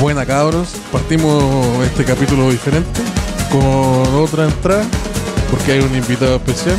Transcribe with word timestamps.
Buena 0.00 0.26
cabros, 0.26 0.74
partimos 0.92 1.42
este 1.86 2.04
capítulo 2.04 2.50
diferente 2.50 3.00
con 3.50 4.14
otra 4.16 4.44
entrada 4.44 4.84
porque 5.50 5.72
hay 5.72 5.80
un 5.80 5.94
invitado 5.94 6.36
especial. 6.36 6.76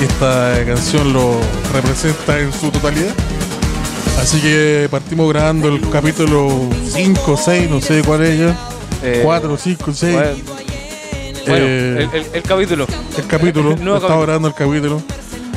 Esta 0.00 0.54
canción 0.66 1.12
lo 1.12 1.34
representa 1.72 2.38
en 2.38 2.52
su 2.52 2.70
totalidad. 2.70 3.12
Así 4.20 4.40
que 4.40 4.88
partimos 4.90 5.28
grabando 5.32 5.68
el 5.68 5.80
capítulo 5.90 6.48
5, 6.92 7.36
6, 7.42 7.70
no 7.70 7.80
sé 7.80 8.02
cuál 8.02 8.22
es 8.24 8.38
ya. 8.38 8.56
Eh, 9.02 9.20
4, 9.24 9.56
5, 9.58 9.92
6. 9.92 10.14
Bueno, 10.14 11.64
Eh, 11.68 12.08
el, 12.12 12.20
el- 12.20 12.26
el 12.34 12.42
capítulo. 12.42 12.86
el 13.18 13.26
capítulo. 13.26 13.70
Estamos 13.74 14.00
capítulo. 14.00 14.20
grabando 14.22 14.48
el 14.48 14.54
capítulo. 14.54 15.02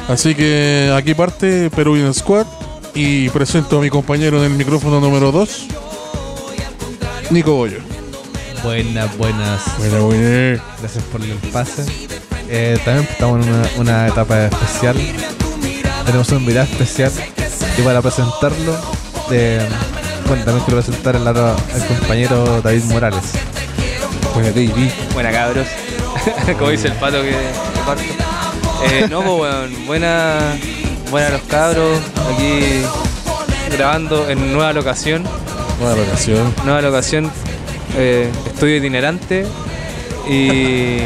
Así 0.07 0.33
que 0.35 0.91
aquí 0.95 1.13
parte 1.13 1.69
Peruvian 1.69 2.13
Squad 2.13 2.45
y 2.95 3.29
presento 3.29 3.77
a 3.77 3.81
mi 3.81 3.89
compañero 3.89 4.37
en 4.43 4.51
el 4.51 4.57
micrófono 4.57 4.99
número 4.99 5.31
2, 5.31 5.67
Nico 7.31 7.53
Bollo. 7.53 7.77
Buenas, 8.63 9.17
buenas. 9.17 9.77
Buena, 9.77 9.99
buena. 9.99 10.63
Gracias 10.79 11.03
por 11.05 11.21
el 11.21 11.33
pase. 11.53 11.85
Eh, 12.49 12.77
también 12.83 13.07
estamos 13.09 13.45
en 13.45 13.53
una, 13.53 13.69
una 13.77 14.07
etapa 14.07 14.45
especial. 14.45 14.97
Tenemos 16.05 16.29
un 16.31 16.39
invitado 16.39 16.65
especial. 16.65 17.11
Y 17.77 17.81
para 17.83 18.01
presentarlo, 18.01 18.75
bueno, 20.27 20.43
también 20.43 20.65
quiero 20.65 20.81
presentar 20.81 21.15
al, 21.15 21.55
compañero 21.87 22.61
David 22.61 22.83
Morales. 22.85 23.33
Buena, 24.33 24.49
David. 24.49 24.91
Buena 25.13 25.31
cabros. 25.31 25.67
Como 26.57 26.71
dice 26.71 26.87
el 26.87 26.93
pato 26.93 27.21
que, 27.21 27.29
que 27.29 27.79
parto. 27.85 28.03
Eh, 28.91 29.07
no, 29.09 29.21
pues 29.21 29.39
weón, 29.39 29.85
buena, 29.85 30.57
buena 31.11 31.29
los 31.29 31.41
cabros. 31.43 31.99
Aquí 32.33 32.81
grabando 33.71 34.27
en 34.29 34.51
nueva 34.51 34.73
locación. 34.73 35.23
Buena 35.79 35.95
locación. 35.95 36.53
Nueva 36.65 36.81
locación. 36.81 37.31
eh, 37.97 38.29
estudio 38.45 38.77
itinerante. 38.77 39.45
Y, 40.27 40.99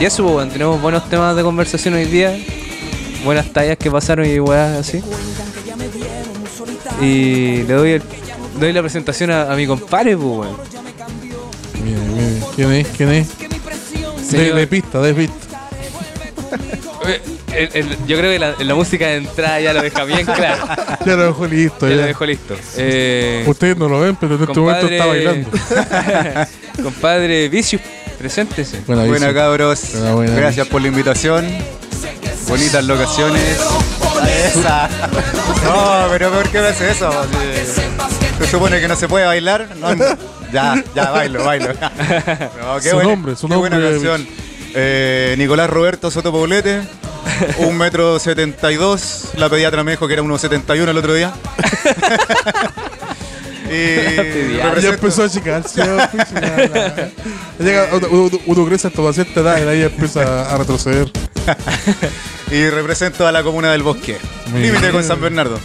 y 0.00 0.04
eso, 0.04 0.22
pues, 0.22 0.36
weón, 0.36 0.50
tenemos 0.50 0.80
buenos 0.80 1.08
temas 1.08 1.34
de 1.36 1.42
conversación 1.42 1.94
hoy 1.94 2.04
día. 2.04 2.36
Buenas 3.24 3.52
tallas 3.52 3.76
que 3.76 3.90
pasaron 3.90 4.26
y 4.26 4.38
weas 4.38 4.78
así. 4.78 5.02
Y 7.00 7.62
le 7.64 7.74
doy, 7.74 7.90
el- 7.92 8.02
doy 8.58 8.72
la 8.72 8.80
presentación 8.82 9.30
a, 9.30 9.50
a 9.52 9.56
mi 9.56 9.66
compadre, 9.66 10.16
pues, 10.16 10.28
weón. 10.28 10.56
¿Quién 12.54 12.72
es? 12.72 12.86
¿Quién 12.96 13.10
es? 13.12 13.28
De, 14.30 14.52
de 14.52 14.66
pista, 14.66 15.00
de 15.00 15.14
pista. 15.14 15.49
El- 17.54 17.70
el- 17.74 18.06
yo 18.06 18.16
creo 18.18 18.32
que 18.32 18.38
la, 18.38 18.54
la 18.58 18.74
música 18.74 19.06
de 19.08 19.16
entrada 19.16 19.60
ya 19.60 19.72
lo 19.72 19.82
deja 19.82 20.04
bien 20.04 20.24
claro. 20.24 20.64
Ya 21.06 21.16
lo 21.16 21.26
dejo 21.26 21.46
listo. 21.46 21.88
Ya 21.88 21.94
lo 21.94 22.00
ya. 22.02 22.06
dejo 22.06 22.26
listo. 22.26 22.56
Eh, 22.76 23.44
Ustedes 23.46 23.76
no 23.76 23.88
lo 23.88 24.00
ven, 24.00 24.16
pero 24.16 24.36
en 24.36 24.42
este 24.42 24.60
momento 24.60 24.86
está 24.88 25.06
bailando. 25.06 25.50
compadre 26.82 27.48
Vicious, 27.48 27.82
preséntese. 28.18 28.80
Buena, 28.86 29.04
Buena 29.04 29.34
cabros, 29.34 29.80
Buena, 29.92 30.14
buena. 30.14 30.34
gracias 30.34 30.66
por 30.68 30.82
la 30.82 30.88
invitación. 30.88 31.46
Bonitas 32.48 32.84
locaciones. 32.84 33.58
Esa. 34.46 34.88
No, 35.64 36.06
pero 36.10 36.30
¿por 36.32 36.48
qué 36.48 36.60
me 36.60 36.68
hace 36.68 36.90
eso? 36.90 37.10
Se 38.38 38.46
supone 38.48 38.80
que 38.80 38.88
no 38.88 38.96
se 38.96 39.08
puede 39.08 39.24
bailar. 39.26 39.68
No, 39.76 39.94
ya, 40.52 40.82
ya, 40.94 41.10
bailo, 41.10 41.44
bailo. 41.44 41.68
No, 42.60 42.80
Su 42.80 43.02
nombre, 43.02 43.36
su 43.36 43.48
qué 43.48 43.54
buena 43.54 43.76
nombre, 43.78 43.92
canción. 43.92 44.26
Eh, 44.74 45.34
Nicolás 45.38 45.68
Roberto 45.70 46.10
Soto 46.10 46.32
Poblete, 46.32 46.80
un 47.58 47.76
metro 47.76 48.18
setenta 48.18 48.70
y 48.72 48.76
dos. 48.76 49.30
La 49.36 49.48
pediatra 49.48 49.84
me 49.84 49.92
dijo 49.92 50.06
que 50.06 50.14
era 50.14 50.22
1,71 50.22 50.88
el 50.88 50.96
otro 50.96 51.14
día. 51.14 51.32
y. 53.70 54.56
Ya 54.82 54.88
empezó 54.88 55.22
a 55.22 55.26
achicarse. 55.26 55.82
Llega, 57.58 57.88
uno, 57.92 58.06
uno- 58.10 58.38
uno 58.46 58.66
crece 58.66 58.88
hasta 58.88 59.12
cierta 59.12 59.40
edad 59.40 59.58
y 59.58 59.68
ahí 59.68 59.82
empieza 59.82 60.50
a 60.52 60.58
retroceder. 60.58 61.10
y 62.50 62.68
represento 62.68 63.26
a 63.26 63.32
la 63.32 63.42
comuna 63.42 63.70
del 63.72 63.82
Bosque. 63.82 64.16
Límite 64.54 64.90
con 64.90 65.04
San 65.04 65.20
Bernardo. 65.20 65.58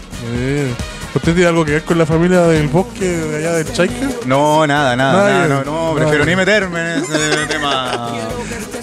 ¿Usted 1.16 1.33
tiene 1.33 1.47
algo 1.47 1.63
que 1.63 1.72
ver 1.72 1.83
con 1.83 1.97
la 1.97 2.05
familia 2.05 2.41
del 2.41 2.67
bosque 2.67 3.07
de 3.07 3.37
allá 3.37 3.53
del 3.53 3.72
Chaica? 3.72 4.09
No, 4.25 4.67
nada, 4.67 4.97
nada, 4.97 5.29
Nada, 5.29 5.47
no, 5.47 5.63
no, 5.63 5.93
Nada. 5.93 5.95
prefiero 5.95 6.25
ni 6.25 6.35
meterme 6.35 6.95
en 6.95 7.03
ese 7.03 7.47
tema. 7.47 8.11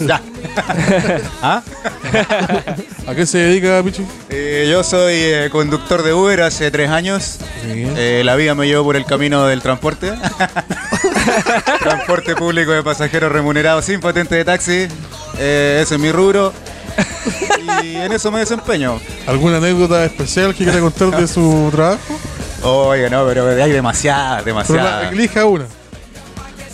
Ya. 0.01 0.23
¿Ah? 1.43 1.63
¿A 3.07 3.15
qué 3.15 3.27
se 3.27 3.39
dedica, 3.39 3.83
Pichi? 3.83 4.05
Eh, 4.29 4.69
yo 4.71 4.85
soy 4.85 5.15
eh, 5.15 5.49
conductor 5.51 6.03
de 6.03 6.13
Uber 6.13 6.43
hace 6.43 6.71
tres 6.71 6.91
años. 6.91 7.39
Eh, 7.65 8.23
la 8.25 8.37
vida 8.37 8.55
me 8.55 8.67
llevó 8.67 8.85
por 8.85 8.97
el 8.97 9.05
camino 9.05 9.47
del 9.47 9.63
transporte. 9.63 10.13
transporte 11.81 12.35
público 12.37 12.73
de 12.73 12.83
pasajeros 12.83 13.33
remunerados 13.33 13.85
sin 13.85 14.01
patente 14.01 14.35
de 14.35 14.45
taxi. 14.45 14.89
Ese 15.35 15.95
es 15.95 15.99
mi 15.99 16.13
rubro. 16.13 16.53
Y 17.83 17.97
en 17.97 18.13
eso 18.13 18.31
me 18.31 18.41
desempeño. 18.41 19.01
¿Alguna 19.27 19.57
anécdota 19.57 20.05
especial 20.05 20.55
que 20.55 20.65
quiera 20.65 20.81
contar 20.81 21.11
de 21.19 21.27
su 21.27 21.71
trabajo? 21.73 22.19
Oye, 22.63 23.11
no, 23.11 23.27
pero 23.27 23.49
hay 23.49 23.73
demasiadas, 23.73 24.45
demasiadas. 24.45 25.13
elija 25.13 25.45
una. 25.47 25.67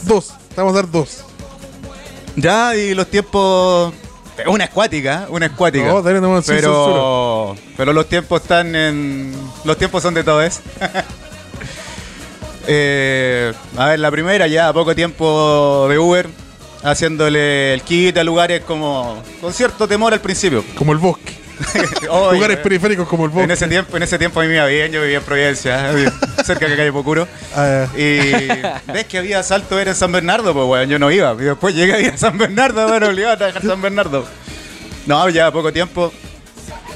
Dos. 0.02 0.34
Vamos 0.56 0.72
a 0.72 0.76
dar 0.76 0.90
dos. 0.90 1.24
Ya, 2.36 2.74
y 2.74 2.94
los 2.94 3.06
tiempos. 3.06 3.94
Una 4.46 4.64
escuática, 4.64 5.26
una 5.30 5.46
escuática. 5.46 5.86
No, 5.86 6.02
dale 6.02 6.20
sin 6.42 6.54
pero, 6.54 7.56
pero 7.76 7.92
los 7.92 8.08
tiempos 8.08 8.42
están 8.42 8.74
en. 8.74 9.32
Los 9.64 9.76
tiempos 9.76 10.02
son 10.02 10.14
de 10.14 10.24
todo 10.24 10.42
eso. 10.42 10.60
Eh, 12.70 13.50
a 13.78 13.86
ver, 13.86 13.98
la 13.98 14.10
primera 14.10 14.46
ya, 14.46 14.70
poco 14.74 14.94
tiempo 14.94 15.86
de 15.88 15.98
Uber, 15.98 16.28
haciéndole 16.82 17.72
el 17.72 17.80
kit 17.80 18.14
a 18.18 18.22
lugares 18.22 18.62
como. 18.62 19.22
con 19.40 19.54
cierto 19.54 19.88
temor 19.88 20.12
al 20.12 20.20
principio. 20.20 20.62
Como 20.76 20.92
el 20.92 20.98
bosque. 20.98 21.47
Lugares 22.32 22.58
eh, 22.58 22.60
periféricos 22.62 23.08
como 23.08 23.24
el 23.24 23.30
bosque. 23.30 23.44
en 23.44 23.50
ese 23.50 23.68
tiempo, 23.68 23.96
en 23.96 24.02
ese 24.02 24.18
tiempo 24.18 24.40
a 24.40 24.42
mí 24.42 24.48
me 24.48 24.56
iba 24.56 24.66
bien, 24.66 24.92
yo 24.92 25.00
vivía 25.02 25.18
en 25.18 25.24
Providencia, 25.24 25.92
cerca 26.44 26.68
de 26.68 26.76
calle 26.76 26.92
Pocuro. 26.92 27.26
Ah, 27.54 27.86
Y 27.96 28.32
ves 28.92 29.06
que 29.08 29.18
había 29.18 29.40
asalto 29.40 29.78
era 29.78 29.90
en 29.90 29.96
San 29.96 30.12
Bernardo, 30.12 30.52
pues 30.52 30.66
bueno, 30.66 30.84
yo 30.84 30.98
no 30.98 31.10
iba. 31.10 31.34
Y 31.34 31.44
después 31.44 31.74
llegué 31.74 31.94
ahí 31.94 32.06
a 32.06 32.16
San 32.16 32.38
Bernardo, 32.38 32.86
bueno, 32.88 33.08
obligado 33.08 33.34
a 33.34 33.36
trabajar 33.36 33.62
San 33.62 33.82
Bernardo. 33.82 34.26
No, 35.06 35.28
ya 35.28 35.50
poco 35.50 35.72
tiempo. 35.72 36.12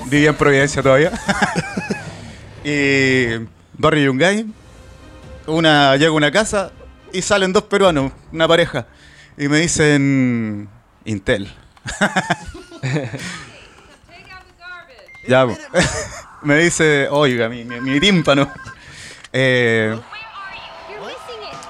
Vivía 0.06 0.30
en 0.30 0.36
Providencia 0.36 0.82
todavía. 0.82 1.12
y 2.64 3.26
Barrio 3.78 4.04
Yungay. 4.06 4.46
Una, 5.46 5.96
llego 5.96 6.14
a 6.14 6.16
una 6.18 6.30
casa 6.30 6.70
y 7.12 7.22
salen 7.22 7.52
dos 7.52 7.64
peruanos, 7.64 8.12
una 8.32 8.46
pareja. 8.46 8.86
Y 9.36 9.48
me 9.48 9.58
dicen 9.58 10.68
Intel. 11.04 11.52
Ya, 15.26 15.46
me 16.42 16.56
dice, 16.58 17.08
oiga, 17.10 17.48
mi, 17.48 17.64
mi, 17.64 17.80
mi 17.80 18.00
tímpano. 18.00 18.50
Eh, 19.32 19.98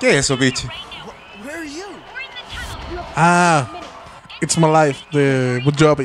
¿Qué 0.01 0.11
es 0.11 0.17
eso, 0.25 0.39
pichi? 0.39 0.67
ah, 3.17 3.67
It's 4.41 4.59
My 4.59 4.67
Life 4.69 5.05
de 5.13 5.61
Good 5.65 5.75
Job. 5.79 6.01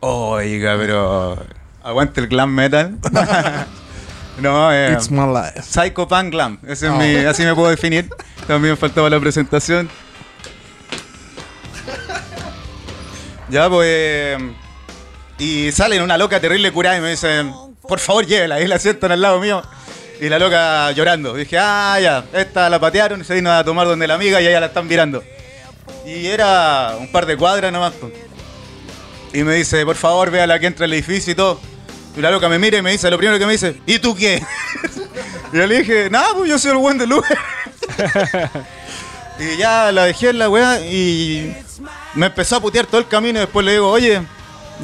Oiga, 0.00 0.76
pero. 0.78 1.36
Aguante 1.82 2.20
el 2.20 2.28
glam 2.28 2.50
metal. 2.54 2.98
no, 4.38 4.72
eh. 4.72 4.92
It's 4.92 5.10
My 5.10 5.26
Life. 5.26 5.62
Psycho 5.62 6.06
Punk 6.06 6.30
Glam. 6.30 6.58
Ese 6.62 6.86
es 6.86 6.92
Oh. 6.92 6.96
mi, 6.96 7.16
así 7.24 7.42
me 7.42 7.54
puedo 7.54 7.70
definir. 7.70 8.08
También 8.46 8.76
faltaba 8.76 9.10
la 9.10 9.18
presentación. 9.18 9.88
Ya, 13.48 13.68
pues. 13.68 14.38
Y 15.40 15.72
salen 15.72 16.02
una 16.02 16.18
loca 16.18 16.38
terrible 16.38 16.70
curada 16.70 16.98
y 16.98 17.00
me 17.00 17.10
dicen, 17.10 17.54
por 17.88 17.98
favor, 17.98 18.26
llévela. 18.26 18.60
Y 18.60 18.66
la 18.66 18.78
sientan 18.78 19.10
al 19.10 19.22
lado 19.22 19.40
mío. 19.40 19.62
Y 20.20 20.28
la 20.28 20.38
loca 20.38 20.90
llorando. 20.92 21.34
Dije, 21.34 21.56
ah, 21.58 21.98
ya, 21.98 22.24
esta 22.34 22.68
la 22.68 22.78
patearon 22.78 23.24
se 23.24 23.34
vino 23.34 23.50
a 23.50 23.64
tomar 23.64 23.86
donde 23.86 24.06
la 24.06 24.14
amiga 24.14 24.38
y 24.42 24.46
ella 24.46 24.60
la 24.60 24.66
están 24.66 24.86
mirando. 24.86 25.24
Y 26.04 26.26
era 26.26 26.94
un 27.00 27.10
par 27.10 27.24
de 27.24 27.38
cuadras 27.38 27.72
nomás. 27.72 27.94
Y 29.32 29.42
me 29.42 29.54
dice, 29.54 29.82
por 29.86 29.96
favor, 29.96 30.30
véala 30.30 30.60
que 30.60 30.66
entra 30.66 30.84
al 30.84 30.92
edificio 30.92 31.32
y 31.32 31.36
todo. 31.36 31.58
Y 32.14 32.20
la 32.20 32.30
loca 32.30 32.50
me 32.50 32.58
mira 32.58 32.76
y 32.76 32.82
me 32.82 32.92
dice, 32.92 33.10
lo 33.10 33.16
primero 33.16 33.38
que 33.38 33.46
me 33.46 33.52
dice, 33.52 33.80
¿y 33.86 33.98
tú 33.98 34.14
qué? 34.14 34.42
y 35.54 35.56
yo 35.56 35.66
le 35.66 35.78
dije, 35.78 36.10
nada, 36.10 36.34
pues 36.36 36.50
yo 36.50 36.58
soy 36.58 36.72
el 36.72 36.76
buen 36.76 36.98
del 36.98 37.14
Uber. 37.14 37.38
y 39.38 39.56
ya 39.56 39.90
la 39.90 40.04
dejé 40.04 40.30
en 40.30 40.38
la 40.38 40.50
weá 40.50 40.80
y 40.80 41.56
me 42.14 42.26
empezó 42.26 42.56
a 42.56 42.60
putear 42.60 42.84
todo 42.84 43.00
el 43.00 43.08
camino 43.08 43.38
y 43.38 43.42
después 43.42 43.64
le 43.64 43.72
digo, 43.72 43.88
oye, 43.88 44.20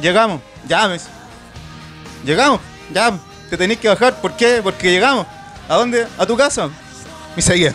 llegamos, 0.01 0.41
ya, 0.67 0.87
me 0.87 0.93
dice. 0.93 1.09
Llegamos, 2.23 2.59
ya, 2.93 3.13
te 3.49 3.57
tenés 3.57 3.77
que 3.77 3.87
bajar, 3.87 4.19
¿por 4.21 4.33
qué? 4.33 4.61
Porque 4.63 4.91
llegamos. 4.91 5.25
¿A 5.69 5.75
dónde? 5.75 6.07
¿A 6.17 6.25
tu 6.25 6.37
casa? 6.37 6.69
Y 7.35 7.41
seguía. 7.41 7.73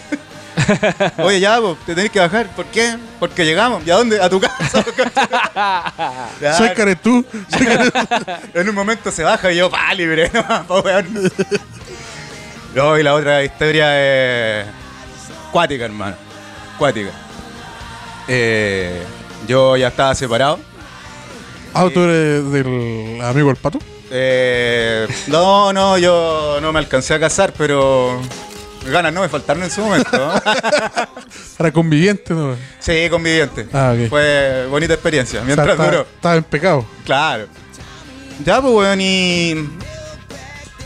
Oye, 1.18 1.40
ya, 1.40 1.60
pues, 1.60 1.78
te 1.86 1.94
tenés 1.94 2.10
que 2.10 2.20
bajar. 2.20 2.46
¿Por 2.54 2.66
qué? 2.66 2.96
Porque 3.18 3.44
llegamos. 3.44 3.86
¿Y 3.86 3.90
a 3.90 3.96
dónde? 3.96 4.20
A 4.20 4.28
tu 4.28 4.40
casa. 4.40 4.84
Ya, 6.40 6.54
Soy 6.54 6.70
Caretú. 6.70 7.24
Soy 7.48 7.66
Caretú. 7.66 7.98
en 8.54 8.68
un 8.68 8.74
momento 8.74 9.10
se 9.10 9.22
baja 9.22 9.52
y 9.52 9.56
yo, 9.56 9.70
pa, 9.70 9.92
libre, 9.94 10.30
no, 10.32 10.42
pa, 10.42 10.80
weón. 10.80 11.32
No, 12.74 12.98
y 12.98 13.02
la 13.02 13.14
otra 13.14 13.44
historia 13.44 14.60
es. 14.60 14.66
cuática, 15.50 15.84
hermano. 15.84 16.16
Cuática. 16.78 17.10
Eh, 18.26 19.02
yo 19.46 19.76
ya 19.76 19.88
estaba 19.88 20.14
separado. 20.14 20.58
Ah, 21.74 21.88
tú 21.92 22.00
eres 22.00 22.50
del 22.52 23.20
amigo 23.22 23.48
del 23.48 23.56
pato. 23.56 23.78
Eh, 24.10 25.06
no, 25.28 25.72
no, 25.72 25.96
yo 25.96 26.58
no 26.60 26.72
me 26.72 26.78
alcancé 26.78 27.14
a 27.14 27.20
casar, 27.20 27.54
pero 27.56 28.20
ganas 28.90 29.12
no 29.12 29.22
me 29.22 29.28
faltaron 29.28 29.62
en 29.62 29.70
su 29.70 29.80
momento. 29.80 30.32
Era 31.58 31.72
conviviente, 31.72 32.34
¿no? 32.34 32.56
sí, 32.78 33.08
conviviente. 33.10 33.68
Ah, 33.72 33.94
ok. 33.96 34.08
Fue 34.10 34.66
bonita 34.68 34.94
experiencia. 34.94 35.40
O 35.40 35.46
sea, 35.46 35.54
Mientras 35.54 35.78
duró. 35.78 36.02
estaba 36.02 36.36
en 36.36 36.44
pecado. 36.44 36.84
Claro. 37.04 37.46
Ya, 38.44 38.60
pues, 38.60 38.74
weón, 38.74 39.00
y. 39.00 39.54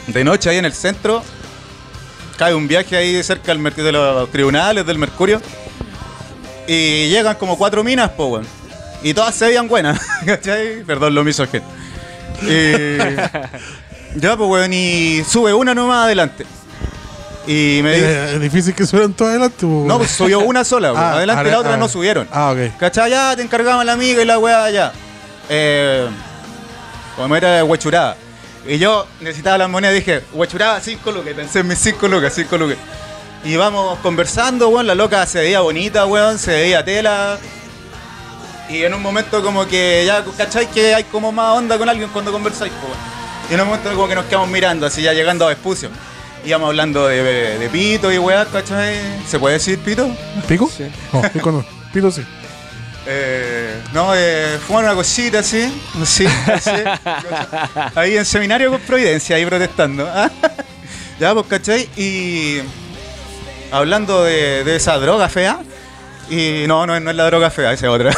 De 0.06 0.22
noche 0.22 0.50
ahí 0.50 0.58
en 0.58 0.64
el 0.66 0.72
centro. 0.72 1.22
Cae 2.36 2.54
un 2.54 2.68
viaje 2.68 2.96
ahí 2.96 3.22
cerca 3.22 3.52
del 3.54 3.74
de 3.74 3.92
los 3.92 4.30
tribunales 4.30 4.86
del 4.86 4.98
Mercurio. 4.98 5.40
Y 6.68 7.08
llegan 7.08 7.36
como 7.36 7.56
cuatro 7.56 7.82
minas, 7.82 8.10
pues, 8.16 8.28
weón. 8.28 8.46
Y 9.02 9.14
todas 9.14 9.34
se 9.34 9.46
veían 9.46 9.68
buenas, 9.68 10.00
¿cachai? 10.26 10.82
Perdón, 10.84 11.14
lo 11.14 11.24
misógino. 11.24 11.64
Y. 12.42 12.96
ya, 14.16 14.36
pues, 14.36 14.50
weón, 14.50 14.72
y 14.72 15.22
sube 15.24 15.52
una 15.54 15.74
nomás 15.74 16.06
adelante. 16.06 16.44
Y 17.46 17.80
me 17.82 17.94
dice. 17.94 18.12
Eh, 18.12 18.34
Es 18.34 18.40
difícil 18.40 18.74
que 18.74 18.86
subieran 18.86 19.12
todos 19.12 19.30
adelante. 19.30 19.58
po. 19.60 19.84
No, 19.86 19.98
pues 19.98 20.10
subió 20.10 20.40
una 20.40 20.64
sola, 20.64 20.92
weón. 20.92 21.04
Ah, 21.04 21.12
adelante 21.14 21.50
la 21.50 21.60
otra 21.60 21.74
ah. 21.74 21.76
no 21.76 21.88
subieron. 21.88 22.28
Ah, 22.32 22.52
ok. 22.52 22.76
¿Cachai? 22.78 23.10
Ya 23.10 23.36
te 23.36 23.42
encargamos 23.42 23.84
la 23.84 23.92
amiga 23.92 24.20
y 24.22 24.24
la 24.24 24.38
weá 24.38 24.70
ya. 24.70 24.92
Eh, 25.48 26.08
como 27.16 27.36
era 27.36 27.62
huechurada. 27.64 28.16
Y 28.66 28.78
yo 28.78 29.06
necesitaba 29.20 29.58
las 29.58 29.70
monedas, 29.70 29.94
dije, 29.94 30.22
huechurada, 30.32 30.80
5 30.80 31.12
lucas. 31.12 31.34
Pensé 31.34 31.60
en 31.60 31.68
mis 31.68 31.78
5 31.78 32.08
lucas, 32.08 32.32
5 32.34 32.58
lucas. 32.58 32.78
Y 33.44 33.54
vamos 33.54 33.98
conversando, 34.00 34.68
weón. 34.68 34.88
La 34.88 34.96
loca 34.96 35.24
se 35.26 35.38
veía 35.38 35.60
bonita, 35.60 36.04
weón. 36.06 36.38
Se 36.38 36.50
veía 36.50 36.84
tela. 36.84 37.38
Y 38.68 38.82
en 38.82 38.94
un 38.94 39.02
momento 39.02 39.42
como 39.42 39.66
que 39.66 40.04
ya, 40.06 40.24
¿cachai? 40.36 40.68
Que 40.70 40.94
hay 40.94 41.04
como 41.04 41.30
más 41.32 41.56
onda 41.56 41.78
con 41.78 41.88
alguien 41.88 42.08
cuando 42.10 42.32
conversáis, 42.32 42.72
po, 42.72 42.86
weón. 42.86 42.98
Y 43.50 43.54
en 43.54 43.60
un 43.60 43.68
momento 43.68 43.90
como 43.94 44.08
que 44.08 44.14
nos 44.14 44.24
quedamos 44.26 44.48
mirando, 44.48 44.86
así 44.86 45.02
ya 45.02 45.12
llegando 45.12 45.44
a 45.44 45.48
Vespucio. 45.48 45.88
Íbamos 46.44 46.68
hablando 46.68 47.06
de, 47.06 47.58
de 47.58 47.68
pito 47.68 48.12
y 48.12 48.18
weá, 48.18 48.44
¿cachai? 48.46 48.96
¿Se 49.26 49.38
puede 49.38 49.54
decir 49.54 49.78
pito? 49.78 50.08
¿Pico? 50.48 50.70
Sí. 50.74 50.84
No, 51.12 51.22
pico 51.22 51.52
no. 51.52 51.64
Pito 51.92 52.10
sí. 52.10 52.22
Eh, 53.08 53.80
no, 53.92 54.12
eh, 54.16 54.58
fumar 54.66 54.84
una 54.84 54.94
cosita 54.94 55.38
así, 55.38 55.72
así, 56.02 56.26
así. 56.26 56.70
ahí 57.94 58.16
en 58.16 58.24
seminario 58.24 58.70
con 58.70 58.80
Providencia, 58.80 59.36
ahí 59.36 59.46
protestando. 59.46 60.08
ya, 61.20 61.32
pues, 61.32 61.46
¿cachai? 61.46 61.88
Y 61.96 62.60
hablando 63.70 64.24
de, 64.24 64.64
de 64.64 64.76
esa 64.76 64.98
droga 64.98 65.28
fea, 65.28 65.60
y 66.28 66.64
no, 66.66 66.86
no, 66.86 66.98
no 66.98 67.10
es 67.10 67.16
la 67.16 67.26
droga 67.26 67.50
fea, 67.50 67.72
esa 67.72 67.86
es 67.86 67.92
otra. 67.92 68.10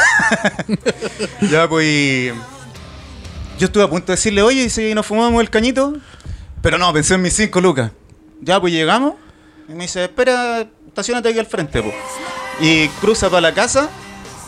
ya, 1.50 1.68
pues, 1.68 2.32
yo 3.58 3.66
estuve 3.66 3.84
a 3.84 3.88
punto 3.88 4.06
de 4.06 4.16
decirle, 4.16 4.42
oye, 4.42 4.62
¿y 4.62 4.70
si 4.70 4.94
nos 4.94 5.06
fumamos 5.06 5.40
el 5.40 5.50
cañito? 5.50 5.94
Pero 6.62 6.78
no, 6.78 6.92
pensé 6.92 7.14
en 7.14 7.22
mis 7.22 7.34
cinco 7.34 7.60
lucas. 7.60 7.90
Ya, 8.40 8.60
pues 8.60 8.72
llegamos, 8.72 9.14
y 9.68 9.72
me 9.72 9.84
dice, 9.84 10.04
espera, 10.04 10.66
estacionate 10.86 11.28
aquí 11.28 11.38
al 11.38 11.46
frente, 11.46 11.82
pues. 11.82 11.94
Y 12.60 12.88
cruza 13.00 13.28
para 13.28 13.40
la 13.42 13.52
casa, 13.52 13.88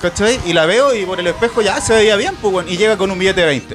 ¿cachai? 0.00 0.40
Y 0.46 0.52
la 0.52 0.66
veo 0.66 0.94
y 0.94 1.04
por 1.04 1.20
el 1.20 1.26
espejo 1.26 1.60
ya 1.60 1.80
se 1.80 1.94
veía 1.94 2.16
bien, 2.16 2.34
pues, 2.36 2.66
y 2.68 2.76
llega 2.76 2.96
con 2.96 3.10
un 3.10 3.18
billete 3.18 3.42
de 3.42 3.46
20. 3.46 3.74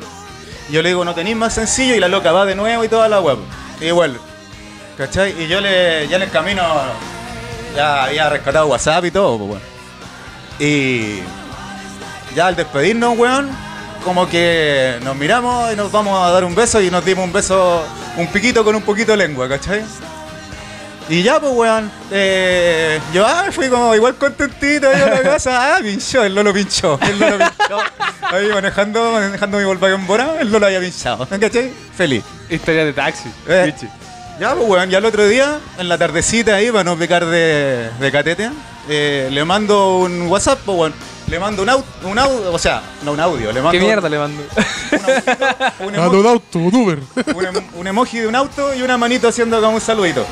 Y 0.70 0.74
yo 0.74 0.82
le 0.82 0.90
digo, 0.90 1.06
no 1.06 1.14
tenéis 1.14 1.38
más 1.38 1.54
sencillo, 1.54 1.96
y 1.96 2.00
la 2.00 2.08
loca 2.08 2.32
va 2.32 2.46
de 2.46 2.56
nuevo 2.56 2.84
y 2.84 2.88
toda 2.88 3.08
la 3.08 3.22
pues. 3.22 3.38
y 3.82 3.92
vuelve. 3.92 4.20
¿Cachai? 4.98 5.44
Y 5.44 5.48
yo 5.48 5.62
le, 5.62 6.08
ya 6.08 6.16
en 6.16 6.24
el 6.24 6.32
camino 6.32 6.64
ya 7.76 8.06
había 8.06 8.30
rescatado 8.30 8.68
WhatsApp 8.68 9.06
y 9.06 9.12
todo, 9.12 9.38
pues, 9.38 9.50
weón. 9.52 9.75
Y 10.60 11.20
ya 12.36 12.48
al 12.48 12.56
despedirnos, 12.56 13.18
weón, 13.18 13.50
como 14.04 14.30
que 14.30 15.00
nos 15.04 15.16
miramos 15.16 15.74
y 15.74 15.76
nos 15.76 15.92
vamos 15.92 16.18
a 16.22 16.32
dar 16.32 16.44
un 16.44 16.54
beso 16.54 16.82
y 16.82 16.92
nos 16.92 17.04
dimos 17.04 17.26
un 17.26 17.34
beso, 17.34 17.84
un 18.18 18.28
piquito 18.28 18.64
con 18.64 18.76
un 18.76 18.84
poquito 18.84 19.12
de 19.12 19.18
lengua, 19.18 19.50
¿cachai? 19.50 19.84
Y 21.08 21.22
ya, 21.22 21.40
pues, 21.40 21.54
weón, 21.54 21.92
eh, 22.10 23.00
yo 23.14 23.26
ah, 23.26 23.46
fui 23.52 23.70
como 23.70 23.94
igual 23.94 24.16
contentito 24.16 24.90
ahí 24.90 25.02
a 25.02 25.08
la 25.08 25.22
casa, 25.22 25.76
ah, 25.76 25.80
pinchó, 25.82 26.24
el 26.24 26.34
Lolo 26.34 26.52
pinchó, 26.52 27.00
el 27.02 27.20
Lolo 27.20 27.38
pinchó. 27.38 27.80
Ahí 28.32 28.48
manejando, 28.52 29.12
manejando 29.12 29.60
mi 29.60 29.66
Volkswagen 29.66 30.08
Bora, 30.08 30.40
el 30.40 30.52
Lolo 30.52 30.66
había 30.66 30.80
pinchado, 30.80 31.28
¿cachai? 31.28 31.72
Feliz. 31.96 32.24
Historia 32.50 32.86
de 32.86 32.94
taxi. 32.94 33.30
Eh. 33.48 33.74
Ya, 34.40 34.56
pues, 34.56 34.68
weón, 34.68 34.90
ya 34.90 34.98
el 34.98 35.06
otro 35.06 35.28
día, 35.28 35.60
en 35.78 35.90
la 35.90 35.98
tardecita 35.98 36.56
ahí, 36.56 36.72
para 36.72 36.84
no 36.84 36.98
pecar 36.98 37.26
de, 37.26 37.92
de 38.00 38.12
catete, 38.12 38.50
eh, 38.90 39.30
le 39.32 39.46
mando 39.46 39.98
un 40.00 40.24
WhatsApp, 40.28 40.60
pues, 40.66 40.78
weón. 40.78 40.94
Le 41.28 41.40
mando 41.40 41.64
un 41.64 41.70
audio, 41.70 41.84
un 42.04 42.20
audio, 42.20 42.54
o 42.54 42.60
sea, 42.60 42.84
no 43.04 43.14
un 43.14 43.20
audio, 43.20 43.52
le 43.52 43.60
mando 43.60 43.72
¿Qué 43.72 43.80
mierda 43.84 44.08
le 44.08 44.20
mando? 44.20 44.44
un, 45.80 45.96
emo- 45.96 46.12
de 46.12 46.18
un 46.18 46.26
auto, 46.28 46.60
un 46.60 46.76
Uber. 46.76 47.00
un 47.34 47.46
em- 47.46 47.64
un 47.74 47.88
emoji 47.88 48.20
de 48.20 48.28
un 48.28 48.36
auto 48.36 48.76
y 48.76 48.84
una 48.84 48.96
manito 48.96 49.28
haciendo 49.28 49.60
como 49.60 49.74
un 49.76 49.82
saludito. 49.82 50.24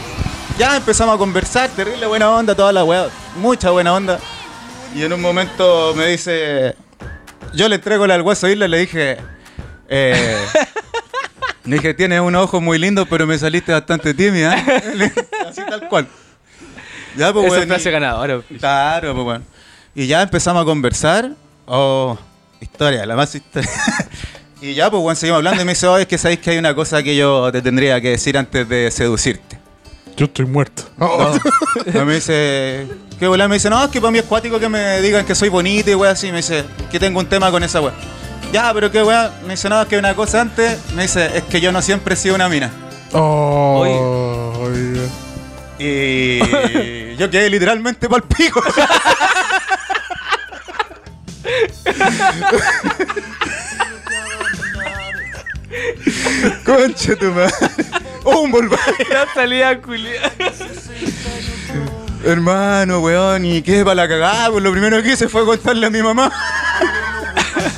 Ya 0.59 0.77
empezamos 0.77 1.15
a 1.15 1.17
conversar, 1.17 1.71
terrible 1.71 2.05
buena 2.05 2.29
onda, 2.29 2.53
toda 2.53 2.71
la 2.71 2.83
weá, 2.83 3.07
mucha 3.37 3.71
buena 3.71 3.91
onda. 3.91 4.19
Y 4.95 5.01
en 5.01 5.11
un 5.13 5.19
momento 5.21 5.95
me 5.95 6.05
dice, 6.09 6.75
yo 7.55 7.67
le 7.67 7.75
entrego 7.75 8.05
la 8.05 8.13
al 8.13 8.21
hueso 8.21 8.47
Isla 8.47 8.65
y 8.65 8.69
le 8.69 8.77
dije, 8.77 9.17
eh, 9.89 10.45
le 11.65 11.75
dije, 11.77 11.95
tienes 11.95 12.19
unos 12.21 12.43
ojos 12.43 12.61
muy 12.61 12.77
lindos, 12.77 13.07
pero 13.09 13.25
me 13.25 13.39
saliste 13.39 13.71
bastante 13.71 14.13
tímida. 14.13 14.55
¿eh?". 14.67 15.11
Así 15.49 15.61
tal 15.67 15.87
cual. 15.89 16.07
Ya, 17.15 17.31
pues, 17.33 17.45
Esa 17.47 17.55
weón, 17.55 17.67
frase 17.67 17.89
y- 17.89 17.91
ganadora. 17.91 18.41
Claro, 18.59 19.13
pues 19.13 19.23
bueno. 19.23 19.45
Y 19.95 20.07
ya 20.07 20.21
empezamos 20.21 20.61
a 20.63 20.65
conversar. 20.65 21.31
Oh, 21.65 22.17
historia, 22.59 23.05
la 23.05 23.15
más 23.15 23.33
historia. 23.35 23.69
y 24.61 24.73
ya, 24.73 24.89
pues 24.89 25.01
bueno, 25.01 25.15
seguimos 25.15 25.37
hablando 25.37 25.61
y 25.61 25.65
me 25.65 25.73
dice, 25.73 25.87
oh, 25.87 25.97
es 25.97 26.07
que 26.07 26.17
sabéis 26.17 26.39
que 26.39 26.51
hay 26.51 26.57
una 26.57 26.73
cosa 26.73 27.03
que 27.03 27.15
yo 27.15 27.51
te 27.51 27.61
tendría 27.61 27.99
que 28.01 28.09
decir 28.09 28.37
antes 28.37 28.67
de 28.67 28.89
seducirte. 28.91 29.59
Yo 30.15 30.25
estoy 30.25 30.45
muerto. 30.45 30.83
Oh, 30.99 31.35
No. 31.93 32.05
me 32.05 32.15
dice, 32.15 32.87
¿qué 33.19 33.27
bola? 33.27 33.47
Me 33.47 33.55
dice, 33.55 33.69
no, 33.69 33.83
es 33.83 33.89
que 33.89 33.99
para 33.99 34.11
mí 34.11 34.19
es 34.19 34.25
cuático 34.25 34.59
que 34.59 34.69
me 34.69 35.01
digan 35.01 35.25
que 35.25 35.33
soy 35.35 35.49
bonito 35.49 35.89
y 35.89 35.95
wea 35.95 36.11
así. 36.11 36.31
Me 36.31 36.37
dice, 36.37 36.63
que 36.91 36.99
tengo 36.99 37.19
un 37.19 37.25
tema 37.27 37.49
con 37.51 37.63
esa 37.63 37.81
wea. 37.81 37.93
Ya, 38.51 38.71
pero 38.73 38.91
qué 38.91 39.01
wea. 39.01 39.31
Me 39.45 39.51
dice, 39.51 39.69
no, 39.69 39.81
es 39.81 39.87
que 39.87 39.97
una 39.97 40.15
cosa 40.15 40.41
antes. 40.41 40.77
Me 40.95 41.03
dice, 41.03 41.35
es 41.37 41.43
que 41.43 41.59
yo 41.61 41.71
no 41.71 41.81
siempre 41.81 42.13
he 42.13 42.17
sido 42.17 42.35
una 42.35 42.47
mina. 42.49 42.71
Oh, 43.11 44.53
oye. 44.61 45.01
Y 45.79 47.15
yo 47.15 47.29
quedé 47.29 47.49
literalmente 47.49 48.07
pa'l 48.07 48.23
pico. 48.23 48.63
Concha 56.65 57.15
tu 57.15 57.31
madre. 57.31 57.53
Oh, 58.23 58.41
un 58.41 58.51
Volkswagen. 58.51 59.07
Ya 59.09 59.27
salía 59.33 59.81
culiada. 59.81 60.31
Hermano, 62.23 62.99
weón, 62.99 63.43
y 63.45 63.61
qué 63.61 63.83
para 63.83 63.95
la 63.95 64.07
cagada, 64.07 64.49
pues 64.51 64.63
lo 64.63 64.71
primero 64.71 65.03
que 65.03 65.11
hice 65.11 65.27
fue 65.27 65.45
contarle 65.45 65.87
a 65.87 65.89
mi 65.89 66.01
mamá. 66.01 66.31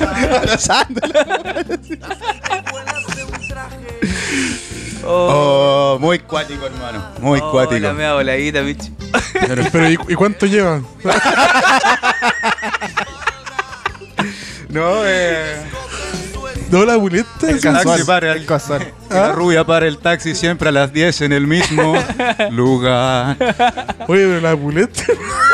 Abrazándola. 0.00 1.64
Oh, 5.06 5.94
Oh, 5.94 5.98
muy 6.00 6.18
cuático, 6.18 6.66
hermano. 6.66 7.02
Muy 7.20 7.40
oh, 7.42 7.50
cuático. 7.50 7.80
La 7.80 7.92
mea 7.92 8.14
voladita, 8.14 8.60
bicho. 8.60 8.88
Pero, 9.72 9.88
¿y, 9.90 9.98
y 10.08 10.14
cuánto 10.14 10.46
llevan? 10.46 10.84
No, 14.68 15.02
eh. 15.06 15.56
¿No 16.70 16.84
la 16.84 16.96
buleta? 16.96 17.28
El 17.48 17.60
Sí. 17.60 17.68
taxi 17.68 18.02
para 18.04 18.32
el 18.32 18.44
casual. 18.44 18.92
La 19.08 19.32
rubia 19.32 19.64
para 19.64 19.86
el 19.86 19.98
taxi 19.98 20.34
siempre 20.34 20.68
a 20.68 20.72
las 20.72 20.92
10 20.92 21.20
en 21.22 21.32
el 21.32 21.46
mismo 21.46 21.94
lugar. 22.50 23.36
Oye, 24.08 24.26
pero 24.26 24.40
la 24.40 24.54
buleta. 24.54 25.04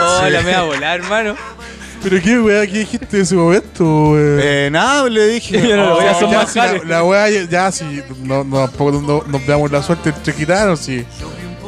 Oh, 0.01 0.27
la 0.29 0.41
mea 0.41 0.63
volar, 0.63 1.01
hermano. 1.01 1.37
¿Pero 2.03 2.21
qué 2.23 2.39
weá? 2.41 2.67
¿Qué 2.67 2.79
dijiste 2.81 3.17
en 3.17 3.23
ese 3.23 3.35
momento, 3.35 3.85
weón? 3.85 4.41
Eh, 4.43 4.69
nada, 4.73 5.09
le 5.09 5.27
dije. 5.29 5.61
Yo 5.69 5.77
no 5.77 5.87
lo 5.91 5.95
voy 5.97 6.05
a 6.07 6.11
hacer 6.11 6.29
ya, 6.29 6.37
más 6.39 6.53
si 6.53 6.59
la, 6.59 6.65
jale. 6.67 6.85
la 6.85 7.05
weá 7.05 7.31
ya, 7.31 7.43
ya 7.49 7.73
si 7.73 8.03
no, 8.23 8.43
no, 8.45 8.69
tampoco 8.69 8.93
no- 8.93 9.25
nos 9.27 9.47
veamos 9.47 9.71
la 9.71 9.83
suerte 9.83 10.09
entre 10.11 10.33
gitanos, 10.33 10.81
si 10.81 11.05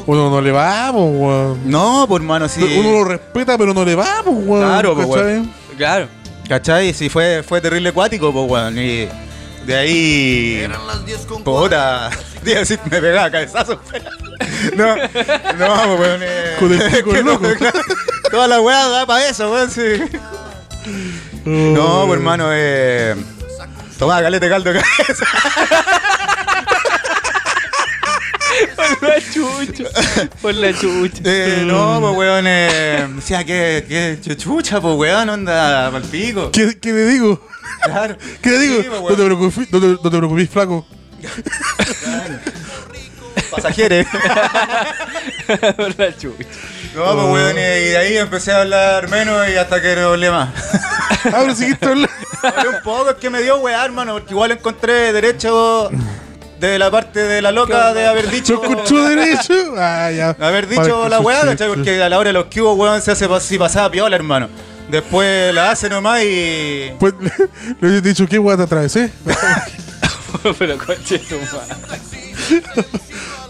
uno 0.06 0.30
no 0.30 0.40
le 0.40 0.50
vamos, 0.50 1.10
weón. 1.14 1.60
No, 1.70 2.06
por 2.08 2.20
mano, 2.22 2.48
sí. 2.48 2.62
Uno 2.78 2.90
lo 2.92 3.04
respeta, 3.04 3.56
pero 3.56 3.72
no 3.72 3.84
le 3.84 3.94
vamos, 3.94 4.34
weón. 4.44 4.64
Claro, 4.68 4.94
pues, 4.94 5.06
¿cachai? 5.08 5.42
Claro. 5.76 6.08
¿Cachai? 6.48 6.92
Sí, 6.92 7.08
fue, 7.08 7.42
fue 7.46 7.60
terrible 7.60 7.90
acuático, 7.90 8.32
pues, 8.32 8.50
weón. 8.50 8.76
Y 8.78 9.08
de 9.66 9.76
ahí. 9.76 10.66
Puta. 11.44 12.10
Tío, 12.44 12.64
sí, 12.64 12.76
me 12.90 13.00
pegaba 13.00 13.30
cabezazo. 13.30 13.78
No, 14.76 14.96
no, 14.96 15.02
pues, 15.04 16.00
weón. 16.00 16.20
eh, 16.22 16.56
Con 16.58 16.72
el 16.72 16.90
pico 16.90 17.10
que 17.12 17.22
no, 17.22 17.32
loco. 17.32 17.48
Claro, 18.34 18.46
Toda 18.46 18.48
la 18.48 18.60
weá 18.60 18.88
da 18.88 19.06
para 19.06 19.28
eso, 19.28 19.52
weón, 19.52 19.70
sí. 19.70 19.82
No, 21.44 22.04
pues, 22.06 22.18
hermano, 22.18 22.48
eh. 22.52 23.14
Tomá, 23.98 24.20
calete 24.20 24.48
caldo 24.48 24.72
de 24.72 24.80
cabeza. 24.80 25.24
La 29.00 29.20
chucha. 29.20 29.84
Por 30.40 30.54
la 30.54 30.72
chucha. 30.72 31.22
Eh, 31.24 31.62
no, 31.66 32.00
pues 32.00 32.16
weón, 32.16 32.44
eh, 32.46 33.08
decía 33.14 33.44
que, 33.44 33.84
que 33.88 34.36
chucha, 34.36 34.80
pues 34.80 34.94
weón, 34.96 35.28
onda 35.28 35.90
pa'l 35.90 36.02
pico. 36.04 36.50
¿Qué, 36.50 36.78
qué 36.80 36.92
le 36.92 37.06
digo? 37.06 37.46
Claro. 37.82 38.16
¿Qué 38.42 38.50
le 38.50 38.58
digo? 38.58 38.82
Sí, 38.82 38.88
pues, 38.88 39.02
no, 39.02 39.16
te 39.16 39.24
preocupes, 39.24 39.72
no, 39.72 39.80
te, 39.80 39.86
no 39.86 40.10
te 40.10 40.18
preocupes, 40.18 40.50
flaco. 40.50 40.86
Pasajeros. 43.50 44.06
Por 45.76 45.98
la 45.98 46.16
chucha. 46.16 46.44
No, 46.94 47.04
pues 47.12 47.26
weón, 47.26 47.56
y 47.58 47.60
de 47.60 47.96
ahí 47.98 48.16
empecé 48.16 48.52
a 48.52 48.60
hablar 48.60 49.08
menos 49.08 49.48
y 49.48 49.56
hasta 49.56 49.80
que 49.82 49.96
no 49.96 50.08
hablé 50.08 50.30
más. 50.30 50.50
Ah, 51.26 51.38
pero 51.40 51.54
seguiste 51.54 51.86
hablando. 51.86 52.10
Hablé 52.42 52.68
un 52.68 52.82
poco, 52.82 53.08
es 53.10 53.16
que 53.16 53.30
me 53.30 53.40
dio 53.40 53.56
weá, 53.56 53.82
hermano, 53.82 54.12
porque 54.12 54.34
igual 54.34 54.50
encontré 54.50 55.10
derecho 55.10 55.88
de 56.60 56.78
la 56.78 56.90
parte 56.90 57.20
de 57.20 57.40
la 57.40 57.50
loca 57.50 57.94
de 57.94 58.06
haber 58.06 58.26
¿Yo 58.26 58.30
dicho. 58.30 58.62
escucho 58.62 59.04
derecho? 59.08 59.54
Ah, 59.78 60.10
ya. 60.10 60.36
Haber 60.38 60.68
dicho 60.68 61.08
la 61.08 61.20
weá. 61.20 61.40
¿cachai? 61.40 61.68
Porque 61.68 62.02
a 62.02 62.10
la 62.10 62.18
hora 62.18 62.28
de 62.28 62.34
los 62.34 62.44
cubos, 62.46 62.76
weón, 62.76 63.00
se 63.00 63.12
hace 63.12 63.26
si 63.40 63.56
pasaba 63.56 63.90
piola, 63.90 64.14
hermano. 64.16 64.50
Después 64.90 65.54
la 65.54 65.70
hace 65.70 65.88
nomás 65.88 66.22
y. 66.24 66.92
Pues 67.00 67.14
le, 67.80 67.88
le 67.88 67.96
he 67.96 68.00
dicho, 68.02 68.26
¿qué 68.28 68.38
weá 68.38 68.58
te 68.58 68.64
atravesé? 68.64 69.10
Pero 70.58 70.76
coche 70.76 71.18
tu 71.20 71.36
madre. 71.36 72.62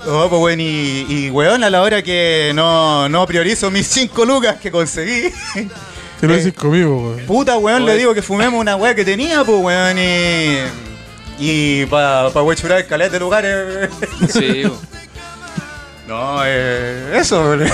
Oh, 0.07 0.29
pues 0.29 0.41
weón, 0.43 0.61
y, 0.61 1.07
y 1.09 1.31
weón, 1.31 1.65
a 1.65 1.71
la 1.71 1.81
hora 1.83 2.03
que 2.03 2.53
no, 2.55 3.09
no 3.09 3.27
priorizo 3.27 3.71
mis 3.71 3.87
5 3.87 4.25
lucas 4.27 4.57
que 4.61 4.71
conseguí. 4.71 5.33
Te 6.21 6.27
lo 6.27 6.35
Eh. 6.35 6.37
dices 6.39 6.53
conmigo, 6.53 7.11
weón. 7.15 7.27
Puta, 7.27 7.57
weón, 7.57 7.87
le 7.87 7.97
digo 7.97 8.13
que 8.15 8.21
fumemos 8.23 8.61
una 8.61 8.77
weá 8.77 8.95
que 8.95 9.05
tenía, 9.05 9.45
pues 9.45 9.59
weón, 9.63 9.99
y. 9.99 10.59
Y 11.39 11.87
pa, 11.87 12.31
pa 12.33 12.43
wechurar 12.43 12.79
el 12.81 12.87
calete 12.87 13.13
de 13.13 13.21
lugares. 13.21 13.89
Sí, 14.31 14.63
po. 14.69 14.77
No, 16.07 16.43
eh, 16.45 17.17
eso, 17.19 17.41
weón. 17.43 17.65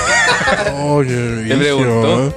Oh, 0.78 1.02
qué 1.02 1.46
Te 1.48 1.56
preguntó. 1.56 2.34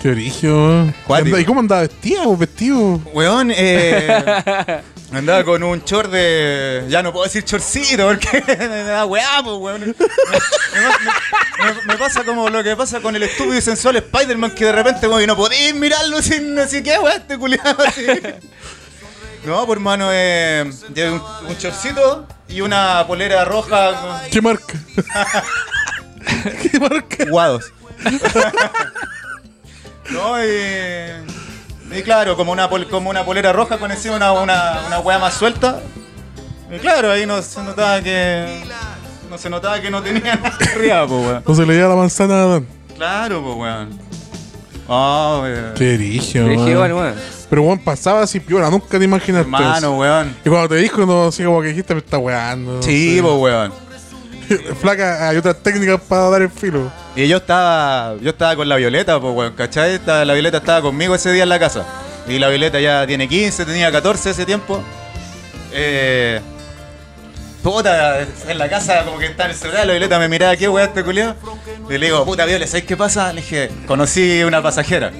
Qué 0.00 0.08
origen. 0.08 0.94
¿Y 1.38 1.44
cómo 1.44 1.60
andaba 1.60 1.82
vestida 1.82 2.22
o 2.24 2.36
vestido? 2.36 3.00
Weón, 3.12 3.52
eh. 3.54 4.80
Andaba 5.12 5.44
con 5.44 5.62
un 5.62 5.80
short 5.84 6.10
de. 6.10 6.86
Ya 6.88 7.02
no 7.02 7.12
puedo 7.12 7.24
decir 7.24 7.44
chorcito 7.44 8.06
porque 8.06 8.42
me 8.58 8.82
da 8.84 9.04
weá, 9.04 9.42
pues, 9.44 9.56
weón. 9.58 9.80
Me, 9.80 9.86
me- 9.88 11.74
me- 11.74 11.82
me 11.86 11.96
pasa 11.98 12.24
como 12.24 12.48
lo 12.48 12.62
que 12.64 12.74
pasa 12.76 13.00
con 13.00 13.14
el 13.14 13.22
estúpido 13.24 13.58
y 13.58 13.60
sensual 13.60 13.96
Spider-Man 13.96 14.52
que 14.54 14.64
de 14.66 14.72
repente, 14.72 15.06
weón, 15.06 15.22
y 15.22 15.26
no 15.26 15.36
podéis 15.36 15.74
mirarlo 15.74 16.22
sin 16.22 16.58
así 16.58 16.82
que, 16.82 16.98
weón, 16.98 17.20
este 17.20 17.36
culiado 17.38 17.76
así. 17.86 18.06
No, 19.44 19.66
pues 19.66 19.76
hermano, 19.76 20.08
eh, 20.12 20.64
un, 20.96 21.22
un 21.48 21.58
chorcito 21.58 22.26
y 22.48 22.60
una 22.60 23.04
polera 23.06 23.44
roja 23.44 24.22
¿Qué 24.30 24.40
marca? 24.40 24.74
¿Qué 26.70 26.78
marca? 26.80 27.16
con 27.18 27.28
guados. 27.30 27.72
no, 30.10 30.44
y. 30.44 31.41
Y 31.94 32.02
claro, 32.02 32.36
como 32.36 32.52
una, 32.52 32.68
pol- 32.70 32.88
como 32.88 33.10
una 33.10 33.24
polera 33.24 33.52
roja 33.52 33.78
con 33.78 33.90
encima 33.90 34.16
una, 34.16 34.32
una, 34.32 34.80
una 34.86 34.98
weá 35.00 35.18
más 35.18 35.34
suelta. 35.34 35.80
Y 36.74 36.78
claro, 36.78 37.10
ahí 37.12 37.26
no 37.26 37.40
se 37.42 37.62
notaba 37.62 38.00
que. 38.00 38.62
No 39.30 39.38
se 39.38 39.48
notaba 39.50 39.80
que 39.80 39.90
no 39.90 40.02
tenía 40.02 40.36
nada 40.42 40.56
arriba, 40.74 41.06
pues 41.06 41.26
weón. 41.26 41.42
No 41.46 41.54
se 41.54 41.66
le 41.66 41.74
dio 41.76 41.88
la 41.88 41.94
manzana 41.96 42.34
a 42.34 42.42
Adán. 42.44 42.66
Claro, 42.96 43.42
pues 43.42 43.56
weón. 43.56 43.98
Oh, 44.88 45.40
weón. 45.42 45.74
Qué 45.74 45.96
Dije, 45.98 46.42
weón. 46.42 46.68
igual, 46.68 46.92
weón. 46.94 47.14
Pero 47.50 47.62
weón, 47.62 47.78
pasaba 47.78 48.22
así 48.22 48.40
piola, 48.40 48.70
nunca 48.70 48.98
te 48.98 49.04
imaginaste 49.04 49.42
Hermano, 49.46 49.76
eso. 49.76 49.92
weón. 49.98 50.36
Y 50.44 50.48
cuando 50.48 50.68
te 50.70 50.76
dijo, 50.76 51.04
no, 51.04 51.26
así 51.26 51.44
como 51.44 51.60
que 51.60 51.68
dijiste, 51.68 51.94
me 51.94 52.00
está 52.00 52.18
weando. 52.18 52.76
no 52.76 52.82
Sí, 52.82 53.16
sé. 53.16 53.22
pues 53.22 53.34
weón. 53.34 53.72
Flaca, 54.80 55.28
hay 55.28 55.36
otras 55.36 55.56
técnicas 55.62 56.00
para 56.00 56.30
dar 56.30 56.42
el 56.42 56.50
filo. 56.50 56.90
Y 57.14 57.28
yo 57.28 57.38
estaba, 57.38 58.16
yo 58.20 58.30
estaba 58.30 58.56
con 58.56 58.68
la 58.68 58.76
Violeta, 58.76 59.20
pues 59.20 59.34
weón, 59.34 59.54
¿cachai? 59.54 60.00
La 60.06 60.32
Violeta 60.32 60.58
estaba 60.58 60.82
conmigo 60.82 61.14
ese 61.14 61.32
día 61.32 61.42
en 61.42 61.48
la 61.48 61.58
casa. 61.58 61.84
Y 62.28 62.38
la 62.38 62.48
Violeta 62.48 62.80
ya 62.80 63.06
tiene 63.06 63.28
15, 63.28 63.64
tenía 63.64 63.90
14 63.90 64.30
ese 64.30 64.46
tiempo. 64.46 64.82
Eh, 65.72 66.40
puta, 67.62 68.20
en 68.48 68.58
la 68.58 68.68
casa 68.68 69.04
como 69.04 69.18
que 69.18 69.26
está 69.26 69.44
en 69.44 69.50
el 69.50 69.56
celular, 69.56 69.86
la 69.86 69.92
Violeta 69.92 70.18
me 70.18 70.28
miraba, 70.28 70.56
¿qué 70.56 70.68
weón 70.68 70.88
este 70.88 71.02
culiao? 71.02 71.34
Y 71.88 71.98
le 71.98 72.06
digo, 72.06 72.24
puta 72.24 72.44
Violeta, 72.44 72.70
¿sabes 72.70 72.84
qué 72.84 72.96
pasa? 72.96 73.32
Le 73.32 73.40
dije, 73.40 73.70
conocí 73.86 74.42
una 74.42 74.62
pasajera. 74.62 75.12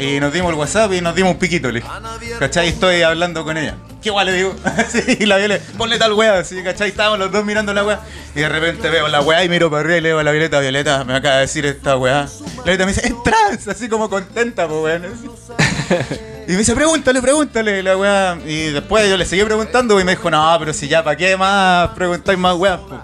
Y 0.00 0.18
nos 0.18 0.32
dimos 0.32 0.50
el 0.50 0.58
WhatsApp 0.58 0.94
y 0.94 1.00
nos 1.02 1.14
dimos 1.14 1.32
un 1.32 1.38
piquito, 1.38 1.70
le 1.70 1.80
dije. 1.80 1.92
¿Cachai? 2.38 2.68
Estoy 2.68 3.02
hablando 3.02 3.44
con 3.44 3.58
ella. 3.58 3.74
¿Qué 4.02 4.08
guay 4.08 4.26
le 4.26 4.32
digo? 4.32 4.56
Sí, 4.90 5.18
y 5.20 5.26
la 5.26 5.36
Violeta, 5.36 5.62
ponle 5.76 5.98
tal 5.98 6.14
weá, 6.14 6.38
así, 6.38 6.62
¿cachai? 6.62 6.88
Estábamos 6.88 7.18
los 7.18 7.30
dos 7.30 7.44
mirando 7.44 7.74
la 7.74 7.84
weá. 7.84 8.00
Y 8.34 8.40
de 8.40 8.48
repente 8.48 8.88
veo 8.88 9.08
la 9.08 9.20
weá 9.20 9.44
y 9.44 9.50
miro 9.50 9.70
para 9.70 9.80
arriba 9.80 9.98
y 9.98 10.00
le 10.00 10.08
digo 10.08 10.18
a 10.20 10.24
la 10.24 10.30
Violeta, 10.30 10.58
Violeta, 10.60 11.04
me 11.04 11.14
acaba 11.14 11.34
de 11.36 11.40
decir 11.42 11.66
esta 11.66 11.98
weá. 11.98 12.26
La 12.58 12.62
Violeta 12.64 12.86
me 12.86 12.92
dice, 12.94 13.06
es 13.06 13.22
trans, 13.22 13.68
así 13.68 13.88
como 13.90 14.08
contenta, 14.08 14.66
pues 14.66 14.80
weón. 14.80 15.04
Y 16.48 16.52
me 16.52 16.58
dice, 16.58 16.74
pregúntale, 16.74 17.20
pregúntale, 17.20 17.82
la 17.82 17.96
weá. 17.96 18.38
Y 18.44 18.70
después 18.70 19.08
yo 19.08 19.16
le 19.16 19.24
seguí 19.24 19.44
preguntando 19.44 20.00
y 20.00 20.04
me 20.04 20.16
dijo, 20.16 20.30
no, 20.30 20.56
pero 20.58 20.72
si 20.72 20.88
ya, 20.88 21.04
¿para 21.04 21.16
qué 21.16 21.36
más 21.36 21.90
preguntáis 21.90 22.38
más 22.38 22.56
weá? 22.56 22.78
po?". 22.78 23.00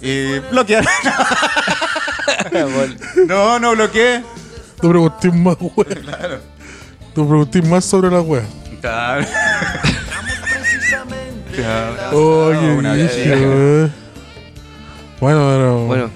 Y 0.00 0.38
bloquear. 0.38 0.86
no, 3.26 3.58
no 3.58 3.72
bloqueé. 3.72 4.22
No 4.82 4.88
pregunté 4.90 5.30
más, 5.30 5.56
weón. 5.60 6.02
Claro. 6.02 6.40
No 7.16 7.28
pregunté 7.28 7.62
más 7.62 7.84
sobre 7.84 8.10
la 8.10 8.20
wea. 8.20 8.42
Claro. 8.80 9.26
Oh, 12.12 12.50
qué 12.52 12.66
una 12.66 12.92
vez. 12.94 13.12
weón. 13.26 13.92
Bueno, 15.20 15.38
pero. 15.50 15.84
Bueno, 15.86 16.10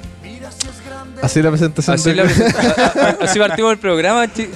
Así 1.23 1.41
la 1.41 1.51
presentación 1.51 1.95
así, 1.95 2.11
de- 2.11 2.17
la 2.17 2.25
presenta- 2.25 3.19
así 3.23 3.39
partimos 3.39 3.71
el 3.73 3.79
programa, 3.79 4.27
chi- 4.33 4.49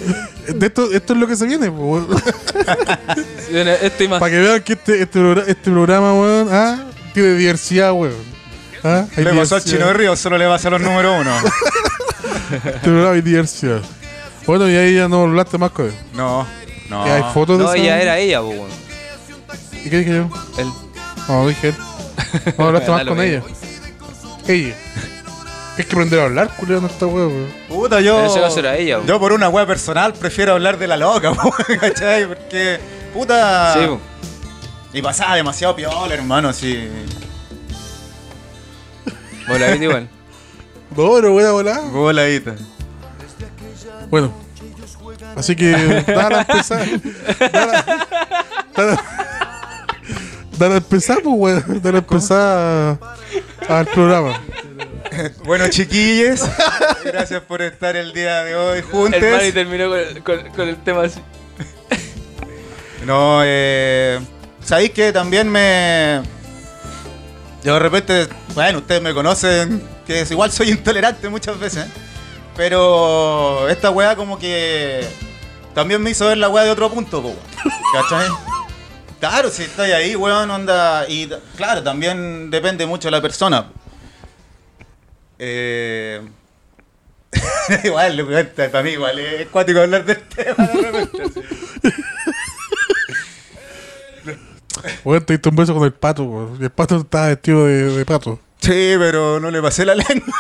De 0.52 0.66
esto, 0.66 0.90
esto 0.90 1.12
es 1.12 1.18
lo 1.20 1.26
que 1.28 1.36
se 1.36 1.46
viene, 1.46 1.68
weón. 1.68 2.08
Bueno, 2.08 3.70
Esto 3.80 4.02
y 4.04 4.08
más. 4.08 4.18
Para 4.18 4.32
que 4.32 4.38
vean 4.40 4.62
que 4.62 4.72
este, 4.72 5.02
este, 5.02 5.20
progra- 5.20 5.44
este 5.46 5.70
programa, 5.70 6.12
weón, 6.14 6.48
ah, 6.50 6.84
tiene 7.14 7.34
diversidad, 7.34 7.92
weón. 7.92 8.14
Ah, 8.82 9.06
hay 9.16 9.24
Le 9.24 9.30
pasó 9.30 9.54
al 9.56 9.62
diversidad. 9.62 9.64
chino 9.64 9.86
de 9.86 9.92
Río, 9.94 10.16
solo 10.16 10.38
le 10.38 10.46
pasa 10.48 10.66
a 10.68 10.70
los 10.72 10.80
número 10.80 11.14
uno. 11.20 11.30
Este 12.52 12.78
programa 12.80 13.10
hay 13.12 13.20
diversidad. 13.22 13.80
Bueno, 14.46 14.70
y 14.70 14.76
ahí 14.76 14.94
ya 14.94 15.08
no 15.08 15.22
hablaste 15.22 15.58
más 15.58 15.70
con 15.72 15.86
él. 15.86 15.94
No, 16.14 16.46
no. 16.88 17.06
¿Y 17.06 17.10
hay 17.10 17.22
fotos 17.34 17.58
No, 17.58 17.70
de 17.72 17.78
esa? 17.84 18.00
era 18.00 18.18
ella, 18.18 18.40
pues, 18.42 18.58
weón. 18.58 18.70
¿Y 19.84 19.90
qué 19.90 19.98
dije 19.98 20.10
yo? 20.16 20.28
El- 20.58 20.72
No, 21.28 21.48
dije 21.48 21.68
él. 21.68 21.74
No 22.58 22.64
hablaste 22.66 22.90
más 22.90 23.04
con 23.04 23.20
ella. 23.20 23.40
mismo. 23.40 23.56
Ella. 24.46 24.74
Es 25.76 25.84
que 25.84 25.92
aprender 25.92 26.20
a 26.20 26.24
hablar, 26.24 26.48
culiado, 26.56 26.80
no 26.82 26.86
está 26.86 27.06
weón, 27.06 27.28
weón. 27.32 27.52
Puta, 27.68 28.00
yo. 28.00 28.20
En 28.20 28.26
ese 28.26 28.40
caso 28.40 28.60
era 28.60 28.76
ella, 28.76 29.00
Yo 29.06 29.18
por 29.18 29.32
una 29.32 29.48
wea 29.48 29.66
personal 29.66 30.12
prefiero 30.14 30.52
hablar 30.52 30.78
de 30.78 30.86
la 30.86 30.96
loca, 30.96 31.32
po, 31.34 31.52
¿cachai? 31.80 32.26
Porque. 32.26 32.78
Puta. 33.12 33.74
Sí, 33.74 33.86
po. 33.86 34.00
Y 34.92 35.02
pasaba 35.02 35.34
demasiado 35.36 35.74
piola, 35.76 36.14
hermano, 36.14 36.48
así. 36.48 36.88
Voladito 39.48 39.84
igual. 39.84 40.08
No, 40.96 41.12
pero 41.14 41.32
voy 41.32 41.44
a 41.44 41.50
volar. 41.52 41.80
Voladita. 41.90 42.54
Bueno. 44.10 44.32
Así 45.36 45.54
que, 45.56 45.70
dale 46.06 46.36
a 46.36 46.40
empezar. 46.40 46.86
Dale, 47.52 47.82
dale, 48.76 48.98
dale 50.58 50.74
a 50.74 50.76
empezar, 50.78 51.18
pues, 51.22 51.34
weón. 51.36 51.82
Dale 51.82 51.96
a 51.96 52.00
empezar 52.00 52.98
al 53.68 53.86
programa. 53.86 54.40
Bueno, 55.44 55.68
chiquillos, 55.68 56.42
gracias 57.04 57.40
por 57.42 57.62
estar 57.62 57.96
el 57.96 58.12
día 58.12 58.44
de 58.44 58.54
hoy 58.54 58.82
juntos. 58.82 59.22
El 59.22 59.32
Manny 59.32 59.52
terminó 59.52 59.88
con, 59.88 60.22
con- 60.22 60.50
con 60.52 60.68
el 60.68 60.76
tema 60.76 61.02
así. 61.04 61.20
No, 63.06 63.40
eh. 63.44 64.20
¿Sabéis 64.62 64.90
que 64.90 65.12
también 65.12 65.48
me. 65.48 66.20
Yo 67.64 67.74
de 67.74 67.78
repente. 67.78 68.28
Bueno, 68.54 68.78
ustedes 68.78 69.00
me 69.00 69.14
conocen, 69.14 69.82
que 70.06 70.20
es 70.22 70.30
igual 70.30 70.50
soy 70.52 70.70
intolerante 70.70 71.28
muchas 71.28 71.58
veces. 71.58 71.86
Pero 72.56 73.68
esta 73.68 73.90
weá 73.90 74.16
como 74.16 74.38
que. 74.38 75.06
También 75.74 76.02
me 76.02 76.10
hizo 76.10 76.26
ver 76.26 76.38
la 76.38 76.48
weá 76.48 76.64
de 76.64 76.70
otro 76.70 76.90
punto, 76.90 77.22
po. 77.22 77.34
¿Cachai? 77.92 78.28
Claro, 79.20 79.50
si 79.50 79.64
estáis 79.64 79.92
ahí, 79.92 80.16
weón, 80.16 80.50
onda. 80.50 81.06
Y 81.08 81.28
claro, 81.56 81.82
también 81.82 82.50
depende 82.50 82.86
mucho 82.86 83.08
de 83.08 83.12
la 83.12 83.20
persona. 83.20 83.66
Eh. 85.38 86.22
igual, 87.84 88.46
para 88.56 88.82
mí 88.82 88.90
igual 88.90 89.18
es 89.18 89.48
cuático 89.48 89.80
hablar 89.80 90.04
del 90.04 90.22
tema. 90.22 90.70
Weón, 95.04 95.24
te 95.24 95.32
diste 95.34 95.48
un 95.48 95.56
beso 95.56 95.74
con 95.74 95.84
el 95.84 95.92
pato, 95.92 96.24
weón. 96.24 96.62
El 96.62 96.70
pato 96.70 96.96
estaba 96.96 97.28
vestido 97.28 97.66
de, 97.66 97.96
de 97.96 98.04
pato. 98.04 98.40
Sí, 98.60 98.94
pero 98.98 99.40
no 99.40 99.50
le 99.50 99.60
pasé 99.60 99.84
la 99.84 99.94
lengua. 99.94 100.34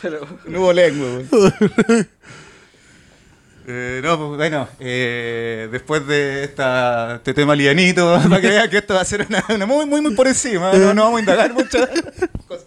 Pero. 0.00 0.26
No 0.46 0.60
hubo 0.60 0.72
lengua, 0.72 1.06
weón. 1.30 2.08
Eh, 3.70 4.00
no, 4.02 4.16
pues, 4.16 4.38
bueno, 4.38 4.66
eh, 4.80 5.68
después 5.70 6.06
de 6.06 6.42
esta, 6.44 7.16
este 7.16 7.34
tema 7.34 7.54
lianito, 7.54 8.18
para 8.30 8.40
que 8.40 8.48
vean 8.48 8.70
que 8.70 8.78
esto 8.78 8.94
va 8.94 9.02
a 9.02 9.04
ser 9.04 9.26
una, 9.28 9.44
una 9.50 9.66
muy, 9.66 9.84
muy, 9.84 10.00
muy 10.00 10.14
por 10.14 10.26
encima, 10.26 10.72
no, 10.72 10.94
no 10.94 11.02
vamos 11.04 11.18
a 11.18 11.20
indagar 11.20 11.52
muchas 11.52 11.86
cosas. 12.48 12.64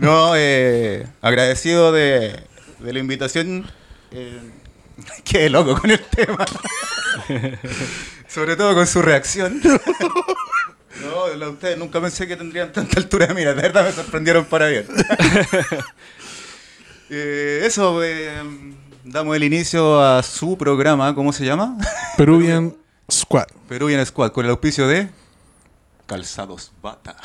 No, 0.00 0.32
eh, 0.36 1.06
agradecido 1.20 1.92
de, 1.92 2.40
de 2.78 2.92
la 2.94 2.98
invitación. 2.98 3.70
Eh, 4.10 4.40
qué 5.22 5.50
loco 5.50 5.78
con 5.78 5.90
el 5.90 6.00
tema. 6.00 6.46
Sobre 8.26 8.56
todo 8.56 8.74
con 8.74 8.86
su 8.86 9.02
reacción. 9.02 9.60
No, 11.02 11.28
la- 11.36 11.50
ustedes 11.50 11.76
nunca 11.76 12.00
pensé 12.00 12.26
que 12.26 12.36
tendrían 12.36 12.72
tanta 12.72 12.98
altura 12.98 13.26
de 13.26 13.34
mira, 13.34 13.52
de 13.52 13.60
verdad 13.60 13.84
me 13.84 13.92
sorprendieron 13.92 14.46
para 14.46 14.68
bien. 14.68 14.86
Eh, 17.10 17.62
eso, 17.64 18.02
eh, 18.04 18.42
damos 19.04 19.34
el 19.34 19.44
inicio 19.44 20.00
a 20.00 20.22
su 20.22 20.58
programa, 20.58 21.14
¿cómo 21.14 21.32
se 21.32 21.44
llama? 21.44 21.76
Peruvian 22.16 22.76
Squad. 23.10 23.46
Peruvian 23.68 24.04
Squad, 24.04 24.32
con 24.32 24.44
el 24.44 24.50
auspicio 24.50 24.86
de 24.86 25.08
Calzados 26.06 26.72
Bata. 26.82 27.16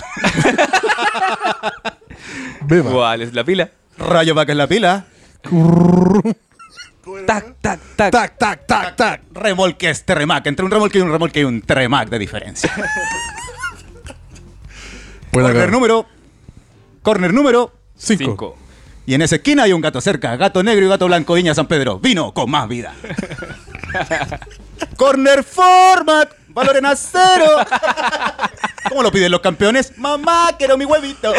¿Cuál 2.91 3.21
es 3.21 3.33
la 3.33 3.43
pila? 3.43 3.71
Rayo 3.97 4.33
Vaca 4.33 4.53
es 4.53 4.57
la 4.57 4.67
pila. 4.67 5.05
tac, 7.27 7.55
tac, 7.61 7.79
tac. 7.95 8.11
Tac, 8.11 8.37
tac, 8.37 8.65
tac, 8.65 8.95
tac. 8.95 9.21
Remolque 9.33 9.89
es 9.89 10.05
tremac. 10.05 10.47
Entre 10.47 10.63
un 10.65 10.71
remolque 10.71 10.99
y 10.99 11.01
un 11.01 11.11
remolque 11.11 11.39
hay 11.39 11.45
un 11.45 11.61
tremac 11.61 12.09
de 12.09 12.19
diferencia. 12.19 12.73
Corner 15.31 15.71
número. 15.71 16.05
Corner 17.01 17.33
número 17.33 17.73
5. 17.97 18.62
Y 19.05 19.13
en 19.15 19.21
esa 19.21 19.35
esquina 19.35 19.63
hay 19.63 19.73
un 19.73 19.81
gato 19.81 19.99
cerca. 20.01 20.35
Gato 20.37 20.63
negro 20.63 20.85
y 20.85 20.89
gato 20.89 21.07
blanco. 21.07 21.33
Viña 21.33 21.53
San 21.53 21.67
Pedro. 21.67 21.99
Vino 21.99 22.33
con 22.33 22.49
más 22.49 22.67
vida. 22.67 22.93
Corner 24.97 25.43
format. 25.43 26.31
Valor 26.47 26.77
en 26.77 26.85
acero. 26.85 27.49
¿Cómo 28.89 29.03
lo 29.03 29.11
piden 29.11 29.31
los 29.31 29.41
campeones? 29.41 29.97
Mamá, 29.97 30.51
quiero 30.57 30.77
mi 30.77 30.85
huevito. 30.85 31.33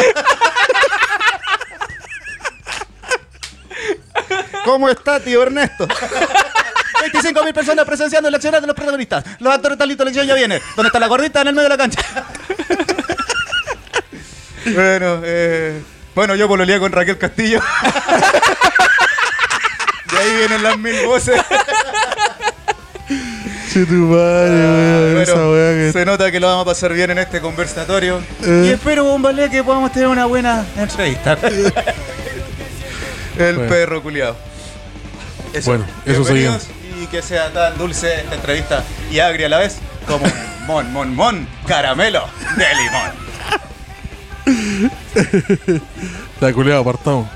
¿Cómo 4.65 4.89
está, 4.89 5.19
tío 5.19 5.43
Ernesto? 5.43 5.87
25.000 5.87 7.53
personas 7.53 7.85
presenciando 7.85 8.29
el 8.29 8.35
accionar 8.35 8.61
de 8.61 8.67
los 8.67 8.75
protagonistas. 8.75 9.23
Los 9.39 9.53
actores 9.53 9.77
listos, 9.87 10.05
la 10.05 10.09
acción 10.09 10.27
ya 10.27 10.33
viene. 10.33 10.61
¿Dónde 10.75 10.87
está 10.87 10.99
la 10.99 11.07
gordita? 11.07 11.41
En 11.41 11.47
el 11.47 11.55
medio 11.55 11.69
de 11.69 11.77
la 11.77 11.77
cancha. 11.77 12.01
bueno, 14.65 15.21
eh, 15.23 15.81
bueno, 16.15 16.35
yo 16.35 16.47
pololeé 16.47 16.79
con 16.79 16.91
Raquel 16.91 17.17
Castillo. 17.17 17.61
De 20.11 20.17
ahí 20.17 20.35
vienen 20.37 20.63
las 20.63 20.77
mil 20.77 21.05
voces. 21.05 21.41
Tu 23.73 23.85
madre, 23.87 25.21
Esa 25.23 25.33
que. 25.33 25.89
se 25.91 26.05
nota 26.05 26.31
que 26.31 26.39
lo 26.39 26.47
vamos 26.47 26.61
a 26.61 26.65
pasar 26.65 26.93
bien 26.93 27.11
en 27.11 27.17
este 27.17 27.41
conversatorio. 27.41 28.21
Eh. 28.41 28.67
Y 28.67 28.69
espero, 28.69 29.03
Bombalé, 29.03 29.49
que 29.49 29.61
podamos 29.65 29.91
tener 29.91 30.07
una 30.07 30.25
buena 30.25 30.65
entrevista. 30.77 31.37
El 33.37 33.55
Bueno. 33.55 33.69
perro 33.69 34.01
culiado. 34.01 34.37
Bueno, 35.65 35.85
eso 36.05 36.23
Bienvenidos 36.23 36.67
Y 37.01 37.07
que 37.07 37.21
sea 37.21 37.51
tan 37.51 37.77
dulce 37.77 38.21
esta 38.21 38.35
entrevista 38.35 38.83
y 39.11 39.19
agria 39.19 39.47
a 39.47 39.49
la 39.49 39.57
vez 39.59 39.79
como 40.07 40.25
mon, 40.67 40.91
mon, 40.93 41.13
mon, 41.13 41.45
caramelo 41.67 42.25
de 42.55 42.65
limón. 42.75 43.24
La 46.41 46.53
culiada 46.53 46.81
apartado. 46.81 47.27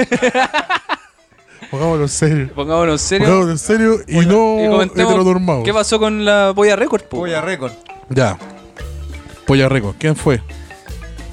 Pongámoslo 1.70 2.02
en 2.02 2.08
serio. 2.08 2.50
Pongámonos 2.54 2.92
en 2.94 2.98
serio. 3.08 3.26
Pongámoslo 3.26 3.52
en 3.52 3.58
serio 3.58 4.00
y 4.08 4.26
no 4.26 4.64
y 4.64 4.68
comentemos 4.68 5.12
heteronormados. 5.12 5.64
¿Qué 5.64 5.72
pasó 5.72 5.98
con 5.98 6.24
la 6.24 6.52
Polla 6.54 6.76
Record? 6.76 7.02
po? 7.02 7.18
Voy 7.18 7.32
a 7.32 7.40
récord. 7.40 7.72
Ya. 8.08 8.38
Polla 9.46 9.68
Record. 9.68 9.96
¿Quién 9.98 10.16
fue? 10.16 10.40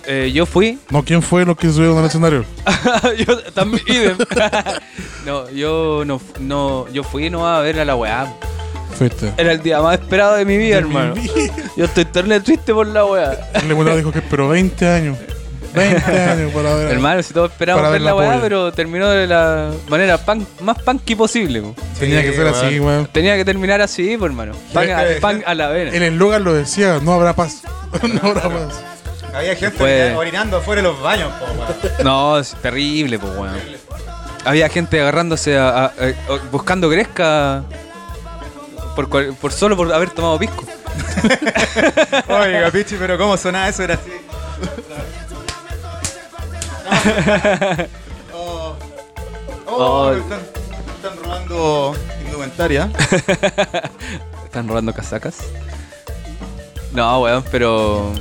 Eh, 0.07 0.31
yo 0.33 0.45
fui. 0.45 0.79
No, 0.89 1.03
¿quién 1.03 1.21
fue 1.21 1.45
los 1.45 1.57
que 1.57 1.69
subieron 1.69 1.97
al 1.97 2.05
escenario? 2.05 2.45
yo 3.27 3.39
también. 3.53 4.17
no, 5.25 5.49
yo 5.51 6.03
no, 6.05 6.21
no. 6.39 6.87
Yo 6.93 7.03
fui 7.03 7.29
no 7.29 7.47
a 7.47 7.59
ver 7.61 7.79
a 7.79 7.85
la 7.85 7.95
weá. 7.95 8.33
Fuiste. 8.97 9.31
Era 9.37 9.51
el 9.51 9.61
día 9.61 9.79
más 9.81 9.99
esperado 9.99 10.35
de 10.35 10.45
mi 10.45 10.57
vida, 10.57 10.75
De 10.77 10.81
hermano. 10.81 11.13
mi 11.15 11.21
vida. 11.21 11.53
Yo 11.75 11.85
estoy 11.85 12.05
terrible 12.05 12.39
triste 12.39 12.73
por 12.73 12.87
la 12.87 13.05
weá. 13.05 13.37
El 13.53 13.67
lemonado 13.67 13.97
dijo 13.97 14.11
que 14.11 14.19
esperó 14.19 14.47
20 14.49 14.87
años. 14.87 15.17
20 15.75 16.11
años 16.11 16.51
para 16.53 16.73
ver. 16.75 16.91
Hermano, 16.93 17.21
si 17.21 17.33
todos 17.33 17.51
esperamos 17.51 17.79
Para 17.81 17.91
ver 17.91 18.01
ver 18.01 18.05
la 18.05 18.11
la 18.11 18.15
weá, 18.29 18.41
pero 18.41 18.71
terminó 18.71 19.09
de 19.09 19.27
la 19.27 19.71
manera 19.89 20.17
pan- 20.17 20.47
más 20.61 20.81
punky 20.81 21.15
posible. 21.15 21.61
po. 21.61 21.75
Tenía 21.99 22.23
que 22.23 22.33
ser 22.33 22.47
así, 22.47 22.79
weón. 22.79 23.07
Tenía 23.11 23.35
que 23.35 23.45
terminar 23.45 23.81
así, 23.81 24.15
pues, 24.17 24.31
hermano. 24.31 24.53
Pan, 24.73 25.43
a, 25.45 25.53
la 25.53 25.67
vena. 25.67 25.91
El 25.91 26.01
eslogan 26.01 26.43
lo 26.43 26.53
decía, 26.53 26.99
no 27.03 27.11
habrá 27.13 27.35
paz. 27.35 27.61
no 28.01 28.29
habrá 28.29 28.43
paz. 28.49 28.83
Había 29.37 29.55
gente 29.55 30.15
orinando 30.15 30.57
afuera 30.57 30.81
de 30.81 30.87
los 30.87 30.99
baños, 31.01 31.31
po, 31.33 31.45
weón. 31.45 31.75
No, 32.03 32.37
es 32.39 32.53
terrible, 32.61 33.19
pues, 33.19 33.33
weón. 33.37 33.59
Había 34.45 34.69
gente 34.69 34.99
agarrándose 35.01 35.57
a, 35.57 35.69
a- 35.69 35.85
a- 35.85 35.93
buscando 36.51 36.89
gresca 36.89 37.63
por, 38.95 39.09
cual- 39.09 39.35
por 39.39 39.51
solo 39.51 39.75
por 39.77 39.91
haber 39.93 40.09
tomado 40.11 40.39
pisco. 40.39 40.63
Oiga, 42.29 42.71
Pichi, 42.71 42.95
pero 42.95 43.17
¿cómo 43.17 43.37
sonaba 43.37 43.67
eso? 43.69 43.83
Era 43.83 43.95
así. 43.95 44.11
Oh, 48.33 48.75
oh, 49.65 49.75
Oh. 49.75 50.13
están, 50.13 50.39
están 50.95 51.17
robando 51.23 51.95
indumentaria. 52.25 52.89
Están 54.45 54.67
robando 54.67 54.93
casacas. 54.93 55.37
No, 56.93 57.21
weón, 57.21 57.43
pero. 57.51 58.11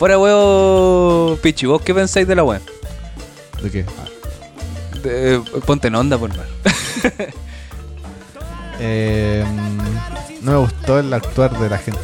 Fuera, 0.00 0.18
weón, 0.18 1.36
Pichi, 1.42 1.66
¿vos 1.66 1.82
qué 1.82 1.92
pensáis 1.94 2.26
de 2.26 2.34
la 2.34 2.42
weón? 2.42 2.62
¿De 3.62 3.70
qué? 3.70 3.84
De- 5.02 5.42
ponte 5.66 5.88
en 5.88 5.94
onda, 5.94 6.16
por 6.16 6.30
mal. 6.34 6.46
Eh, 8.82 9.44
no 10.40 10.52
me 10.52 10.56
gustó 10.56 10.98
el 11.00 11.12
actuar 11.12 11.50
de 11.58 11.68
la 11.68 11.76
gente, 11.76 12.00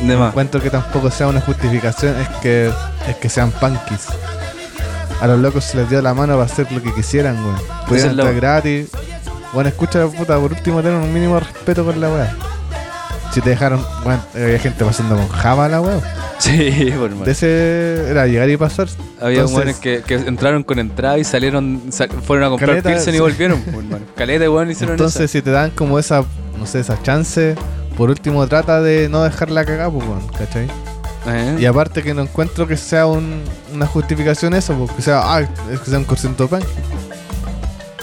en. 0.00 0.08
De 0.08 0.16
más. 0.16 0.30
Encuentro 0.30 0.62
que 0.62 0.70
tampoco 0.70 1.10
sea 1.10 1.26
una 1.28 1.42
justificación, 1.42 2.18
es 2.18 2.28
que, 2.40 2.72
es 3.06 3.16
que 3.16 3.28
sean 3.28 3.50
punkis. 3.50 4.06
A 5.20 5.26
los 5.26 5.38
locos 5.38 5.62
se 5.64 5.76
les 5.76 5.90
dio 5.90 6.00
la 6.00 6.14
mano 6.14 6.32
para 6.38 6.46
hacer 6.46 6.72
lo 6.72 6.82
que 6.82 6.90
quisieran, 6.94 7.36
weón. 7.44 7.60
Pudieran 7.86 8.12
es 8.12 8.16
la- 8.16 8.22
entrar 8.22 8.34
gratis. 8.34 8.88
Bueno, 9.52 9.68
escucha, 9.68 10.06
puta, 10.06 10.38
por 10.40 10.52
último 10.52 10.80
tener 10.80 10.96
un 10.98 11.12
mínimo 11.12 11.38
respeto 11.38 11.84
con 11.84 12.00
la 12.00 12.08
weá. 12.08 12.34
Si 13.36 13.42
te 13.42 13.50
dejaron, 13.50 13.84
weón, 14.02 14.18
había 14.34 14.58
gente 14.58 14.82
pasando 14.82 15.14
con 15.14 15.28
Java 15.28 15.68
la 15.68 15.82
weá. 15.82 16.00
Sí, 16.38 16.90
por 16.98 17.10
mal. 17.10 17.26
De 17.26 17.32
ese 17.32 18.08
era 18.10 18.26
llegar 18.26 18.48
y 18.48 18.56
pasar. 18.56 18.88
Había 19.20 19.42
Entonces, 19.42 19.76
que, 19.76 20.00
que 20.00 20.14
entraron 20.14 20.62
con 20.62 20.78
entrada 20.78 21.18
y 21.18 21.24
salieron, 21.24 21.82
sal- 21.90 22.08
fueron 22.26 22.46
a 22.46 22.48
comprar 22.48 22.70
Caleta, 22.70 22.88
Pilsen 22.94 23.14
y 23.14 23.18
volvieron, 23.18 23.60
pues, 23.64 23.76
hermano. 23.76 24.06
Caleta 24.16 24.38
de 24.40 24.48
weón 24.48 24.70
hicieron 24.70 24.94
Entonces, 24.94 25.30
si 25.30 25.42
te 25.42 25.50
dan 25.50 25.70
como 25.72 25.98
esa, 25.98 26.24
no 26.58 26.64
sé, 26.64 26.80
esa 26.80 26.98
chance, 27.02 27.56
por 27.94 28.08
último 28.08 28.46
trata 28.46 28.80
de 28.80 29.10
no 29.10 29.22
dejarla 29.22 29.66
cagar, 29.66 29.90
pues, 29.90 30.08
weón, 30.08 30.26
¿cachai? 30.28 30.66
¿Eh? 31.28 31.56
Y 31.60 31.66
aparte 31.66 32.02
que 32.02 32.14
no 32.14 32.22
encuentro 32.22 32.66
que 32.66 32.78
sea 32.78 33.04
un- 33.04 33.42
una 33.74 33.86
justificación 33.86 34.54
eso, 34.54 34.72
porque 34.78 35.02
sea, 35.02 35.20
ah, 35.24 35.42
es 35.70 35.80
que 35.80 35.90
sea 35.90 35.98
un 35.98 36.04
concierto 36.06 36.48
punk. 36.48 36.64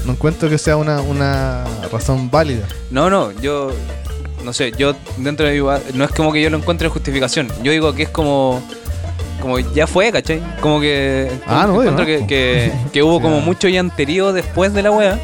No 0.06 0.12
encuentro 0.12 0.48
que 0.48 0.60
sea 0.60 0.78
una, 0.78 1.02
una 1.02 1.64
razón 1.92 2.30
válida. 2.30 2.68
No, 2.92 3.10
no, 3.10 3.32
yo. 3.42 3.72
No 4.44 4.54
sé, 4.54 4.72
yo 4.78 4.94
dentro 5.18 5.46
de 5.46 5.54
mi. 5.54 5.80
No 5.94 6.04
es 6.04 6.12
como 6.12 6.32
que 6.32 6.42
yo 6.42 6.50
lo 6.50 6.58
encuentre 6.58 6.88
justificación. 6.90 7.48
Yo 7.64 7.72
digo 7.72 7.94
que 7.94 8.04
es 8.04 8.10
como. 8.10 8.62
Como 9.42 9.60
ya 9.60 9.88
fue, 9.88 10.12
¿cachai? 10.12 10.42
Como 10.62 10.80
que. 10.80 11.32
Ah, 11.48 11.66
no, 11.68 11.82
encuentro 11.82 12.00
no. 12.00 12.06
que, 12.06 12.26
que, 12.28 12.72
que 12.94 13.04
hubo 13.04 13.22
como 13.22 13.40
Ya. 13.40 13.46
mucho 13.46 13.68
llanterío 13.68 14.34
después 14.34 14.74
de 14.74 14.84
la 14.84 14.92
wea. 14.92 15.20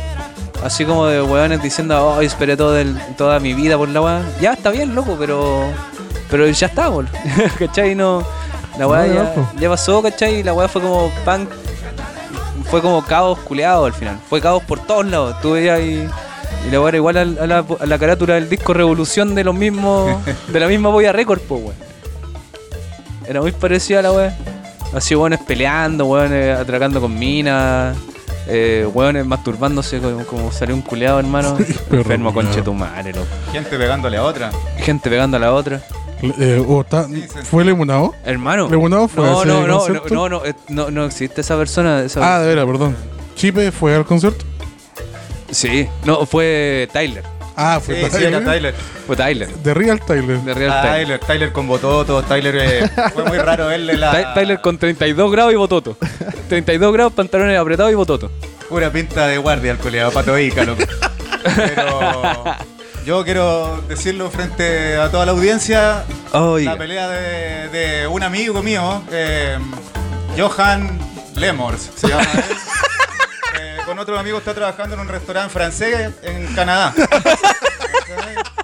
Así 0.64 0.84
como 0.84 1.06
de 1.08 1.22
weones 1.22 1.62
diciendo, 1.64 1.98
oh, 2.06 2.22
esperé 2.22 2.58
todo 2.58 2.78
el- 2.78 2.98
toda 3.18 3.40
mi 3.40 3.54
vida 3.54 3.78
por 3.78 3.88
la 3.90 4.02
wea. 4.02 4.22
Ya 4.42 4.54
está 4.54 4.72
bien, 4.72 4.94
loco, 4.96 5.16
pero. 5.20 5.64
Pero 6.30 6.48
ya 6.50 6.68
está, 6.68 6.90
bol. 6.90 7.08
¿cachai? 7.60 7.96
No. 7.96 8.26
La 8.78 8.88
wea 8.88 9.06
No, 9.08 9.14
ya, 9.14 9.52
ya 9.60 9.70
pasó, 9.70 10.02
¿cachai? 10.02 10.36
Y 10.40 10.44
la 10.44 10.54
wea 10.54 10.68
fue 10.68 10.82
como 10.82 11.10
punk. 11.26 11.50
Fue 12.70 12.82
como 12.82 13.04
caos 13.04 13.40
culeado 13.40 13.86
al 13.86 13.94
final. 13.94 14.20
Fue 14.30 14.40
caos 14.42 14.62
por 14.64 14.80
todos 14.80 15.06
lados. 15.06 15.36
Tú 15.42 15.52
veías 15.54 15.80
y. 15.80 16.08
Y 16.68 16.72
la 16.72 16.80
wea 16.82 16.90
era 16.90 16.98
igual 16.98 17.18
al- 17.18 17.38
a, 17.40 17.48
la, 17.48 17.66
a 17.80 17.86
la 17.86 17.98
carátula 18.00 18.36
del 18.36 18.50
disco 18.50 18.74
Revolución 18.74 19.34
de 19.36 19.44
los 19.44 19.56
mismos. 19.56 20.18
de 20.48 20.60
la 20.60 20.68
misma 20.68 20.90
Boya 20.90 21.12
Record, 21.12 21.40
pues, 21.42 21.62
weón. 21.64 21.76
Era 23.28 23.42
muy 23.42 23.52
parecida 23.52 24.00
a 24.00 24.02
la 24.04 24.12
wea. 24.12 24.38
Así, 24.94 25.16
weones 25.16 25.40
peleando, 25.46 26.06
weones 26.06 26.58
atracando 26.58 27.00
con 27.00 27.18
minas. 27.18 27.96
eh, 28.48 28.88
masturbándose 29.26 30.00
como, 30.00 30.26
como 30.26 30.52
salió 30.52 30.74
un 30.76 30.82
culeado, 30.82 31.20
hermano. 31.20 31.58
Enfermo, 31.92 32.34
conche 32.34 32.62
tu 32.64 32.74
madre, 32.74 33.14
loco. 33.14 33.28
Gente 33.52 33.78
pegándole 33.78 34.18
a 34.18 34.24
otra. 34.24 34.52
Gente 34.80 35.10
pegando 35.10 35.38
a 35.38 35.40
la 35.40 35.54
otra. 35.54 35.82
Eh, 36.22 36.62
oh, 36.68 36.84
sí. 37.08 37.26
¿Fue 37.44 37.64
Lemunado? 37.64 38.14
Hermano. 38.26 38.68
¿Lemunado 38.70 39.08
fue 39.08 39.24
a 39.26 39.32
no, 39.32 39.38
ese 39.42 39.48
no, 39.48 39.68
no, 39.68 39.88
no, 39.88 40.00
no, 40.10 40.30
no, 40.30 40.46
eh, 40.46 40.54
no, 40.68 40.92
no 40.92 41.06
existe 41.06 41.42
esa 41.42 41.56
persona. 41.56 42.02
esa- 42.02 42.36
Ah, 42.36 42.40
de 42.40 42.48
veras, 42.48 42.66
perdón. 42.66 42.96
¿Chipe 43.36 43.72
fue 43.72 43.96
al 43.96 44.06
concierto? 44.06 44.44
Sí, 45.52 45.88
no, 46.06 46.26
fue 46.26 46.88
Tyler. 46.94 47.24
Ah, 47.62 47.80
Sí, 47.86 47.92
fue 48.00 48.10
sí, 48.10 48.24
era 48.26 48.42
Tyler. 48.44 48.74
Fue 49.06 49.16
Tyler. 49.18 49.50
De 49.50 49.74
Real 49.74 50.00
Tyler. 50.06 50.40
De 50.40 50.54
Real 50.54 50.82
Tyler. 50.82 51.04
Tyler, 51.06 51.20
Tyler 51.20 51.52
con 51.52 51.68
bototos, 51.68 52.26
Tyler 52.28 52.56
eh, 52.58 52.90
fue 53.14 53.26
muy 53.26 53.38
raro 53.38 53.68
verle 53.68 53.98
la 53.98 54.12
Ty- 54.12 54.34
Tyler 54.34 54.62
con 54.62 54.78
32 54.78 55.32
grados 55.32 55.52
y 55.52 55.56
bototo. 55.58 55.98
32 56.48 56.94
grados, 56.94 57.14
pantalones 57.14 57.60
apretados 57.60 57.92
y 57.92 57.96
bototo. 57.96 58.32
pura 58.70 58.90
pinta 58.92 59.28
de 59.28 59.38
guardia 59.40 59.72
al 59.72 59.78
coleado, 59.78 60.12
pato 60.12 60.38
Ica, 60.40 60.64
loco. 60.64 60.84
Pero 61.44 62.44
yo 63.06 63.24
quiero 63.26 63.82
decirlo 63.90 64.30
frente 64.30 64.96
a 64.98 65.10
toda 65.12 65.26
la 65.26 65.32
audiencia, 65.34 66.04
Oiga. 66.32 66.74
la 66.74 66.78
pelea 66.78 67.10
de, 67.10 67.70
de 67.70 68.08
un 68.08 68.24
amigo 68.24 68.62
mío, 68.64 69.02
eh, 69.12 69.58
Johan 70.38 70.98
Lemors, 71.36 71.90
se 71.96 72.08
llama 72.08 72.24
él. 72.24 72.44
Con 74.00 74.04
otro 74.04 74.18
amigo 74.18 74.38
está 74.38 74.54
trabajando 74.54 74.96
en 74.96 75.02
un 75.02 75.10
restaurante 75.10 75.52
francés 75.52 76.12
en 76.24 76.48
Canadá. 76.56 76.94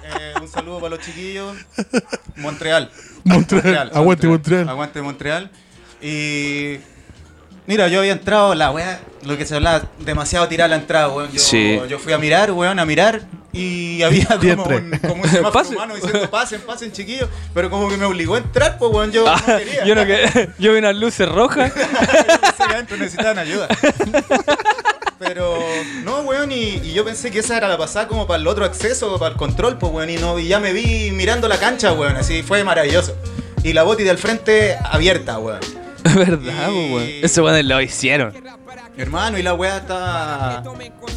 Eh, 0.08 0.34
un 0.40 0.48
saludo 0.48 0.78
para 0.80 0.96
los 0.96 1.04
chiquillos. 1.04 1.56
Montreal. 2.36 2.90
Montreal. 3.24 3.90
Aguante 3.94 4.26
Montreal. 4.28 4.68
Aguante 4.68 5.02
Montreal. 5.02 5.50
Y. 6.00 6.78
Mira, 7.66 7.88
yo 7.88 8.00
había 8.00 8.12
entrado, 8.12 8.54
la 8.54 8.70
weá, 8.70 9.00
lo 9.24 9.36
que 9.36 9.44
se 9.44 9.56
hablaba, 9.56 9.82
demasiado 9.98 10.46
tirada 10.48 10.68
la 10.68 10.76
entrada, 10.76 11.08
weón. 11.08 11.30
Yo, 11.32 11.40
Sí. 11.40 11.80
yo 11.88 11.98
fui 11.98 12.12
a 12.12 12.18
mirar, 12.18 12.52
weón, 12.52 12.78
a 12.78 12.84
mirar 12.84 13.22
y 13.52 14.02
había 14.02 14.26
como 14.26 14.64
un, 14.64 14.98
como 15.00 15.22
un 15.22 15.66
humano 15.74 15.94
diciendo 15.96 16.30
pasen, 16.30 16.60
pasen, 16.62 16.92
chiquillos. 16.92 17.28
Pero 17.54 17.68
como 17.70 17.88
que 17.88 17.96
me 17.96 18.04
obligó 18.04 18.36
a 18.36 18.38
entrar, 18.38 18.78
pues, 18.78 18.92
weón, 18.92 19.10
yo 19.12 19.24
no 19.46 19.56
quería. 19.58 19.82
Ah, 19.82 19.86
yo 19.86 19.94
no 19.94 20.06
que 20.06 20.50
yo 20.58 20.72
vi 20.72 20.78
unas 20.78 20.96
luces 20.96 21.28
rojas. 21.28 21.72
Sí, 21.74 22.62
adentro 22.68 22.96
necesitaban 22.96 23.38
ayuda. 23.38 23.68
Pero, 25.18 25.58
no, 26.04 26.20
weón, 26.20 26.52
y, 26.52 26.74
y 26.82 26.92
yo 26.92 27.04
pensé 27.04 27.30
que 27.30 27.38
esa 27.38 27.56
era 27.56 27.68
la 27.68 27.78
pasada 27.78 28.06
como 28.06 28.26
para 28.26 28.38
el 28.40 28.46
otro 28.46 28.64
acceso, 28.66 29.18
para 29.18 29.32
el 29.32 29.36
control, 29.38 29.78
pues, 29.78 29.90
weón, 29.92 30.10
y, 30.10 30.16
no, 30.16 30.38
y 30.38 30.46
ya 30.48 30.58
me 30.60 30.72
vi 30.74 31.10
mirando 31.10 31.48
la 31.48 31.58
cancha, 31.58 31.92
weón, 31.92 32.16
así 32.16 32.42
fue 32.42 32.62
maravilloso. 32.64 33.16
Y 33.62 33.72
la 33.72 33.82
boti 33.82 34.04
del 34.04 34.18
frente 34.18 34.76
abierta, 34.84 35.38
weón. 35.38 35.60
¿Verdad, 36.14 36.70
Y- 36.70 36.92
weón? 36.94 37.08
Ese 37.22 37.40
weón 37.40 37.66
lo 37.68 37.80
hicieron. 37.80 38.34
Hermano, 38.98 39.38
y 39.38 39.42
la 39.42 39.52
weá 39.54 39.78
estaba. 39.78 40.62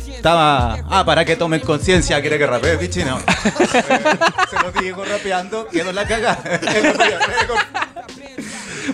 Estaba. 0.09 0.77
Ah, 0.89 1.03
para 1.05 1.23
que 1.23 1.35
tomen 1.37 1.61
conciencia, 1.61 2.19
quiere 2.19 2.37
que 2.37 2.45
rapee, 2.45 2.77
pichi, 2.77 3.03
no. 3.05 3.19
Se 4.49 4.55
lo 4.61 4.71
digo 4.81 5.05
rapeando, 5.05 5.67
quedó 5.67 5.91
la 5.93 6.05
cagada. 6.05 6.41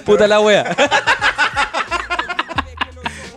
Puta 0.06 0.28
la 0.28 0.40
wea. 0.40 0.76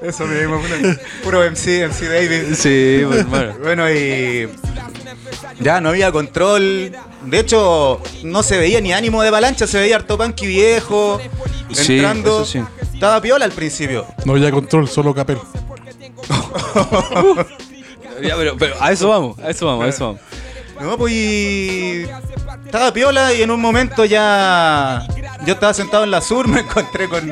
Eso 0.03 0.27
mismo, 0.27 0.61
puro- 0.61 0.97
puro 1.25 1.45
MC, 1.51 1.85
MC 1.89 2.09
David. 2.09 2.55
Sí, 2.55 3.03
pues, 3.07 3.21
hermano. 3.21 3.55
Bueno, 3.63 3.91
y 3.91 4.49
ya 5.61 5.81
no 5.81 5.89
había 5.91 6.13
control. 6.13 6.93
De 7.25 7.39
hecho, 7.41 8.01
no 8.23 8.43
se 8.43 8.59
veía 8.59 8.81
ni 8.81 8.93
ánimo 8.93 9.23
de 9.23 9.29
avalancha, 9.29 9.67
se 9.67 9.79
veía 9.81 9.97
harto 9.97 10.17
panqui 10.17 10.47
viejo. 10.47 11.21
Sí, 11.73 11.97
Entrando. 11.97 12.43
eso 12.43 12.53
sí. 12.53 12.63
Estaba 12.95 13.21
piola 13.21 13.45
al 13.45 13.53
principio. 13.53 14.07
No 14.25 14.33
había 14.33 14.51
control, 14.51 14.89
solo 14.89 15.15
capel. 15.15 15.39
Ya, 18.21 18.35
pero, 18.37 18.57
pero 18.57 18.75
a 18.81 18.91
eso 18.91 19.09
vamos, 19.09 19.39
a 19.39 19.49
eso 19.51 19.65
vamos, 19.67 19.85
a 19.85 19.89
eso 19.89 20.07
vamos. 20.07 20.21
No, 20.81 20.99
pues 20.99 21.13
y 21.13 22.05
estaba 22.65 22.93
piola 22.93 23.33
y 23.33 23.43
en 23.43 23.51
un 23.53 23.61
momento 23.61 24.05
ya 24.05 25.07
yo 25.47 25.55
estaba 25.55 25.73
sentado 25.73 26.03
en 26.03 26.11
la 26.11 26.21
sur, 26.21 26.49
me 26.49 26.61
encontré 26.61 27.09
con 27.09 27.29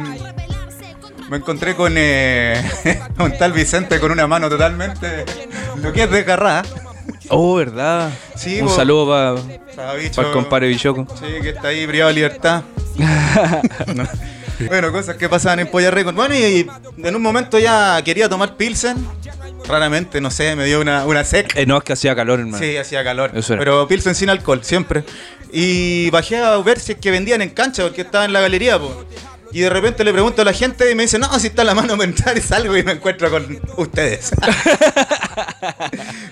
me 1.29 1.39
encontré 1.39 1.75
con 1.75 1.95
eh, 1.97 2.63
un 3.19 3.37
tal 3.39 3.53
Vicente 3.53 3.99
con 4.01 4.11
una 4.13 4.27
mano 4.27 4.49
totalmente 4.49 5.25
lo 5.77 5.93
que 5.93 6.05
es 6.05 6.11
desgarrada. 6.11 6.63
Oh, 7.29 7.57
¿verdad? 7.57 8.11
Sí, 8.37 8.61
Un 8.61 8.69
saludo 8.69 9.39
para 9.75 9.95
bicho. 9.95 10.21
el 10.23 10.33
compadre 10.33 10.69
Bichoco. 10.69 11.07
Sí, 11.19 11.27
que 11.43 11.51
está 11.51 11.69
ahí 11.69 11.87
privado 11.87 12.09
de 12.09 12.15
libertad. 12.15 12.63
No. 13.95 14.05
Bueno, 14.69 14.91
cosas 14.91 15.17
que 15.17 15.29
pasaban 15.29 15.59
en 15.61 15.67
Polla 15.67 15.91
Record. 15.91 16.15
Bueno, 16.15 16.35
y, 16.35 16.39
y 16.39 17.07
en 17.07 17.15
un 17.15 17.21
momento 17.21 17.59
ya 17.59 18.01
quería 18.03 18.27
tomar 18.27 18.57
Pilsen. 18.57 18.97
Raramente, 19.69 20.19
no 20.23 20.31
sé, 20.31 20.57
me 20.57 20.65
dio 20.65 20.81
una, 20.81 21.05
una 21.05 21.25
sec. 21.25 21.55
Eh, 21.57 21.67
no, 21.67 21.77
es 21.77 21.85
que 21.85 21.93
hacía 21.93 22.15
calor, 22.17 22.41
hermano. 22.41 22.59
Sí, 22.59 22.75
hacía 22.77 23.05
calor. 23.05 23.33
Pero 23.47 23.87
Pilsen 23.87 24.15
sin 24.15 24.31
alcohol, 24.31 24.61
siempre. 24.65 25.05
Y 25.53 26.09
bajé 26.11 26.39
a 26.39 26.57
ver 26.59 26.81
si 26.81 26.93
es 26.93 26.99
que 26.99 27.11
vendían 27.11 27.43
en 27.43 27.51
cancha, 27.51 27.83
porque 27.83 28.01
estaba 28.01 28.25
en 28.25 28.33
la 28.33 28.41
galería, 28.41 28.79
po. 28.79 29.05
Y 29.53 29.61
de 29.61 29.71
repente 29.71 30.05
le 30.05 30.13
pregunto 30.13 30.43
a 30.43 30.45
la 30.45 30.53
gente 30.53 30.91
y 30.91 30.95
me 30.95 31.05
dice, 31.05 31.19
no, 31.19 31.39
si 31.39 31.49
está 31.49 31.65
la 31.65 31.75
mano 31.75 32.01
entrar 32.03 32.37
y 32.37 32.41
salgo 32.41 32.77
y 32.77 32.83
me 32.83 32.93
encuentro 32.93 33.31
con 33.31 33.61
ustedes. 33.77 34.31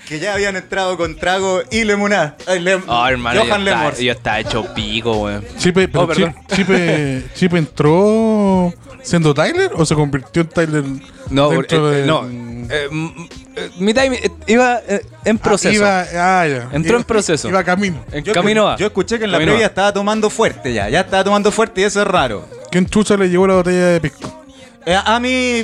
que 0.07 0.19
ya 0.19 0.33
habían 0.33 0.55
entrado 0.55 0.97
con 0.97 1.15
trago 1.15 1.61
y 1.71 1.83
limonada. 1.83 2.35
Ay, 2.47 2.59
lem- 2.59 2.83
Oh, 2.87 3.07
hermano, 3.07 3.41
yo 3.41 3.47
Johan 3.47 3.61
estaba, 3.61 3.79
Lemors. 3.83 3.99
yo 3.99 4.11
estaba 4.11 4.39
hecho 4.39 4.73
pico, 4.73 5.17
weón. 5.23 5.43
Chipe, 5.57 5.87
pero 5.87 6.03
Oh, 6.05 6.13
Chipe, 6.55 7.23
Chipe 7.35 7.57
entró 7.57 8.73
siendo 9.03 9.33
Tyler 9.33 9.71
o 9.75 9.85
se 9.85 9.95
convirtió 9.95 10.41
en 10.41 10.47
Tyler 10.49 10.83
No, 11.29 11.49
dentro 11.49 11.91
eh, 11.93 11.97
de- 12.01 12.07
no. 12.07 12.25
eh, 12.69 12.87
mm, 12.89 13.27
eh, 13.55 13.69
mi 13.79 13.93
time 13.93 14.15
eh, 14.17 14.31
iba 14.47 14.79
eh, 14.87 15.01
en 15.23 15.37
proceso. 15.37 15.85
Ah, 15.85 16.05
iba, 16.11 16.41
ah, 16.41 16.47
ya. 16.47 16.69
Entró 16.71 16.93
Iba- 16.93 16.97
en 16.99 17.03
proceso. 17.03 17.47
Iba 17.49 17.63
camino. 17.63 18.03
en 18.11 18.23
Yo, 18.23 18.33
camino 18.33 18.67
a. 18.67 18.77
yo 18.77 18.87
escuché 18.87 19.17
que 19.19 19.25
en 19.25 19.31
la 19.31 19.37
Camino 19.37 19.51
previa 19.53 19.67
a. 19.67 19.69
estaba 19.69 19.93
tomando 19.93 20.29
fuerte 20.29 20.73
ya, 20.73 20.89
ya 20.89 21.01
estaba 21.01 21.23
tomando 21.23 21.51
fuerte 21.51 21.81
y 21.81 21.83
eso 21.85 22.01
es 22.01 22.07
raro. 22.07 22.45
¿Quién 22.71 22.85
chucha 22.87 23.15
le 23.17 23.29
llevó 23.29 23.47
la 23.47 23.55
botella 23.55 23.87
de 23.87 24.01
pisco? 24.01 24.43
Eh, 24.85 24.95
a 25.03 25.19
mí 25.19 25.63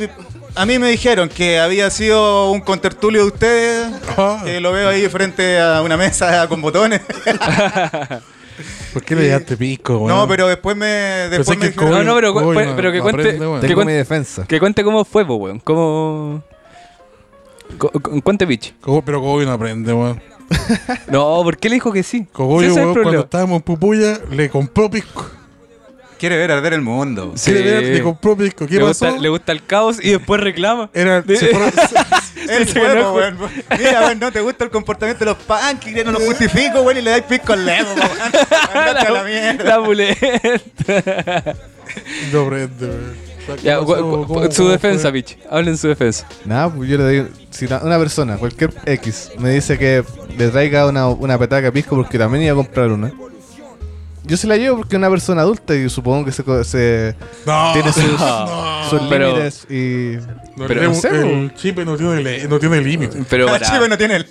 a 0.55 0.65
mí 0.65 0.77
me 0.79 0.89
dijeron 0.89 1.29
que 1.29 1.59
había 1.59 1.89
sido 1.89 2.51
un 2.51 2.61
contertulio 2.61 3.21
de 3.21 3.27
ustedes, 3.27 3.87
Ah. 4.17 4.41
que 4.43 4.59
lo 4.59 4.71
veo 4.71 4.89
ahí 4.89 5.07
frente 5.09 5.59
a 5.59 5.81
una 5.81 5.97
mesa 5.97 6.47
con 6.47 6.61
botones. 6.61 7.01
¿Por 8.93 9.03
qué 9.03 9.15
le 9.15 9.23
llevaste 9.23 9.55
pisco, 9.57 9.97
weón? 9.97 10.09
No, 10.09 10.27
pero 10.27 10.47
después 10.47 10.75
me 10.75 10.85
después 10.85 11.57
me 11.57 11.65
que 11.67 11.71
dijeron- 11.71 11.91
No, 11.91 12.03
no, 12.03 12.15
pero, 12.15 12.33
que 12.33 12.39
no 12.41 12.45
cuente. 12.53 12.71
aprende, 12.73 12.91
que, 12.99 13.39
Tengo 13.39 13.57
mi 13.61 13.73
cuente 13.73 13.93
defensa. 13.93 14.45
que 14.47 14.59
cuente 14.59 14.83
cómo 14.83 15.05
fue, 15.05 15.23
weón. 15.23 15.59
Cómo. 15.59 16.43
Cuente, 18.23 18.45
bitch. 18.45 18.73
Pero 19.05 19.21
Cogollo 19.21 19.45
no 19.45 19.53
aprende, 19.53 19.93
weón. 19.93 20.21
No, 21.07 21.41
¿por 21.43 21.57
qué 21.57 21.69
le 21.69 21.75
dijo 21.75 21.93
que 21.93 22.03
sí? 22.03 22.27
Cogollo, 22.31 22.73
Sí, 22.73 22.79
es 22.79 22.85
cuando 23.01 23.21
estábamos 23.21 23.57
en 23.57 23.61
Pupuya, 23.61 24.19
le 24.29 24.49
compró 24.49 24.89
pisco. 24.89 25.25
Quiere 26.21 26.37
ver 26.37 26.51
arder 26.51 26.73
el 26.73 26.81
mundo. 26.81 27.33
Sí. 27.35 27.51
Quiere 27.51 27.71
ver, 27.71 27.83
Le 27.95 28.01
compró 28.03 28.37
pisco. 28.37 28.65
¿Qué 28.67 28.75
le, 28.75 28.81
pasó? 28.85 29.07
gusta, 29.07 29.19
le 29.21 29.29
gusta 29.29 29.51
el 29.51 29.65
caos 29.65 29.97
y 30.01 30.11
después 30.11 30.39
reclama. 30.39 30.89
Era, 30.93 31.21
se 31.23 31.47
fueron- 31.47 31.71
po, 31.71 31.81
es 32.47 32.75
weón. 32.75 33.37
Mira, 33.77 34.01
weón, 34.05 34.19
no 34.19 34.31
te 34.31 34.39
gusta 34.41 34.63
el 34.65 34.69
comportamiento 34.69 35.25
de 35.25 35.31
los 35.31 35.37
punks, 35.43 35.83
que 35.93 36.03
no 36.05 36.11
lo 36.11 36.19
justifico, 36.19 36.81
weón, 36.83 36.97
y 36.99 37.01
le 37.01 37.09
dais 37.09 37.23
pisco 37.23 37.53
al 37.53 37.65
weón. 37.65 37.85
Andate 38.73 39.07
a 39.07 39.11
la 39.11 39.23
mierda. 39.23 39.63
La 39.63 39.77
buleta. 39.79 41.55
no 42.31 42.41
aprende, 42.45 42.85
weón. 42.85 43.31
Ya, 43.63 43.79
¿Qué 43.79 43.81
gu- 43.83 43.87
pasó? 43.87 44.05
gu- 44.05 44.27
¿Cómo- 44.27 44.51
su 44.51 44.57
cómo 44.63 44.69
defensa, 44.69 45.01
fue? 45.03 45.11
bitch. 45.13 45.37
Hablen 45.49 45.75
su 45.77 45.87
defensa. 45.87 46.27
Nada, 46.45 46.69
pues 46.73 46.87
yo 46.89 46.97
le 46.97 47.09
digo, 47.09 47.27
si 47.49 47.65
una, 47.65 47.79
una 47.79 47.97
persona, 47.97 48.37
cualquier 48.37 48.71
X, 48.85 49.31
me 49.39 49.49
dice 49.49 49.77
que 49.79 50.03
le 50.37 50.47
traiga 50.49 50.85
una, 50.85 51.07
una 51.07 51.37
petaca 51.39 51.71
pisco 51.71 51.95
porque 51.95 52.17
también 52.19 52.43
iba 52.43 52.53
a 52.53 52.55
comprar 52.55 52.91
una. 52.91 53.11
Yo 54.23 54.37
se 54.37 54.45
la 54.47 54.55
llevo 54.57 54.77
porque 54.77 54.95
es 54.95 54.99
una 54.99 55.09
persona 55.09 55.41
adulta 55.41 55.73
y 55.75 55.89
supongo 55.89 56.25
que 56.25 56.31
se, 56.31 56.43
co- 56.43 56.63
se 56.63 57.15
No, 57.45 57.73
tiene 57.73 57.91
sus, 57.91 58.03
no. 58.19 58.89
sus 58.89 59.01
Pero- 59.09 59.27
límites 59.29 59.65
y... 59.69 60.17
No, 60.55 60.67
Pero- 60.67 60.83
el, 60.83 60.95
sé, 60.95 61.09
el 61.09 61.53
chipe 61.55 61.83
no 61.85 61.97
tiene, 61.97 62.47
no 62.47 62.59
tiene 62.59 62.81
límite. 62.81 63.23
Pero 63.29 63.47
para. 63.47 63.65
chivo, 63.65 63.87
no 63.87 63.97
tiene 63.97 64.17
el... 64.17 64.27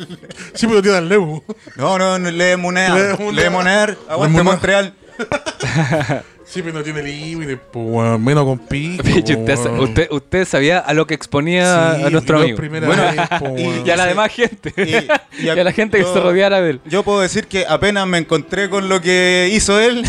Chipe 0.55 0.75
no 0.75 0.83
tiene 0.83 0.99
el 0.99 1.09
lemo. 1.09 1.43
No, 1.77 1.99
no, 1.99 2.19
no, 2.19 2.31
le 2.31 2.57
moneda. 2.57 2.95
Le 2.95 3.17
moneda. 3.19 3.33
Le 3.43 3.51
moneda. 3.51 3.97
Aguante 4.09 4.39
Le 4.39 4.93
Montreal. 5.31 6.25
Chipe 6.53 6.73
no 6.73 6.83
tiene 6.83 7.03
límite, 7.03 7.57
pues. 7.57 8.19
Menos 8.19 8.45
con. 8.45 8.61
Bitch, 8.69 9.01
usted, 9.39 9.57
usted, 9.79 10.09
usted 10.11 10.45
sabía 10.49 10.81
a 10.81 10.93
lo 10.95 11.07
que 11.07 11.15
exponía 11.15 11.95
Sí, 11.97 12.03
a 12.05 12.11
nuestro 12.11 12.39
amigo. 12.41 12.59
Bueno, 12.59 13.03
vez, 13.03 13.29
po, 13.39 13.55
y- 13.87 13.91
a 13.91 13.97
la 13.97 14.03
Sí. 14.05 14.09
demás 14.09 14.33
gente. 14.33 14.75
Y- 14.77 15.45
Y, 15.45 15.49
a, 15.49 15.55
la 15.55 15.73
gente 15.73 15.99
que 15.99 16.03
yo- 16.05 16.13
se 16.13 16.19
rodeara 16.21 16.61
de 16.61 16.71
él. 16.71 16.81
Yo 16.87 17.03
puedo 17.05 17.21
decir 17.21 17.47
que 17.47 17.67
apenas 17.69 18.07
me 18.09 18.19
encontré 18.19 18.69
con 18.69 18.89
lo 18.89 19.01
que 19.01 19.49
hizo 19.53 19.79
él, 19.79 20.05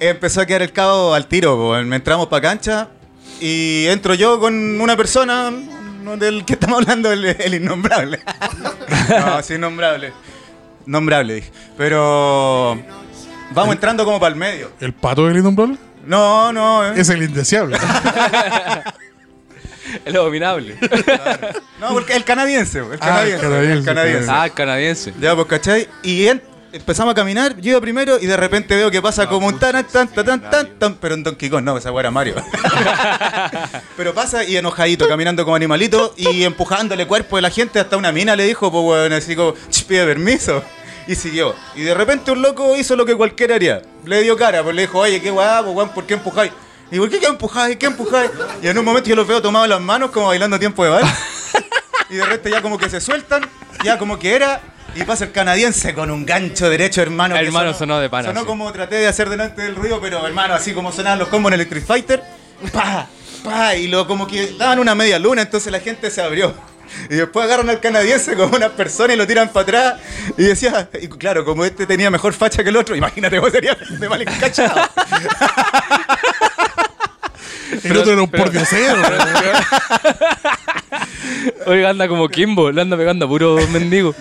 empezó 0.00 0.40
a 0.40 0.46
quedar 0.46 0.62
el 0.62 0.72
cabo 0.72 1.14
al 1.14 1.26
tiro. 1.28 1.56
po. 1.56 1.74
Me 1.84 1.96
entramos 1.96 2.26
para 2.26 2.42
cancha 2.42 2.88
y 3.40 3.86
entro 3.86 4.14
yo 4.14 4.40
con 4.40 4.80
una 4.80 4.96
persona 4.96 5.50
no, 6.02 6.16
del 6.16 6.44
que 6.44 6.54
estamos 6.54 6.80
hablando, 6.80 7.12
el, 7.12 7.24
el 7.26 7.54
innombrable. 7.54 8.18
no, 9.08 9.40
sí, 9.42 9.54
innombrable. 9.54 10.12
Nombrable, 10.84 11.34
dije. 11.34 11.50
Pero 11.78 12.76
vamos 13.54 13.74
entrando 13.74 14.04
como 14.04 14.18
para 14.20 14.32
el 14.32 14.38
medio. 14.38 14.70
¿El 14.80 14.92
pato 14.92 15.26
del 15.26 15.36
innombrable? 15.38 15.76
No, 16.06 16.52
no. 16.52 16.84
eh. 16.88 16.94
Es 16.96 17.08
el 17.10 17.22
indeseable. 17.22 17.78
El 20.04 20.16
abominable. 20.16 20.76
No, 21.80 21.88
porque 21.92 22.14
el 22.14 22.24
canadiense, 22.24 22.78
el 22.78 22.84
Ah, 23.00 23.22
el 23.24 23.38
canadiense. 23.38 23.40
canadiense, 23.40 23.78
el 23.78 23.84
canadiense. 23.84 24.30
ah, 24.30 24.44
el 24.46 24.52
canadiense. 24.52 25.14
Ya, 25.20 25.34
pues, 25.34 25.46
¿cachai? 25.48 25.88
Y 26.02 26.28
en- 26.28 26.42
empezamos 26.72 27.12
a 27.12 27.14
caminar, 27.14 27.56
yo 27.60 27.72
iba 27.72 27.80
primero 27.80 28.18
y 28.18 28.26
de 28.26 28.36
repente 28.36 28.74
veo 28.74 28.90
que 28.90 29.02
pasa 29.02 29.28
como 29.28 29.48
un 29.48 29.58
tan, 29.58 29.84
tan, 29.86 30.08
tan, 30.08 30.24
tan, 30.24 30.40
tan, 30.50 30.78
tan, 30.78 30.94
pero 30.94 31.14
en 31.14 31.22
Donkey 31.24 31.50
Kong, 31.50 31.62
no, 31.64 31.76
esa 31.76 31.90
weá 31.92 32.00
era 32.02 32.10
Mario. 32.10 32.36
pero 33.96 34.14
pasa 34.14 34.44
y 34.44 34.56
enojadito, 34.56 35.06
caminando 35.08 35.44
como 35.44 35.56
animalito 35.56 36.14
y 36.16 36.44
empujándole 36.44 37.06
cuerpo 37.06 37.36
de 37.36 37.42
la 37.42 37.50
gente 37.50 37.78
hasta 37.80 37.96
una 37.96 38.12
mina 38.12 38.34
le 38.36 38.44
dijo, 38.44 38.70
pues 38.70 38.84
weón, 38.84 39.12
así 39.12 39.36
como, 39.36 39.54
"Ch, 39.68 39.84
pide 39.84 40.06
permiso. 40.06 40.62
Y 41.06 41.14
siguió. 41.14 41.54
Y 41.74 41.82
de 41.82 41.94
repente 41.94 42.30
un 42.30 42.42
loco 42.42 42.76
hizo 42.76 42.96
lo 42.96 43.04
que 43.04 43.14
cualquiera 43.14 43.56
haría. 43.56 43.82
Le 44.04 44.22
dio 44.22 44.36
cara, 44.36 44.62
pues 44.62 44.74
le 44.74 44.82
dijo, 44.82 44.98
oye, 44.98 45.20
qué 45.20 45.32
pues 45.32 45.64
weón, 45.66 45.88
¿por 45.90 46.04
qué 46.04 46.14
empujáis? 46.14 46.52
Y 46.90 46.98
¿por 46.98 47.08
qué 47.08 47.18
qué 47.18 47.26
empujáis? 47.26 47.76
¿Qué 47.76 47.86
empujáis? 47.86 48.30
Y 48.62 48.68
en 48.68 48.78
un 48.78 48.84
momento 48.84 49.08
yo 49.08 49.16
los 49.16 49.26
veo 49.26 49.40
tomados 49.40 49.68
las 49.68 49.80
manos 49.80 50.10
como 50.10 50.26
bailando 50.26 50.58
tiempo 50.58 50.84
de 50.84 50.90
vals. 50.90 51.08
Y 52.10 52.16
de 52.16 52.24
repente 52.24 52.50
ya 52.50 52.60
como 52.60 52.76
que 52.76 52.90
se 52.90 53.00
sueltan, 53.00 53.42
ya 53.82 53.96
como 53.96 54.18
que 54.18 54.34
era, 54.34 54.60
y 54.94 55.02
pasa 55.04 55.24
el 55.24 55.32
canadiense 55.32 55.94
con 55.94 56.10
un 56.10 56.26
gancho 56.26 56.68
derecho, 56.68 57.00
hermano. 57.00 57.34
Hermano, 57.36 57.72
sonó 57.72 57.98
de 57.98 58.10
pana, 58.10 58.28
Sonó 58.28 58.40
sí. 58.40 58.46
como 58.46 58.70
traté 58.72 58.96
de 58.96 59.06
hacer 59.06 59.30
delante 59.30 59.62
del 59.62 59.74
ruido, 59.74 59.98
pero 60.00 60.26
hermano, 60.26 60.52
así 60.52 60.74
como 60.74 60.92
sonaban 60.92 61.18
los 61.18 61.28
combos 61.28 61.50
en 61.50 61.54
Electric 61.54 61.86
Fighter, 61.86 62.22
pa, 62.72 63.06
pa, 63.42 63.74
y 63.74 63.88
lo 63.88 64.06
como 64.06 64.26
que 64.26 64.54
daban 64.58 64.78
una 64.78 64.94
media 64.94 65.18
luna, 65.18 65.40
entonces 65.40 65.72
la 65.72 65.80
gente 65.80 66.10
se 66.10 66.20
abrió. 66.20 66.54
Y 67.10 67.16
después 67.16 67.44
agarran 67.44 67.70
al 67.70 67.80
canadiense 67.80 68.34
como 68.36 68.56
una 68.56 68.70
persona 68.70 69.14
y 69.14 69.16
lo 69.16 69.26
tiran 69.26 69.48
para 69.50 69.62
atrás. 69.62 69.94
Y 70.38 70.44
decía, 70.44 70.88
y 71.00 71.08
claro, 71.08 71.44
como 71.44 71.64
este 71.64 71.86
tenía 71.86 72.10
mejor 72.10 72.32
facha 72.32 72.62
que 72.62 72.70
el 72.70 72.76
otro, 72.76 72.96
imagínate 72.96 73.38
vos 73.38 73.52
serías 73.52 73.76
de 73.88 74.08
mal 74.08 74.22
encachado. 74.22 74.88
El 77.84 77.96
otro 77.96 78.12
era 78.12 78.22
un 78.22 78.30
pordiosero. 78.30 79.02
Oiga, 81.66 81.90
anda 81.90 82.08
como 82.08 82.28
Kimbo, 82.28 82.70
le 82.70 82.82
anda 82.82 82.96
pegando 82.96 83.26
a 83.26 83.28
puro 83.28 83.56
mendigo. 83.68 84.14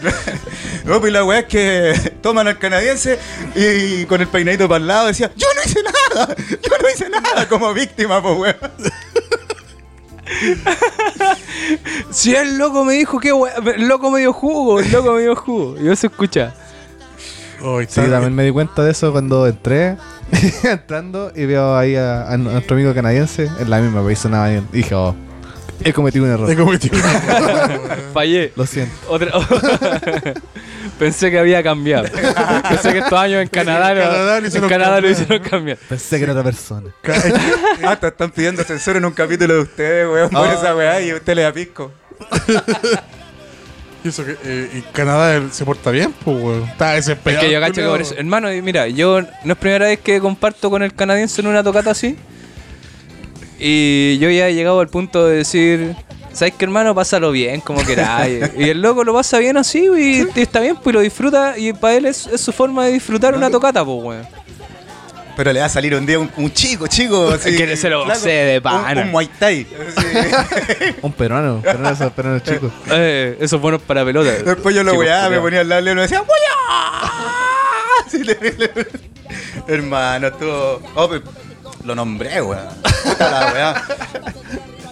No, 0.86 1.00
pues 1.00 1.14
la 1.14 1.24
weá 1.24 1.40
es 1.40 1.46
que 1.46 1.94
toman 2.22 2.48
al 2.48 2.58
canadiense 2.58 3.20
y, 3.56 4.06
con 4.06 4.20
el 4.22 4.28
peinadito 4.28 4.68
para 4.68 4.82
el 4.82 4.88
lado 4.88 5.08
decía, 5.08 5.32
yo 5.36 5.48
no 5.56 5.62
hice 5.64 5.80
nada, 5.84 6.36
yo 6.50 6.78
no 6.82 6.90
hice 6.90 7.10
nada 7.10 7.48
como 7.48 7.74
víctima, 7.74 8.22
pues 8.22 8.38
weón. 8.38 8.56
Si 12.12 12.36
el 12.36 12.58
loco 12.58 12.84
me 12.84 12.94
dijo 12.94 13.20
que 13.20 13.30
el 13.30 13.88
loco 13.88 14.12
me 14.12 14.20
dio 14.20 14.34
jugo, 14.34 14.80
el 14.80 14.92
loco 14.92 15.14
me 15.14 15.22
dio 15.22 15.36
jugo. 15.36 15.76
Y 15.82 15.90
eso 15.90 16.08
escucha. 16.08 16.54
Ay, 17.64 17.86
Sí, 17.88 18.02
también 18.02 18.34
me 18.34 18.44
di 18.44 18.52
cuenta 18.52 18.84
de 18.84 18.92
eso 18.92 19.12
cuando 19.12 19.46
entré, 19.48 19.98
entrando 20.64 21.32
y 21.36 21.46
veo 21.46 21.76
ahí 21.78 21.96
a, 21.96 22.32
a 22.32 22.38
nuestro 22.38 22.76
amigo 22.76 22.94
canadiense 22.94 23.50
en 23.60 23.70
la 23.70 23.80
misma, 23.80 24.02
bien. 24.02 24.68
Y 24.74 24.78
dije, 24.78 24.96
oh, 24.96 25.16
he 25.84 25.94
cometido 25.94 26.26
un 26.26 26.32
He 26.32 26.34
error. 26.34 26.56
cometido 26.56 26.98
una- 27.00 27.98
Fallé. 28.14 28.52
Lo 28.56 28.66
siento. 28.66 28.94
Otra... 29.10 29.32
Pensé 31.00 31.32
que 31.32 31.40
había 31.40 31.64
cambiado. 31.64 32.04
Pensé 32.70 32.92
que 32.94 33.00
estos 33.00 33.18
años 33.20 33.42
en 33.42 33.48
Canadá, 33.48 33.92
En 33.92 33.98
lo- 33.98 34.04
Canadá 34.04 34.32
lo 34.34 34.38
en 34.40 34.46
hicieron 34.46 34.70
Canadá 34.70 34.96
lo 35.02 35.08
cambiar. 35.08 35.22
hicieron 35.24 35.50
cambiar. 35.50 35.78
Pensé 35.90 36.18
que 36.18 36.24
era 36.24 36.34
otra 36.34 36.44
persona. 36.44 36.90
Hasta 37.84 38.08
están 38.10 38.32
pidiendo 38.32 38.64
censura 38.64 39.00
en 39.00 39.06
un 39.06 39.12
capítulo 39.14 39.54
de 39.56 39.60
ustedes, 39.62 40.08
weón, 40.08 40.30
por 40.30 40.48
Ah. 40.48 40.54
esa 40.54 40.76
weá 40.76 41.02
y 41.02 41.14
usted 41.14 41.36
le 41.36 41.42
da 41.44 41.52
pisco. 41.54 41.92
Y 44.04 44.08
eso 44.10 44.26
que 44.26 44.36
eh, 44.44 44.70
y 44.74 44.82
Canadá 44.94 45.42
se 45.52 45.64
porta 45.64 45.92
bien, 45.92 46.14
pues, 46.26 46.36
weón. 46.42 46.64
Está 46.64 46.96
Es 46.98 47.06
desesperado. 47.06 47.46
que 47.46 47.52
yo 47.52 47.60
cacho 47.60 47.74
que 47.74 47.82
culiao. 47.82 47.92
por 47.94 48.02
eso. 48.02 48.16
Hermano, 48.18 48.52
y 48.52 48.62
mira, 48.62 48.88
yo 48.88 49.22
no 49.44 49.54
es 49.54 49.60
primera 49.60 49.86
vez 49.88 50.00
que 50.00 50.20
comparto 50.20 50.70
con 50.72 50.82
el 50.82 50.94
canadiense 50.94 51.42
en 51.42 51.48
una 51.48 51.64
tocata 51.64 51.92
así. 51.92 52.18
Y 53.64 54.18
yo 54.18 54.30
ya 54.32 54.48
he 54.48 54.56
llegado 54.56 54.80
al 54.80 54.88
punto 54.88 55.28
de 55.28 55.38
decir, 55.38 55.96
¿sabes 56.34 56.56
qué, 56.58 56.66
hermano? 56.66 56.96
Pásalo 56.96 57.32
bien, 57.32 57.62
como 57.62 57.84
queráis. 57.86 58.50
y 58.58 58.70
el 58.70 58.82
loco 58.82 59.04
lo 59.04 59.14
pasa 59.14 59.38
bien 59.38 59.56
así, 59.58 59.86
y, 59.98 60.28
y 60.36 60.42
está 60.42 60.60
bien, 60.62 60.78
pues 60.78 60.94
lo 60.96 61.00
disfruta. 61.02 61.58
Y 61.58 61.72
para 61.74 61.94
él 61.96 62.06
es, 62.08 62.26
es 62.26 62.42
su 62.42 62.52
forma 62.52 62.86
de 62.86 62.94
disfrutar 62.94 63.36
una 63.36 63.52
tocata, 63.52 63.86
pues, 63.86 64.04
weón. 64.04 64.28
Pero 65.38 65.54
le 65.54 65.60
va 65.62 65.68
a 65.68 65.70
salir 65.70 65.96
un 65.96 66.06
día 66.06 66.20
un, 66.20 66.30
un 66.36 66.52
chico, 66.52 66.88
chico. 66.88 67.30
Así, 67.30 67.56
Que 67.56 67.78
se 67.78 67.90
lo 67.90 68.04
flaco, 68.04 68.20
boxee 68.20 68.46
de 68.46 68.58
un- 68.58 68.64
pana. 68.64 69.02
Un, 69.04 69.12
Muay 69.12 69.28
Thai. 69.40 69.66
Un 71.04 71.14
peruano, 71.14 71.62
peruano 71.62 71.90
esos 71.92 72.12
peruanos 72.12 72.44
chicos. 72.44 72.72
Eh, 72.92 73.38
eso 73.40 73.56
es 73.58 73.62
bueno 73.62 73.80
para 73.80 74.04
pelota. 74.04 74.32
Después 74.32 74.76
yo 74.76 74.84
lo 74.84 74.94
weá, 74.96 75.30
me 75.30 75.40
ponía 75.40 75.62
al 75.62 75.70
lado 75.70 75.90
y 75.90 75.96
me 75.96 76.02
decía, 76.02 76.22
¡Weá! 76.22 77.12
Hermano, 79.68 80.28
estuvo. 80.28 80.82
Oh, 80.96 81.10
pe- 81.10 81.22
lo 81.84 81.96
nombré, 81.96 82.42
weá. 82.42 82.70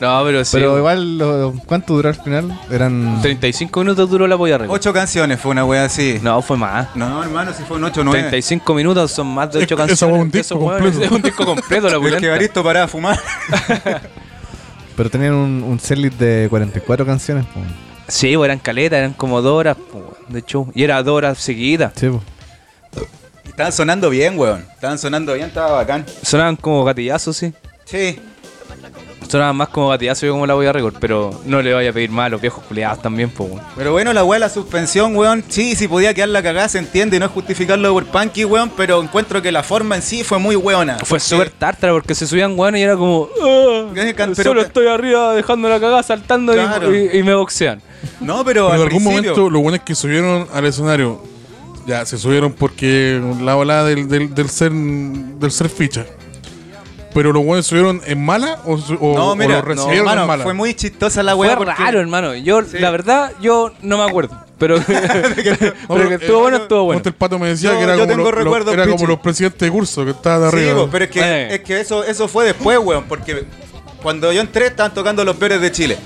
No, 0.02 0.22
pero 0.24 0.46
sí. 0.46 0.52
Pero 0.54 0.78
igual, 0.78 1.18
lo- 1.18 1.54
¿cuánto 1.66 1.94
duró 1.94 2.08
al 2.08 2.16
final? 2.16 2.58
Eran 2.72 3.22
35 3.22 3.82
minutos 3.82 4.10
duró 4.10 4.28
la 4.28 4.38
polla 4.38 4.56
arriba. 4.56 4.74
Ocho 4.74 4.94
canciones 4.94 5.42
fue 5.42 5.52
una 5.52 5.66
weá 5.66 5.84
así. 5.84 6.20
No, 6.22 6.42
fue 6.42 6.56
más. 6.56 6.96
No, 6.96 7.22
hermano, 7.22 7.52
si 7.54 7.64
fue 7.64 7.76
un 7.76 7.84
8 7.84 8.00
o 8.00 8.04
9. 8.06 8.20
35 8.22 8.74
minutos 8.76 9.12
son 9.12 9.28
más 9.28 9.52
de 9.52 9.60
Es 9.60 9.66
8 9.66 9.76
que 9.76 9.78
canciones. 9.78 9.98
eso 10.02 10.10
fue 10.10 10.20
un 10.20 10.32
disco 10.32 10.58
completo. 10.58 11.04
Es 11.04 11.12
un 11.12 11.22
disco 11.22 11.46
completo, 11.46 11.90
la 11.90 11.96
El 11.96 12.02
que 12.02 12.08
pulenta. 12.08 12.30
Baristo 12.30 12.64
paraba 12.64 12.86
a 12.86 12.88
fumar. 12.88 13.20
Pero 14.96 15.10
tenían 15.10 15.34
un, 15.34 15.64
un 15.64 15.80
setlist 15.82 16.18
de 16.18 16.48
44 16.50 17.06
canciones. 17.06 17.46
po. 17.48 17.60
Sí, 18.08 18.38
pues, 18.38 18.46
eran 18.48 18.60
caletas, 18.60 19.00
eran 19.00 19.14
como 19.14 19.42
dos 19.42 19.52
horas, 19.60 19.76
pues, 19.92 20.04
de 20.30 20.40
hecho. 20.40 20.68
Y 20.74 20.84
era 20.86 21.04
dos 21.04 21.14
horas 21.18 21.38
seguidas. 21.40 21.92
Sí, 21.98 22.08
po. 22.08 22.22
Estaban 23.50 23.72
sonando 23.74 24.10
bien, 24.10 24.38
weón. 24.40 24.66
Estaban 24.74 24.98
sonando 24.98 25.34
bien, 25.34 25.48
estaba 25.48 25.72
bacán. 25.72 26.06
Sonaban 26.24 26.56
como 26.56 26.84
gatillazos, 26.86 27.36
sí. 27.38 27.54
Sí. 27.86 28.20
Sonaban 29.28 29.56
más 29.58 29.68
como 29.70 29.90
gatillazos 29.90 30.22
que 30.22 30.30
como 30.30 30.48
la 30.48 30.56
voy 30.56 30.66
a 30.66 30.72
récord, 30.72 30.96
pero 31.00 31.40
no 31.46 31.62
le 31.62 31.72
vaya 31.74 31.92
a 31.92 31.94
pedir 31.94 32.10
más 32.10 32.28
a 32.28 32.30
los 32.30 32.42
viejos 32.42 32.64
culiados 32.64 33.00
también, 33.02 33.30
pues, 33.30 33.50
weón. 33.52 33.62
Pero 33.76 33.92
bueno, 33.92 34.12
la 34.14 34.24
weá 34.24 34.38
de 34.40 34.46
la 34.46 34.50
suspensión, 34.50 35.16
weón. 35.16 35.44
Sí, 35.50 35.76
si 35.76 35.88
podía 35.88 36.14
quedar 36.16 36.30
la 36.30 36.42
cagada, 36.42 36.68
se 36.70 36.80
entiende. 36.80 37.18
Y 37.18 37.20
no 37.20 37.28
es 37.28 37.32
justificarlo 37.32 37.94
por 37.94 38.06
Punky, 38.06 38.46
weón. 38.46 38.72
Pero 38.76 39.02
encuentro 39.04 39.42
que 39.42 39.52
la 39.52 39.62
forma 39.62 39.96
en 39.98 40.02
sí 40.02 40.24
fue 40.24 40.40
muy 40.40 40.56
weona. 40.56 40.98
Fue 41.04 41.20
súper 41.20 41.52
tártara 41.52 41.94
porque 41.94 42.16
se 42.16 42.26
subían 42.26 42.58
weones 42.58 42.80
y 42.80 42.84
era 42.84 42.96
como. 42.96 43.28
"Ah, 43.44 43.86
pero 44.16 44.36
solo 44.36 44.62
estoy 44.62 44.88
arriba 44.88 45.34
dejando 45.36 45.70
la 45.70 45.80
cagada 45.80 46.02
saltando 46.02 46.54
y- 46.54 46.56
Claro. 46.56 46.96
y, 46.96 47.18
y 47.20 47.22
me 47.24 47.36
boxean. 47.36 47.82
No, 48.22 48.44
pero, 48.46 48.68
al 48.72 48.78
en 48.80 48.88
algún 48.88 49.04
principio- 49.04 49.12
momento, 49.34 49.50
los 49.50 49.62
buenos 49.62 49.82
que 49.82 49.94
subieron 49.94 50.48
al 50.54 50.66
escenario, 50.66 51.22
ya 51.90 52.06
se 52.06 52.18
subieron 52.18 52.54
porque 52.54 53.22
la 53.42 53.58
ola 53.58 53.84
del, 53.84 54.08
del, 54.08 54.34
del 54.34 54.50
ser 54.50 54.72
del 54.72 55.52
ser 55.52 55.70
ficha. 55.70 56.06
Pero 57.14 57.34
los 57.34 57.44
buenos 57.44 57.66
subieron 57.66 58.02
en 58.06 58.24
mala 58.24 58.60
o, 58.66 58.76
o, 58.76 59.18
No, 59.18 59.32
o 59.32 59.36
mira, 59.36 59.62
recibieron 59.62 60.06
no, 60.06 60.12
hermano, 60.12 60.22
en 60.22 60.28
mala. 60.28 60.44
fue 60.44 60.54
muy 60.54 60.76
chistosa 60.76 61.24
la 61.24 61.36
Fue 61.36 61.48
weá. 61.48 61.58
porque- 61.58 61.74
raro, 61.74 62.00
hermano. 62.00 62.36
Yo, 62.36 62.62
Sí. 62.64 62.78
la 62.78 62.92
verdad, 62.92 63.32
yo 63.42 63.74
no 63.82 63.98
me 63.98 64.04
acuerdo. 64.04 64.46
Pero, 64.60 64.78
No, 65.90 65.96
pero 65.96 66.08
que 66.10 66.16
estuvo 66.16 66.38
eh, 66.38 66.42
bueno, 66.42 66.58
estuvo 66.58 66.84
bueno. 66.84 67.02
El 67.04 67.14
pato 67.14 67.40
me 67.40 67.48
decía 67.48 67.72
Yo- 67.72 67.78
que 67.80 67.84
era, 67.84 67.94
como, 67.96 68.06
tengo 68.08 68.24
lo- 68.26 68.32
lo- 68.32 68.38
recuerdos, 68.44 68.74
era 68.76 68.86
como 68.88 69.08
los 69.08 69.20
presidentes 69.20 69.60
de 69.60 69.72
curso 69.72 70.06
que 70.06 70.12
estaban 70.12 70.52
Sí, 70.52 70.56
arriba. 70.58 70.88
pero 70.92 71.06
es 71.06 71.12
que, 71.12 71.20
Eh. 71.20 71.56
es 71.56 71.60
que 71.62 71.80
eso, 71.82 72.04
eso 72.04 72.28
fue 72.28 72.46
después, 72.46 72.78
weón, 72.78 73.06
porque 73.10 73.44
cuando 74.04 74.32
yo 74.32 74.42
entré 74.42 74.68
estaban 74.68 74.94
tocando 74.94 75.26
los 75.26 75.36
peores 75.36 75.60
de 75.62 75.72
Chile. 75.72 75.98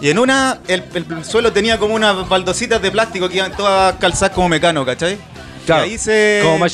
Y 0.00 0.10
en 0.10 0.18
una, 0.18 0.58
el, 0.68 0.84
el 0.94 1.24
suelo 1.24 1.52
tenía 1.52 1.78
como 1.78 1.94
unas 1.94 2.28
baldositas 2.28 2.80
de 2.80 2.90
plástico 2.90 3.28
que 3.28 3.36
iban 3.36 3.52
todas 3.56 3.96
calzadas 3.96 4.34
como 4.34 4.48
mecano, 4.48 4.86
¿cachai? 4.86 5.18
Claro, 5.66 5.86
y 5.86 5.90
ahí 5.90 5.98
se... 5.98 6.40
Como. 6.44 6.64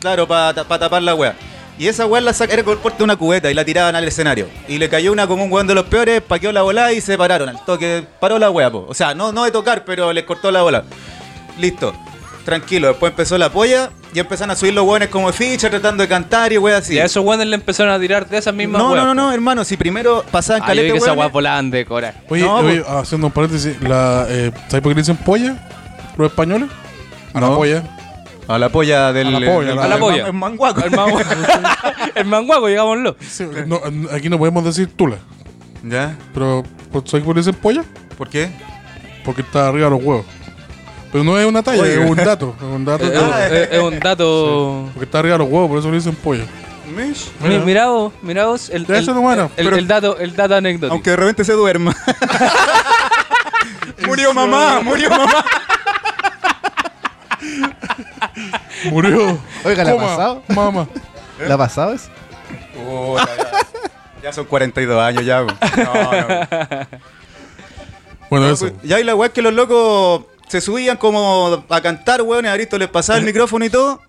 Claro, 0.00 0.26
para 0.28 0.54
tapar 0.54 1.02
la 1.02 1.14
weá. 1.14 1.34
Y 1.78 1.88
esa 1.88 2.06
weá 2.06 2.20
la 2.20 2.32
saca, 2.32 2.52
era 2.52 2.62
el 2.62 2.78
porte 2.78 2.98
de 2.98 3.04
una 3.04 3.16
cubeta 3.16 3.50
y 3.50 3.54
la 3.54 3.64
tiraban 3.64 3.96
al 3.96 4.04
escenario. 4.04 4.48
Y 4.68 4.78
le 4.78 4.88
cayó 4.88 5.12
una 5.12 5.26
como 5.26 5.44
un 5.44 5.52
weón 5.52 5.66
de 5.66 5.74
los 5.74 5.86
peores, 5.86 6.22
paqueó 6.22 6.52
la 6.52 6.62
bola 6.62 6.92
y 6.92 7.00
se 7.00 7.18
pararon. 7.18 7.48
Al 7.48 7.64
toque, 7.64 8.06
paró 8.20 8.38
la 8.38 8.50
weá, 8.50 8.70
po. 8.70 8.86
O 8.88 8.94
sea, 8.94 9.14
no, 9.14 9.32
no 9.32 9.44
de 9.44 9.50
tocar, 9.50 9.84
pero 9.84 10.12
les 10.12 10.24
cortó 10.24 10.50
la 10.50 10.62
bola. 10.62 10.84
Listo. 11.58 11.94
Tranquilo. 12.44 12.88
Después 12.88 13.10
empezó 13.10 13.38
la 13.38 13.50
polla 13.50 13.90
y 14.14 14.18
empezaron 14.18 14.50
a 14.50 14.56
subir 14.56 14.74
los 14.74 14.84
weones 14.86 15.08
como 15.08 15.32
ficha, 15.32 15.70
tratando 15.70 16.02
de 16.02 16.08
cantar 16.08 16.52
y 16.52 16.58
weá 16.58 16.78
así. 16.78 16.94
Y 16.94 16.98
a 16.98 17.04
esos 17.06 17.24
weones 17.24 17.46
le 17.46 17.54
empezaron 17.56 17.92
a 17.92 17.98
tirar 17.98 18.28
de 18.28 18.38
esas 18.38 18.52
mismas 18.54 18.80
no, 18.82 18.92
weas, 18.92 19.04
no, 19.04 19.14
no, 19.14 19.26
no, 19.28 19.32
hermano. 19.32 19.64
Si 19.64 19.76
primero 19.76 20.24
pasaban 20.30 20.62
Ah, 20.62 20.66
yo 20.68 20.72
vi 20.72 20.76
caleta 20.88 20.92
que 20.92 20.98
esas 20.98 21.16
weas 21.16 21.32
volaban 21.32 21.70
de 21.70 21.84
cora. 21.86 22.14
Oye, 22.28 22.42
No, 22.44 22.56
oye, 22.56 22.82
haciendo 22.86 23.28
un 23.28 23.32
paréntesis, 23.32 23.80
la, 23.82 24.26
eh, 24.28 24.50
¿sabes 24.68 24.82
por 24.82 24.90
qué 24.92 24.96
le 24.96 25.00
dicen 25.02 25.16
polla? 25.16 25.56
¿Los 26.16 26.30
españoles? 26.30 26.68
A 27.32 27.40
la 27.40 27.46
No. 27.48 27.56
polla. 27.56 27.82
A 28.48 28.58
la 28.58 28.68
polla 28.68 29.12
del. 29.12 29.28
A 29.28 29.40
la 29.40 29.46
polla, 29.54 29.68
del- 29.70 29.78
A 29.78 29.88
la 29.88 29.98
polla. 29.98 30.26
el 30.26 30.32
manguaco. 30.32 30.84
El 30.84 30.90
manguaco, 30.90 31.30
el 32.14 32.24
manguaco, 32.26 32.66
digámoslo. 32.66 33.16
Sí, 33.20 33.46
no, 33.66 33.80
aquí 34.12 34.28
no 34.28 34.36
podemos 34.36 34.64
decir 34.64 34.88
tula. 34.94 35.16
¿Ya? 35.84 36.16
Pero, 36.34 36.62
¿sabes 37.06 37.24
por 37.24 37.34
qué 37.34 37.34
le 37.34 37.40
dicen 37.40 37.54
polla? 37.54 37.84
¿Por 38.18 38.28
qué? 38.28 38.50
Porque 39.24 39.42
está 39.42 39.68
arriba 39.68 39.86
de 39.86 39.90
los 39.92 40.02
huevos. 40.04 40.26
Pero 41.12 41.24
no 41.24 41.38
es 41.38 41.46
una 41.46 41.62
talla, 41.62 41.82
Oye. 41.82 42.02
es 42.02 42.10
un 42.10 42.16
dato. 42.16 42.54
Es 42.58 42.62
un 42.64 42.84
dato. 42.84 43.04
Es, 43.06 43.10
que- 43.12 43.18
Ah, 43.18 43.46
es- 43.46 43.68
es 43.72 43.78
un 43.80 44.00
dato. 44.00 44.88
porque 44.94 45.04
está 45.04 45.18
arriba 45.18 45.34
de 45.34 45.38
los 45.40 45.48
huevos, 45.48 45.68
por 45.68 45.78
eso 45.78 45.90
le 45.90 45.96
dicen 45.98 46.14
polla. 46.16 46.44
Mish. 46.96 47.30
Mi- 47.40 47.58
Mira 47.58 47.86
vos, 47.88 48.12
mira 48.22 48.46
vos, 48.46 48.68
el, 48.70 48.84
el, 48.88 48.94
eso 48.96 49.14
no, 49.14 49.20
bueno, 49.20 49.50
el- 49.56 49.64
pero- 49.64 49.76
el 49.76 49.86
dato, 49.86 50.18
el 50.18 50.34
dato 50.34 50.56
anecdótico. 50.56 50.92
Aunque 50.92 51.10
de 51.10 51.16
repente 51.16 51.44
se 51.44 51.52
duerma. 51.52 51.94
murió 54.06 54.32
mamá, 54.34 54.80
murió 54.82 55.08
mamá. 55.18 55.44
Murió. 58.90 59.38
Oiga, 59.64 59.84
¿le 59.84 59.90
ha 59.90 59.92
Coma, 59.94 60.06
pasado? 60.06 60.42
Mamá. 60.48 60.88
¿Le 61.46 61.52
ha 61.52 61.58
pasado 61.58 61.92
eso? 61.94 62.08
Ya 64.22 64.32
son 64.32 64.44
42 64.46 65.00
años 65.02 65.24
ya. 65.24 65.40
No, 65.40 65.46
no. 65.46 65.56
Bueno, 68.30 68.46
No, 68.46 68.52
eso. 68.52 68.68
pues, 68.70 68.82
Ya 68.82 68.96
hay 68.96 69.04
la 69.04 69.14
weá 69.14 69.28
que 69.30 69.42
los 69.42 69.52
locos 69.52 70.24
se 70.52 70.60
subían 70.60 70.98
como 70.98 71.64
a 71.70 71.80
cantar, 71.80 72.20
weón, 72.20 72.44
y 72.44 72.48
a 72.48 72.52
Aristo 72.52 72.76
les 72.76 72.90
pasaba 72.90 73.18
el 73.18 73.24
micrófono 73.30 73.64
y 73.64 73.70
todo. 73.70 74.02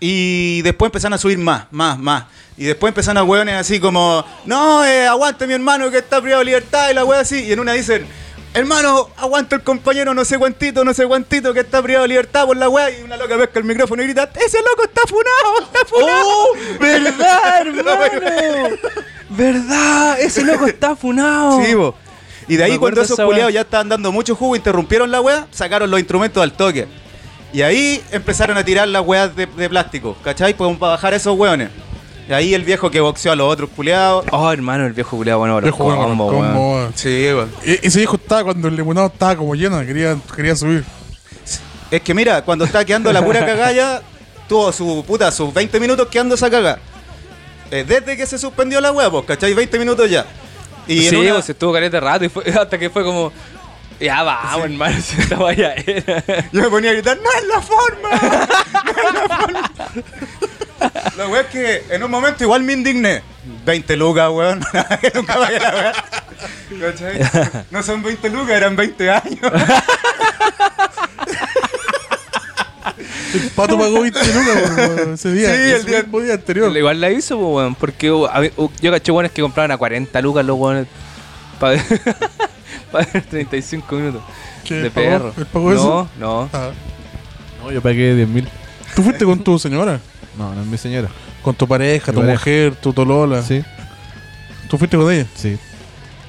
Y 0.00 0.62
después 0.62 0.88
empezaron 0.88 1.12
a 1.12 1.18
subir 1.18 1.36
más, 1.36 1.66
más, 1.72 1.98
más. 1.98 2.24
Y 2.56 2.64
después 2.64 2.90
empezaron 2.90 3.18
a 3.18 3.22
weones 3.22 3.56
así 3.56 3.78
como, 3.78 4.24
no, 4.46 4.82
eh, 4.82 5.06
aguante 5.06 5.46
mi 5.46 5.52
hermano 5.52 5.90
que 5.90 5.98
está 5.98 6.22
privado 6.22 6.38
de 6.38 6.46
libertad 6.46 6.88
y 6.90 6.94
la 6.94 7.04
weá 7.04 7.20
así. 7.20 7.44
Y 7.44 7.52
en 7.52 7.60
una 7.60 7.74
dicen, 7.74 8.06
hermano, 8.54 9.10
aguanta 9.18 9.56
el 9.56 9.62
compañero 9.62 10.14
no 10.14 10.24
sé 10.24 10.38
cuantito, 10.38 10.86
no 10.86 10.94
sé 10.94 11.06
cuantito 11.06 11.52
que 11.52 11.60
está 11.60 11.82
privado 11.82 12.04
de 12.04 12.08
libertad 12.08 12.46
por 12.46 12.56
la 12.56 12.70
weá. 12.70 12.90
Y 12.98 13.02
una 13.02 13.18
loca 13.18 13.36
pesca 13.36 13.58
el 13.58 13.66
micrófono 13.66 14.02
y 14.02 14.06
grita, 14.06 14.30
ese 14.42 14.56
loco 14.56 14.84
está 14.84 15.02
funado, 15.02 15.60
está 15.64 15.84
funado. 15.84 16.24
¡Oh! 16.24 16.56
¿Verdad, 16.80 17.60
hermano? 17.60 18.76
¿Verdad? 19.28 20.18
Ese 20.18 20.44
loco 20.44 20.66
está 20.66 20.96
funado. 20.96 21.62
Sí, 21.62 21.74
bo. 21.74 21.94
Y 22.48 22.56
de 22.56 22.64
ahí 22.64 22.78
cuando 22.78 23.02
esos 23.02 23.18
culiados 23.18 23.52
ya 23.52 23.60
estaban 23.62 23.88
dando 23.88 24.10
mucho 24.12 24.34
jugo, 24.34 24.56
interrumpieron 24.56 25.10
la 25.10 25.20
weá, 25.20 25.46
sacaron 25.50 25.90
los 25.90 26.00
instrumentos 26.00 26.42
al 26.42 26.52
toque. 26.52 26.86
Y 27.52 27.62
ahí 27.62 28.02
empezaron 28.12 28.56
a 28.56 28.64
tirar 28.64 28.86
las 28.88 29.04
weas 29.04 29.34
de, 29.34 29.46
de 29.46 29.68
plástico, 29.68 30.16
¿cachai? 30.22 30.54
Pues 30.54 30.76
para 30.78 30.92
bajar 30.92 31.14
esos 31.14 31.36
weones. 31.36 31.68
Y 32.28 32.32
ahí 32.32 32.54
el 32.54 32.62
viejo 32.62 32.90
que 32.92 33.00
boxeó 33.00 33.32
a 33.32 33.36
los 33.36 33.52
otros 33.52 33.70
culiados. 33.74 34.24
Oh, 34.30 34.52
hermano, 34.52 34.86
el 34.86 34.92
viejo 34.92 35.16
culiado 35.16 35.40
bueno, 35.40 35.54
los 35.60 35.64
Viejo 35.64 35.82
bueno, 35.82 36.02
combos, 36.04 36.28
con 36.32 36.40
weón. 36.40 36.52
combo, 36.54 36.74
weón. 36.76 36.92
Sí, 36.94 37.08
weón. 37.26 37.50
E- 37.64 37.80
Ese 37.82 37.98
viejo 37.98 38.16
estaba 38.16 38.44
cuando 38.44 38.68
el 38.68 38.76
limonado 38.76 39.08
estaba 39.08 39.34
como 39.36 39.54
lleno, 39.56 39.80
quería, 39.84 40.16
quería 40.36 40.54
subir. 40.54 40.84
Es 41.90 42.00
que 42.02 42.14
mira, 42.14 42.42
cuando 42.42 42.64
estaba 42.64 42.84
quedando 42.84 43.12
la 43.12 43.24
pura 43.24 43.44
cagalla, 43.44 44.00
tuvo 44.48 44.70
su 44.72 45.04
puta, 45.06 45.32
sus 45.32 45.52
20 45.52 45.80
minutos 45.80 46.06
quedando 46.08 46.36
esa 46.36 46.48
caga. 46.48 46.78
Eh, 47.72 47.84
desde 47.86 48.16
que 48.16 48.26
se 48.26 48.38
suspendió 48.38 48.80
la 48.80 48.92
wea, 48.92 49.10
pues, 49.10 49.24
¿cachai? 49.24 49.52
20 49.52 49.76
minutos 49.80 50.08
ya. 50.08 50.24
Y 50.94 51.08
sí, 51.08 51.16
una- 51.16 51.34
pues 51.34 51.48
estuvo 51.50 51.72
careta 51.72 52.00
rato 52.00 52.24
y 52.24 52.28
fue, 52.28 52.44
hasta 52.60 52.78
que 52.78 52.90
fue 52.90 53.04
como. 53.04 53.32
Ya 54.00 54.22
vamos, 54.22 54.64
hermano, 54.64 54.96
si 55.02 55.20
esta 55.20 55.36
vaya 55.36 55.74
era. 55.74 56.24
Yo 56.52 56.62
me 56.62 56.68
ponía 56.70 56.90
a 56.90 56.94
gritar, 56.94 57.18
¡No 57.18 57.30
es 57.38 57.46
la 57.46 57.60
forma! 57.60 58.08
¡No 58.10 59.08
es 59.08 59.28
la 59.28 59.36
forma! 59.36 59.70
La 61.18 61.28
weá 61.28 61.42
es 61.42 61.46
que 61.48 61.84
en 61.90 62.02
un 62.02 62.10
momento 62.10 62.42
igual 62.42 62.62
me 62.62 62.72
indigné. 62.72 63.20
20 63.66 63.96
lucas, 63.96 64.30
weón. 64.30 64.60
Nunca 65.14 65.36
vaya 65.36 65.58
la 65.58 65.74
weá. 65.74 67.64
No 67.70 67.82
son 67.82 68.02
20 68.02 68.30
lucas, 68.30 68.52
eran 68.56 68.74
20 68.76 69.10
años. 69.10 69.40
El 73.34 73.50
pato 73.50 73.78
pagó 73.78 74.00
20 74.02 74.18
lucas 74.20 74.72
weón, 74.76 75.14
ese 75.14 75.32
día. 75.32 75.54
Sí, 75.54 75.62
el 75.72 75.84
día- 75.84 76.02
día 76.02 76.34
anterior. 76.34 76.76
Igual 76.76 77.00
la 77.00 77.10
hizo, 77.10 77.36
pues, 77.38 77.48
weón, 77.56 77.74
porque 77.74 78.06
yo 78.08 78.90
caché 78.92 79.12
weones 79.12 79.32
que 79.32 79.42
compraban 79.42 79.70
a 79.70 79.76
40 79.78 80.20
lucas 80.22 80.44
los 80.44 80.58
weones 80.58 80.86
para 81.60 81.76
ver 83.12 83.22
35 83.30 83.94
minutos 83.96 84.22
¿Qué, 84.64 84.74
de 84.74 84.90
perro. 84.90 85.32
¿Él 85.36 85.46
pagó 85.46 85.70
no, 85.70 85.76
eso? 85.76 86.08
no. 86.18 86.48
Ah. 86.52 86.70
No, 87.62 87.70
yo 87.70 87.82
pagué 87.82 88.14
10 88.14 88.28
mil. 88.28 88.48
¿Tú 88.94 89.02
fuiste 89.02 89.24
con 89.24 89.38
tu 89.44 89.58
señora? 89.58 90.00
No, 90.38 90.54
no 90.54 90.60
es 90.62 90.66
mi 90.66 90.78
señora. 90.78 91.08
Con 91.42 91.54
tu 91.54 91.66
pareja, 91.68 92.12
Mi 92.12 92.14
tu 92.16 92.20
pareja. 92.20 92.38
mujer, 92.38 92.74
tu 92.76 92.92
tolola. 92.92 93.42
Sí, 93.42 93.62
¿Tú 94.68 94.78
fuiste 94.78 94.96
con 94.96 95.10
ella? 95.12 95.26
sí. 95.34 95.58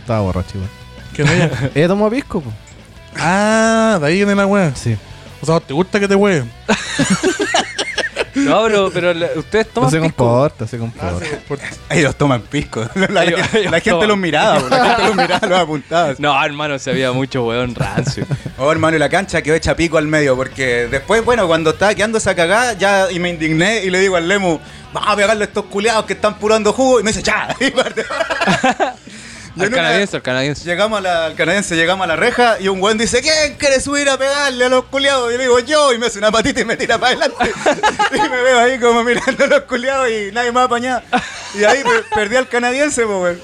Estaba 0.02 0.22
borracho 0.22 0.52
igual. 0.56 0.70
¿Quién 1.14 1.28
es 1.28 1.34
ella? 1.36 1.70
Ella 1.76 1.88
tomó 1.88 2.10
pisco, 2.10 2.42
po. 2.42 2.52
ah, 3.18 3.98
de 4.02 4.08
ahí 4.08 4.16
viene 4.16 4.34
la 4.36 4.46
weá. 4.48 4.74
Sí. 4.76 4.98
O 5.42 5.46
sea, 5.46 5.60
¿te 5.60 5.74
gusta 5.74 6.00
que 6.00 6.08
te 6.08 6.16
hueven? 6.16 6.50
No, 8.34 8.64
pero, 8.64 8.90
pero 8.94 9.14
la- 9.14 9.28
ustedes 9.36 9.68
No 9.68 9.74
toman 9.74 9.92
se 9.92 10.00
pisco. 10.00 10.16
comporta, 10.26 10.66
se 10.68 10.78
comporta. 10.78 11.26
Ellos 11.90 12.16
toman 12.16 12.42
pisco. 12.42 12.88
La, 13.10 13.26
Ellos- 13.26 13.40
la 13.54 13.60
ellos 13.60 13.72
gente 13.72 13.90
toman. 13.90 14.08
los 14.08 14.18
miraba, 14.18 14.58
weón. 14.58 14.70
La 14.70 14.86
gente 14.86 15.04
los 15.08 15.16
miraba, 15.16 15.48
los 15.48 15.60
apuntaba. 15.60 16.14
No, 16.18 16.44
hermano, 16.46 16.80
se 16.80 16.92
había 16.92 17.12
mucho 17.12 17.44
weón 17.46 17.76
rancio. 17.76 18.26
Oh, 18.58 18.72
hermano, 18.72 18.96
y 18.96 19.00
la 19.00 19.10
cancha 19.10 19.42
quedó 19.42 19.56
hecha 19.56 19.76
pico 19.76 19.98
al 19.98 20.08
medio, 20.08 20.38
porque 20.38 20.88
después, 20.88 21.26
bueno, 21.26 21.46
cuando 21.46 21.72
estaba 21.72 21.94
quedando 21.94 22.20
esa 22.20 22.34
cagada, 22.34 22.72
ya 22.74 23.12
y 23.12 23.20
me 23.20 23.30
indigné 23.30 23.84
y 23.84 23.90
le 23.90 24.00
digo 24.00 24.16
al 24.16 24.28
Lemu, 24.30 24.60
vamos 24.94 25.10
a 25.10 25.16
pegarle 25.18 25.44
a 25.44 25.48
estos 25.48 25.66
culiados 25.66 26.06
que 26.06 26.14
están 26.14 26.36
purando 26.40 26.72
jugo, 26.72 27.02
y 27.02 27.04
me 27.04 27.12
dice, 27.12 27.22
ya, 27.24 27.54
y 27.60 27.70
parte. 27.72 28.06
Al 29.60 29.68
una- 29.68 29.76
canadiense, 29.78 30.16
al 30.16 30.22
canadiense. 30.22 30.64
Llegamos 30.66 31.00
a 31.00 31.02
la, 31.02 31.26
al 31.26 31.36
canadiense, 31.36 31.76
llegamos 31.76 32.04
a 32.06 32.08
la 32.08 32.16
reja 32.16 32.58
y 32.60 32.68
un 32.70 32.80
buen 32.80 32.98
dice, 32.98 33.22
¿quién 33.22 33.56
quiere 33.58 33.80
subir 33.82 34.10
a 34.10 34.18
pegarle 34.18 34.66
a 34.66 34.70
los 34.70 34.86
culiados? 34.86 35.34
Y 35.34 35.38
le 35.38 35.44
digo, 35.44 35.60
yo, 35.60 35.94
y 35.94 35.98
me 35.98 36.06
hace 36.08 36.20
una 36.20 36.32
patita 36.32 36.62
y 36.62 36.66
me 36.66 36.78
tira 36.78 36.98
para 36.98 37.12
adelante. 37.18 37.52
y 38.16 38.30
me 38.30 38.42
veo 38.42 38.60
ahí 38.60 38.80
como 38.80 39.04
mirando 39.04 39.44
a 39.44 39.48
los 39.48 39.62
culiados 39.62 40.10
y 40.10 40.32
nadie 40.32 40.52
más 40.52 40.66
apañado. 40.66 41.02
Y 41.54 41.64
ahí 41.66 41.84
per- 41.84 42.06
perdí 42.16 42.36
al 42.38 42.48
canadiense, 42.48 43.06
pues. 43.06 43.38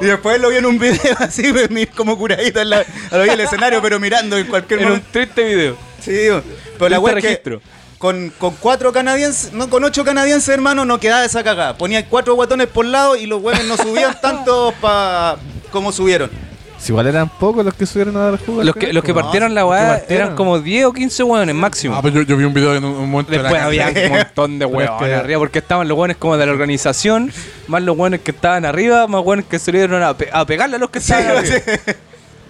Y 0.00 0.06
después 0.06 0.40
lo 0.40 0.48
vi 0.48 0.56
en 0.56 0.66
un 0.66 0.78
video 0.78 0.98
así, 1.18 1.52
como 1.94 2.18
curadito 2.18 2.60
en, 2.60 2.70
la, 2.70 2.84
lo 3.12 3.22
vi 3.22 3.28
en 3.28 3.34
el 3.34 3.40
escenario, 3.40 3.80
pero 3.80 4.00
mirando 4.00 4.36
en 4.36 4.46
cualquier 4.46 4.80
En 4.80 4.86
un 4.86 4.90
momento. 4.92 5.08
triste 5.12 5.44
video. 5.44 5.76
Sí, 6.02 6.10
digo, 6.12 6.42
pero 6.78 6.88
la 6.90 6.96
Triste 6.96 6.98
weá 6.98 7.14
es 7.16 7.22
que 7.22 7.28
registro. 7.28 7.62
Con, 7.98 8.32
con 8.38 8.54
cuatro 8.60 8.92
canadienses, 8.92 9.52
no, 9.52 9.68
con 9.70 9.84
ocho 9.84 10.04
canadienses, 10.04 10.48
hermano, 10.48 10.84
no 10.84 10.98
quedaba 11.00 11.24
esa 11.24 11.42
cagada. 11.42 11.76
Ponía 11.76 12.06
cuatro 12.08 12.34
guatones 12.34 12.66
por 12.68 12.84
lado 12.86 13.16
y 13.16 13.26
los 13.26 13.42
huevos 13.42 13.64
no 13.64 13.76
subían 13.76 14.18
tanto 14.22 14.72
pa, 14.80 15.36
como 15.70 15.92
subieron. 15.92 16.30
Si 16.78 16.92
igual 16.92 17.06
eran 17.06 17.30
pocos 17.30 17.64
los 17.64 17.72
que 17.72 17.86
subieron 17.86 18.14
a 18.18 18.30
dar 18.30 18.38
jugo. 18.44 18.62
Los 18.62 18.74
que, 18.76 18.92
los 18.92 19.02
que 19.02 19.14
partieron 19.14 19.54
la 19.54 19.64
weá 19.64 19.86
partieron. 19.88 20.24
eran 20.26 20.36
como 20.36 20.58
10 20.60 20.84
o 20.86 20.92
15 20.92 21.22
weones 21.22 21.54
máximo. 21.54 21.94
Ah, 21.96 22.00
pero 22.02 22.16
yo, 22.16 22.22
yo 22.22 22.36
vi 22.36 22.44
un 22.44 22.52
video 22.52 22.74
en 22.74 22.84
un, 22.84 22.94
un 22.94 23.10
momento 23.10 23.30
de 23.32 23.38
la 23.38 23.44
Después 23.44 23.62
cancha. 23.62 23.86
había 23.88 24.06
un 24.10 24.16
montón 24.18 24.58
de 24.58 24.64
es 24.66 24.70
hueones 24.70 24.98
que- 24.98 25.14
arriba, 25.14 25.38
porque 25.38 25.58
estaban 25.60 25.88
los 25.88 25.96
hueones 25.96 26.18
como 26.18 26.36
de 26.36 26.44
la 26.44 26.52
organización, 26.52 27.32
más 27.68 27.82
los 27.82 27.96
hueones 27.96 28.20
que 28.20 28.32
estaban 28.32 28.66
arriba, 28.66 29.06
más 29.06 29.22
hueones 29.24 29.46
que 29.46 29.58
se 29.58 29.72
dieron 29.72 30.02
a, 30.02 30.14
pe- 30.14 30.28
a 30.30 30.44
pegarle 30.44 30.76
a 30.76 30.78
los 30.78 30.90
que 30.90 30.98
estaban 30.98 31.26
arriba. 31.28 31.42
Igual 31.56 31.62
fue 31.64 31.96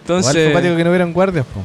Entonces, 0.01 0.77
que 0.77 0.85
no 0.85 0.91
hubieran 0.91 1.13
guardias, 1.13 1.47
po. 1.47 1.61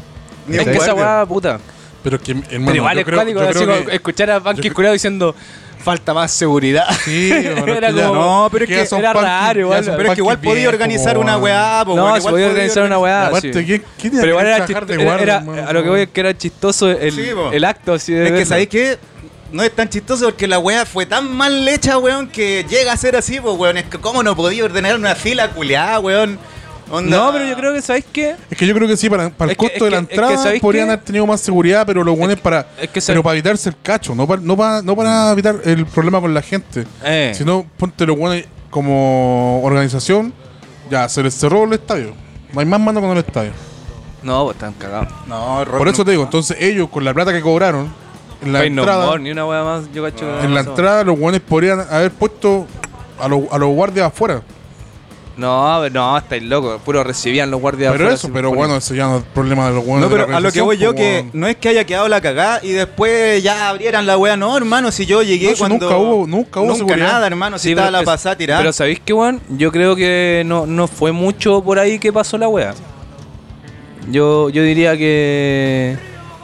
Ni 0.48 0.58
es 0.58 0.63
que 0.63 0.72
esa 0.72 0.92
guardia. 0.92 1.04
hueá, 1.18 1.26
puta. 1.26 1.60
Pero 2.04 2.16
es 2.18 2.22
que, 2.22 2.32
hermano, 2.32 2.50
Pero 2.66 2.76
igual 2.76 2.94
yo 2.96 3.00
es 3.02 3.06
creo, 3.06 3.18
cuático 3.20 3.40
yo 3.42 3.50
así 3.50 3.60
creo 3.60 3.76
como 3.78 3.86
que... 3.90 3.96
escuchar 3.96 4.32
a 4.32 4.40
Banqui 4.40 4.68
yo- 4.70 4.74
Curado 4.74 4.94
diciendo 4.94 5.36
falta 5.84 6.14
más 6.14 6.32
seguridad. 6.32 6.86
Sí, 7.06 7.32
Era 7.32 7.90
que 7.90 7.96
ya- 7.96 8.08
como- 8.08 8.14
No, 8.22 8.50
pero 8.52 8.66
es 8.66 8.70
que 8.70 8.98
era 8.98 9.14
punky- 9.14 9.22
raro 9.24 9.60
igual, 9.62 9.84
Pero 9.86 10.04
es 10.04 10.14
que 10.16 10.22
igual 10.22 10.40
podía 10.40 10.70
organizar 10.70 11.18
una 11.18 11.38
weá, 11.38 11.84
po, 11.86 11.96
no, 11.96 12.04
weón, 12.04 12.14
se 12.16 12.20
igual 12.20 12.34
podía 12.34 12.48
organizar 12.48 12.84
una 12.84 13.00
weá. 13.00 13.28
Aparte, 13.28 13.54
sí. 13.54 13.66
¿quién, 13.66 13.84
quién 14.00 14.14
Pero 14.14 14.28
igual 14.28 14.46
era, 14.46 14.56
trabajar 14.66 14.86
de 14.86 14.94
chisto- 14.96 15.04
guardia, 15.06 15.24
era- 15.24 15.36
hermano? 15.38 15.68
a 15.68 15.74
lo 15.74 15.84
que 15.84 15.90
voy 15.90 16.02
es 16.02 16.10
que 16.10 16.20
era 16.20 16.38
chistoso 16.38 16.90
el, 16.92 17.12
Sí, 17.14 17.30
po. 17.34 17.52
el 17.52 17.64
acto 17.66 17.94
así 17.94 18.14
de 18.14 18.20
Es 18.24 18.26
que, 18.28 18.32
verlo. 18.34 18.46
¿sabéis 18.48 18.70
qué? 18.70 18.98
No 19.52 19.64
es 19.64 19.72
tan 19.76 19.90
chistoso 19.90 20.26
porque 20.26 20.48
la 20.48 20.60
weá 20.60 20.86
fue 20.86 21.06
tan 21.08 21.32
mal 21.36 21.68
hecha, 21.68 21.98
weón, 21.98 22.28
que 22.28 22.66
llega 22.70 22.94
a 22.94 22.98
ser 22.98 23.16
así, 23.16 23.40
pues, 23.40 23.56
weón. 23.58 23.78
Es 23.78 23.86
que, 23.86 23.98
¿cómo 23.98 24.22
no 24.22 24.36
podía 24.36 24.64
ordenar 24.66 24.96
una 24.96 25.16
fila 25.16 25.50
culiada, 25.50 26.00
weón? 26.00 26.38
Onda- 26.91 27.17
No, 27.17 27.32
pero 27.32 27.45
yo 27.45 27.56
creo 27.56 27.73
que, 27.73 27.82
¿sabéis 27.82 28.06
qué? 28.12 28.36
Es 28.49 28.58
que 28.58 28.65
yo 28.65 28.73
creo 28.73 28.88
que 28.88 28.97
sí, 28.97 29.10
para, 29.10 29.30
para 29.30 29.52
el 29.52 29.58
que- 29.58 29.63
costo 29.69 29.86
de 29.86 29.91
la 29.91 29.97
que- 29.97 30.04
es 30.04 30.08
que, 30.10 30.15
entrada 30.15 30.38
¿sabéis 30.43 30.62
podrían 30.62 30.88
qué? 30.88 30.93
haber 30.93 31.06
tenido 31.06 31.25
más 31.28 31.41
seguridad, 31.41 31.86
pero 31.86 32.04
lo 32.04 32.15
bueno 32.15 32.34
es 32.34 32.39
para, 32.39 32.67
es 32.82 32.89
que 32.89 33.02
pero 33.06 33.21
para 33.23 33.34
evitarse 33.36 33.69
el 33.69 33.75
cacho, 33.82 34.15
no 34.15 34.28
para, 34.28 34.41
no 34.41 34.58
para, 34.58 34.82
no 34.82 34.95
para 34.95 35.32
evitar 35.32 35.56
el 35.65 35.86
problema 35.86 36.19
con 36.21 36.34
la 36.34 36.41
gente. 36.41 36.86
Eh. 37.04 37.32
Sino, 37.36 37.65
ponte 37.78 38.06
lo 38.06 38.15
bueno 38.15 38.43
como 38.69 39.62
organización, 39.63 40.34
ya 40.89 41.08
se 41.10 41.21
les 41.23 41.34
cerró 41.34 41.63
el 41.65 41.73
estadio. 41.73 42.13
No 42.54 42.60
hay 42.60 42.65
más 42.65 42.80
mano 42.80 43.02
con 43.02 43.12
el 43.12 43.17
estadio. 43.19 43.52
No, 44.23 44.45
pues 44.45 44.56
están 44.56 44.73
cagados. 44.73 45.08
No, 45.28 45.63
Por 45.78 45.88
eso 45.88 45.99
no- 45.99 46.06
te 46.06 46.12
digo, 46.12 46.23
entonces 46.23 46.58
ellos 46.60 46.89
con 46.89 47.04
la 47.06 47.13
plata 47.13 47.32
que 47.32 47.41
cobraron, 47.41 47.93
en 48.41 48.54
la 48.54 48.60
Pay 48.60 48.69
no 48.69 48.82
entrada, 48.82 49.06
more, 49.06 49.21
ni 49.21 49.32
una 49.32 49.45
weá 49.45 49.63
más, 49.63 49.84
yo 49.93 50.04
cacho. 50.04 50.25
en 50.39 50.49
no 50.49 50.56
la 50.56 50.62
entrada 50.62 51.04
los 51.04 51.19
buenos 51.19 51.41
podrían 51.41 51.82
haber 51.89 52.12
puesto 52.12 52.65
a, 53.19 53.28
los 53.28 53.41
a 53.52 53.58
los 53.58 53.69
guardias 53.69 54.08
afuera. 54.08 54.41
No, 55.39 55.89
no, 55.89 56.17
estáis 56.17 56.43
locos. 56.43 56.82
Puro 56.84 57.04
recibían 57.04 57.49
los 57.49 57.60
guardias. 57.62 57.91
Pero 57.93 58.12
eso, 58.12 58.30
pero 58.34 58.52
bueno, 58.54 58.75
ese 58.75 58.95
ya 58.95 59.08
no 59.08 59.17
es 59.17 59.23
problema 59.34 59.67
de 59.69 59.75
los 59.75 59.86
buenos. 59.86 60.10
No, 60.10 60.13
de 60.13 60.19
la 60.21 60.25
pero 60.25 60.38
a 60.38 60.39
lo 60.41 60.52
que 60.52 60.62
voy 60.62 60.78
yo 60.78 60.93
que 60.93 61.30
no 61.34 61.47
es 61.47 61.56
que 61.56 61.69
haya 61.69 61.86
quedado 61.86 62.08
la 62.08 62.19
cagada 62.21 62.60
y 62.62 62.71
después 62.71 63.41
ya 63.41 63.69
abrieran 63.69 64.06
la 64.06 64.17
weá, 64.17 64.36
no, 64.38 64.56
hermano, 64.58 64.91
si 64.91 65.06
yo 65.06 65.23
llegué 65.23 65.52
No, 65.52 65.58
cuando... 65.58 65.78
nunca 65.80 65.97
hubo- 65.97 66.28
nunca 66.28 66.60
hubo 66.60 66.75
seguridad. 66.75 67.08
nada, 67.13 67.28
hermano, 67.28 67.58
si 67.58 67.63
Sí, 67.63 67.69
estaba 67.71 67.88
pero 67.88 67.99
la 67.99 68.06
pasada 68.06 68.36
tirada. 68.38 68.60
Pero 68.62 68.73
¿sabéis 68.73 68.99
qué, 69.04 69.13
weón? 69.13 69.39
Yo 69.49 69.71
creo 69.71 69.95
que 69.95 70.43
no, 70.45 70.65
no 70.67 70.88
fue 70.88 71.12
mucho 71.12 71.63
por 71.63 71.80
ahí 71.80 71.97
que 71.99 72.12
pasó 72.13 72.38
la 72.38 72.47
weá. 72.47 72.73
Yo, 74.10 74.49
yo 74.49 74.63
diría 74.63 74.97
que. 74.97 75.97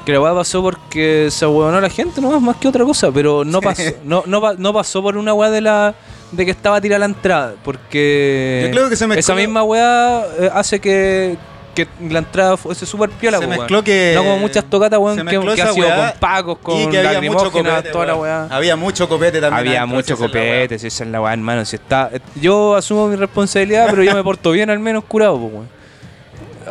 Que 0.05 0.11
la 0.13 0.21
weá 0.21 0.33
pasó 0.35 0.61
porque 0.61 1.29
se 1.31 1.47
huevonó 1.47 1.81
la 1.81 1.89
gente, 1.89 2.21
no 2.21 2.39
más 2.39 2.57
que 2.57 2.67
otra 2.67 2.85
cosa. 2.85 3.11
Pero 3.11 3.43
no 3.43 3.59
pasó, 3.59 3.81
no, 4.05 4.23
no, 4.27 4.53
no 4.53 4.73
pasó 4.73 5.01
por 5.01 5.17
una 5.17 5.33
weá 5.33 5.49
de 5.49 5.61
la. 5.61 5.95
De 6.31 6.45
que 6.45 6.51
estaba 6.51 6.79
tirada 6.81 6.99
la 6.99 7.05
entrada. 7.05 7.53
Porque. 7.63 8.63
Yo 8.65 8.71
creo 8.71 8.89
que 8.89 8.95
se 8.95 9.05
mezcló- 9.07 9.19
Esa 9.19 9.35
misma 9.35 9.63
weá 9.63 10.23
eh, 10.39 10.49
hace 10.53 10.79
que. 10.79 11.37
que 11.75 11.87
la 12.09 12.19
entrada 12.19 12.55
fuese 12.55 12.85
súper 12.85 13.09
piola, 13.09 13.37
Se 13.37 13.43
po, 13.43 13.49
weón. 13.49 13.59
mezcló 13.61 13.83
que- 13.83 14.13
No 14.15 14.23
como 14.23 14.37
muchas 14.39 14.63
tocatas, 14.65 14.97
se 14.97 15.03
weón, 15.03 15.17
que, 15.17 15.23
mezcló 15.25 15.53
que 15.55 15.61
esa 15.61 15.69
ha 15.71 15.73
sido 15.73 15.87
weá 15.87 16.11
con 16.11 16.19
pacos, 16.21 16.57
con 16.59 16.93
lacrimógenas, 16.93 17.51
copete, 17.51 17.89
toda 17.91 18.05
la 18.05 18.15
weón. 18.15 18.23
weá. 18.47 18.55
Había 18.57 18.75
mucho 18.77 19.09
copete 19.09 19.41
también. 19.41 19.59
Había 19.59 19.79
adentro, 19.81 19.95
mucho 19.97 20.13
esa 20.13 20.25
es 20.25 20.31
la 20.33 20.39
weá. 20.39 20.49
copete, 20.53 20.79
si 20.79 20.87
esa 20.87 21.03
es 21.03 21.09
la 21.09 21.21
weá, 21.21 21.33
hermano. 21.33 21.65
Si 21.65 21.75
está, 21.75 22.11
yo 22.35 22.75
asumo 22.75 23.07
mi 23.09 23.17
responsabilidad, 23.17 23.87
pero 23.89 24.03
yo 24.03 24.13
me 24.13 24.23
porto 24.23 24.51
bien 24.51 24.69
al 24.69 24.79
menos 24.79 25.03
curado, 25.03 25.37
pues, 25.39 25.53
weón. 25.53 25.69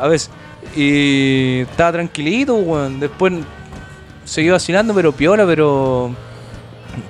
A 0.01 0.09
veces. 0.09 0.31
Y 0.75 1.61
estaba 1.61 1.93
tranquilito, 1.93 2.55
weón. 2.55 2.99
Después 2.99 3.33
seguí 4.25 4.49
vacilando, 4.49 4.95
pero 4.95 5.13
piola, 5.13 5.45
pero. 5.47 6.13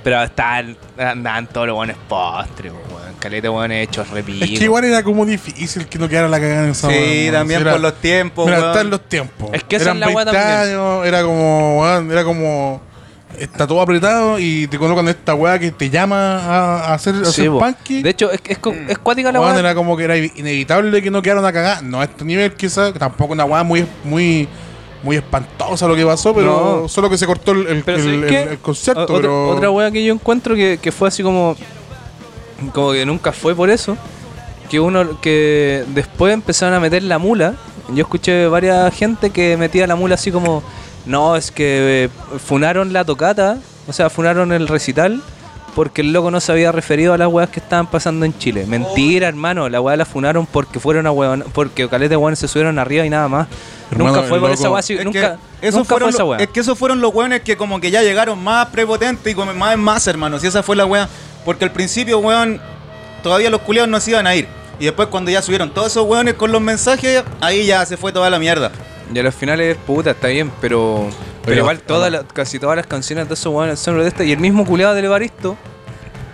Pero 0.03 0.21
estaban, 0.23 0.75
andaban 0.97 1.47
todos 1.47 1.67
los 1.67 1.75
buenos 1.75 1.97
postres, 2.07 2.71
weón. 2.71 3.13
caleta, 3.19 3.49
weón, 3.51 3.71
hechos 3.71 4.09
repico. 4.09 4.43
Es 4.45 4.57
que 4.59 4.63
igual 4.65 4.85
era 4.85 5.03
como 5.03 5.25
difícil 5.25 5.87
que 5.87 5.97
no 5.99 6.07
quedara 6.07 6.27
la 6.27 6.39
cagada 6.39 6.63
en 6.65 6.69
esa 6.71 6.89
Sí, 6.89 6.93
weá, 7.29 7.31
también 7.31 7.61
Era- 7.61 7.71
por 7.71 7.81
los 7.81 7.95
tiempos, 8.01 8.45
Mira, 8.45 8.57
weón. 8.59 8.71
están 8.71 8.89
los 8.89 9.01
tiempos. 9.09 9.49
Es 9.53 9.63
que 9.63 9.75
esa 9.77 9.85
Eran 9.85 9.97
es 9.97 9.99
la 10.01 10.07
weá 10.07 10.25
20 10.25 10.31
también. 10.39 10.69
años, 10.69 11.05
era 11.05 11.23
como, 11.23 11.81
weón, 11.81 12.11
era 12.11 12.23
como. 12.23 12.81
Está 13.39 13.67
todo 13.67 13.81
apretado 13.81 14.39
y 14.39 14.65
te 14.67 14.77
colocan 14.77 15.09
esta 15.09 15.35
weá 15.35 15.59
que 15.59 15.69
te 15.71 15.89
llama 15.89 16.37
a, 16.39 16.75
a 16.85 16.93
hacer, 16.93 17.15
a 17.15 17.25
Sí, 17.25 17.41
hacer 17.41 17.49
po. 17.49 17.59
punky. 17.59 18.01
De 18.01 18.11
hecho, 18.11 18.31
es, 18.31 18.39
es, 18.47 18.57
co- 18.59 18.71
es 18.87 18.97
cuática 18.99 19.29
la 19.31 19.41
Weón, 19.41 19.51
weá. 19.53 19.59
era 19.59 19.75
como 19.75 19.97
que 19.97 20.05
era 20.05 20.15
inevitable 20.15 21.01
que 21.01 21.11
no 21.11 21.21
quedara 21.21 21.41
una 21.41 21.51
cagada. 21.51 21.81
No 21.81 21.99
a 21.99 22.05
este 22.05 22.23
nivel, 22.23 22.53
quizás, 22.53 22.93
tampoco 22.93 23.33
una 23.33 23.43
weá 23.43 23.63
muy, 23.63 23.85
muy, 24.05 24.47
muy 25.05 25.15
espantosa 25.17 25.87
lo 25.87 25.95
que 25.95 26.03
pasó, 26.05 26.33
pero 26.33 26.81
No. 26.81 26.87
solo 26.89 27.09
que 27.09 27.17
se 27.17 27.25
cortó 27.27 27.51
el, 27.53 27.67
el, 27.67 27.83
Pero 27.83 27.97
el- 27.99 28.03
¿sabes 28.03 28.23
el- 28.23 28.27
qué? 28.27 28.41
el 28.53 28.57
concepto. 28.59 29.01
O- 29.01 29.03
otra, 29.03 29.15
pero... 29.21 29.49
otra 29.49 29.69
wea 29.69 29.91
que 29.91 30.03
yo 30.03 30.11
encuentro 30.13 30.55
que, 30.55 30.79
que 30.81 30.91
fue 30.91 31.07
así 31.07 31.21
como. 31.23 31.55
Como 32.73 32.91
que 32.91 33.05
nunca 33.05 33.31
fue 33.31 33.53
por 33.55 33.69
eso. 33.69 33.95
Que 34.69 34.79
uno. 34.79 35.21
Que 35.21 35.85
después 35.89 36.33
empezaron 36.33 36.73
a 36.73 36.79
meter 36.79 37.03
la 37.03 37.19
mula. 37.19 37.53
Yo 37.93 38.01
escuché 38.01 38.47
varias 38.47 38.93
gente 38.95 39.29
que 39.29 39.55
metía 39.57 39.85
la 39.87 39.95
mula 39.95 40.15
así 40.15 40.31
como. 40.31 40.63
No, 41.05 41.35
es 41.35 41.51
que 41.51 42.05
eh, 42.05 42.09
funaron 42.43 42.91
la 42.91 43.05
tocata. 43.05 43.59
O 43.87 43.93
sea, 43.93 44.09
funaron 44.09 44.51
el 44.51 44.67
recital. 44.67 45.21
Porque 45.75 46.01
el 46.01 46.13
loco 46.13 46.31
no 46.31 46.39
se 46.39 46.51
había 46.53 46.71
referido 46.71 47.13
a 47.13 47.17
las 47.17 47.27
weas 47.27 47.49
que 47.49 47.59
estaban 47.59 47.85
pasando 47.87 48.25
en 48.25 48.35
Chile. 48.37 48.65
Mentira, 48.65 49.27
hermano. 49.27 49.67
La 49.67 49.81
wea 49.81 49.97
la 49.97 50.05
funaron 50.05 50.45
porque 50.45 50.79
fueron 50.79 51.05
a 51.05 51.11
weón. 51.11 51.43
Porque 51.53 51.87
caleta 51.89 52.09
de 52.11 52.15
weones 52.17 52.39
se 52.39 52.47
subieron 52.47 52.79
arriba 52.79 53.05
y 53.05 53.09
nada 53.09 53.27
más. 53.27 53.47
Hermano, 53.91 54.15
nunca 54.15 54.27
fue 54.27 54.39
por 54.39 54.51
esa 54.51 54.69
wea. 54.71 54.79
Es 54.79 55.03
nunca 55.03 55.37
que 55.59 55.67
esos 55.67 55.75
nunca 55.79 55.87
fue 55.89 55.95
fueron 55.95 56.09
esa 56.09 56.19
lo- 56.19 56.29
wea. 56.29 56.39
Es 56.39 56.47
que 56.47 56.61
esos 56.61 56.79
fueron 56.79 57.01
los 57.01 57.13
weones 57.13 57.41
que 57.41 57.57
como 57.57 57.81
que 57.81 57.91
ya 57.91 58.01
llegaron 58.01 58.41
más 58.41 58.67
prepotentes 58.67 59.31
y 59.33 59.35
como 59.35 59.53
más 59.53 59.73
en 59.73 59.81
más, 59.81 60.07
hermanos. 60.07 60.43
Y 60.43 60.47
esa 60.47 60.63
fue 60.63 60.77
la 60.77 60.85
wea. 60.85 61.09
Porque 61.43 61.65
al 61.65 61.71
principio, 61.71 62.19
weón, 62.19 62.61
todavía 63.21 63.49
los 63.49 63.59
culiados 63.61 63.89
no 63.89 63.99
se 63.99 64.11
iban 64.11 64.25
a 64.27 64.35
ir. 64.35 64.47
Y 64.79 64.85
después 64.85 65.09
cuando 65.09 65.29
ya 65.29 65.41
subieron 65.41 65.69
todos 65.73 65.87
esos 65.87 66.05
weones 66.07 66.35
con 66.35 66.51
los 66.53 66.61
mensajes, 66.61 67.21
ahí 67.41 67.65
ya 67.65 67.85
se 67.85 67.97
fue 67.97 68.11
toda 68.13 68.29
la 68.29 68.39
mierda. 68.39 68.71
Y 69.13 69.19
a 69.19 69.23
los 69.23 69.35
finales, 69.35 69.77
puta, 69.85 70.11
está 70.11 70.27
bien, 70.29 70.51
pero. 70.61 71.09
Pero 71.45 71.59
igual 71.59 71.79
todas 71.79 72.11
las- 72.11 72.23
casi 72.33 72.59
todas 72.59 72.75
las 72.75 72.87
canciones 72.87 73.27
de 73.27 73.33
esos 73.35 73.53
weones 73.53 73.79
son 73.79 73.97
de 73.99 74.07
esta. 74.07 74.23
Y 74.23 74.31
el 74.31 74.39
mismo 74.39 74.65
culiado 74.65 74.93
del 74.95 75.05
Evaristo 75.05 75.55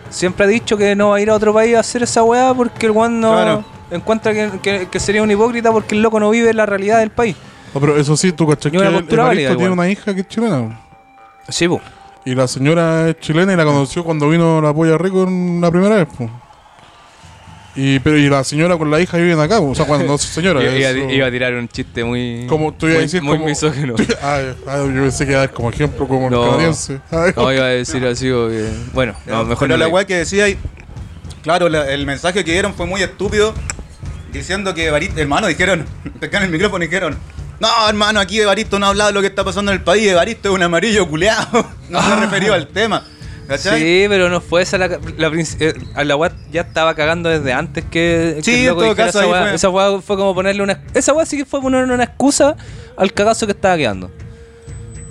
siempre 0.09 0.45
ha 0.45 0.47
dicho 0.47 0.77
que 0.77 0.95
no 0.95 1.09
va 1.09 1.17
a 1.17 1.21
ir 1.21 1.29
a 1.29 1.35
otro 1.35 1.53
país 1.53 1.75
a 1.75 1.79
hacer 1.81 2.03
esa 2.03 2.23
weá 2.23 2.53
porque 2.53 2.85
el 2.85 2.91
weón 2.91 3.19
no 3.19 3.31
Claro. 3.33 3.63
encuentra 3.91 4.33
que, 4.33 4.49
que- 4.61 4.87
que 4.89 4.99
sería 4.99 5.21
un 5.23 5.31
hipócrita 5.31 5.71
porque 5.71 5.95
el 5.95 6.01
loco 6.01 6.19
no 6.19 6.29
vive 6.29 6.53
la 6.53 6.65
realidad 6.65 6.99
del 6.99 7.11
país. 7.11 7.35
No, 7.73 7.79
pero 7.79 7.97
eso 7.97 8.17
sí, 8.17 8.31
tú 8.33 8.45
cachas 8.47 8.71
que 8.71 8.77
el 8.77 8.83
Evaristo 8.83 9.15
válida 9.17 9.49
tiene 9.49 9.63
igual. 9.63 9.71
una 9.79 9.89
hija 9.89 10.13
que 10.13 10.21
es 10.21 10.27
chilena. 10.27 10.79
Sí, 11.49 11.67
po. 11.67 11.81
Y 12.25 12.35
la 12.35 12.47
señora 12.47 13.09
es 13.09 13.19
chilena 13.19 13.53
y 13.53 13.55
la 13.55 13.65
conoció 13.65 14.03
cuando 14.03 14.29
vino 14.29 14.61
la 14.61 14.73
polla 14.73 14.97
rico 14.97 15.25
la 15.25 15.71
primera 15.71 15.95
vez. 15.95 16.07
po. 16.07 16.29
Y, 17.75 17.99
pero, 17.99 18.17
y 18.17 18.27
la 18.29 18.43
señora 18.43 18.77
con 18.77 18.91
la 18.91 18.99
hija 18.99 19.17
viven 19.17 19.39
acá, 19.39 19.59
o 19.61 19.73
sea, 19.73 19.85
cuando 19.85 20.05
no 20.05 20.15
es 20.15 20.21
señora. 20.21 20.61
Iba, 20.61 20.75
iba- 20.75 20.89
eso- 20.89 21.09
iba 21.09 21.27
a 21.27 21.31
tirar 21.31 21.53
un 21.53 21.69
chiste 21.69 22.03
muy. 22.03 22.45
como 22.47 22.73
tú 22.73 22.87
ibas 22.87 22.95
a 22.95 22.99
muy- 22.99 23.03
decir 23.05 23.21
muy 23.21 23.37
como, 23.37 23.49
misógino. 23.49 23.95
tú- 23.95 24.03
ah, 24.21 24.39
ah, 24.67 24.77
yo 24.93 25.01
pensé 25.01 25.25
que 25.25 25.31
iba 25.31 25.41
a 25.41 25.45
dar 25.47 25.53
como 25.53 25.69
ejemplo 25.69 26.05
como 26.07 26.27
el 26.27 26.33
No. 26.33 26.41
canadiense. 26.51 26.99
Ah, 27.11 27.31
No, 27.35 27.53
iba 27.53 27.63
a 27.63 27.69
decir 27.69 28.05
así, 28.05 28.25
que- 28.25 28.69
Bueno, 28.93 29.15
no, 29.25 29.45
mejor 29.45 29.67
Pero 29.69 29.77
no. 29.77 29.85
la 29.85 29.87
weá 29.89 30.05
que 30.05 30.15
decía 30.17 30.43
ahí, 30.45 30.57
claro, 31.43 31.69
la- 31.69 31.89
el 31.91 32.05
mensaje 32.05 32.43
que 32.43 32.51
dieron 32.51 32.73
fue 32.73 32.85
muy 32.87 33.01
estúpido, 33.01 33.53
diciendo 34.33 34.73
que 34.73 34.87
Evaristo, 34.87 35.19
hermano, 35.21 35.47
dijeron, 35.47 35.85
pescaron 36.19 36.45
el 36.47 36.51
micrófono 36.51 36.83
y 36.83 36.87
dijeron, 36.87 37.17
no, 37.59 37.69
hermano, 37.87 38.19
aquí 38.19 38.39
Evaristo 38.41 38.79
no 38.79 38.87
ha 38.87 38.89
hablado 38.89 39.09
de 39.09 39.13
lo 39.13 39.21
que 39.21 39.27
está 39.27 39.43
pasando 39.43 39.71
en 39.71 39.77
el 39.77 39.83
país, 39.83 40.07
Evaristo 40.09 40.49
es 40.49 40.55
un 40.55 40.63
amarillo 40.63 41.07
culeado, 41.07 41.65
no 41.89 42.01
se 42.01 42.11
ha 42.11 42.19
referido 42.19 42.53
al 42.53 42.67
tema, 42.67 43.05
¿cachai? 43.57 43.79
Sí, 43.79 44.05
pero 44.09 44.29
no 44.29 44.41
fue 44.41 44.61
esa 44.63 44.77
la, 44.77 44.87
la 44.87 45.31
eh, 45.59 45.73
la 46.03 46.15
weá 46.15 46.31
ya 46.51 46.61
estaba 46.61 46.95
cagando 46.95 47.29
desde 47.29 47.53
antes 47.53 47.83
que, 47.85 48.33
que 48.37 48.43
Sí, 48.43 48.65
el 48.65 48.69
en 48.69 48.75
todo 48.77 48.95
caso, 48.95 49.19
esa 49.19 49.27
weá. 49.29 49.41
fue. 49.43 49.55
Esa 49.55 49.69
weá 49.69 50.01
fue 50.01 50.17
como 50.17 50.33
ponerle 50.33 50.63
una 50.63 50.81
esa 50.93 51.13
weá 51.13 51.25
sí 51.25 51.37
que 51.37 51.45
fue 51.45 51.61
ponerle 51.61 51.93
una 51.93 52.03
excusa 52.05 52.55
al 52.97 53.13
cagazo 53.13 53.45
que 53.45 53.51
estaba 53.53 53.77
quedando. 53.77 54.09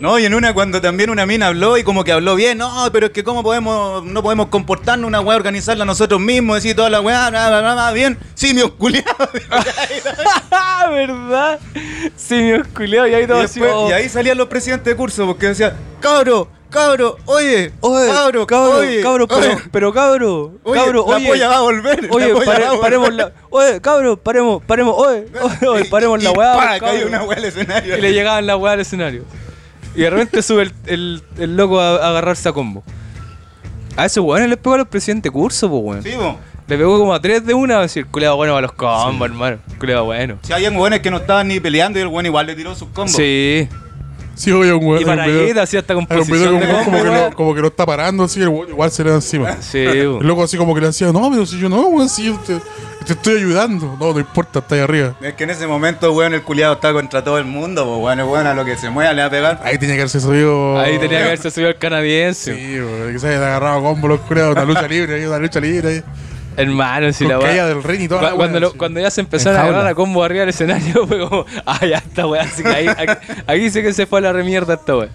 No, 0.01 0.19
y 0.19 0.25
en 0.25 0.33
una 0.33 0.55
cuando 0.55 0.81
también 0.81 1.11
una 1.11 1.27
mina 1.27 1.49
habló 1.49 1.77
y 1.77 1.83
como 1.85 2.05
que 2.05 2.13
habló 2.13 2.35
bien, 2.35 2.57
no, 2.57 2.89
pero 2.91 3.07
es 3.09 3.13
que 3.13 3.23
cómo 3.23 3.43
podemos, 3.43 4.03
no 4.03 4.23
podemos 4.23 4.47
comportarnos 4.47 5.07
una 5.07 5.21
weá, 5.21 5.37
organizarla 5.37 5.85
nosotros 5.85 6.19
mismos, 6.19 6.57
decir 6.57 6.75
toda 6.75 6.89
la 6.89 7.03
weá, 7.03 7.29
bla, 7.29 7.49
bla, 7.51 7.61
bla, 7.61 7.75
bla, 7.75 7.93
bien, 7.93 8.17
simios 8.35 8.71
culiados. 8.73 9.29
¿verdad? 10.91 11.59
Sí, 12.17 12.35
mi 12.35 12.63
culiao 12.63 13.07
y 13.07 13.15
ahí 13.15 13.25
y, 13.25 13.27
todo 13.27 13.41
así. 13.41 13.61
después- 13.61 13.73
oh. 13.77 13.91
y 13.91 13.93
ahí 13.93 14.09
salían 14.09 14.39
los 14.39 14.49
presidentes 14.49 14.87
de 14.87 14.97
curso 14.97 15.27
porque 15.27 15.49
decían, 15.49 15.75
cabro, 16.01 16.49
cabro, 16.71 17.17
oye, 17.27 17.73
Oye, 17.81 18.07
cabro, 18.09 18.47
cabro, 18.47 18.77
oye, 18.79 19.01
cabro, 19.03 19.29
pero, 19.29 19.41
oye". 19.41 19.57
pero 19.73 19.93
cabro, 19.93 20.53
Oye, 20.63 20.81
cabro, 20.81 21.05
la 21.09 21.17
oye, 21.17 21.29
polla 21.29 21.49
va 21.49 21.57
a 21.57 21.61
volver. 21.61 22.09
oye, 22.11 22.29
la 22.33 22.45
pare- 22.45 22.65
va 22.65 22.69
a 22.69 22.71
volver. 22.71 22.81
paremos 22.81 23.13
la, 23.15 23.33
oye, 23.51 23.81
cabro, 23.81 24.17
paremos, 24.17 24.63
paremos, 24.65 24.95
oye, 24.97 25.27
oye, 25.43 25.69
oye, 25.69 25.85
paremos 25.87 26.21
Y- 26.21 26.25
la 26.25 26.31
weá, 26.33 26.79
cayó 26.81 27.07
una 27.07 27.23
weá 27.25 27.39
al 27.39 27.45
escenario. 27.45 27.97
y 27.99 28.01
le 28.01 28.13
llegaban 28.13 28.47
la 28.47 28.57
weá 28.57 28.73
al 28.75 28.81
escenario. 28.81 29.25
Y 29.95 30.03
de 30.03 30.11
repente 30.11 30.43
sube 30.43 30.63
el, 30.63 30.73
el, 30.87 31.23
el 31.39 31.57
loco 31.57 31.81
a, 31.81 31.97
a 31.97 32.09
agarrarse 32.11 32.49
a 32.49 32.53
combo. 32.53 32.83
A 33.97 34.07
esos 34.07 34.25
weones 34.25 34.49
les 34.49 34.57
pegó 34.59 34.77
a 34.77 34.79
los 34.79 34.89
presidentes 34.89 35.25
de 35.25 35.31
curso, 35.33 35.69
pues 35.69 35.83
weón. 35.83 36.03
Sí, 36.03 36.13
po. 36.17 36.39
Le 36.69 36.79
pegó 36.79 36.97
como 37.01 37.13
a 37.13 37.21
tres 37.21 37.45
de 37.45 37.53
una, 37.53 37.79
a 37.79 37.83
decir, 37.83 38.07
culeado 38.07 38.37
bueno 38.37 38.53
para 38.53 38.63
los 38.63 38.73
combos, 38.73 39.29
hermano. 39.29 39.59
Culeado 39.81 40.05
bueno. 40.05 40.39
Si 40.43 40.53
habían 40.53 40.77
weones 40.77 41.01
que 41.01 41.11
no 41.11 41.17
estaban 41.17 41.49
ni 41.49 41.59
peleando 41.59 41.99
y 41.99 42.03
el 42.03 42.07
weón 42.09 42.27
igual 42.27 42.47
le 42.47 42.55
tiró 42.55 42.73
sus 42.77 42.89
combos. 42.91 43.11
Sí. 43.11 43.69
Sí, 44.41 44.51
oye, 44.53 44.73
un 44.73 44.83
weón. 44.83 45.03
Y 45.03 45.05
para 45.05 45.25
ahí 45.25 45.51
así 45.51 45.77
hasta 45.77 45.93
de 45.93 46.01
como, 46.01 46.09
como 46.09 46.25
que 46.25 47.05
lo, 47.05 47.31
como 47.37 47.55
que 47.55 47.61
lo 47.61 47.69
está 47.69 47.85
parando 47.85 48.25
así, 48.25 48.41
el 48.41 48.49
weón 48.49 48.71
igual 48.71 48.91
se 48.91 49.05
le 49.05 49.11
da 49.11 49.17
encima. 49.17 49.61
Sí, 49.61 49.79
El 49.79 50.19
loco 50.21 50.45
así 50.45 50.57
como 50.57 50.75
que 50.75 50.81
le 50.81 50.87
decía, 50.87 51.13
no, 51.13 51.31
pero 51.31 51.45
si 51.45 51.59
yo 51.59 51.69
no, 51.69 51.89
weón, 51.89 52.09
si 52.09 52.25
yo 52.25 52.39
te, 52.39 52.57
te 53.05 53.13
estoy 53.13 53.37
ayudando. 53.37 53.99
No, 54.01 54.15
no 54.15 54.19
importa, 54.19 54.61
está 54.61 54.77
ahí 54.77 54.81
arriba. 54.81 55.15
Es 55.21 55.35
que 55.35 55.45
en 55.45 55.51
ese 55.51 55.67
momento, 55.67 56.11
weón, 56.13 56.33
el 56.33 56.43
culiado 56.43 56.73
está 56.73 56.91
contra 56.95 57.23
todo 57.23 57.37
el 57.37 57.45
mundo, 57.45 57.85
pues 57.85 58.17
weón, 58.17 58.31
weón 58.31 58.47
a 58.47 58.55
lo 58.55 58.65
que 58.65 58.77
se 58.79 58.89
mueva 58.89 59.13
le 59.13 59.21
va 59.21 59.29
a 59.29 59.31
pegar. 59.31 59.61
Ahí 59.63 59.77
tenía 59.77 59.97
que 59.97 60.01
haberse 60.01 60.21
subido. 60.21 60.79
Ahí 60.79 60.99
tenía 60.99 61.19
que 61.19 61.25
haberse 61.25 61.51
subido 61.51 61.69
el 61.69 61.77
canadiense. 61.77 62.55
Sí, 62.55 62.81
weón, 62.81 63.13
que 63.13 63.19
se 63.19 63.29
hayan 63.29 63.43
agarrado 63.43 63.83
combo 63.83 64.09
los 64.09 64.21
culiados, 64.21 64.53
una 64.53 64.65
lucha 64.65 64.89
libre, 64.89 65.17
ahí, 65.17 65.27
una 65.27 65.39
lucha 65.39 65.61
libre 65.61 65.89
ahí. 65.89 66.03
Hermano, 66.57 67.13
si 67.13 67.25
Con 67.25 67.39
la 67.39 67.45
caída 67.47 67.67
del 67.69 67.83
ring 67.83 68.03
y 68.03 68.09
toda 68.09 68.23
la 68.23 68.31
Cuando, 68.33 68.55
weá, 68.59 68.61
lo- 68.61 68.71
sí. 68.73 68.77
cuando 68.79 69.01
ya 69.01 69.11
se 69.11 69.21
empezaron 69.21 69.59
a 69.59 69.63
agarrar 69.63 69.87
a 69.87 69.95
combo 69.95 70.23
arriba 70.23 70.41
del 70.41 70.49
escenario, 70.51 71.07
fue 71.09 71.21
como, 71.21 71.47
ah, 71.65 71.87
ya 71.87 71.99
está 71.99 72.27
weá. 72.27 72.43
Así 72.43 72.63
que 72.63 72.69
ahí, 72.69 72.89
aquí, 72.89 73.13
aquí 73.47 73.71
sí 73.71 73.83
que 73.83 73.93
se 73.93 74.07
fue 74.07 74.19
a 74.19 74.23
la 74.23 74.33
remierda 74.33 74.75
esta 74.75 74.97
weá. 74.97 75.09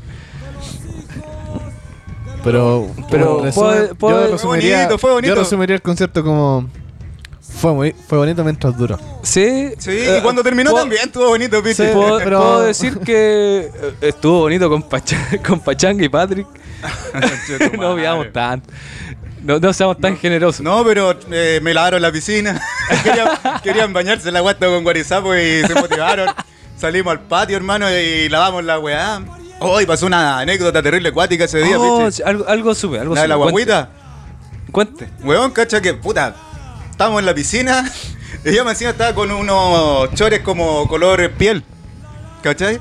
Pero, 2.43 2.89
Pero 3.09 3.25
como 3.25 3.37
puedo- 3.51 3.71
resumen, 3.73 3.97
puedo- 3.97 4.25
yo 4.27 4.31
resumiría, 4.33 4.77
bonito, 4.77 4.97
fue 4.99 5.11
bonito. 5.13 5.33
Yo 5.35 5.41
resumiría 5.41 5.75
el 5.75 5.81
concepto 5.81 6.23
como 6.23 6.67
fue 7.59 7.73
muy, 7.73 7.95
fue 8.07 8.17
bonito 8.19 8.43
mientras 8.43 8.77
duró. 8.77 8.99
Sí. 9.23 9.71
Sí, 9.79 9.91
eh, 9.91 10.17
y 10.19 10.21
cuando 10.21 10.43
terminó 10.43 10.69
puedo- 10.71 10.83
también 10.83 11.01
estuvo 11.05 11.27
bonito, 11.29 11.63
piche. 11.63 11.87
Sí. 11.87 11.93
Puedo, 11.93 12.19
pero- 12.19 12.39
puedo 12.39 12.61
decir 12.63 12.99
que 12.99 13.71
eh, 13.73 13.93
estuvo 14.01 14.41
bonito 14.41 14.69
con, 14.69 14.83
Pacha- 14.83 15.17
con 15.47 15.59
Pachanga 15.59 16.03
y 16.05 16.09
Patrick. 16.09 16.47
no 17.79 17.95
veamos 17.95 18.31
tanto. 18.31 18.69
No, 19.45 19.59
no 19.59 19.71
seamos 19.73 19.99
tan 19.99 20.17
generosos. 20.17 20.61
No, 20.61 20.83
pero 20.83 21.15
eh, 21.31 21.59
me 21.61 21.71
lavaron 21.73 22.01
la 22.01 22.11
piscina. 22.11 22.59
querían, 23.03 23.27
querían 23.63 23.93
bañarse 23.93 24.27
en 24.29 24.33
la 24.33 24.39
guata 24.41 24.65
con 24.65 24.83
guarizapo 24.83 25.35
y 25.35 25.61
se 25.67 25.73
motivaron. 25.75 26.29
Salimos 26.75 27.11
al 27.11 27.19
patio, 27.21 27.55
hermano, 27.55 27.85
y 27.91 28.27
lavamos 28.27 28.63
la 28.63 28.79
weá. 28.79 29.21
Hoy 29.59 29.85
pasó 29.85 30.07
una 30.07 30.39
anécdota 30.39 30.81
terrible 30.81 31.09
acuática 31.09 31.43
ese 31.45 31.59
día, 31.59 31.79
Oh, 31.79 32.09
algo, 32.25 32.47
algo 32.47 32.73
sube, 32.75 32.99
algo 32.99 33.13
La 33.13 33.21
de 33.21 33.27
sube. 33.27 33.29
la 33.29 33.35
guaguita. 33.35 33.89
Cuente. 34.71 35.09
Weón, 35.23 35.51
cacha 35.51 35.79
que, 35.79 35.93
puta, 35.93 36.35
estábamos 36.89 37.19
en 37.19 37.27
la 37.27 37.33
piscina 37.35 37.89
y 38.43 38.51
yo 38.53 38.65
me 38.65 38.71
encima 38.71 38.89
estaba 38.89 39.13
con 39.13 39.29
unos 39.31 40.11
chores 40.15 40.39
como 40.41 40.87
color 40.87 41.29
piel. 41.33 41.63
¿Cachai? 42.41 42.79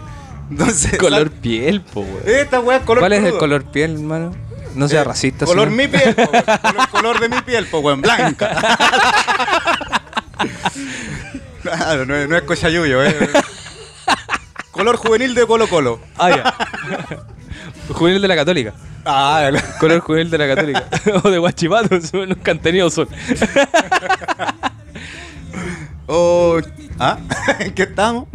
Entonces. 0.50 0.96
Color 0.98 1.28
sal- 1.28 1.30
piel, 1.30 1.82
po, 1.82 2.00
weón. 2.00 2.22
Esta 2.26 2.58
weá 2.60 2.78
es 2.78 2.84
color 2.84 3.00
¿Cuál 3.02 3.12
es 3.12 3.24
el 3.24 3.36
color 3.36 3.64
piel, 3.64 3.92
hermano? 3.92 4.34
No 4.74 4.88
sea 4.88 5.02
Eh, 5.02 5.04
racista. 5.04 5.46
Color 5.46 5.68
señor. 5.70 5.76
mi 5.90 5.98
piel, 5.98 6.14
po, 6.14 6.26
color, 6.30 6.88
color 6.90 7.20
de 7.20 7.28
mi 7.28 7.40
piel, 7.42 7.66
po, 7.66 7.78
weón, 7.78 8.00
blanca. 8.02 8.50
claro, 11.62 12.04
no 12.06 12.14
es, 12.16 12.28
no 12.28 12.36
es 12.36 12.42
cochayuyo, 12.42 13.04
eh. 13.04 13.30
Color 14.70 14.96
juvenil 14.96 15.34
de 15.34 15.46
Colo 15.46 15.68
Colo. 15.68 16.00
Ah, 16.18 16.30
ya. 16.30 16.54
juvenil 17.92 18.20
de 18.20 18.28
la 18.28 18.34
Católica. 18.36 18.72
Ah, 19.04 19.44
el- 19.48 19.62
Color 19.78 20.00
juvenil 20.00 20.30
de 20.30 20.38
la 20.38 20.48
Católica. 20.48 20.84
o 21.22 21.30
de 21.30 21.38
Guachipato, 21.38 21.98
nunca 22.26 22.50
han 22.50 22.58
tenido 22.58 22.90
sol. 22.90 23.08
oh, 26.06 26.58
¿Ah? 26.98 27.18
¿En 27.60 27.72
qué 27.74 27.82
estamos? 27.84 28.26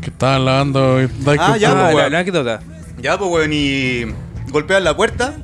Que 0.00 0.10
estaban 0.10 0.44
lavando. 0.44 0.98
Ah, 1.38 1.56
ya, 1.56 1.70
pues, 1.70 1.82
la 1.82 1.88
weón. 1.94 2.14
anécdota. 2.14 2.60
Ya, 2.98 3.18
pues, 3.18 3.30
weón, 3.30 3.50
y 3.52 4.06
golpean 4.54 4.84
la 4.84 4.96
puerta 4.96 5.34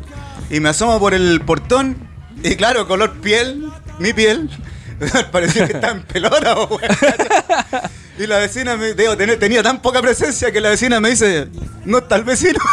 y 0.51 0.61
me 0.61 0.69
asomo 0.69 1.01
por 1.01 1.15
el 1.15 1.41
portón 1.41 1.97
y 2.45 2.55
claro, 2.55 2.87
color 2.87 3.15
piel, 3.21 3.65
mi 3.99 4.13
piel, 4.13 4.49
parecía 5.33 5.67
que 5.67 5.73
estaba 5.75 5.95
en 5.95 6.03
pelota. 6.05 6.55
Y 8.19 8.27
la 8.29 8.39
vecina 8.39 8.77
me 8.77 8.95
digo, 8.95 9.17
tenía, 9.17 9.37
tenía 9.39 9.63
tan 9.65 9.83
poca 9.83 10.01
presencia 10.01 10.53
que 10.53 10.61
la 10.61 10.71
vecina 10.71 11.01
me 11.01 11.11
dice, 11.11 11.49
no 11.85 11.99
está 11.99 12.15
el 12.17 12.23
vecino. 12.25 12.61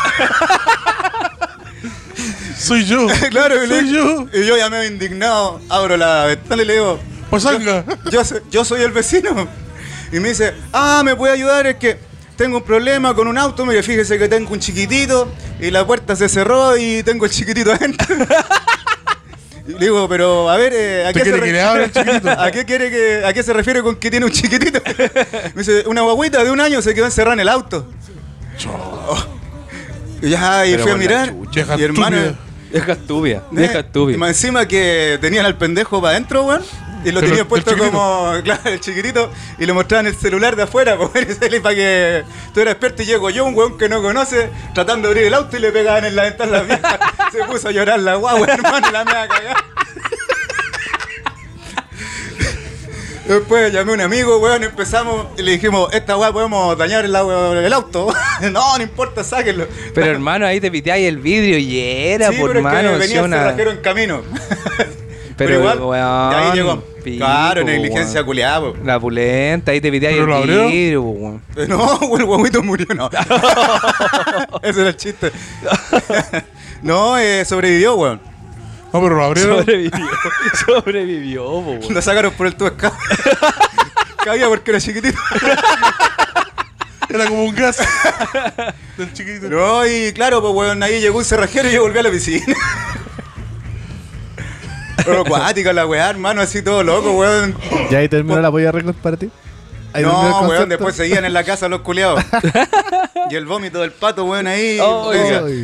Soy 2.57 2.85
yo. 2.85 3.07
claro, 3.29 3.63
y 3.63 3.67
le- 3.67 3.79
soy 3.81 3.93
yo. 3.93 4.25
Y 4.33 4.45
yo 4.45 4.57
ya 4.57 4.69
me 4.69 4.81
he 4.81 4.88
indignado, 4.88 5.61
abro 5.69 5.97
la 5.97 6.25
ventana 6.25 6.63
y 6.63 6.65
le 6.65 6.73
digo, 6.73 6.99
Pasanga. 7.31 7.83
yo, 8.11 8.23
so- 8.23 8.39
yo 8.49 8.65
soy 8.65 8.81
el 8.81 8.91
vecino. 8.91 9.47
Y 10.11 10.19
me 10.19 10.29
dice, 10.29 10.53
ah, 10.73 11.01
¿me 11.03 11.15
puede 11.15 11.33
ayudar? 11.33 11.67
Es 11.67 11.75
que 11.77 11.99
tengo 12.38 12.57
un 12.57 12.63
problema 12.63 13.13
con 13.13 13.27
un 13.27 13.38
auto. 13.38 13.65
Mire, 13.65 13.83
fíjese 13.83 14.17
que 14.17 14.27
tengo 14.29 14.51
un 14.53 14.59
chiquitito 14.59 15.29
y 15.59 15.71
la 15.71 15.85
puerta 15.85 16.15
se 16.15 16.29
cerró 16.29 16.77
y 16.77 17.03
tengo 17.03 17.25
el 17.25 17.31
chiquitito 17.31 17.71
adentro. 17.73 18.15
Y 19.67 19.71
le 19.73 19.79
digo, 19.79 20.07
pero 20.07 20.49
a 20.49 20.55
ver, 20.55 20.71
eh, 20.73 21.05
¿a, 21.05 21.11
¿Te 21.11 21.19
qué 21.19 21.25
se 21.25 21.31
quiere 21.31 21.45
que 21.47 21.51
le 21.51 21.61
hable? 21.61 21.91
¿a 22.38 22.51
qué 22.51 22.63
quiere 22.65 22.89
que, 22.89 23.25
a 23.25 23.33
qué 23.33 23.43
se 23.43 23.51
refiere 23.51 23.81
con 23.81 23.97
que 23.97 24.09
tiene 24.09 24.25
un 24.25 24.31
chiquitito? 24.31 24.79
Me 25.55 25.61
dice, 25.61 25.83
una 25.88 26.01
guaguita 26.03 26.43
de 26.43 26.51
un 26.51 26.61
año 26.61 26.81
se 26.81 26.93
quedó 26.93 27.05
encerrada 27.05 27.33
en 27.33 27.39
el 27.41 27.49
auto. 27.49 27.85
Oh. 28.69 29.17
Y 30.21 30.29
ya, 30.29 30.65
y 30.65 30.71
Pero 30.71 30.83
fui 30.83 30.91
a 30.93 30.95
mirar. 30.95 31.33
Y 31.77 31.83
hermano, 31.83 32.17
estúpida. 32.17 32.39
Vieja 32.71 32.91
estúpida. 32.93 33.38
eh, 33.38 33.41
Vieja 33.51 33.73
y 33.75 33.79
estúpida. 33.79 34.17
más 34.17 34.29
encima 34.29 34.67
que 34.67 35.17
tenían 35.21 35.45
al 35.45 35.57
pendejo 35.57 36.01
para 36.01 36.11
adentro, 36.11 36.45
weón. 36.45 36.61
Y 37.05 37.11
lo 37.11 37.21
tenían 37.21 37.47
puesto 37.47 37.77
como, 37.77 38.33
claro, 38.43 38.61
el 38.69 38.79
chiquitito. 38.79 39.31
Y 39.59 39.65
le 39.65 39.73
mostraban 39.73 40.07
el 40.07 40.15
celular 40.15 40.55
de 40.55 40.63
afuera, 40.63 40.97
pues, 41.13 41.35
para 41.61 41.75
que 41.75 42.23
tú 42.53 42.59
eras 42.61 42.73
experto. 42.73 43.03
Y 43.03 43.05
llego 43.05 43.29
yo, 43.29 43.45
un 43.45 43.55
weón 43.55 43.77
que 43.77 43.87
no 43.89 44.01
conoce, 44.01 44.49
tratando 44.73 45.07
de 45.07 45.13
abrir 45.13 45.27
el 45.27 45.33
auto 45.33 45.55
y 45.57 45.59
le 45.59 45.71
pegaban 45.71 46.05
en 46.05 46.15
la 46.15 46.23
ventana 46.23 46.57
a 46.57 46.61
la 46.61 46.63
vieja. 46.63 46.99
Se 47.31 47.43
puso 47.45 47.67
a 47.69 47.71
llorar 47.71 47.99
la 47.99 48.15
guagua, 48.15 48.47
hermano, 48.47 48.87
y 48.89 48.91
la 48.91 49.05
me 49.05 49.13
va 49.13 49.23
a 49.23 49.27
cagar. 49.27 49.57
Después 53.27 53.73
llamé 53.73 53.91
a 53.91 53.95
un 53.95 54.01
amigo, 54.01 54.37
weón, 54.37 54.63
empezamos 54.63 55.27
y 55.37 55.41
le 55.41 55.51
dijimos, 55.51 55.93
esta 55.93 56.15
weá 56.15 56.31
podemos 56.31 56.77
dañar 56.77 57.03
el, 57.03 57.13
au- 57.13 57.57
el 57.57 57.73
auto. 57.73 58.07
no, 58.51 58.77
no 58.77 58.81
importa, 58.83 59.21
sáquenlo. 59.21 59.67
Pero 59.93 60.07
hermano, 60.11 60.45
ahí 60.45 60.61
te 60.61 60.71
piteáis 60.71 61.05
el 61.09 61.17
vidrio 61.17 61.57
y 61.57 61.77
era, 61.77 62.29
sí, 62.31 62.37
por 62.37 62.53
pero 62.53 62.59
es 62.61 62.65
hermano. 62.65 62.91
que 62.93 62.97
venía 62.99 63.19
el 63.19 63.25
una- 63.25 63.49
en 63.51 63.77
camino. 63.81 64.21
Pero, 65.38 65.59
igual, 65.59 65.79
weón, 65.81 66.31
y 66.31 66.35
ahí 66.35 66.51
llegó. 66.55 66.81
pico, 67.03 67.17
claro, 67.17 67.63
negligencia 67.63 68.23
culiada. 68.23 68.73
La 68.83 68.99
pulenta, 68.99 69.71
ahí 69.71 69.79
te 69.79 69.91
¿Pero 69.91 70.23
el 70.23 70.25
lo 70.25 70.35
abrió? 70.35 70.67
vidrio, 70.67 71.03
po, 71.03 71.09
weón. 71.11 71.41
No, 71.67 71.99
el 72.17 72.23
huevito 72.23 72.63
murió, 72.63 72.88
no. 72.95 73.09
Ese 74.63 74.81
era 74.81 74.89
el 74.89 74.97
chiste. 74.97 75.31
no, 76.81 77.17
eh, 77.19 77.45
sobrevivió, 77.45 77.95
weón. 77.95 78.19
No, 78.91 79.01
pero 79.01 79.15
lo 79.15 79.23
abrieron. 79.25 79.57
Sobrevivió. 79.59 80.07
Sobrevivió, 80.65 81.43
po, 81.43 81.59
weón. 81.59 81.93
Lo 81.93 82.01
sacaron 82.01 82.33
por 82.33 82.47
el 82.47 82.55
tubo 82.55 82.69
de 82.71 82.75
escape. 82.75 82.97
Cabía 84.25 84.47
porque 84.47 84.71
era 84.71 84.79
chiquitito. 84.81 85.19
Era 87.09 87.25
como 87.27 87.45
un 87.45 87.55
gas. 87.55 87.77
Del 88.97 89.13
chiquitito. 89.13 89.47
No, 89.49 89.85
y 89.88 90.11
claro, 90.13 90.41
pues 90.41 90.53
weón, 90.53 90.83
ahí 90.83 90.99
llegó 90.99 91.19
un 91.19 91.25
cerrajero 91.25 91.69
y 91.69 91.73
yo 91.73 91.81
volví 91.83 91.99
a 91.99 92.03
la 92.03 92.09
piscina. 92.11 92.55
Pero 95.07 95.21
acuática 95.21 95.73
la 95.73 95.85
weá, 95.85 96.09
hermano, 96.09 96.41
así 96.41 96.61
todo 96.61 96.83
loco, 96.83 97.11
weón. 97.13 97.55
¿Y 97.89 97.95
ahí 97.95 98.07
terminó 98.09 98.39
la 98.39 98.51
polla 98.51 98.71
récord 98.71 98.95
para 98.95 99.17
ti? 99.17 99.29
¿Ahí 99.93 100.03
terminó 100.03 100.21
el 100.25 100.29
No, 100.31 100.41
weón, 100.49 100.69
después 100.69 100.95
seguían 100.95 101.25
en 101.25 101.33
la 101.33 101.43
casa 101.43 101.67
los 101.69 101.81
culiados. 101.81 102.23
y 103.31 103.35
el 103.35 103.45
vómito 103.45 103.79
del 103.81 103.91
pato, 103.91 104.25
weón, 104.25 104.45
ahí. 104.47 104.79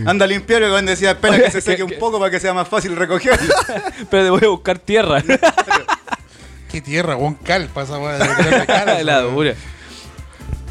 Anda 0.06 0.26
a 0.26 0.28
limpiar 0.28 0.62
y 0.62 0.66
el 0.66 0.72
weón 0.72 0.86
decía, 0.86 1.12
espera 1.12 1.38
que 1.38 1.52
se 1.52 1.62
seque 1.62 1.78
que- 1.78 1.84
un 1.84 1.90
que- 1.90 1.98
poco 1.98 2.20
para 2.20 2.32
que 2.32 2.40
sea 2.40 2.54
más 2.54 2.68
fácil 2.68 2.96
recoger. 2.96 3.40
Pero 4.10 4.24
te 4.24 4.30
voy 4.30 4.42
a 4.46 4.48
buscar 4.50 4.80
tierra. 4.80 5.22
Qué 6.72 6.82
tierra, 6.82 7.16
weón, 7.16 7.36
cal, 7.36 7.68
pasa, 7.72 8.00
weón. 8.00 8.18
de 8.18 8.26
tirarle 8.26 8.66
cara, 8.66 9.04
la 9.04 9.22
dura. 9.22 9.54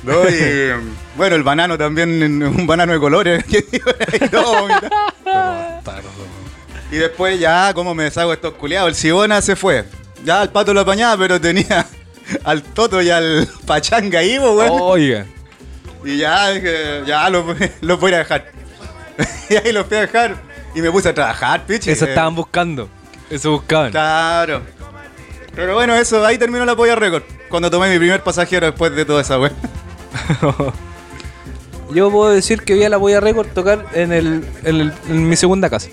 No, 0.03 0.29
y 0.29 0.73
bueno, 1.17 1.37
el 1.37 1.45
banano 1.45 1.79
también, 1.79 2.43
un 2.43 2.67
banano 2.67 2.93
de 2.93 2.99
colores. 2.99 3.45
Y 6.93 6.97
después 6.97 7.41
ya, 7.41 7.73
¿cómo 7.75 7.95
me 7.95 8.05
deshago 8.05 8.31
de 8.31 8.37
estos 8.37 8.55
culiados? 8.55 8.89
El 8.91 8.95
Sibona 8.95 9.41
se 9.43 9.57
fue. 9.57 9.85
Ya 10.25 10.43
el 10.43 10.51
pato 10.51 10.73
lo 10.73 10.83
apañaba, 10.83 11.17
pero 11.17 11.41
tenía 11.41 11.85
al 12.45 12.63
Toto 12.63 13.03
y 13.03 13.11
al 13.11 13.49
Pachanga 13.67 14.21
ahí, 14.21 14.39
weón. 14.39 14.69
Oiga. 14.81 15.27
Y 16.05 16.19
ya 16.19 16.51
dije, 16.51 17.03
ya 17.07 17.29
los 17.31 17.45
los 17.81 17.99
voy 17.99 18.13
a 18.15 18.19
dejar. 18.19 18.47
y 19.51 19.57
ahí 19.57 19.73
los 19.73 19.87
fui 19.87 19.97
a 19.97 20.03
dejar. 20.03 20.37
Y 20.75 20.81
me 20.81 20.91
puse 20.91 21.09
a 21.09 21.15
trabajar, 21.15 21.67
pichi. 21.67 21.91
Eso 21.91 22.05
estaban 22.07 22.35
buscando. 22.35 22.89
Eso 23.31 23.51
buscaban. 23.51 23.91
Claro. 23.91 24.63
Pero 25.55 25.75
bueno, 25.75 25.95
eso, 25.97 26.25
ahí 26.25 26.39
terminó 26.39 26.65
la 26.65 26.75
polla 26.77 26.95
récord. 26.95 27.23
Cuando 27.51 27.71
tomé 27.71 27.91
mi 27.91 27.99
primer 27.99 28.23
pasajero 28.23 28.67
después 28.67 28.95
de 28.95 29.05
toda 29.05 29.21
esa 29.21 29.39
weón. 29.39 29.53
Yo 31.91 32.11
puedo 32.11 32.31
decir 32.33 32.63
que 32.63 32.75
vi 32.75 32.85
a 32.85 32.89
la 32.89 32.99
Polla 32.99 33.21
Record 33.21 33.49
tocar 33.49 33.85
en, 33.93 34.13
el, 34.13 34.47
en, 34.65 34.81
el- 34.81 34.93
en 35.09 35.29
mi 35.29 35.37
segunda 35.37 35.69
casa. 35.69 35.89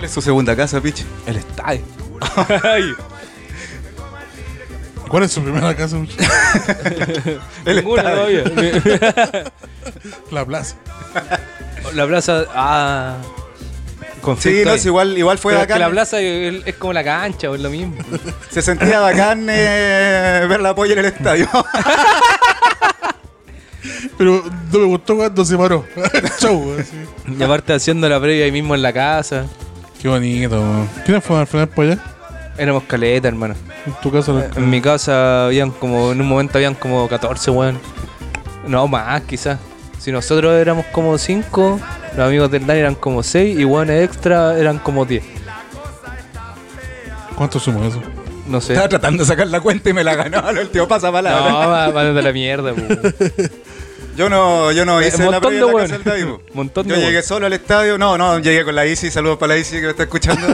¿Cuál 0.00 0.08
es 0.08 0.14
su 0.14 0.22
segunda 0.22 0.56
casa, 0.56 0.80
pichi? 0.80 1.04
El 1.26 1.36
estadio. 1.36 1.82
¿Cuál 5.08 5.24
es 5.24 5.32
su 5.32 5.42
primera 5.42 5.76
casa? 5.76 5.98
El 7.66 7.76
ninguna 7.76 8.00
estadio. 8.00 8.44
todavía. 8.44 9.52
La 10.30 10.46
plaza. 10.46 10.76
la 11.92 12.06
plaza. 12.06 12.46
Ah. 12.54 13.18
Sí, 14.38 14.62
no, 14.64 14.72
es 14.72 14.86
igual, 14.86 15.18
igual 15.18 15.36
fue 15.36 15.52
Pero 15.52 15.60
es 15.60 15.66
que 15.66 15.72
bacán. 15.74 15.86
la 15.86 15.90
plaza 15.90 16.18
es, 16.18 16.62
es 16.64 16.74
como 16.76 16.94
la 16.94 17.04
cancha 17.04 17.50
o 17.50 17.54
es 17.54 17.60
lo 17.60 17.68
mismo. 17.68 17.96
Se 18.50 18.62
sentía 18.62 19.00
bacán 19.00 19.48
eh, 19.50 20.46
ver 20.48 20.62
la 20.62 20.74
polla 20.74 20.94
en 20.94 21.00
el 21.00 21.04
estadio. 21.04 21.46
Pero 24.16 24.44
no 24.72 24.78
me 24.78 24.86
gustó 24.86 25.16
cuando 25.16 25.44
se 25.44 25.58
paró. 25.58 25.84
Chau, 26.38 26.74
así. 26.78 26.96
Y 27.38 27.42
aparte 27.42 27.74
haciendo 27.74 28.08
la 28.08 28.18
previa 28.18 28.46
ahí 28.46 28.52
mismo 28.52 28.74
en 28.74 28.80
la 28.80 28.94
casa. 28.94 29.44
Qué 30.00 30.08
bonito, 30.08 30.58
weón. 30.60 30.88
¿Quiénes 31.04 31.22
fueron 31.24 31.40
al 31.42 31.46
final 31.46 31.68
por 31.68 31.84
allá? 31.84 31.98
Éramos 32.56 32.84
caleta, 32.84 33.28
hermano. 33.28 33.54
En 33.86 33.92
tu 34.02 34.10
casa. 34.10 34.32
los- 34.32 34.56
En 34.56 34.68
mi 34.70 34.80
casa 34.80 35.46
habían 35.46 35.70
como, 35.70 36.12
en 36.12 36.20
un 36.20 36.26
momento 36.28 36.58
habían 36.58 36.74
como 36.74 37.08
14 37.08 37.50
weón. 37.50 37.78
No, 38.66 38.86
más 38.88 39.22
quizás. 39.22 39.58
Si 39.98 40.10
nosotros 40.12 40.54
éramos 40.54 40.86
como 40.86 41.16
5, 41.18 41.78
los 42.16 42.26
amigos 42.26 42.50
del 42.50 42.66
Dani 42.66 42.80
eran 42.80 42.94
como 42.94 43.22
6 43.22 43.58
y 43.58 43.64
weones 43.64 44.02
extra 44.04 44.58
eran 44.58 44.78
como 44.78 45.04
10. 45.04 45.22
¿Cuánto 47.36 47.58
sumo 47.58 47.84
eso? 47.84 48.02
No 48.46 48.60
sé. 48.60 48.72
Estaba 48.72 48.88
tratando 48.88 49.22
de 49.22 49.26
sacar 49.28 49.46
la 49.46 49.60
cuenta 49.60 49.90
y 49.90 49.92
me 49.92 50.02
la 50.04 50.14
ganó. 50.16 50.48
El 50.58 50.68
tío 50.70 50.88
pasa 50.88 51.12
palabra. 51.12 51.50
No, 51.50 51.58
va, 51.70 51.88
va 51.90 52.04
de 52.04 52.22
la 52.22 52.32
mierda, 52.32 52.72
po. 52.74 52.80
Yo 54.16 54.28
no, 54.28 54.72
yo 54.72 54.84
no 54.84 55.00
Eh, 55.00 55.08
hice 55.08 55.30
la 55.30 55.40
previa 55.40 55.66
de 55.66 55.72
David, 55.98 56.26
de 56.54 56.88
Yo 56.88 56.96
llegué 56.96 57.22
solo 57.22 57.46
al 57.46 57.52
estadio. 57.52 57.96
No, 57.98 58.18
no, 58.18 58.38
llegué 58.38 58.64
con 58.64 58.74
la 58.74 58.86
Isi. 58.86 59.10
Saludos 59.10 59.38
para 59.38 59.54
la 59.54 59.60
Isi 59.60 59.76
que 59.76 59.82
me 59.82 59.90
está 59.90 60.02
escuchando. 60.04 60.46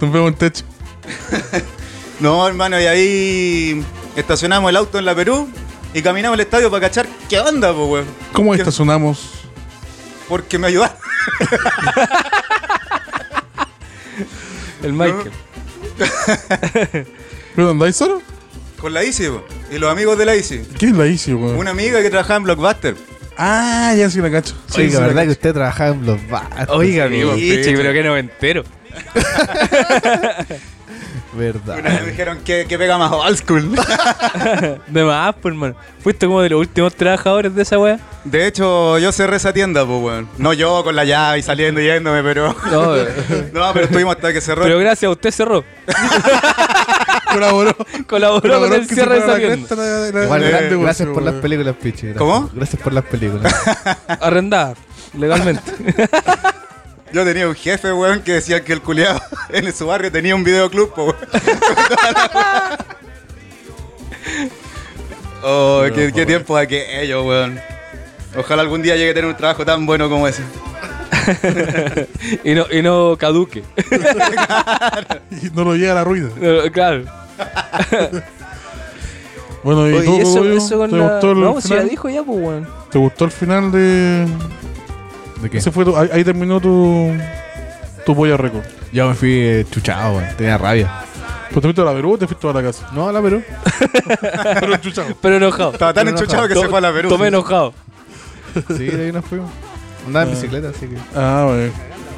Nos 0.00 0.12
vemos 0.12 0.28
en 0.28 0.34
techo. 0.34 0.64
no, 2.20 2.46
hermano, 2.46 2.80
y 2.80 2.84
ahí 2.86 3.84
estacionamos 4.16 4.70
el 4.70 4.76
auto 4.76 4.98
en 4.98 5.04
la 5.04 5.14
Perú 5.14 5.48
y 5.94 6.02
caminamos 6.02 6.34
al 6.34 6.40
estadio 6.40 6.70
para 6.70 6.88
cachar 6.88 7.06
qué 7.28 7.38
onda, 7.40 7.72
pues, 7.74 7.88
weón. 7.88 8.06
¿Cómo 8.32 8.54
estacionamos? 8.54 9.30
Porque 10.28 10.58
me 10.58 10.68
ayudaron. 10.68 10.96
El 14.82 14.92
Michael. 14.94 15.30
¿Pero 17.54 17.70
andáis 17.70 17.94
solo? 17.94 18.20
Con 18.80 18.92
la 18.92 19.04
Isi, 19.04 19.28
po. 19.28 19.44
Y 19.72 19.78
los 19.78 19.90
amigos 19.90 20.18
de 20.18 20.26
la 20.26 20.36
Isi. 20.36 20.60
¿Quién 20.78 20.98
la 20.98 21.06
hizo, 21.06 21.34
weón? 21.36 21.56
Una 21.56 21.70
amiga 21.70 22.02
que 22.02 22.10
trabajaba 22.10 22.36
en 22.36 22.42
Blockbuster. 22.44 22.94
Ah, 23.38 23.94
ya 23.96 24.10
sí 24.10 24.20
la 24.20 24.30
cacho. 24.30 24.54
Sí, 24.66 24.90
la 24.90 25.00
¿verdad 25.00 25.22
que 25.24 25.30
usted 25.30 25.54
trabajaba 25.54 25.90
en 25.90 26.04
bares? 26.30 26.68
Oiga, 26.68 27.06
amigo, 27.06 27.32
pichi, 27.34 27.74
pero 27.74 27.92
que 27.92 28.02
no 28.02 28.12
me 28.12 28.20
entero. 28.20 28.64
¿Verdad? 31.34 31.78
Una 31.78 31.88
vez 31.88 32.02
me 32.02 32.10
dijeron 32.10 32.40
que, 32.44 32.66
que 32.68 32.76
pega 32.78 32.98
más 32.98 33.10
old 33.10 33.38
school. 33.38 33.74
De 34.88 35.02
más, 35.04 35.34
pues, 35.40 35.52
hermano. 35.54 35.74
Fuiste 36.02 36.26
como 36.26 36.42
de 36.42 36.50
los 36.50 36.60
últimos 36.60 36.94
trabajadores 36.94 37.54
de 37.54 37.62
esa 37.62 37.78
wea. 37.78 37.98
De 38.24 38.46
hecho, 38.46 38.98
yo 38.98 39.10
cerré 39.12 39.36
esa 39.36 39.50
tienda, 39.54 39.86
pues, 39.86 40.02
weón. 40.02 40.28
No 40.36 40.52
yo 40.52 40.84
con 40.84 40.94
la 40.94 41.04
llave 41.04 41.38
y 41.38 41.42
saliendo 41.42 41.80
y 41.80 41.84
yéndome, 41.84 42.22
pero. 42.22 42.54
No, 42.70 42.96
No, 43.54 43.72
pero 43.72 43.86
estuvimos 43.86 44.14
hasta 44.16 44.30
que 44.32 44.42
cerró. 44.42 44.64
pero 44.64 44.78
gracias 44.78 45.08
a 45.08 45.12
usted 45.12 45.30
cerró. 45.30 45.64
Colaboró. 47.32 47.76
Colaboró 48.06 48.60
con 48.60 48.72
el 48.72 48.88
cierre 48.88 49.14
de 49.14 49.20
esa 49.20 49.36
tienda. 49.36 50.24
Igual, 50.24 50.80
gracias 50.80 51.08
por 51.08 51.22
las 51.22 51.34
películas, 51.34 51.76
Pichi. 51.76 52.06
gracias. 52.08 52.18
¿Cómo? 52.18 52.50
Gracias 52.54 52.82
por 52.82 52.92
las 52.92 53.04
películas. 53.04 53.54
Arrendada, 54.20 54.74
legalmente. 55.18 55.72
Yo 57.12 57.24
tenía 57.24 57.46
un 57.46 57.54
jefe, 57.54 57.92
weón, 57.92 58.22
que 58.22 58.32
decía 58.32 58.64
que 58.64 58.72
el 58.72 58.80
culiado 58.80 59.20
en 59.50 59.70
su 59.74 59.86
barrio 59.86 60.10
tenía 60.10 60.34
un 60.34 60.44
videoclub, 60.44 60.94
po, 60.94 61.04
weón. 61.04 61.16
oh, 65.42 65.82
qué, 65.94 66.10
qué 66.14 66.24
tiempo 66.24 66.56
aquello, 66.56 67.24
weón. 67.24 67.60
Ojalá 68.34 68.62
algún 68.62 68.80
día 68.80 68.96
llegue 68.96 69.10
a 69.10 69.14
tener 69.14 69.28
un 69.28 69.36
trabajo 69.36 69.64
tan 69.64 69.84
bueno 69.84 70.08
como 70.08 70.26
ese. 70.26 70.42
y, 72.44 72.54
no, 72.54 72.64
y 72.70 72.80
no 72.82 73.16
caduque. 73.18 73.62
Y 75.30 75.50
no 75.54 75.64
lo 75.64 75.76
llega 75.76 75.92
a 75.92 75.96
la 75.96 76.04
ruina. 76.04 76.30
No, 76.36 76.72
claro. 76.72 77.04
Bueno, 79.62 79.88
¿y 79.88 79.92
Oye, 79.94 80.04
tú, 80.04 80.16
eso, 80.20 80.44
eso 80.52 80.76
con 80.78 80.90
¿Te 80.90 80.96
la... 80.96 81.08
gustó 81.08 81.32
el 81.32 81.40
No, 81.40 81.60
si 81.60 81.68
final? 81.68 81.84
la 81.84 81.90
dijo 81.90 82.08
ya, 82.08 82.22
pues, 82.24 82.38
weón. 82.38 82.66
¿Te 82.90 82.98
gustó 82.98 83.24
el 83.26 83.30
final 83.30 83.70
de, 83.70 84.26
¿De 85.40 85.48
qué? 85.50 85.58
Ese 85.58 85.70
fue 85.70 85.84
tu- 85.84 85.96
ahí, 85.96 86.08
ahí 86.12 86.24
terminó 86.24 86.60
tu. 86.60 87.12
Tu 88.04 88.16
polla 88.16 88.36
récord. 88.36 88.64
Yo 88.92 89.08
me 89.08 89.14
fui 89.14 89.30
eh, 89.32 89.64
chuchado, 89.70 90.16
weón. 90.16 90.36
Tenía 90.36 90.58
rabia. 90.58 90.90
¿Pero 91.50 91.60
te 91.60 91.66
fuiste 91.68 91.80
a 91.82 91.84
la 91.84 91.92
Perú 91.92 92.14
o 92.14 92.18
te 92.18 92.26
fuiste 92.26 92.48
a 92.48 92.52
la 92.52 92.62
casa? 92.62 92.88
No, 92.92 93.08
a 93.08 93.12
la 93.12 93.22
Perú. 93.22 93.40
Pero 94.60 94.76
chuchado. 94.78 95.08
Pero 95.22 95.36
enojado. 95.36 95.72
Estaba 95.72 95.94
tan 95.94 96.06
Pero 96.06 96.18
enchuchado 96.18 96.48
que 96.48 96.54
To- 96.54 96.62
se 96.62 96.68
fue 96.68 96.78
a 96.78 96.80
la 96.80 96.92
Perú. 96.92 97.08
Tomé 97.08 97.28
enojado. 97.28 97.72
Sí, 98.76 98.86
de 98.86 99.06
ahí 99.06 99.12
nos 99.12 99.24
fuimos. 99.24 99.48
Andaba 100.06 100.24
en 100.24 100.30
bicicleta, 100.32 100.70
así 100.70 100.88
que. 100.88 100.96
Ah, 101.14 101.46
wey. 101.48 101.70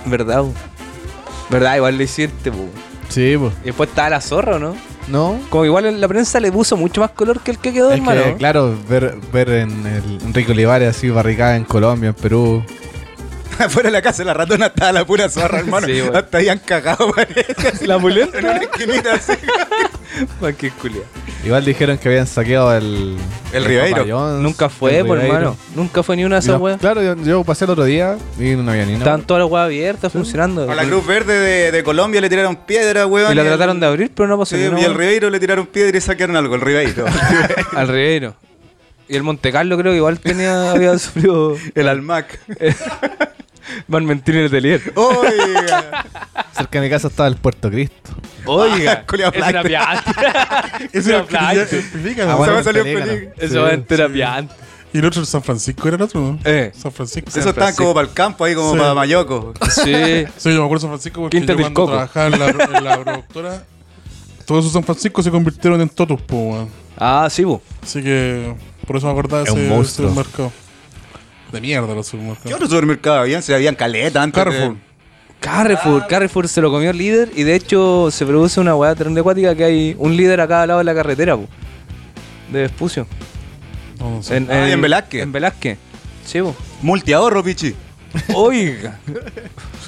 ¿Verdad, 0.06 0.38
po? 0.40 0.54
¿Verdad? 1.50 1.76
Igual 1.76 1.98
lo 1.98 2.02
hiciste, 2.02 2.50
po. 2.50 2.68
Sí, 3.08 3.36
pues. 3.38 3.52
Y 3.62 3.66
después 3.66 3.88
estaba 3.90 4.10
la 4.10 4.20
zorra, 4.20 4.56
¿o 4.56 4.58
¿no? 4.58 4.74
No. 5.08 5.38
Como 5.50 5.64
igual 5.66 6.00
la 6.00 6.08
prensa 6.08 6.40
le 6.40 6.50
puso 6.50 6.76
mucho 6.76 7.00
más 7.02 7.10
color 7.10 7.40
que 7.40 7.50
el 7.50 7.58
que 7.58 7.72
quedó, 7.72 7.90
Es 7.90 7.98
hermano. 7.98 8.22
que, 8.24 8.34
claro, 8.36 8.74
ver, 8.88 9.14
ver 9.32 9.50
en 9.50 9.86
el 9.86 10.18
Enrique 10.24 10.52
Olivares 10.52 10.88
así 10.96 11.10
barricada 11.10 11.56
en 11.56 11.64
Colombia, 11.64 12.08
en 12.08 12.14
Perú. 12.14 12.64
Afuera 13.58 13.88
de 13.88 13.92
la 13.92 14.02
casa 14.02 14.18
de 14.18 14.24
la 14.26 14.34
ratona 14.34 14.66
estaba 14.66 14.92
la 14.92 15.04
pura 15.04 15.28
zorra, 15.28 15.58
hermano. 15.60 15.86
Sí, 15.86 16.00
bueno. 16.00 16.18
Hasta 16.18 16.38
ahí 16.38 16.48
han 16.48 16.58
cagado, 16.58 17.12
parece. 17.12 17.46
La 17.86 17.98
muleta. 17.98 18.38
En 18.38 18.44
una 18.46 18.56
esquinita 18.56 19.14
así. 19.14 19.32
Man, 20.40 20.54
qué 20.58 20.70
culia. 20.70 21.02
Igual 21.44 21.64
dijeron 21.64 21.98
que 21.98 22.08
habían 22.08 22.26
saqueado 22.26 22.74
el. 22.76 23.16
El 23.52 23.64
Ribeiro. 23.64 24.04
Nunca 24.38 24.68
fue, 24.68 24.98
el 24.98 25.06
por 25.06 25.18
Ribeiro. 25.18 25.36
hermano. 25.36 25.56
Nunca 25.74 26.02
fue 26.02 26.16
ni 26.16 26.24
una 26.24 26.36
de 26.36 26.40
esas 26.40 26.60
weas. 26.60 26.78
Claro, 26.80 27.02
yo, 27.02 27.16
yo 27.16 27.44
pasé 27.44 27.64
el 27.64 27.70
otro 27.72 27.84
día 27.84 28.16
y 28.38 28.54
no 28.56 28.70
había 28.70 28.84
ni 28.86 28.92
una. 28.94 28.98
Estaban 28.98 29.22
todas 29.22 29.42
las 29.42 29.50
weas 29.50 29.66
abiertas, 29.66 30.12
funcionando. 30.12 30.70
A 30.70 30.74
la 30.74 30.84
Cruz 30.84 31.06
Verde 31.06 31.38
de, 31.38 31.72
de 31.72 31.84
Colombia 31.84 32.20
le 32.20 32.28
tiraron 32.28 32.56
piedra, 32.56 33.06
weón. 33.06 33.32
Y 33.32 33.34
la 33.34 33.44
trataron 33.44 33.78
de 33.80 33.86
abrir, 33.86 34.10
pero 34.14 34.28
no 34.28 34.38
pasó 34.38 34.56
Sí, 34.56 34.62
ni 34.62 34.68
una 34.68 34.80
y 34.80 34.84
al. 34.84 34.94
Ribeiro 34.94 35.30
le 35.30 35.40
tiraron 35.40 35.66
piedra 35.66 35.96
y 35.96 36.00
saquearon 36.00 36.36
algo, 36.36 36.54
el 36.54 36.60
Ribeiro. 36.60 37.04
Al 37.76 37.88
Ribeiro. 37.88 38.34
Y 39.06 39.16
el 39.16 39.22
Monte 39.22 39.52
Carlo 39.52 39.76
creo 39.76 39.92
que 39.92 39.98
igual 39.98 40.18
tenía, 40.18 40.70
había 40.70 40.98
sufrido 40.98 41.56
el 41.74 41.88
Almac. 41.88 42.38
Van 43.88 44.04
mentir 44.04 44.34
en 44.36 44.40
el 44.42 44.46
atelier. 44.48 44.92
Oiga. 44.94 46.04
Cerca 46.56 46.80
de 46.80 46.86
mi 46.86 46.90
casa 46.90 47.08
estaba 47.08 47.28
el 47.28 47.36
Puerto 47.36 47.70
Cristo. 47.70 48.10
Oiga, 48.46 49.04
es 50.92 51.06
una. 51.06 51.62
Ese 51.62 51.82
pelícano. 51.92 52.44
feliz. 52.44 53.28
Eso 53.38 53.62
va 53.62 53.68
a 53.68 53.72
entera 53.74 54.08
pianta. 54.08 54.54
Y 54.92 54.98
el 54.98 55.04
otro 55.06 55.22
en 55.22 55.26
San 55.26 55.42
Francisco 55.42 55.88
era 55.88 55.96
el 55.96 56.02
otro, 56.02 56.20
¿no? 56.20 56.38
Eh. 56.44 56.70
San 56.76 56.92
Francisco. 56.92 57.28
Eso 57.28 57.48
estaban 57.48 57.74
como 57.74 57.92
para 57.94 58.06
el 58.06 58.12
campo, 58.14 58.44
ahí 58.44 58.54
como 58.54 58.72
Sí. 58.74 58.78
para 58.78 58.94
Mayoco. 58.94 59.52
Sí. 59.68 59.82
Sí, 60.36 60.54
yo 60.54 60.60
me 60.60 60.64
acuerdo 60.64 60.74
de 60.74 60.80
San 60.80 60.90
Francisco 60.90 61.20
porque 61.22 61.36
Quinta 61.38 61.52
yo 61.54 61.58
cuando 61.60 61.80
Coco. 61.80 61.92
trabajaba 61.92 62.26
en 62.26 62.38
la, 62.38 62.48
en 62.78 62.84
la 62.84 63.00
productora, 63.02 63.64
todos 64.44 64.60
esos 64.60 64.72
San 64.72 64.84
Francisco 64.84 65.20
se 65.22 65.32
convirtieron 65.32 65.80
en 65.80 65.88
totos, 65.88 66.20
po, 66.22 66.36
weón. 66.36 66.68
Ah, 66.96 67.26
sí, 67.28 67.42
bu. 67.42 67.60
Así 67.82 68.02
que 68.04 68.54
por 68.86 68.96
eso 68.96 69.06
me 69.06 69.12
acordaba 69.12 69.42
de 69.42 69.48
Es 69.48 69.54
un 69.54 69.60
ese 69.62 69.68
monstruo. 69.68 70.52
De 71.54 71.60
mierda 71.60 71.94
los 71.94 72.06
¿Qué 72.06 72.10
supermercados. 72.10 72.52
otro 72.54 72.66
supermercado 72.68 73.16
habían? 73.20 73.42
Se 73.42 73.54
habían 73.54 73.74
caleta 73.76 74.22
antes. 74.22 74.44
de- 74.44 74.50
Carrefour. 74.50 74.76
Carrefour, 75.40 76.06
Carrefour 76.08 76.48
se 76.48 76.60
lo 76.60 76.70
comió 76.70 76.90
el 76.90 76.96
líder 76.98 77.30
y 77.36 77.42
de 77.42 77.54
hecho 77.54 78.10
se 78.10 78.24
produce 78.24 78.60
una 78.60 78.74
weá 78.74 78.94
terrible 78.94 79.20
acuática 79.20 79.54
que 79.54 79.64
hay 79.64 79.94
un 79.98 80.16
líder 80.16 80.40
a 80.40 80.48
cada 80.48 80.66
lado 80.66 80.78
de 80.78 80.84
la 80.84 80.94
carretera. 80.94 81.36
De 82.50 82.60
Vespucio. 82.62 83.06
No, 83.98 84.10
no 84.16 84.22
sé. 84.22 84.44
Ah, 84.48 84.68
y 84.68 84.72
en 84.72 84.80
Velázquez. 84.80 85.22
En 85.22 85.32
Velázquez. 85.32 85.78
Sí. 86.24 86.40
Multiahorro, 86.82 87.42
pichi. 87.44 87.74
Oiga. 88.34 88.98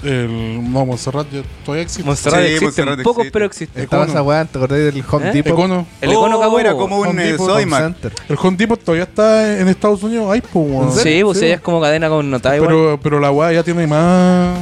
El, 0.03 0.70
no, 0.72 0.85
Montserrat 0.87 1.27
ya 1.33 1.43
todavía 1.64 1.83
existe. 1.83 2.05
Montserrat 2.05 2.41
Sí, 2.41 2.47
existe, 2.47 2.64
Montserrat 2.66 3.03
pocos 3.03 3.18
existe. 3.20 3.33
pero 3.33 3.45
existe. 3.47 3.83
Estaba 3.83 4.03
Econo. 4.05 4.18
esa 4.18 4.22
weá, 4.22 4.45
¿te 4.45 4.59
acordás 4.59 4.79
del 4.79 5.05
Home 5.11 5.29
¿Eh? 5.29 5.33
Depot? 5.33 5.53
Econo. 5.53 5.87
El 6.01 6.11
Econo 6.12 6.41
cagó. 6.41 6.61
era 6.61 6.72
como 6.74 6.99
un 6.99 7.09
Home 7.09 7.22
eh, 7.29 7.33
Depot, 7.33 7.49
Home 7.49 7.55
Soymac. 7.62 7.83
Center. 7.83 8.12
El 8.29 8.37
Home 8.43 8.57
Depot 8.57 8.81
todavía 8.83 9.05
está 9.05 9.59
en 9.59 9.68
Estados 9.68 10.03
Unidos. 10.03 10.31
Ahí, 10.31 10.41
po, 10.41 10.61
weón. 10.61 10.93
Sí, 10.93 11.20
pues 11.24 11.41
ella 11.43 11.55
es 11.55 11.61
como 11.61 11.81
cadena 11.81 12.09
con 12.09 12.31
nota 12.31 12.55
igual. 12.57 12.68
Pero, 12.68 13.01
pero 13.03 13.20
la 13.20 13.31
weá 13.31 13.53
ya 13.53 13.62
tiene 13.62 13.87
más, 13.87 14.59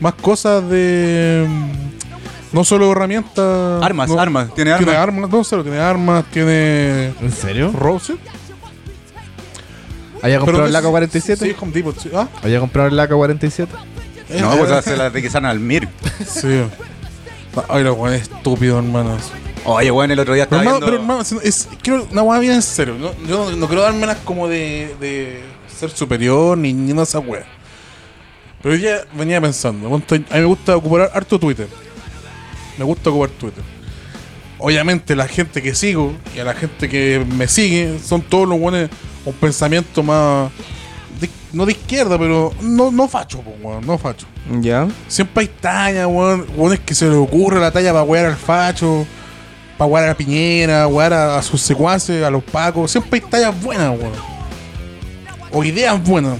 más 0.00 0.14
cosas 0.14 0.68
de. 0.68 1.46
mm, 1.48 1.70
No 2.54 2.64
solo 2.64 2.90
herramientas. 2.90 3.82
Armas, 3.82 4.08
no- 4.08 4.18
armas. 4.18 4.54
Tiene 4.54 4.74
Tiene 4.76 4.92
armas. 4.92 5.08
armas, 5.08 5.30
no 5.30 5.44
solo, 5.44 5.62
tiene 5.62 5.78
armas, 5.78 6.24
tiene. 6.32 7.12
¿En 7.20 7.32
serio? 7.32 7.70
Rose. 7.72 8.16
¿Había 10.22 10.38
comprado 10.38 10.66
el 10.66 10.72
LACA 10.72 10.86
sé- 10.86 10.90
47? 10.90 11.46
Sí, 11.46 11.56
Home 11.60 11.72
Depot, 11.72 11.98
sí. 11.98 12.10
Ah, 12.14 12.28
¿Había 12.42 12.60
comprado 12.60 12.88
el 12.88 12.96
LACA 12.96 13.14
47? 13.14 13.72
No, 14.40 14.56
pues 14.58 14.70
eh, 14.70 14.82
se 14.82 14.96
la 14.96 15.08
requisaron 15.08 15.46
al 15.48 15.58
MIR. 15.60 15.88
Sí. 16.26 16.62
Ay, 17.68 17.82
los 17.82 17.96
weones 17.96 18.22
estúpidos, 18.22 18.84
hermanos. 18.84 19.22
Oye, 19.64 19.90
bueno, 19.90 20.12
el 20.12 20.18
otro 20.20 20.34
día 20.34 20.48
Pero 20.48 20.60
estaba 20.62 20.76
hermano, 20.76 20.86
pero 20.86 20.98
viendo... 20.98 21.22
hermano, 21.24 21.40
es, 21.42 21.66
es- 21.66 21.68
quiero 21.82 22.06
una 22.10 22.22
weá 22.22 22.38
bien 22.40 22.52
en 22.54 22.62
serio. 22.62 22.96
No, 22.98 23.12
yo 23.26 23.50
no, 23.50 23.56
no 23.56 23.66
quiero 23.66 23.82
dármelas 23.82 24.18
como 24.24 24.46
de, 24.48 24.94
de 25.00 25.42
ser 25.78 25.90
superior 25.90 26.56
ni 26.58 26.72
ni 26.72 26.88
nada 26.90 27.02
de 27.02 27.08
esa 27.08 27.18
weá. 27.20 27.44
Pero 28.62 28.74
hoy 28.74 28.80
día 28.80 29.04
venía 29.14 29.40
pensando. 29.40 29.86
a 29.88 29.98
mí 29.98 30.24
me 30.30 30.44
gusta 30.44 30.76
ocupar 30.76 31.10
harto 31.14 31.38
Twitter. 31.38 31.68
Me 32.76 32.84
gusta 32.84 33.10
ocupar 33.10 33.30
Twitter. 33.30 33.62
Obviamente 34.58 35.14
la 35.14 35.28
gente 35.28 35.62
que 35.62 35.74
sigo 35.74 36.14
y 36.34 36.40
a 36.40 36.44
la 36.44 36.54
gente 36.54 36.88
que 36.88 37.24
me 37.36 37.46
sigue 37.46 37.98
son 38.04 38.22
todos 38.22 38.48
los 38.48 38.58
buenos 38.58 38.90
un 39.24 39.32
pensamiento 39.34 40.02
más 40.02 40.50
de- 41.20 41.30
no 41.52 41.64
de 41.66 41.72
izquierda, 41.72 42.18
pero 42.18 42.52
no, 42.60 42.90
no 42.90 43.06
facho, 43.08 43.40
po, 43.40 43.54
weón, 43.62 43.86
no 43.86 43.98
facho. 43.98 44.26
Ya. 44.60 44.88
Siempre 45.06 45.42
hay 45.42 45.48
tallas, 45.60 46.06
weón. 46.06 46.46
Weones 46.56 46.80
que 46.80 46.94
se 46.94 47.06
les 47.06 47.16
ocurre 47.16 47.60
la 47.60 47.70
talla 47.70 47.92
para 47.92 48.02
wear 48.04 48.26
al 48.26 48.36
facho, 48.36 49.06
para 49.76 49.86
wear 49.90 50.04
a 50.04 50.08
la 50.08 50.16
piñera, 50.16 50.86
wear 50.88 51.12
a, 51.12 51.38
a 51.38 51.42
sus 51.42 51.60
secuaces, 51.60 52.24
a 52.24 52.30
los 52.30 52.42
pacos. 52.42 52.90
Siempre 52.90 53.20
hay 53.22 53.30
tallas 53.30 53.62
buenas, 53.62 53.90
weón. 53.98 54.12
O 55.52 55.62
ideas 55.64 56.02
buenas. 56.02 56.36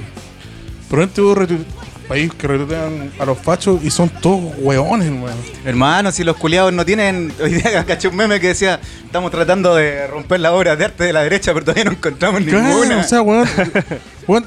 Pero 0.90 1.02
retu- 1.36 1.64
país 2.08 2.32
que 2.32 2.46
retuitean 2.48 3.10
a 3.18 3.24
los 3.26 3.38
fachos 3.38 3.80
y 3.84 3.90
son 3.90 4.08
todos 4.08 4.40
weones, 4.58 5.10
weón. 5.10 5.36
Hermano, 5.64 6.10
si 6.10 6.24
los 6.24 6.36
culiados 6.36 6.72
no 6.72 6.84
tienen... 6.84 7.32
Hoy 7.42 7.54
día 7.54 7.84
caché 7.84 8.08
un 8.08 8.16
meme 8.16 8.40
que 8.40 8.48
decía, 8.48 8.80
estamos 9.04 9.30
tratando 9.30 9.74
de 9.76 10.06
romper 10.06 10.40
las 10.40 10.52
obras 10.52 10.78
de 10.78 10.86
arte 10.86 11.04
de 11.04 11.12
la 11.12 11.22
derecha, 11.22 11.52
pero 11.52 11.66
todavía 11.66 11.84
no 11.84 11.90
encontramos 11.92 12.40
Claro, 12.42 12.62
ninguna. 12.66 12.98
o 12.98 13.04
sea, 13.04 13.20
weón. 13.22 13.46
weón, 14.26 14.46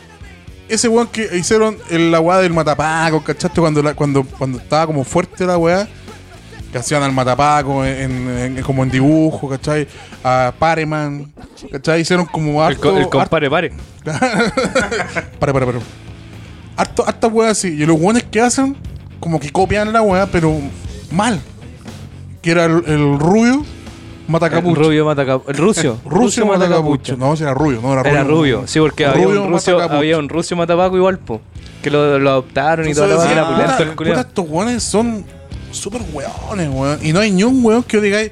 ese 0.67 0.87
weón 0.87 1.07
que 1.07 1.29
hicieron 1.37 1.77
el, 1.89 2.11
la 2.11 2.19
weá 2.19 2.39
del 2.39 2.53
matapaco, 2.53 3.23
¿cachaste? 3.23 3.61
Cuando, 3.61 3.83
la- 3.83 3.93
cuando, 3.93 4.23
cuando 4.23 4.57
estaba 4.57 4.87
como 4.87 5.03
fuerte 5.03 5.45
la 5.45 5.57
weá, 5.57 5.87
que 6.71 6.77
hacían 6.77 7.03
al 7.03 7.11
matapaco 7.11 7.83
en, 7.85 8.29
en- 8.57 8.61
como 8.63 8.83
en 8.83 8.89
dibujo, 8.89 9.49
¿cachai? 9.49 9.87
A 10.23 10.53
Pareman, 10.57 11.31
¿cachai? 11.71 11.99
Hicieron 12.01 12.25
como 12.25 12.61
El, 12.65 12.73
harto. 12.75 12.91
co- 12.91 12.97
el 12.97 13.09
compare, 13.09 13.49
pare. 13.49 13.71
Para, 15.39 15.53
para, 15.53 15.65
para. 15.65 15.79
Harto, 16.81 17.07
harta 17.07 17.27
weá 17.27 17.51
así. 17.51 17.67
Y 17.69 17.85
los 17.85 17.99
weones 17.99 18.23
que 18.23 18.41
hacen, 18.41 18.75
como 19.19 19.39
que 19.39 19.51
copian 19.51 19.93
la 19.93 20.01
weá, 20.01 20.25
pero 20.27 20.57
mal. 21.11 21.39
Que 22.41 22.51
era 22.51 22.65
el, 22.65 22.83
el 22.87 23.19
rubio 23.19 23.53
El 23.53 23.63
matacapucho. 24.27 24.81
rubio 24.81 25.05
mata 25.05 25.25
cap- 25.25 25.43
El 25.47 25.57
rucio. 25.57 25.97
Rucio 26.05 26.45
matacapucho. 26.45 27.15
No, 27.17 27.35
si 27.35 27.43
era 27.43 27.53
rubio, 27.53 27.79
no 27.81 27.93
era 27.93 28.01
rubio. 28.03 28.13
Era 28.15 28.23
rubio, 28.23 28.63
sí, 28.65 28.79
porque 28.79 29.05
había 29.05 29.25
Rubio 29.25 29.43
un, 29.43 29.51
rucio, 29.51 29.73
matacapucho. 29.73 29.97
había 29.99 30.17
un 30.17 30.29
rucio 30.29 30.57
matapaco 30.57 30.97
igual, 30.97 31.19
po. 31.19 31.39
Que 31.83 31.89
lo, 31.91 32.17
lo 32.19 32.29
adoptaron 32.31 32.87
y 32.89 32.93
toda 32.93 33.07
la 33.07 33.13
Entonces, 33.13 33.35
vaina, 33.35 33.47
ah, 33.47 33.55
era 33.59 33.67
pulento 33.77 33.83
el 34.03 34.09
puta, 34.15 34.21
estos 34.27 34.45
weones 34.49 34.83
son 34.83 35.23
súper 35.71 36.01
weones, 36.13 36.69
weón. 36.71 36.99
Y 37.03 37.13
no 37.13 37.19
hay 37.19 37.31
ni 37.31 37.43
un 37.43 37.63
weón 37.63 37.83
que 37.83 37.97
yo 37.97 38.01
digáis 38.01 38.31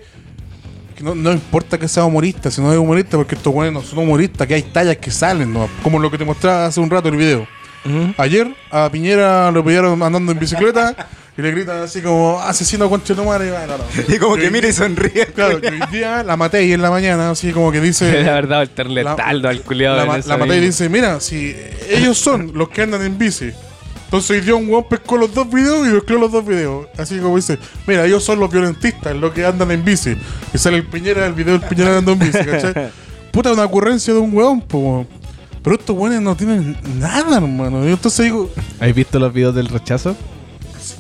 que 0.96 1.04
no, 1.04 1.14
no 1.16 1.32
importa 1.32 1.78
que 1.78 1.88
sea 1.88 2.04
humorista, 2.06 2.50
si 2.52 2.62
no 2.62 2.72
es 2.74 2.78
humorista, 2.80 3.16
porque 3.18 3.36
estos 3.36 3.54
weones 3.54 3.74
no 3.74 3.82
son 3.82 4.00
humoristas, 4.00 4.48
que 4.48 4.56
hay 4.56 4.64
tallas 4.64 4.98
que 4.98 5.12
salen, 5.12 5.54
¿no? 5.54 5.68
Como 5.84 5.98
lo 6.00 6.10
que 6.12 6.18
te 6.18 6.26
mostraba 6.26 6.66
hace 6.66 6.80
un 6.80 6.90
rato 6.90 7.10
el 7.10 7.16
video. 7.16 7.48
Ayer 8.18 8.54
a 8.72 8.90
Piñera 8.92 9.52
lo 9.52 9.64
pillaron 9.64 10.02
andando 10.04 10.32
en 10.32 10.40
bicicleta 10.40 11.08
y 11.38 11.42
le 11.42 11.52
gritan 11.52 11.82
así 11.82 12.02
como 12.02 12.40
asesino 12.40 12.90
concha 12.90 13.16
tu 13.16 13.24
madre 13.24 13.48
y 13.48 13.52
va, 13.52 13.66
no, 13.66 13.78
no. 13.78 13.84
Y 14.14 14.18
como 14.18 14.36
que 14.36 14.46
hoy 14.46 14.52
mira 14.52 14.68
y 14.68 14.74
sonríe. 14.74 15.28
Claro, 15.28 15.62
que 15.62 15.68
hoy 15.70 15.80
día 15.92 16.22
la 16.24 16.36
maté 16.36 16.66
y 16.66 16.74
en 16.74 16.82
la 16.82 16.90
mañana, 16.92 17.32
así 17.32 17.52
como 17.52 17.72
que 17.72 17.80
dice. 17.80 18.24
La 18.24 18.34
verdad, 18.34 18.62
el 18.64 18.70
terle 18.72 19.04
La- 19.04 19.16
taldo 19.16 19.48
al 19.48 19.62
culiado. 19.62 19.96
La, 19.98 20.04
la 20.18 20.38
maté 20.38 20.58
y 20.58 20.60
misma. 20.60 20.66
dice, 20.66 20.90
mira, 20.90 21.20
si 21.22 21.56
ellos 21.90 22.18
son 22.18 22.52
los 22.54 22.68
que 22.70 22.82
andan 22.82 23.02
en 23.04 23.18
bici. 23.18 23.52
Entonces 24.06 24.32
hoy 24.32 24.42
día 24.42 24.56
un 24.56 24.68
weón 24.68 24.86
pescó 24.90 25.18
los 25.18 25.32
dos 25.34 25.48
videos 25.54 25.88
y 25.88 25.92
mezcló 25.92 26.18
los 26.20 26.32
dos 26.32 26.44
videos. 26.46 26.88
Así 26.98 27.20
como 27.20 27.36
dice, 27.36 27.60
mira, 27.88 28.06
ellos 28.06 28.24
son 28.24 28.40
los 28.40 28.52
violentistas, 28.52 29.16
los 29.16 29.32
que 29.32 29.46
andan 29.46 29.70
en 29.72 29.86
bici. 29.86 30.18
Y 30.54 30.58
sale 30.58 30.78
el 30.78 30.88
Piñera, 30.88 31.26
el 31.28 31.34
video 31.34 31.58
del 31.60 31.70
Piñera 31.70 31.90
andando 32.00 32.14
en 32.14 32.20
bici, 32.20 32.44
¿cachai? 32.44 32.90
Puta, 33.32 33.54
una 33.54 33.64
ocurrencia 33.66 34.12
de 34.12 34.20
un 34.20 34.36
weón, 34.36 34.62
po. 34.62 35.06
Pero 35.64 35.76
estos 35.76 35.96
weones 35.98 36.22
no 36.22 36.36
tienen 36.36 36.78
nada, 37.00 37.38
hermano. 37.38 37.88
Y 37.88 37.92
entonces 37.92 38.26
digo, 38.26 38.50
¿Has 38.80 38.94
visto 38.94 39.20
los 39.20 39.34
videos 39.34 39.56
del 39.56 39.68
rechazo? 39.68 40.16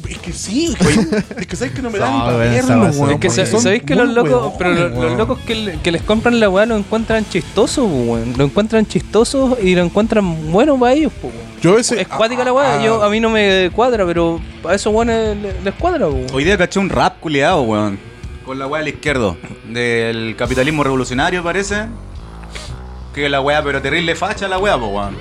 es 0.09 0.17
que 0.19 0.33
sí, 0.33 0.75
güey. 0.79 0.99
Es 1.37 1.47
que 1.47 1.55
sabes 1.55 1.73
que 1.73 1.81
no 1.81 1.89
me 1.89 1.99
dan 1.99 2.19
para 2.19 2.33
güey, 2.37 2.49
verlo, 2.49 2.89
weón. 2.91 3.11
Es 3.11 3.19
que 3.19 3.29
sabéis 3.29 3.83
que 3.83 3.95
los 3.95 4.09
locos, 4.09 4.53
pero 4.57 4.73
lo- 4.73 4.89
los, 4.89 5.17
locos 5.17 5.39
que, 5.39 5.55
le- 5.55 5.79
que 5.79 5.91
les 5.91 6.01
compran 6.01 6.39
la 6.39 6.49
weá 6.49 6.65
lo 6.65 6.75
encuentran 6.75 7.27
chistoso, 7.29 7.85
weón. 7.85 8.33
Lo 8.37 8.43
encuentran 8.45 8.85
chistoso 8.85 9.57
y 9.61 9.75
lo 9.75 9.83
encuentran 9.83 10.51
bueno 10.51 10.77
para 10.79 10.93
ellos, 10.93 11.13
weón. 11.23 11.35
Yo 11.61 11.77
ese. 11.77 12.01
Es 12.01 12.07
cuática 12.07 12.43
la 12.43 12.49
ah, 12.51 12.53
weá, 12.53 12.79
ah, 12.79 12.85
yo, 12.85 13.03
a 13.03 13.09
mí 13.09 13.19
no 13.19 13.29
me 13.29 13.69
cuadra, 13.73 14.05
pero 14.05 14.39
a 14.67 14.73
esos 14.75 14.93
weones 14.93 15.37
les, 15.37 15.63
les 15.63 15.73
cuadra, 15.75 16.07
weón. 16.07 16.27
Hoy 16.33 16.43
día 16.43 16.57
caché 16.57 16.79
un 16.79 16.89
rap 16.89 17.19
culiado, 17.19 17.61
weón. 17.61 17.99
Con 18.45 18.57
la 18.59 18.67
weá 18.67 18.83
del 18.83 18.93
izquierdo. 18.93 19.37
Del 19.71 20.35
capitalismo 20.35 20.83
revolucionario, 20.83 21.43
parece. 21.43 21.85
Que 23.19 23.27
la 23.29 23.41
weá, 23.41 23.61
pero 23.61 23.81
terrible 23.81 24.15
facha 24.15 24.47
la 24.47 24.57
weá, 24.57 24.77
po, 24.77 24.87
weón. 24.87 25.17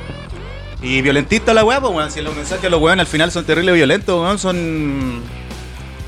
Y 0.81 1.03
violentista 1.03 1.53
la 1.53 1.65
weá, 1.65 1.81
pues 1.81 1.93
weón. 1.93 2.11
Si 2.13 2.21
los 2.21 2.35
mensajes 2.37 2.63
de 2.63 2.71
los 2.71 2.81
weón 2.81 3.01
al 3.01 3.07
final 3.09 3.33
son 3.33 3.45
terribles 3.45 3.75
violentos, 3.75 4.21
weón, 4.23 4.39
son. 4.39 5.23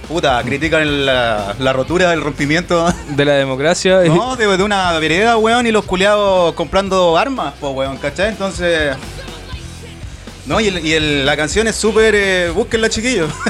Puta, 0.08 0.40
critican 0.44 1.04
la, 1.06 1.54
la 1.58 1.72
rotura, 1.72 2.12
el 2.12 2.20
rompimiento. 2.20 2.92
De 3.08 3.24
la 3.24 3.32
democracia. 3.34 4.00
No, 4.06 4.36
de, 4.36 4.56
de 4.56 4.62
una 4.62 4.96
vereda, 5.00 5.36
weón, 5.36 5.66
y 5.66 5.72
los 5.72 5.84
culiados 5.84 6.54
comprando 6.54 7.16
armas, 7.18 7.54
pues 7.60 7.74
weón, 7.74 7.96
¿cachai? 7.98 8.28
Entonces. 8.28 8.96
No, 10.46 10.60
y, 10.60 10.68
el- 10.68 10.84
y 10.86 10.92
el- 10.94 11.26
la 11.26 11.36
canción 11.36 11.66
es 11.68 11.74
súper. 11.76 12.14
Eh, 12.16 12.50
búsquenla, 12.54 12.88
chiquillos. 12.88 13.30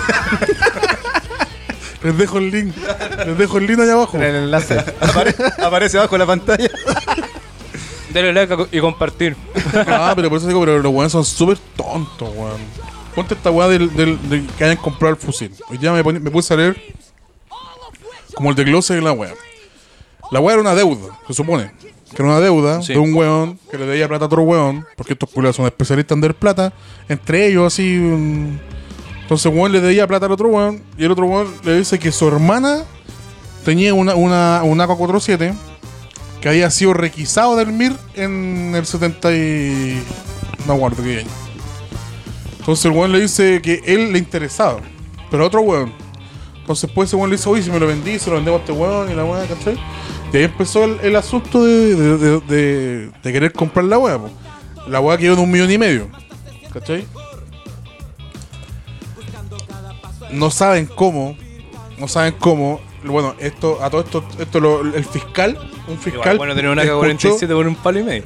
Les 2.02 2.16
dejo 2.16 2.38
el 2.38 2.50
link. 2.50 2.74
Les 3.26 3.36
dejo 3.36 3.58
el 3.58 3.66
link 3.66 3.80
allá 3.80 3.92
abajo. 3.92 4.16
En 4.16 4.22
el 4.22 4.34
enlace. 4.44 4.78
Apare- 5.00 5.34
aparece 5.62 5.98
abajo 5.98 6.14
en 6.14 6.18
la 6.20 6.26
pantalla. 6.26 6.70
Dale 8.12 8.32
like 8.32 8.56
y 8.72 8.80
compartir. 8.80 9.36
Ah, 9.86 10.12
pero 10.16 10.28
por 10.28 10.38
eso 10.38 10.46
digo, 10.48 10.60
pero 10.60 10.78
los 10.78 10.92
weones 10.92 11.12
son 11.12 11.24
súper 11.24 11.58
tontos, 11.76 12.28
weón. 12.34 12.60
Ponte 13.14 13.34
esta 13.34 13.50
weá 13.50 13.68
del, 13.68 13.94
del, 13.94 14.28
del 14.28 14.46
que 14.48 14.64
hayan 14.64 14.76
comprado 14.76 15.14
el 15.14 15.20
fusil. 15.20 15.52
Hoy 15.68 15.78
ya 15.78 15.92
me, 15.92 16.02
me 16.02 16.30
puse 16.30 16.54
a 16.54 16.56
leer 16.56 16.80
como 18.34 18.50
el 18.50 18.56
desglose 18.56 18.94
de 18.94 19.00
la 19.00 19.12
weá. 19.12 19.32
La 20.30 20.40
weá 20.40 20.54
era 20.54 20.60
una 20.62 20.74
deuda, 20.74 21.18
se 21.26 21.34
supone. 21.34 21.72
Que 22.14 22.22
era 22.22 22.24
una 22.24 22.40
deuda 22.40 22.82
Sí. 22.82 22.92
de 22.92 22.98
un 22.98 23.14
weón 23.14 23.58
que 23.70 23.78
le 23.78 23.86
debía 23.86 24.08
plata 24.08 24.24
a 24.24 24.26
otro 24.26 24.42
weón, 24.42 24.84
porque 24.96 25.12
estos 25.12 25.30
culiados 25.30 25.56
son 25.56 25.66
especialistas 25.66 26.16
en 26.16 26.20
dar 26.22 26.34
plata, 26.34 26.72
entre 27.08 27.46
ellos 27.46 27.72
así. 27.72 27.94
Entonces, 29.22 29.52
weón 29.52 29.70
le 29.72 29.80
debía 29.80 30.06
plata 30.06 30.26
al 30.26 30.32
otro 30.32 30.48
weón, 30.48 30.82
y 30.98 31.04
el 31.04 31.12
otro 31.12 31.26
weón 31.26 31.48
le 31.64 31.78
dice 31.78 31.98
que 31.98 32.10
su 32.10 32.26
hermana 32.26 32.84
tenía 33.64 33.94
una, 33.94 34.14
una, 34.14 34.62
un 34.64 34.80
AK-47 34.80 35.54
que 36.40 36.48
había 36.48 36.70
sido 36.70 36.94
requisado 36.94 37.56
del 37.56 37.72
MIR 37.72 37.92
en 38.14 38.72
el 38.74 38.86
70 38.86 39.32
y... 39.36 40.02
no 40.66 40.74
guardo 40.76 41.02
qué 41.02 41.20
año. 41.20 41.28
Entonces 42.58 42.84
el 42.86 42.92
weón 42.92 43.12
le 43.12 43.20
dice 43.20 43.60
que 43.62 43.82
él 43.86 44.12
le 44.12 44.18
interesaba, 44.18 44.80
pero 45.30 45.46
otro 45.46 45.60
weón. 45.60 45.92
Entonces 46.60 46.90
pues 46.94 47.08
ese 47.08 47.16
weón 47.16 47.30
le 47.30 47.36
dice, 47.36 47.48
oye, 47.48 47.62
si 47.62 47.70
me 47.70 47.80
lo 47.80 47.86
vendí, 47.86 48.18
se 48.18 48.30
lo 48.30 48.36
vendemos 48.36 48.60
a 48.60 48.62
este 48.62 48.72
weón 48.72 49.10
y 49.10 49.14
la 49.14 49.24
weá, 49.24 49.46
¿cachai? 49.46 49.76
Y 50.32 50.36
ahí 50.36 50.44
empezó 50.44 50.84
el, 50.84 51.16
asunto 51.16 51.64
de, 51.64 51.96
de, 51.96 53.10
de- 53.22 53.32
querer 53.32 53.52
comprar 53.52 53.84
la 53.86 53.98
weá. 53.98 54.18
La 54.86 55.00
weá 55.00 55.18
quedó 55.18 55.34
en 55.34 55.40
un 55.40 55.50
millón 55.50 55.70
y 55.70 55.78
medio, 55.78 56.08
¿cachai? 56.72 57.06
No 60.30 60.50
saben 60.50 60.86
cómo, 60.86 61.36
no 61.98 62.08
saben 62.08 62.34
cómo. 62.38 62.80
Bueno, 63.04 63.34
esto, 63.40 63.82
a 63.82 63.90
todo 63.90 64.02
esto, 64.02 64.24
esto 64.38 64.60
lo- 64.60 64.82
el 64.94 65.04
fiscal, 65.04 65.58
un 65.90 65.98
fiscal. 65.98 66.22
Igual, 66.34 66.38
bueno, 66.38 66.54
tener 66.54 66.70
una 66.70 66.82
escuchó- 66.82 67.30
K-47 67.38 67.48
por 67.48 67.66
un 67.66 67.74
palo 67.76 67.98
y 68.00 68.02
medio. 68.04 68.24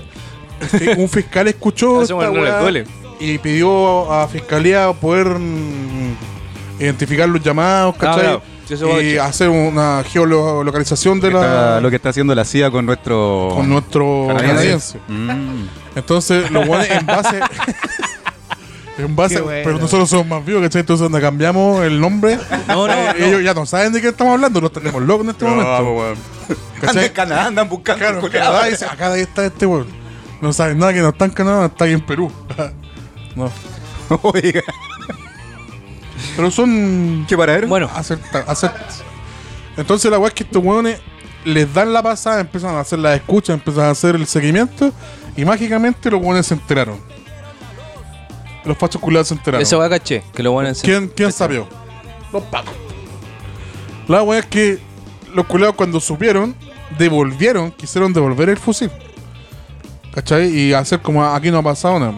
un 0.96 1.08
fiscal 1.08 1.48
escuchó 1.48 2.02
esta 2.02 2.14
no 2.14 2.42
les 2.44 2.60
duele. 2.60 2.84
y 3.20 3.38
pidió 3.38 4.12
a 4.12 4.26
fiscalía 4.28 4.92
poder 4.92 5.26
mm, 5.38 6.14
identificar 6.80 7.28
los 7.28 7.42
llamados, 7.42 7.96
¿cachai? 7.96 8.38
eso 8.68 8.88
va 8.88 9.02
y 9.02 9.18
hacer 9.18 9.50
una 9.50 10.02
geolocalización 10.10 11.20
de 11.20 11.30
la 11.30 11.40
Está- 11.40 11.80
lo 11.82 11.90
que 11.90 11.96
está 11.96 12.08
haciendo 12.10 12.34
la 12.34 12.44
CIA 12.44 12.70
con 12.70 12.86
nuestro. 12.86 13.50
con 13.54 13.68
nuestro 13.68 14.24
Canadiense. 14.28 14.98
canadiense. 15.06 15.42
Mm. 15.52 15.68
Entonces, 15.96 16.50
los 16.50 16.66
buenos 16.66 16.88
en 16.90 17.04
base 17.06 17.40
en 18.98 19.16
base, 19.16 19.40
bueno. 19.40 19.62
pero 19.64 19.78
nosotros 19.78 20.08
somos 20.08 20.26
más 20.26 20.44
vivos, 20.44 20.62
¿cachai? 20.62 20.80
Entonces 20.80 21.02
donde 21.02 21.20
cambiamos 21.20 21.82
el 21.84 22.00
nombre, 22.00 22.38
No, 22.68 22.86
no, 22.86 22.92
eh, 22.92 23.14
no. 23.18 23.24
ellos 23.26 23.42
ya 23.42 23.52
no 23.54 23.66
saben 23.66 23.92
de 23.92 24.00
qué 24.00 24.08
estamos 24.08 24.34
hablando, 24.34 24.60
los 24.60 24.72
tenemos 24.72 25.02
locos 25.02 25.24
en 25.24 25.30
este 25.30 25.44
momento. 25.44 25.70
Anda 25.76 26.16
¿Cachai? 26.80 27.06
en 27.06 27.12
Canadá, 27.12 27.46
andan 27.46 27.68
buscando. 27.68 27.98
Claro, 27.98 28.20
en. 28.26 28.32
Canadá 28.32 28.64
dice, 28.66 28.84
acá 28.84 29.12
ahí 29.12 29.22
está 29.22 29.44
este 29.46 29.66
weón. 29.66 29.86
No 30.40 30.52
saben 30.52 30.78
nada 30.78 30.92
que 30.92 31.00
no 31.00 31.08
está 31.08 31.24
en 31.24 31.30
Canadá, 31.30 31.66
está 31.66 31.84
ahí 31.86 31.92
en 31.92 32.00
Perú. 32.04 32.30
no. 33.36 33.50
Oiga, 34.22 34.60
Pero 36.36 36.50
son 36.50 37.24
qué 37.28 37.36
paradero. 37.36 37.68
Bueno, 37.68 37.88
acerta- 37.94 38.44
acerta. 38.46 38.86
Entonces 39.76 40.10
la 40.10 40.18
weá 40.18 40.28
es 40.28 40.34
que 40.34 40.44
estos 40.44 40.62
weones 40.62 41.00
les 41.44 41.72
dan 41.72 41.92
la 41.92 42.02
pasada, 42.02 42.40
empiezan 42.40 42.74
a 42.74 42.80
hacer 42.80 42.98
la 42.98 43.14
escucha, 43.14 43.52
empiezan 43.54 43.84
a 43.84 43.90
hacer 43.90 44.14
el 44.14 44.26
seguimiento 44.26 44.92
y 45.36 45.44
mágicamente 45.44 46.10
los 46.10 46.20
weones 46.22 46.46
se 46.46 46.54
enteraron. 46.54 46.98
Los 48.64 48.78
fachos 48.78 49.00
culiados 49.00 49.28
se 49.28 49.34
enteraron. 49.34 49.62
eso 49.62 49.78
va 49.78 49.86
a 49.86 49.90
caché. 49.90 50.22
Que 50.34 50.42
lo 50.42 50.54
van 50.54 50.66
a 50.66 50.70
hacer. 50.70 50.84
¿Quién, 50.84 51.08
quién 51.14 51.32
sabió? 51.32 51.66
Los 52.32 52.42
pacos. 52.44 52.72
La 54.08 54.22
weá 54.22 54.40
es 54.40 54.46
que 54.46 54.78
los 55.34 55.46
culiados 55.46 55.76
cuando 55.76 56.00
supieron, 56.00 56.54
devolvieron, 56.98 57.70
quisieron 57.72 58.12
devolver 58.12 58.48
el 58.48 58.56
fusil. 58.58 58.90
¿Cachai? 60.14 60.48
Y 60.48 60.72
hacer 60.72 61.00
como 61.02 61.24
aquí 61.24 61.50
no 61.50 61.58
ha 61.58 61.62
pasado 61.62 61.98
nada. 61.98 62.14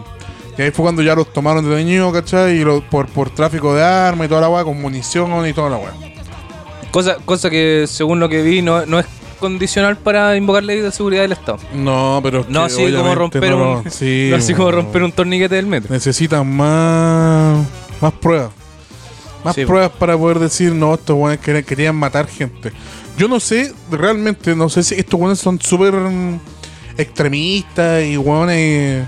Y 0.57 0.61
ahí 0.61 0.71
fue 0.71 0.83
cuando 0.83 1.01
ya 1.01 1.15
los 1.15 1.31
tomaron 1.33 1.67
detenidos, 1.67 2.13
¿cachai? 2.13 2.57
Y 2.57 2.63
lo- 2.63 2.81
por, 2.81 3.07
por 3.07 3.29
tráfico 3.29 3.73
de 3.75 3.83
armas 3.83 4.25
y 4.25 4.29
toda 4.29 4.41
la 4.41 4.49
weá, 4.49 4.63
con 4.63 4.79
munición 4.81 5.47
y 5.47 5.53
toda 5.53 5.69
la 5.69 5.77
weá. 5.77 5.93
Cosa, 6.91 7.17
cosa 7.25 7.49
que 7.49 7.85
según 7.87 8.19
lo 8.19 8.29
que 8.29 8.41
vi 8.41 8.61
no, 8.61 8.85
no 8.85 8.99
es 8.99 9.05
condicional 9.37 9.97
para 9.97 10.35
invocar 10.35 10.63
ley 10.63 10.79
de 10.79 10.91
seguridad 10.91 11.21
del 11.23 11.31
Estado. 11.33 11.59
No, 11.73 12.19
pero 12.23 12.41
es 12.41 12.49
No 12.49 12.63
así 12.63 12.91
como 12.93 13.15
romper 13.15 13.49
no- 13.51 13.79
un, 13.83 13.91
sí, 13.91 14.27
no 14.31 14.35
así 14.37 14.53
como 14.53 14.71
romper 14.71 15.03
un 15.03 15.11
torniquete 15.11 15.55
del 15.55 15.67
metro. 15.67 15.93
Necesitan 15.93 16.47
más 16.55 17.65
más 18.01 18.13
pruebas. 18.13 18.51
Más 19.43 19.55
Sí, 19.55 19.65
pruebas 19.65 19.91
para 19.91 20.17
poder 20.17 20.39
decir, 20.39 20.73
no, 20.73 20.93
estos 20.95 21.15
buenos 21.15 21.39
querían, 21.43 21.63
querían 21.63 21.95
matar 21.95 22.27
gente. 22.27 22.71
Yo 23.17 23.27
no 23.27 23.39
sé, 23.39 23.73
realmente, 23.89 24.55
no 24.55 24.67
sé 24.69 24.83
si 24.83 24.95
estos 24.95 25.19
buenos 25.19 25.39
son 25.39 25.59
súper 25.61 25.93
mm, 25.93 26.39
extremistas 26.97 28.03
y 28.03 28.17
buenos, 28.17 29.07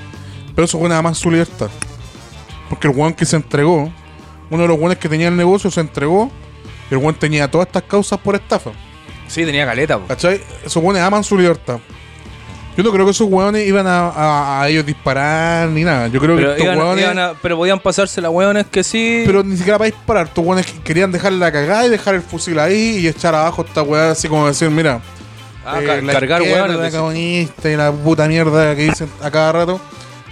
pero 0.55 0.65
eso 0.65 0.79
fue 0.79 0.89
nada 0.89 1.01
más 1.01 1.17
su 1.17 1.29
libertad. 1.29 1.69
Porque 2.69 2.87
el 2.87 2.95
weón 2.95 3.13
que 3.13 3.25
se 3.25 3.35
entregó, 3.35 3.91
uno 4.49 4.61
de 4.63 4.67
los 4.67 4.79
buenos 4.79 4.97
que 4.97 5.09
tenía 5.09 5.27
el 5.27 5.35
negocio 5.35 5.69
se 5.71 5.81
entregó, 5.81 6.31
y 6.89 6.93
el 6.93 6.99
weón 6.99 7.15
tenía 7.15 7.49
todas 7.49 7.67
estas 7.67 7.83
causas 7.83 8.19
por 8.19 8.35
estafa. 8.35 8.71
Sí, 9.29 9.45
tenía 9.45 9.65
caleta. 9.65 9.97
po. 9.97 10.07
¿Cachai? 10.07 10.41
Esos 10.65 10.83
weones 10.83 11.01
aman 11.01 11.23
su 11.23 11.37
libertad. 11.37 11.77
Yo 12.75 12.83
no 12.83 12.91
creo 12.91 13.03
que 13.05 13.11
esos 13.11 13.27
weones 13.29 13.67
iban 13.67 13.87
a, 13.87 14.07
a- 14.09 14.61
a 14.61 14.69
ellos 14.69 14.85
disparar 14.85 15.67
ni 15.69 15.83
nada. 15.83 16.07
Yo 16.07 16.19
creo 16.21 16.35
que 16.35 16.41
Pero, 16.43 16.51
estos 16.53 16.65
iban- 16.65 16.77
weones. 16.77 17.03
iban 17.05 17.19
a- 17.19 17.33
pero 17.41 17.57
podían 17.57 17.79
pasarse 17.79 18.21
las 18.21 18.31
hueones 18.31 18.67
que 18.67 18.83
sí. 18.83 19.23
Pero 19.25 19.43
ni 19.43 19.57
siquiera 19.57 19.77
para 19.77 19.89
disparar. 19.91 20.27
Estos 20.27 20.65
que- 20.65 20.79
querían 20.81 21.11
dejar 21.11 21.33
la 21.33 21.51
cagada 21.51 21.85
y 21.85 21.89
dejar 21.89 22.15
el 22.15 22.21
fusil 22.21 22.57
ahí 22.59 22.99
y 22.99 23.07
echar 23.07 23.35
abajo 23.35 23.65
esta 23.67 23.81
weá, 23.81 24.11
así 24.11 24.27
como 24.29 24.47
decir, 24.47 24.69
mira. 24.69 25.01
Ah, 25.65 25.79
eh, 25.81 26.01
la 26.01 26.13
cargar 26.13 26.41
izquierda, 26.41 26.63
hueones. 26.63 26.77
la 26.77 26.83
decía. 26.83 26.99
comunista 26.99 27.69
y 27.69 27.75
la 27.75 27.91
puta 27.91 28.27
mierda 28.27 28.75
que 28.75 28.83
dicen 28.83 29.09
a 29.21 29.29
cada 29.29 29.51
rato 29.51 29.81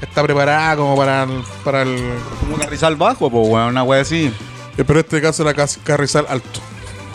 está 0.02 0.24
preparada 0.24 0.76
como 0.78 0.96
para 0.96 1.24
el. 1.24 1.44
Para 1.66 1.82
el 1.82 1.98
Como 2.40 2.54
un 2.56 2.60
carrizal 2.62 2.96
bajo, 2.96 3.30
pues, 3.30 3.48
weón, 3.48 3.68
una 3.70 3.84
wea 3.84 4.02
así. 4.02 4.32
eh, 4.78 4.84
pero 4.88 5.00
en 5.00 5.06
este 5.06 5.22
caso 5.22 5.48
era 5.48 5.66
carrizal 5.84 6.26
alto. 6.30 6.62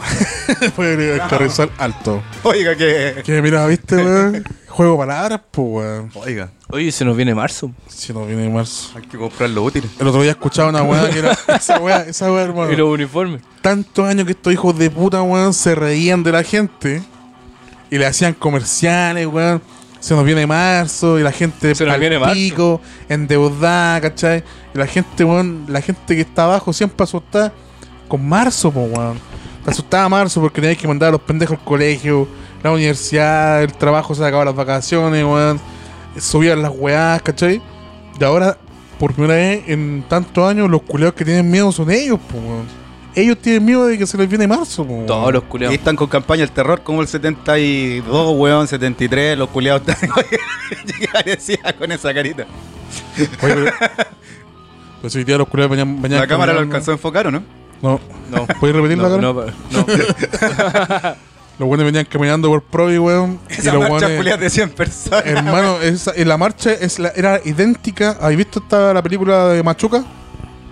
Fue 0.77 0.93
el 0.95 1.21
carrizal 1.29 1.71
alto. 1.79 2.23
Oiga, 2.43 2.75
que. 2.77 3.23
Que 3.25 3.43
mira, 3.43 3.67
viste, 3.67 3.97
weón. 3.97 4.45
Juego 4.69 4.97
palabras, 4.99 5.41
pues 5.51 5.69
weón. 5.69 6.11
Oiga, 6.15 6.51
Oye, 6.69 6.91
se 6.91 7.05
nos 7.05 7.15
viene 7.17 7.35
marzo. 7.35 7.71
Si 7.89 8.13
no 8.13 8.25
viene 8.25 8.49
marzo. 8.49 8.93
hay 8.97 9.03
que 9.03 9.19
comprar 9.19 9.51
lo 9.51 9.63
útil. 9.65 9.89
El 9.99 10.07
otro 10.09 10.23
día 10.23 10.31
escuchaba 10.33 10.71
una 10.71 10.83
weá 10.83 11.11
que 11.11 11.19
era. 11.19 11.37
Esa 11.49 11.79
weá, 11.79 12.03
esa 12.05 12.33
weá, 12.33 12.43
hermano. 12.45 12.73
Y 12.73 12.77
los 12.77 12.89
uniformes. 12.89 13.43
Tantos 13.61 14.07
años 14.07 14.25
que 14.25 14.33
estos 14.33 14.53
hijos 14.53 14.79
de 14.79 14.91
puta, 14.91 15.23
weón, 15.23 15.53
se 15.53 15.75
reían 15.75 16.23
de 16.23 16.33
la 16.33 16.43
gente. 16.43 17.03
Y 17.91 17.99
le 17.99 18.07
hacían 18.07 18.33
comerciales, 18.33 19.27
weón. 19.27 19.61
Se 20.01 20.15
nos 20.15 20.25
viene 20.25 20.47
marzo 20.47 21.21
y 21.21 21.23
la 21.23 21.31
gente 21.31 21.75
Se 21.77 21.85
nos 21.85 21.97
viene 21.99 22.19
marzo. 22.19 22.35
pico, 22.35 22.81
endeudada, 23.09 24.01
¿cachai? 24.01 24.43
Y 24.75 24.79
la 24.79 24.87
gente, 24.87 25.23
weón, 25.25 25.67
la 25.69 25.81
gente 25.81 26.17
que 26.17 26.23
está 26.23 26.45
abajo 26.45 26.73
siempre 26.73 27.05
asustada 27.05 27.53
con 28.09 28.27
marzo, 28.27 28.73
po, 28.73 28.81
weón. 28.85 29.21
Te 29.65 29.71
asustaba 29.71 30.09
marzo 30.09 30.41
porque 30.41 30.61
tenías 30.61 30.79
que 30.79 30.89
mandar 30.89 31.11
a 31.11 31.13
los 31.13 31.21
pendejos 31.21 31.59
al 31.59 31.65
colegio, 31.65 32.27
la 32.63 32.73
universidad, 32.73 33.63
el 33.63 33.73
trabajo 33.73 34.15
se 34.15 34.23
acababa 34.23 34.47
las 34.47 34.55
vacaciones, 34.57 35.25
weón. 35.25 35.61
Subían 36.19 36.61
las 36.63 36.73
weás, 36.75 37.23
¿cachai? 37.23 37.63
Y 38.21 38.25
ahora, 38.25 38.57
por 38.99 39.13
primera 39.15 39.35
vez 39.35 39.65
en 39.69 40.05
tantos 40.09 40.49
años, 40.49 40.69
los 40.69 40.83
culeados 40.83 41.15
que 41.15 41.25
tienen 41.25 41.51
miedo 41.51 41.71
son 41.73 41.91
ellos, 41.91 42.19
po, 42.31 42.39
weón. 42.39 42.83
Ellos 43.15 43.37
tienen 43.39 43.65
miedo 43.67 43.87
de 43.87 43.99
que 43.99 44.07
se 44.07 44.17
les 44.17 44.29
viene 44.29 44.47
marzo, 44.49 44.83
weón. 44.83 45.07
Todos 45.07 45.33
los 45.33 45.43
Y 45.43 45.47
culiados. 45.47 45.75
están 45.77 45.97
con 45.97 46.09
campaña 46.09 46.41
del 46.41 46.51
terror 46.51 46.83
como 46.83 47.01
el 47.03 47.09
72, 47.09 48.35
weón, 48.37 48.67
73, 48.67 49.39
los 49.39 49.49
culiados 49.51 49.83
están. 49.87 50.11
Llegué 50.87 51.09
decía 51.31 51.75
con 51.79 51.93
esa 51.93 52.13
carita. 52.13 52.47
Oye, 53.43 53.55
pero, 53.55 53.73
pero 55.01 55.11
si 55.11 55.19
hoy 55.19 55.25
día 55.25 55.39
los 55.39 55.49
culeados 55.49 55.71
venían, 55.77 56.01
venían 56.03 56.21
La 56.21 56.27
cámara 56.27 56.53
lo 56.53 56.61
alcanzó 56.61 56.91
a 56.91 56.95
enfocar, 56.95 57.27
¿o 57.27 57.31
no? 57.31 57.43
No. 57.83 58.01
No. 58.31 58.47
¿Puedes 58.61 58.75
repetirlo, 58.77 59.09
No, 59.09 59.19
no, 59.19 59.45
no. 59.45 59.53
Los 61.59 61.69
buenos 61.69 61.85
venían 61.85 62.07
caminando 62.07 62.49
por 62.49 62.63
Provi, 62.63 62.97
weón. 62.99 63.39
Y 63.51 63.55
Esa 63.61 63.75
los 63.75 63.89
marcha 63.89 64.09
buenos- 64.09 64.41
de 64.41 64.51
100 64.51 64.71
personas. 64.71 65.27
Hermano, 65.27 65.81
esa, 65.83 66.13
en 66.17 66.27
la 66.29 66.39
marcha 66.39 66.73
es 66.73 66.99
la- 66.99 67.13
era 67.15 67.41
idéntica. 67.45 68.17
¿Has 68.21 68.35
visto 68.35 68.59
esta, 68.61 68.95
la 68.95 69.03
película 69.03 69.49
de 69.49 69.63
Machuca? 69.63 70.03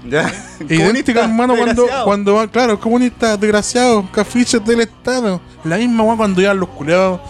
Ya. 0.09 0.33
Idéntica, 0.69 1.21
hermano, 1.25 1.55
cuando, 1.55 1.87
cuando 2.05 2.35
van, 2.37 2.49
claro, 2.49 2.81
comunistas 2.81 3.39
desgraciados, 3.39 4.07
cafiches 4.11 4.65
del 4.65 4.81
Estado. 4.81 5.41
La 5.65 5.77
misma 5.77 6.03
weón 6.03 6.17
cuando 6.17 6.41
iban 6.41 6.59
los 6.59 6.71
culeados 6.71 7.21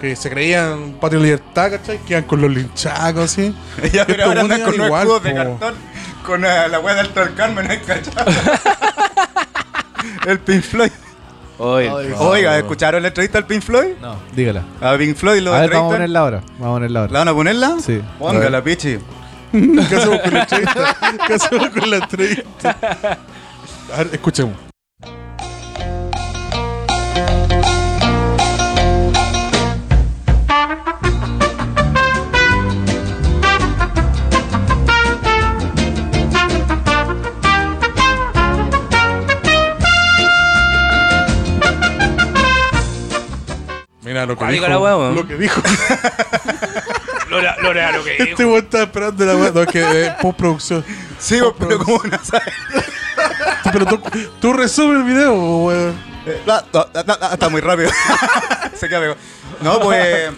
que 0.00 0.14
se 0.16 0.28
creían 0.28 0.94
patria 1.00 1.20
y 1.20 1.22
libertad, 1.22 1.70
¿cachai? 1.70 1.98
Que 1.98 2.14
iban 2.14 2.24
con 2.24 2.40
los 2.42 2.50
linchacos, 2.50 3.24
así. 3.32 3.54
Ya, 3.92 4.02
Estos 4.02 4.06
pero 4.06 4.24
ahora 4.24 4.40
andan 4.40 4.62
con 4.62 4.74
igual, 4.74 5.02
escudos 5.02 5.22
de 5.22 5.34
cartón. 5.34 5.74
Con 6.26 6.44
eh, 6.44 6.68
la 6.68 6.80
weá 6.80 6.94
de 6.94 7.00
Alto 7.00 7.20
del 7.20 7.34
Carmen, 7.34 7.70
¿eh? 7.70 7.80
¿cachai? 7.86 8.12
El 10.26 10.38
Pink 10.40 10.62
Floyd. 10.62 10.90
Oye, 11.60 11.90
Oiga, 12.18 12.56
¿escucharon 12.56 13.02
la 13.02 13.08
entrevista 13.08 13.38
al 13.38 13.46
Pink 13.46 13.62
Floyd? 13.62 13.94
No, 14.00 14.16
dígala. 14.34 14.62
A 14.80 14.96
Pink 14.96 15.16
Floyd 15.16 15.40
lo 15.40 15.52
A 15.52 15.62
ver, 15.62 15.70
vamos 15.70 15.92
a 15.92 15.96
ponerla 15.96 16.20
ahora. 16.20 16.42
Vamos 16.58 16.68
a 16.68 16.74
ponerla 16.74 17.00
ahora. 17.00 17.12
¿La 17.12 17.18
van 17.18 17.28
a 17.28 17.34
ponerla? 17.34 17.76
Sí. 17.80 18.00
Póngala, 18.18 18.62
pichi. 18.62 18.98
¿Qué 19.52 19.96
hacemos 19.96 20.20
con 20.20 20.34
la 20.34 20.40
entrevista? 20.40 20.96
¿Qué 21.26 21.34
hacemos 21.34 21.68
con 21.70 21.90
la 21.90 21.96
entrevista? 21.96 22.76
A 23.94 23.96
ver, 23.98 24.10
escuchemos. 24.12 24.67
Mira 44.08 44.24
lo 44.24 44.38
que 44.38 44.46
dijo. 44.46 44.66
la 44.66 44.78
wea, 44.78 45.10
lo 45.10 45.28
que 45.28 45.36
dijo. 45.36 45.60
Lora, 47.28 47.56
Lora, 47.60 47.92
lo 47.92 48.02
que 48.02 48.12
dijo. 48.12 48.24
Este 48.24 48.44
weón 48.46 48.64
está 48.64 48.82
esperando 48.84 49.24
la 49.26 49.36
weá. 49.36 49.50
No, 49.50 49.62
es 49.62 49.68
que 49.68 49.80
eh, 50.06 50.14
postproducción. 50.22 50.82
Sí, 51.18 51.38
pero 51.58 51.78
como 51.78 52.00
una 52.02 52.18
sabe. 52.24 52.50
Pero 53.70 53.84
tú, 53.84 54.00
tú 54.40 54.52
resume 54.54 54.96
el 55.00 55.02
video, 55.04 55.34
weón. 55.34 55.94
Eh, 56.24 56.40
Está 57.32 57.48
muy 57.50 57.60
rápido. 57.60 57.90
Se 58.74 58.88
queda 58.88 59.00
pegado. 59.00 59.18
No, 59.60 59.78
pues. 59.80 60.30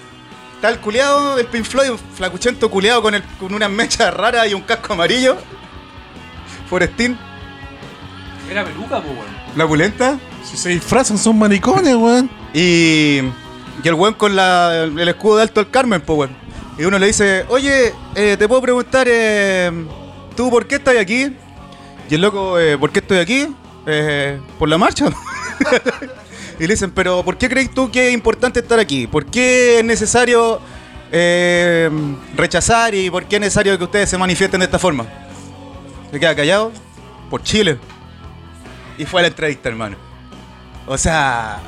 Está 0.57 0.69
el 0.69 0.81
culeado, 0.81 1.39
el 1.39 1.47
Pink 1.47 1.65
Floyd, 1.65 1.91
un 1.91 1.99
flacuchento 1.99 2.69
culeado 2.71 3.01
con, 3.03 3.15
el, 3.15 3.23
con 3.39 3.55
unas 3.55 3.71
mechas 3.71 4.13
raras 4.13 4.49
y 4.51 4.55
un 4.55 4.63
casco 4.63 4.95
amarillo. 4.95 5.37
Forestín, 6.69 7.17
Era 8.51 8.65
peluca, 8.65 9.01
pues, 9.01 9.17
weón. 9.17 9.29
la 9.55 9.67
pulenta. 9.67 10.19
Si 10.45 10.57
se 10.57 10.71
disfrazan 10.71 11.19
son 11.19 11.39
maricones, 11.39 11.95
weón. 11.95 12.29
Y, 12.53 13.21
y 13.83 13.89
el 13.89 13.95
weón 13.95 14.15
con 14.15 14.37
la, 14.37 14.85
el 14.85 15.09
escudo 15.09 15.37
de 15.37 15.43
Alto 15.43 15.63
del 15.63 15.71
Carmen, 15.71 16.01
pues 16.01 16.19
weón. 16.19 16.37
Y 16.79 16.85
uno 16.85 16.99
le 16.99 17.07
dice, 17.09 17.45
oye, 17.49 17.93
eh, 18.15 18.37
te 18.39 18.49
puedo 18.49 18.63
preguntar, 18.63 19.07
eh, 19.11 19.71
¿tú 20.37 20.49
por 20.51 20.67
qué 20.67 20.77
estás 20.77 20.97
aquí? 20.97 21.37
Y 22.09 22.15
el 22.15 22.21
loco, 22.23 22.59
eh, 22.59 22.79
¿por 22.79 22.91
qué 22.91 23.01
estoy 23.01 23.19
aquí? 23.19 23.49
"Eh, 23.87 24.41
por 24.59 24.69
la 24.69 24.79
marcha. 24.79 25.07
y 26.59 26.63
le 26.67 26.75
dicen, 26.75 26.91
pero 26.91 27.23
¿por 27.23 27.37
qué 27.37 27.49
crees 27.49 27.73
tú 27.73 27.91
que 27.91 28.09
es 28.09 28.15
importante 28.15 28.61
estar 28.61 28.79
aquí? 28.79 29.07
¿Por 29.07 29.27
qué 29.27 29.79
es 29.79 29.85
necesario 29.85 30.61
rechazar 32.37 32.95
y 32.95 33.11
por 33.11 33.25
qué 33.27 33.37
es 33.37 33.41
necesario 33.41 33.77
que 33.77 33.85
ustedes 33.85 34.09
se 34.09 34.17
manifiesten 34.19 34.61
de 34.61 34.67
esta 34.67 34.79
forma? 34.79 35.07
Se 36.11 36.19
queda 36.21 36.35
callado 36.35 36.73
por 37.29 37.43
Chile. 37.43 37.79
Y 38.99 39.05
fue 39.07 39.21
a 39.21 39.23
la 39.23 39.29
entrevista, 39.29 39.69
hermano. 39.69 39.97
O 40.87 40.97
sea, 40.99 41.61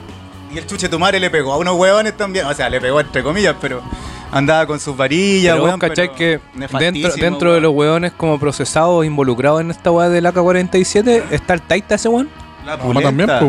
y 0.53 0.59
el 0.59 0.67
chuche 0.67 0.89
tu 0.89 0.99
madre 0.99 1.19
le 1.19 1.31
pegó 1.31 1.53
a 1.53 1.57
unos 1.59 1.77
huevones 1.77 2.17
también. 2.17 2.47
O 2.47 2.55
sea, 2.55 2.69
le 2.69 2.81
pegó 2.81 3.01
entre 3.01 3.23
comillas, 3.23 3.57
pero 3.61 3.83
andaba 4.31 4.67
con 4.67 4.81
sus 4.81 4.97
varillas, 4.97 5.53
Pero 5.55 5.63
vos 5.63 5.69
weón, 5.69 5.81
cachai 5.81 6.09
pero 6.09 6.19
que 6.19 6.41
dentro, 6.79 7.13
dentro 7.15 7.53
de 7.55 7.61
los 7.61 7.73
hueones 7.73 8.13
como 8.13 8.39
procesados 8.39 9.05
involucrados 9.05 9.61
en 9.61 9.71
esta 9.71 9.91
weá 9.91 10.09
del 10.09 10.27
AK-47 10.27 11.25
está 11.31 11.55
el 11.55 11.63
Taita 11.63 11.95
ese 11.95 12.09
weón. 12.09 12.29
La 12.65 12.77
La 12.77 12.85
mamá 12.85 13.01
también, 13.01 13.29
pues. 13.29 13.41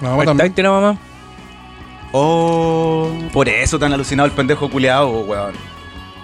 La 0.00 0.08
mamá 0.10 0.22
El 0.22 0.26
también. 0.28 0.48
Taita 0.48 0.60
y 0.60 0.64
la 0.64 0.70
mamá. 0.70 0.98
Oh, 2.12 3.10
por 3.32 3.48
eso 3.48 3.78
tan 3.78 3.92
alucinado 3.92 4.26
el 4.26 4.32
pendejo 4.32 4.68
culeado, 4.68 5.20
weón. 5.20 5.52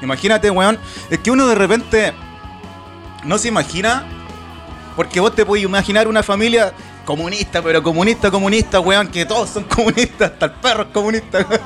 Imagínate, 0.03 0.51
weón. 0.51 0.79
Es 1.11 1.19
que 1.19 1.31
uno 1.31 1.47
de 1.47 1.55
repente 1.55 2.13
no 3.25 3.39
se 3.39 3.49
imagina. 3.49 4.05
Porque 4.97 5.21
vos 5.21 5.35
te 5.35 5.45
puedes 5.45 5.63
imaginar 5.63 6.09
una 6.09 6.23
familia 6.23 6.73
comunista, 7.07 7.63
pero 7.63 7.83
comunista, 7.83 8.31
comunista, 8.31 8.81
weón, 8.81 9.09
que 9.09 9.25
todos 9.25 9.49
son 9.49 9.65
comunistas, 9.75 10.33
hasta 10.33 10.47
el 10.47 10.53
perro 10.53 10.83
es 10.83 10.89
comunista, 10.91 11.39
weón. 11.49 11.63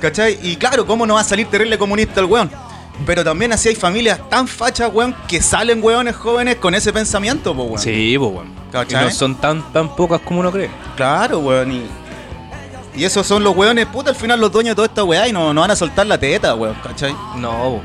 ¿Cachai? 0.00 0.38
Y 0.42 0.56
claro, 0.56 0.84
¿cómo 0.84 1.06
no 1.06 1.14
va 1.14 1.20
a 1.20 1.24
salir 1.24 1.46
terrible 1.46 1.78
comunista 1.78 2.20
el 2.20 2.26
weón? 2.26 2.50
Pero 3.06 3.22
también 3.22 3.52
así 3.52 3.68
hay 3.68 3.76
familias 3.76 4.18
tan 4.28 4.48
fachas, 4.48 4.90
weón, 4.92 5.14
que 5.28 5.40
salen 5.40 5.80
weones 5.82 6.16
jóvenes 6.16 6.56
con 6.56 6.74
ese 6.74 6.92
pensamiento, 6.92 7.54
pues, 7.54 7.68
weón. 7.68 7.78
Sí, 7.80 8.16
pues 8.18 8.32
weón. 8.32 8.48
Y 8.48 8.72
¿Cachai? 8.72 9.04
no 9.04 9.10
son 9.12 9.36
tan, 9.36 9.72
tan 9.72 9.94
pocas 9.94 10.20
como 10.22 10.40
uno 10.40 10.50
cree. 10.50 10.70
Claro, 10.96 11.38
weón. 11.38 11.70
Y, 11.70 11.86
y 12.96 13.04
esos 13.04 13.24
son 13.24 13.44
los 13.44 13.54
weones, 13.54 13.86
puta, 13.86 14.10
al 14.10 14.16
final 14.16 14.40
los 14.40 14.50
dueños 14.50 14.72
de 14.72 14.76
toda 14.76 14.86
esta 14.86 15.04
weá 15.04 15.28
y 15.28 15.32
no, 15.32 15.54
no 15.54 15.60
van 15.60 15.70
a 15.70 15.76
soltar 15.76 16.06
la 16.06 16.18
teta, 16.18 16.54
weón, 16.54 16.76
¿cachai? 16.82 17.14
No, 17.36 17.50
po. 17.50 17.82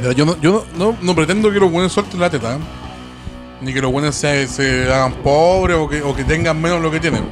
Mira, 0.00 0.12
yo 0.12 0.24
no, 0.24 0.40
yo 0.40 0.64
no, 0.76 0.92
no, 0.92 0.96
no 1.02 1.14
pretendo 1.14 1.50
que 1.50 1.58
los 1.58 1.70
buenos 1.70 1.92
suelten 1.92 2.20
la 2.20 2.30
teta. 2.30 2.54
¿eh? 2.54 2.58
Ni 3.60 3.72
que 3.72 3.80
los 3.80 3.90
buenos 3.90 4.14
se, 4.14 4.46
se 4.46 4.84
hagan 4.84 5.12
pobres 5.14 5.76
o 5.76 5.88
que, 5.88 6.02
o 6.02 6.14
que 6.14 6.24
tengan 6.24 6.60
menos 6.60 6.80
lo 6.80 6.90
que 6.90 7.00
tienen. 7.00 7.24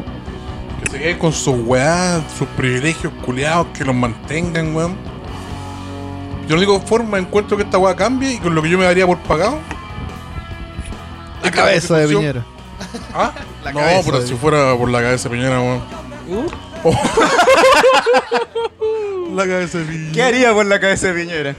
Que 0.83 0.91
se 0.91 0.99
queden 0.99 1.19
con 1.19 1.33
sus 1.33 1.57
weás, 1.65 2.23
sus 2.37 2.49
privilegios 2.49 3.13
culiados, 3.25 3.69
que 3.77 3.85
los 3.85 3.95
mantengan, 3.95 4.75
weón. 4.75 4.97
Yo 6.49 6.57
la 6.57 6.63
única 6.63 6.87
forma 6.87 7.19
encuentro 7.19 7.57
que 7.57 7.63
esta 7.63 7.79
weá 7.79 7.95
cambie 7.95 8.35
y 8.35 8.39
con 8.39 8.55
lo 8.55 8.63
que 8.63 8.71
yo 8.71 8.79
me 8.79 8.85
daría 8.85 9.07
por 9.07 9.19
pagado. 9.19 9.59
La 11.43 11.51
cabeza 11.51 11.99
de 11.99 12.09
Piñera. 12.09 12.45
¿Ah? 13.15 13.33
La 13.65 13.73
no, 13.73 13.81
cabeza 13.81 14.11
pero 14.11 14.27
si 14.27 14.35
fuera 14.35 14.77
por 14.77 14.91
la 14.91 15.01
cabeza 15.01 15.29
de 15.29 15.37
Piñera, 15.37 15.61
weón. 15.61 15.83
La 19.37 19.47
cabeza 19.47 19.79
de 19.79 19.85
Piñera. 19.85 20.13
¿Qué 20.13 20.23
haría 20.23 20.53
por 20.53 20.67
la 20.67 20.81
cabeza 20.81 21.09
de 21.09 21.15
Piñera? 21.15 21.57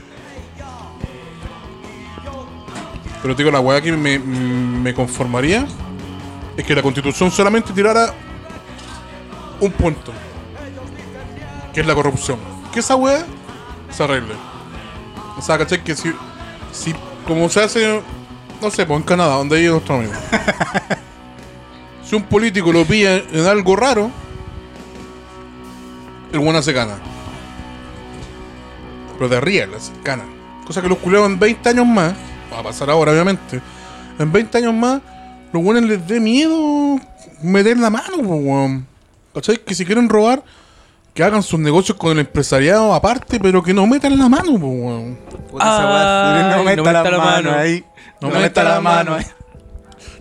Pero 3.28 3.36
te 3.36 3.42
digo, 3.42 3.52
la 3.52 3.60
weá 3.60 3.82
que 3.82 3.92
me, 3.92 4.18
me 4.18 4.94
conformaría 4.94 5.66
es 6.56 6.64
que 6.64 6.74
la 6.74 6.80
constitución 6.80 7.30
solamente 7.30 7.74
tirara 7.74 8.14
un 9.60 9.70
punto. 9.70 10.14
Que 11.74 11.82
es 11.82 11.86
la 11.86 11.94
corrupción. 11.94 12.38
Que 12.72 12.80
esa 12.80 12.96
weá 12.96 13.26
se 13.90 14.02
arregle. 14.02 14.32
O 15.36 15.42
sea, 15.42 15.58
¿cachai? 15.58 15.84
Que 15.84 15.94
si, 15.94 16.10
si 16.72 16.94
como 17.26 17.50
se 17.50 17.60
hace, 17.62 18.00
no 18.62 18.70
sé, 18.70 18.86
pues 18.86 18.98
en 18.98 19.04
Canadá, 19.04 19.34
donde 19.34 19.58
hay 19.58 19.66
nuestro 19.66 19.96
amigo. 19.96 20.14
si 22.02 22.16
un 22.16 22.22
político 22.22 22.72
lo 22.72 22.86
pilla 22.86 23.16
en 23.16 23.44
algo 23.44 23.76
raro, 23.76 24.10
el 26.32 26.38
buena 26.38 26.62
se 26.62 26.72
gana. 26.72 26.96
Pero 29.18 29.28
de 29.28 29.38
real, 29.38 29.72
se 29.78 29.92
gana. 30.02 30.24
Cosa 30.66 30.80
que 30.80 30.88
los 30.88 30.96
culeados 30.96 31.28
en 31.28 31.38
20 31.38 31.68
años 31.68 31.86
más, 31.86 32.14
va 32.52 32.60
a 32.60 32.62
pasar 32.62 32.90
ahora 32.90 33.12
obviamente, 33.12 33.60
en 34.18 34.32
20 34.32 34.58
años 34.58 34.74
más, 34.74 35.00
los 35.52 35.62
buenos 35.62 35.82
les 35.84 36.06
dé 36.06 36.20
miedo 36.20 36.98
meter 37.42 37.78
la 37.78 37.90
mano, 37.90 38.16
weón. 38.18 38.86
¿Cachai? 39.34 39.58
Que 39.58 39.74
si 39.74 39.84
quieren 39.84 40.08
robar, 40.08 40.42
que 41.14 41.22
hagan 41.22 41.42
sus 41.42 41.58
negocios 41.60 41.96
con 41.96 42.12
el 42.12 42.20
empresariado 42.20 42.94
aparte, 42.94 43.38
pero 43.40 43.62
que 43.62 43.72
no 43.74 43.86
metan 43.86 44.18
la 44.18 44.28
mano, 44.28 44.52
weón. 44.52 45.18
Esa 45.48 45.86
weá, 45.86 46.54
Ay, 46.54 46.56
no 46.56 46.64
meta 46.64 46.92
la, 47.10 47.18
mano 47.18 47.52
ahí. 47.52 47.84
No 48.20 48.28
No, 48.28 48.34
meta 48.34 48.40
meta 48.40 48.62
la 48.64 48.70
la 48.74 48.80
mano 48.80 49.10
mano. 49.12 49.16
ahí. 49.16 49.26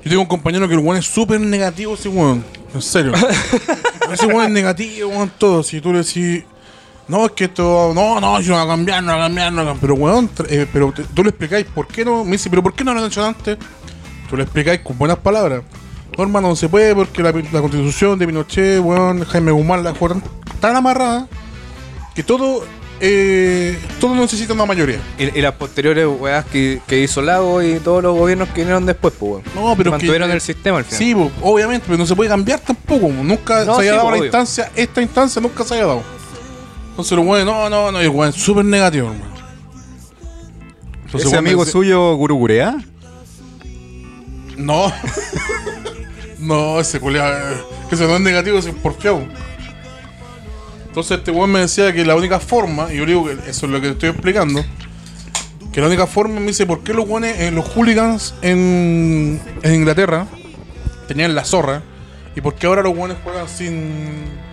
Yo 0.03 0.09
tengo 0.11 0.21
un 0.21 0.27
compañero 0.27 0.67
que 0.67 0.73
el 0.75 0.79
weón 0.79 0.97
es 0.97 1.05
súper 1.05 1.39
negativo, 1.41 1.93
ese 1.95 2.09
weón. 2.09 2.43
En 2.73 2.81
serio. 2.81 3.13
ese 4.11 4.25
weón 4.27 4.45
es 4.45 4.51
negativo, 4.51 5.09
weón, 5.09 5.31
todo. 5.37 5.63
Si 5.63 5.81
tú 5.81 5.91
le 5.91 5.99
decís, 5.99 6.43
no, 7.07 7.25
es 7.25 7.31
que 7.31 7.45
esto, 7.45 7.91
no, 7.95 8.19
no, 8.19 8.39
yo 8.41 8.53
no 8.53 8.59
voy 8.59 8.65
a 8.65 8.75
cambiar, 8.75 9.03
no 9.03 9.11
voy 9.13 9.21
a 9.21 9.23
cambiar, 9.25 9.51
no 9.53 9.57
voy 9.63 9.65
a 9.65 9.73
cambiar. 9.73 9.81
Pero 9.81 9.93
weón, 9.95 10.29
eh, 10.49 10.67
pero 10.71 10.91
te- 10.91 11.03
tú 11.03 11.23
le 11.23 11.29
explicáis 11.29 11.65
por 11.65 11.87
qué 11.87 12.03
no. 12.05 12.23
Me 12.25 12.31
dice, 12.33 12.49
pero 12.49 12.61
¿por 12.63 12.73
qué 12.73 12.83
no 12.83 12.93
lo 12.93 12.99
han 13.01 13.05
hecho 13.07 13.23
antes? 13.25 13.57
Tú 14.29 14.35
le 14.37 14.43
explicáis 14.43 14.81
con 14.81 14.97
buenas 14.97 15.17
palabras. 15.17 15.61
No, 16.17 16.23
hermano, 16.23 16.49
no 16.49 16.55
se 16.55 16.67
puede 16.67 16.95
porque 16.95 17.21
la, 17.23 17.31
la 17.31 17.61
constitución 17.61 18.17
de 18.19 18.25
Pinochet, 18.25 18.81
weón, 18.81 19.23
Jaime 19.25 19.51
Guzmán 19.51 19.83
la 19.83 19.93
dejó 19.93 20.09
tan, 20.59 20.75
amarrada 20.75 21.27
que 22.15 22.23
todo, 22.23 22.63
eh, 22.99 23.77
todo 23.99 24.15
necesita 24.15 24.53
una 24.53 24.65
mayoría. 24.65 24.99
Y, 25.19 25.37
y 25.37 25.41
las 25.41 25.53
posteriores 25.53 26.07
weas 26.19 26.43
que, 26.45 26.81
que 26.87 26.99
hizo 26.99 27.21
Lago 27.21 27.61
y 27.61 27.79
todos 27.79 28.01
los 28.01 28.17
gobiernos 28.17 28.49
que 28.49 28.61
vinieron 28.61 28.85
después, 28.85 29.13
pues 29.19 29.31
weón. 29.31 29.43
No, 29.53 29.75
pero 29.77 29.91
que- 29.91 29.97
Mantuvieron 29.97 30.31
el 30.31 30.41
sistema 30.41 30.79
al 30.79 30.85
final. 30.85 30.97
Sí, 30.99 31.13
po, 31.13 31.31
obviamente, 31.41 31.85
pero 31.85 31.99
no 31.99 32.05
se 32.07 32.15
puede 32.15 32.29
cambiar 32.29 32.59
tampoco. 32.61 33.07
po. 33.09 33.13
Nunca 33.23 33.63
No, 33.65 33.75
se 33.75 33.81
haya 33.83 33.91
sí, 33.91 33.95
dado 33.97 34.01
po, 34.01 34.09
la 34.09 34.15
obvio. 34.17 34.25
instancia, 34.25 34.71
esta 34.75 35.01
instancia 35.01 35.41
nunca 35.41 35.63
se 35.63 35.75
haya 35.75 35.85
dado. 35.85 36.16
Entonces 36.97 37.15
los 37.15 37.27
weones, 37.27 37.45
no, 37.45 37.69
no, 37.69 37.91
no, 37.91 38.01
y 38.01 38.05
el 38.05 38.09
weón 38.09 38.33
súper 38.33 38.65
negativo, 38.65 39.11
hermano. 39.11 39.31
Entonces, 41.05 41.21
Ese 41.21 41.27
weón 41.27 41.45
amigo 41.45 41.63
suyo, 41.63 42.15
Gurugurea. 42.15 42.75
No. 44.57 44.91
no, 46.39 46.79
ese 46.79 46.99
culiao, 46.99 47.31
eh, 47.31 47.61
ese 47.91 48.07
no 48.07 48.15
es 48.15 48.21
negativo, 48.21 48.57
es 48.57 48.65
porfiado. 48.81 49.21
Entonces 50.87 51.19
este 51.19 51.29
weón 51.29 51.51
me 51.51 51.59
decía 51.59 51.93
que 51.93 52.03
la 52.03 52.15
única 52.15 52.39
forma, 52.39 52.91
y 52.91 52.97
yo 52.97 53.05
digo 53.05 53.27
que 53.27 53.33
eso 53.47 53.67
es 53.67 53.71
lo 53.71 53.79
que 53.79 53.89
estoy 53.89 54.09
explicando, 54.09 54.65
que 55.71 55.79
la 55.79 55.85
única 55.85 56.07
forma 56.07 56.39
me 56.39 56.47
dice, 56.47 56.65
¿por 56.65 56.79
qué 56.79 56.95
los 56.95 57.07
weones, 57.07 57.39
eh, 57.39 57.51
los 57.51 57.67
hooligans 57.75 58.33
en, 58.41 59.39
en 59.61 59.75
Inglaterra 59.75 60.25
tenían 61.07 61.35
la 61.35 61.45
zorra? 61.45 61.83
¿Y 62.35 62.41
por 62.41 62.55
qué 62.55 62.65
ahora 62.65 62.81
los 62.81 62.97
weones 62.97 63.17
juegan 63.23 63.47
sin 63.47 64.46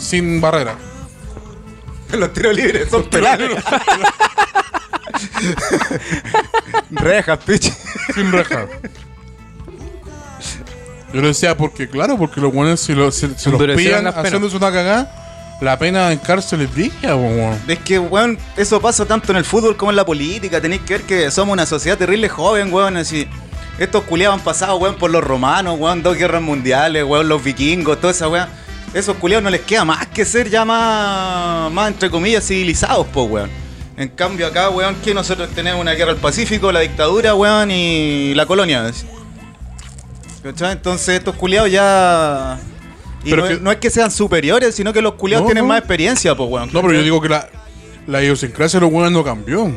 sin 0.00 0.40
barrera. 0.40 0.74
Los 2.12 2.32
tiros 2.32 2.54
libres 2.56 2.88
son 2.90 3.04
penales. 3.04 3.50
Rejas, 6.90 7.38
pichi. 7.44 7.72
sin 8.14 8.32
reja. 8.32 8.66
Yo 11.12 11.20
le 11.20 11.28
decía, 11.28 11.56
porque 11.56 11.88
claro, 11.88 12.16
porque 12.16 12.40
los 12.40 12.52
buenos 12.52 12.80
si, 12.80 12.94
lo- 12.94 13.10
si- 13.10 13.34
si 13.36 13.50
los 13.50 13.60
pillan 13.76 14.06
haciéndose 14.06 14.56
una 14.56 14.72
cagada, 14.72 15.58
la 15.60 15.78
pena 15.78 16.10
en 16.12 16.18
cárcel 16.18 16.62
es 16.62 16.74
digna, 16.74 17.10
po, 17.14 17.16
weón. 17.16 17.58
Es 17.68 17.78
que, 17.80 17.98
weón, 17.98 18.38
eso 18.56 18.80
pasa 18.80 19.04
tanto 19.04 19.32
en 19.32 19.38
el 19.38 19.44
fútbol 19.44 19.76
como 19.76 19.90
en 19.90 19.96
la 19.96 20.06
política. 20.06 20.60
Tenéis 20.60 20.82
que 20.82 20.94
ver 20.94 21.02
que 21.02 21.30
somos 21.30 21.52
una 21.52 21.66
sociedad 21.66 21.98
terrible 21.98 22.28
joven, 22.28 22.72
weón. 22.72 22.96
Así, 22.96 23.28
estos 23.78 24.04
culiados 24.04 24.38
han 24.38 24.44
pasado, 24.44 24.76
weón, 24.76 24.96
por 24.96 25.10
los 25.10 25.22
romanos, 25.22 25.76
weón, 25.78 26.02
dos 26.02 26.16
guerras 26.16 26.42
mundiales, 26.42 27.04
weón, 27.04 27.28
los 27.28 27.42
vikingos, 27.42 28.00
toda 28.00 28.12
esa 28.12 28.28
weón. 28.28 28.48
Esos 28.92 29.16
culiados 29.16 29.44
no 29.44 29.50
les 29.50 29.60
queda 29.60 29.84
más 29.84 30.06
que 30.08 30.24
ser 30.24 30.50
ya 30.50 30.64
más, 30.64 31.70
más 31.72 31.88
entre 31.88 32.10
comillas, 32.10 32.44
civilizados, 32.46 33.06
po, 33.08 33.24
weón. 33.24 33.48
En 33.96 34.08
cambio 34.08 34.46
acá, 34.46 34.68
weón, 34.70 34.96
que 34.96 35.14
nosotros 35.14 35.48
tenemos 35.54 35.80
una 35.80 35.92
guerra 35.92 36.10
al 36.12 36.16
Pacífico, 36.16 36.72
la 36.72 36.80
dictadura, 36.80 37.34
weón, 37.34 37.70
y 37.70 38.34
la 38.34 38.46
colonia. 38.46 38.90
¿Cachai? 40.42 40.72
Entonces 40.72 41.18
estos 41.18 41.36
culiados 41.36 41.70
ya... 41.70 42.58
Y 43.22 43.30
Pero 43.30 43.42
no, 43.42 43.48
que- 43.48 43.54
es, 43.54 43.60
no 43.60 43.70
es 43.70 43.76
que 43.76 43.90
sean 43.90 44.10
superiores, 44.10 44.74
sino 44.74 44.92
que 44.94 45.02
los 45.02 45.14
culiados 45.14 45.42
No, 45.44 45.48
tienen 45.48 45.64
no. 45.64 45.68
más 45.68 45.78
experiencia, 45.78 46.34
po, 46.34 46.44
weón. 46.44 46.70
No, 46.72 46.80
pero 46.80 46.94
yo 46.94 47.02
digo 47.02 47.20
que 47.20 47.28
la, 47.28 47.48
la 48.06 48.22
idiosincrasia 48.22 48.80
de 48.80 48.86
los 48.86 48.92
buenos 48.92 49.12
no 49.12 49.22
cambió. 49.22 49.70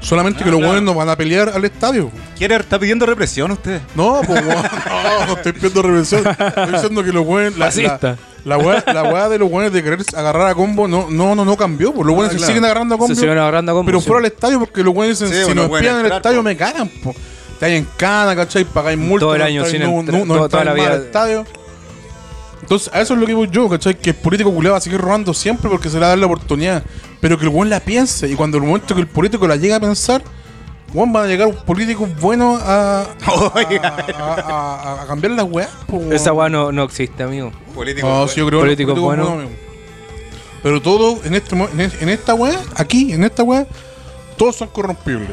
Solamente 0.00 0.40
Ah, 0.40 0.44
que 0.44 0.50
los 0.50 0.58
claro. 0.60 0.74
buenos 0.74 0.94
no 0.94 0.98
van 0.98 1.08
a 1.08 1.16
pelear 1.16 1.48
al 1.48 1.64
estadio. 1.64 2.10
¿Quiere 2.36 2.54
está 2.56 2.78
pidiendo 2.78 3.04
represión 3.04 3.50
usted? 3.50 3.80
No, 3.96 4.20
pues 4.26 4.44
no, 4.46 5.26
no 5.26 5.32
estoy 5.34 5.52
pidiendo 5.52 5.82
represión. 5.82 6.24
Estoy 6.26 6.72
diciendo 6.72 7.02
que 7.04 7.12
los 7.12 7.26
buenos. 7.26 7.58
La, 7.58 7.70
la, 7.70 8.16
la, 8.44 8.58
weá, 8.58 8.84
la 8.86 9.02
weá 9.02 9.28
de 9.28 9.38
los 9.38 9.50
buenos 9.50 9.72
de 9.72 9.82
querer 9.82 9.98
agarrar 10.14 10.46
a 10.46 10.54
combo 10.54 10.86
no, 10.86 11.08
no, 11.10 11.34
no, 11.34 11.44
no 11.44 11.56
cambió. 11.56 11.92
Pues 11.92 12.06
los 12.06 12.14
buenos 12.14 12.32
se 12.32 12.38
claro. 12.38 12.48
siguen 12.52 12.64
agarrando 12.64 12.94
a 12.94 12.98
combo. 12.98 13.14
Se 13.14 13.20
siguen 13.20 13.38
agarrando 13.38 13.72
a 13.72 13.74
combo, 13.74 13.86
Pero 13.86 14.00
sí. 14.00 14.06
fuera 14.06 14.20
al 14.20 14.26
estadio 14.32 14.60
porque 14.60 14.84
los 14.84 14.94
buenos 14.94 15.18
dicen: 15.18 15.34
Sí, 15.36 15.48
si 15.50 15.54
nos 15.54 15.68
espían 15.70 15.98
en 16.00 16.06
el 16.06 16.12
estadio 16.12 16.38
po. 16.38 16.42
me 16.44 16.56
cagan. 16.56 16.88
Po. 16.88 17.14
Te 17.58 17.66
hay 17.66 17.74
en 17.74 17.88
cana, 17.96 18.36
¿cachai? 18.36 18.64
Pagáis 18.64 18.96
multa. 18.98 19.26
Todo 19.26 19.34
el 19.34 19.40
no 19.40 19.46
año 19.46 19.64
sin 19.66 19.82
no, 19.82 19.88
entrar- 20.00 20.24
no, 20.24 20.36
no 20.36 20.48
toda- 20.48 20.64
la 20.64 20.74
vida. 20.74 20.92
al 20.92 21.02
estadio. 21.02 21.44
Entonces, 22.62 22.90
a 22.92 23.00
eso 23.00 23.14
es 23.14 23.20
lo 23.20 23.26
que 23.26 23.34
voy 23.34 23.48
yo, 23.50 23.68
¿cachai? 23.68 23.94
Que 23.98 24.10
el 24.10 24.16
político 24.16 24.52
culiado 24.52 24.74
va 24.74 24.78
a 24.78 24.80
seguir 24.80 25.00
robando 25.00 25.32
siempre 25.34 25.68
porque 25.70 25.88
se 25.88 25.94
le 25.94 26.00
va 26.00 26.06
a 26.06 26.08
dar 26.10 26.18
la 26.18 26.26
oportunidad. 26.26 26.82
Pero 27.20 27.36
que 27.38 27.44
el 27.44 27.50
buen 27.50 27.68
la 27.70 27.80
piense. 27.80 28.28
Y 28.28 28.34
cuando 28.34 28.58
el 28.58 28.64
momento 28.64 28.94
que 28.94 29.00
el 29.00 29.06
político 29.08 29.46
la 29.48 29.56
llega 29.56 29.76
a 29.76 29.80
pensar, 29.80 30.22
weón, 30.94 31.12
van 31.12 31.24
a 31.24 31.26
llegar 31.26 31.52
políticos 31.64 32.08
buenos 32.20 32.60
a, 32.62 33.02
a, 33.26 33.64
a- 34.18 34.74
a- 34.98 35.02
a 35.02 35.06
cambiar 35.06 35.32
las 35.32 35.46
weas. 35.50 35.70
po, 35.86 35.96
weón. 35.98 36.12
Esa 36.12 36.32
weá 36.32 36.48
no, 36.48 36.70
no 36.72 36.84
existe, 36.84 37.22
amigo. 37.22 37.50
Político. 37.74 38.08
No, 38.08 38.28
sí, 38.28 38.36
yo 38.36 38.46
creo 38.46 38.60
que 38.60 38.66
Políticos 38.66 38.96
los 38.96 39.04
políticos 39.04 39.04
buenos. 39.04 39.28
buenos, 39.28 39.44
amigo. 39.46 39.68
Pero 40.62 40.82
todo 40.82 41.18
en, 41.24 41.34
este, 41.34 41.56
en, 41.56 41.80
es- 41.80 42.02
en 42.02 42.08
esta 42.08 42.34
wea, 42.34 42.58
aquí, 42.76 43.12
en 43.12 43.24
esta 43.24 43.42
wea, 43.42 43.66
todos 44.36 44.56
son 44.56 44.68
corrompibles. 44.68 45.30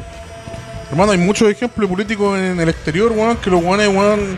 Hermano, 0.92 1.12
hay 1.14 1.18
muchos 1.18 1.50
ejemplos 1.50 1.90
de 1.90 1.96
políticos 1.96 2.38
en 2.38 2.60
el 2.60 2.70
exterior, 2.70 3.12
weón, 3.12 3.38
que 3.38 3.50
los 3.50 3.64
weones, 3.64 3.88
weón, 3.88 4.38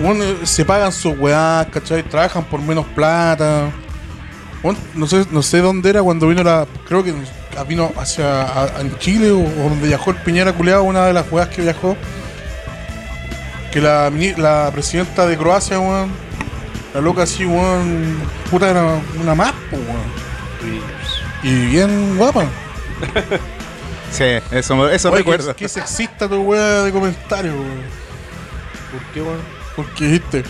weón, 0.00 0.46
se 0.46 0.64
pagan 0.64 0.92
sus 0.92 1.18
weas, 1.18 1.66
¿cachai? 1.68 2.02
Trabajan 2.04 2.44
por 2.44 2.60
menos 2.60 2.86
plata. 2.94 3.70
Weón, 4.62 4.76
no 4.94 5.06
sé, 5.06 5.24
no 5.30 5.42
sé 5.42 5.58
dónde 5.58 5.90
era 5.90 6.02
cuando 6.02 6.26
vino 6.28 6.42
la. 6.42 6.66
Creo 6.86 7.04
que 7.04 7.14
vino 7.68 7.92
hacia 7.96 8.42
a- 8.42 8.80
en 8.80 8.96
Chile 8.98 9.30
o, 9.30 9.38
o 9.40 9.68
donde 9.68 9.86
viajó 9.88 10.10
el 10.10 10.16
Piñera 10.18 10.52
culeado, 10.52 10.82
una 10.84 11.06
de 11.06 11.12
las 11.12 11.30
weas 11.30 11.48
que 11.48 11.62
viajó. 11.62 11.96
Que 13.72 13.80
la, 13.80 14.10
mini- 14.10 14.34
la 14.36 14.70
presidenta 14.72 15.26
de 15.26 15.36
Croacia, 15.36 15.78
weón, 15.78 16.10
la 16.94 17.00
loca 17.00 17.22
así, 17.24 17.44
weón, 17.44 18.18
puta 18.50 18.70
era 18.70 18.98
una 19.20 19.34
más, 19.34 19.52
po, 19.70 19.76
weón. 19.76 20.28
Y 21.42 21.66
bien 21.66 22.16
guapa. 22.16 22.44
Sí, 24.10 24.24
eso, 24.52 24.88
eso 24.88 25.08
Oye, 25.10 25.18
recuerdo. 25.18 25.48
qué, 25.54 25.64
qué 25.64 25.68
sexista 25.68 26.26
tu 26.26 26.40
weá 26.40 26.82
de 26.84 26.90
comentario, 26.90 27.52
weón. 27.52 27.82
¿Por 28.90 29.02
qué, 29.12 29.20
weón? 29.20 29.40
Porque 29.76 30.04
dijiste. 30.06 30.44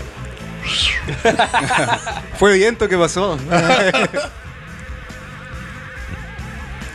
Fue 2.38 2.54
viento 2.54 2.88
que 2.88 2.96
pasó. 2.96 3.38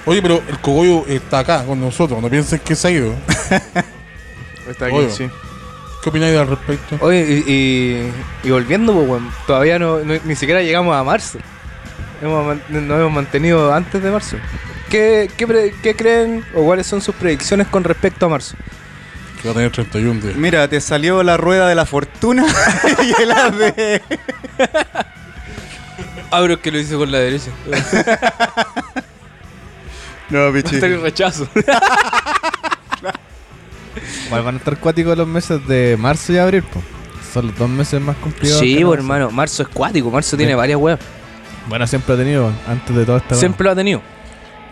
Oye, 0.06 0.22
pero 0.22 0.44
el 0.48 0.60
cogollo 0.60 1.06
está 1.08 1.40
acá 1.40 1.64
con 1.64 1.80
nosotros, 1.80 2.22
no 2.22 2.30
piensen 2.30 2.60
que 2.60 2.76
se 2.76 2.88
ha 2.88 2.92
ido. 2.92 3.14
Está 4.70 4.86
aquí, 4.88 4.96
sí. 5.10 5.30
¿Qué 6.02 6.10
opináis 6.10 6.38
al 6.38 6.48
respecto? 6.48 6.98
Oye, 7.00 7.22
y, 7.22 7.52
y, 7.52 8.12
y 8.48 8.52
volviendo, 8.52 8.94
pues, 8.94 9.08
weón, 9.08 9.32
todavía 9.48 9.80
no, 9.80 10.00
no- 10.00 10.20
ni 10.26 10.36
siquiera 10.36 10.62
llegamos 10.62 10.94
a 10.96 11.04
marzo. 11.04 11.40
Hemos 12.22 12.46
man- 12.46 12.62
nos 12.70 13.00
hemos 13.00 13.12
mantenido 13.14 13.74
antes 13.74 14.04
de 14.04 14.12
marzo. 14.12 14.36
¿Qué, 14.90 15.30
qué, 15.38 15.48
pre- 15.48 15.74
qué 15.82 15.96
creen 15.96 16.44
o 16.54 16.64
cuáles 16.66 16.86
son 16.88 17.02
sus 17.02 17.16
predicciones 17.16 17.68
con 17.68 17.84
respecto 17.86 18.26
a 18.26 18.30
marzo? 18.30 18.56
Que 19.44 19.50
va 19.50 19.52
a 19.52 19.56
tener 19.56 19.72
31 19.72 20.22
días. 20.22 20.36
Mira, 20.38 20.68
te 20.70 20.80
salió 20.80 21.22
la 21.22 21.36
rueda 21.36 21.68
de 21.68 21.76
la 21.76 21.86
fortuna 21.86 22.46
y 23.04 23.22
el 23.22 23.32
ave. 23.32 24.02
Ah, 26.32 26.40
pero 26.42 26.54
es 26.54 26.60
que 26.62 26.72
lo 26.72 26.80
hice 26.80 26.96
con 26.96 27.12
la 27.12 27.20
derecha. 27.20 27.52
No, 30.30 30.52
pichi. 30.54 30.76
Está 30.76 30.88
el 30.88 31.02
rechazo. 31.02 31.48
Igual 34.28 34.44
van 34.44 34.56
a 34.56 34.58
estar 34.58 34.78
cuáticos 34.80 35.18
los 35.18 35.28
meses 35.28 35.68
de 35.68 35.98
marzo 36.00 36.32
y 36.34 36.38
abril, 36.38 36.64
po. 36.64 36.82
Son 37.34 37.48
los 37.48 37.58
dos 37.58 37.70
meses 37.70 38.00
más 38.02 38.16
complicados. 38.18 38.60
Sí, 38.60 38.78
que 38.78 38.86
pues, 38.86 39.00
marzo. 39.00 39.14
hermano. 39.14 39.32
Marzo 39.32 39.64
es 39.64 39.70
cuático. 39.70 40.10
Marzo 40.10 40.38
tiene 40.38 40.56
varias 40.56 40.80
weas. 40.80 41.00
Bueno, 41.68 41.86
siempre 41.86 42.16
ha 42.16 42.18
tenido, 42.18 42.52
antes 42.68 42.96
de 42.96 43.06
todo 43.06 43.18
esta 43.18 43.36
Siempre 43.36 43.66
lo 43.66 43.72
ha 43.72 43.76
tenido. 43.76 44.02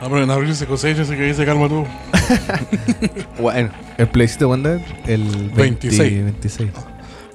Ah, 0.03 0.07
pero 0.09 0.23
en 0.23 0.31
abril 0.31 0.55
se 0.55 0.65
cosecha, 0.65 1.03
así 1.03 1.15
que 1.15 1.25
ahí 1.25 1.33
se 1.33 1.45
calma 1.45 1.69
todo. 1.69 1.85
Bueno. 3.39 3.69
¿El 3.97 4.07
plebiscito 4.07 4.53
es? 4.55 4.81
El 5.07 5.23
20 5.23 5.55
26. 5.55 6.23
26. 6.25 6.69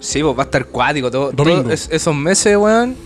Sí, 0.00 0.22
pues 0.22 0.36
va 0.36 0.42
a 0.42 0.46
estar 0.46 0.64
cuático. 0.66 1.10
Todo, 1.10 1.30
todo 1.32 1.70
es- 1.70 1.88
esos 1.92 2.14
meses, 2.14 2.56
weón. 2.56 2.96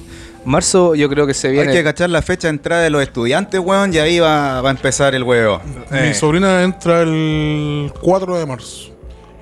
Marzo 0.47 0.95
yo 0.95 1.09
creo 1.11 1.27
que 1.27 1.35
se 1.35 1.49
Hay 1.49 1.53
viene. 1.53 1.73
que 1.73 1.85
cachar 1.85 2.09
la 2.09 2.23
fecha 2.23 2.49
de 2.49 2.53
entrada 2.55 2.83
de 2.83 2.89
los 2.89 3.03
estudiantes, 3.03 3.61
weón, 3.61 3.93
y 3.93 3.99
ahí 3.99 4.19
va, 4.19 4.63
va 4.63 4.71
a 4.71 4.73
empezar 4.73 5.15
el 5.15 5.23
huevo. 5.23 5.61
Mi 5.91 5.99
Eh, 5.99 6.15
sobrina 6.15 6.63
entra 6.63 7.03
el 7.03 7.93
4 8.01 8.39
de 8.39 8.47
marzo. 8.47 8.91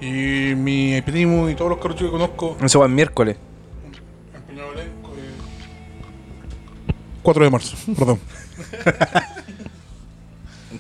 Y 0.01 0.55
mi 0.57 1.01
primo 1.03 1.49
y 1.49 1.55
todos 1.55 1.71
los 1.71 1.79
carros 1.81 1.97
que 1.97 2.11
conozco. 2.11 2.57
Eso 2.61 2.81
va 2.81 2.87
el 2.87 2.93
miércoles. 2.93 3.37
empeñado 4.35 4.73
elenco, 4.73 5.13
eh, 5.17 6.93
4 7.23 7.45
de 7.45 7.51
marzo, 7.51 7.77
perdón. 7.97 8.19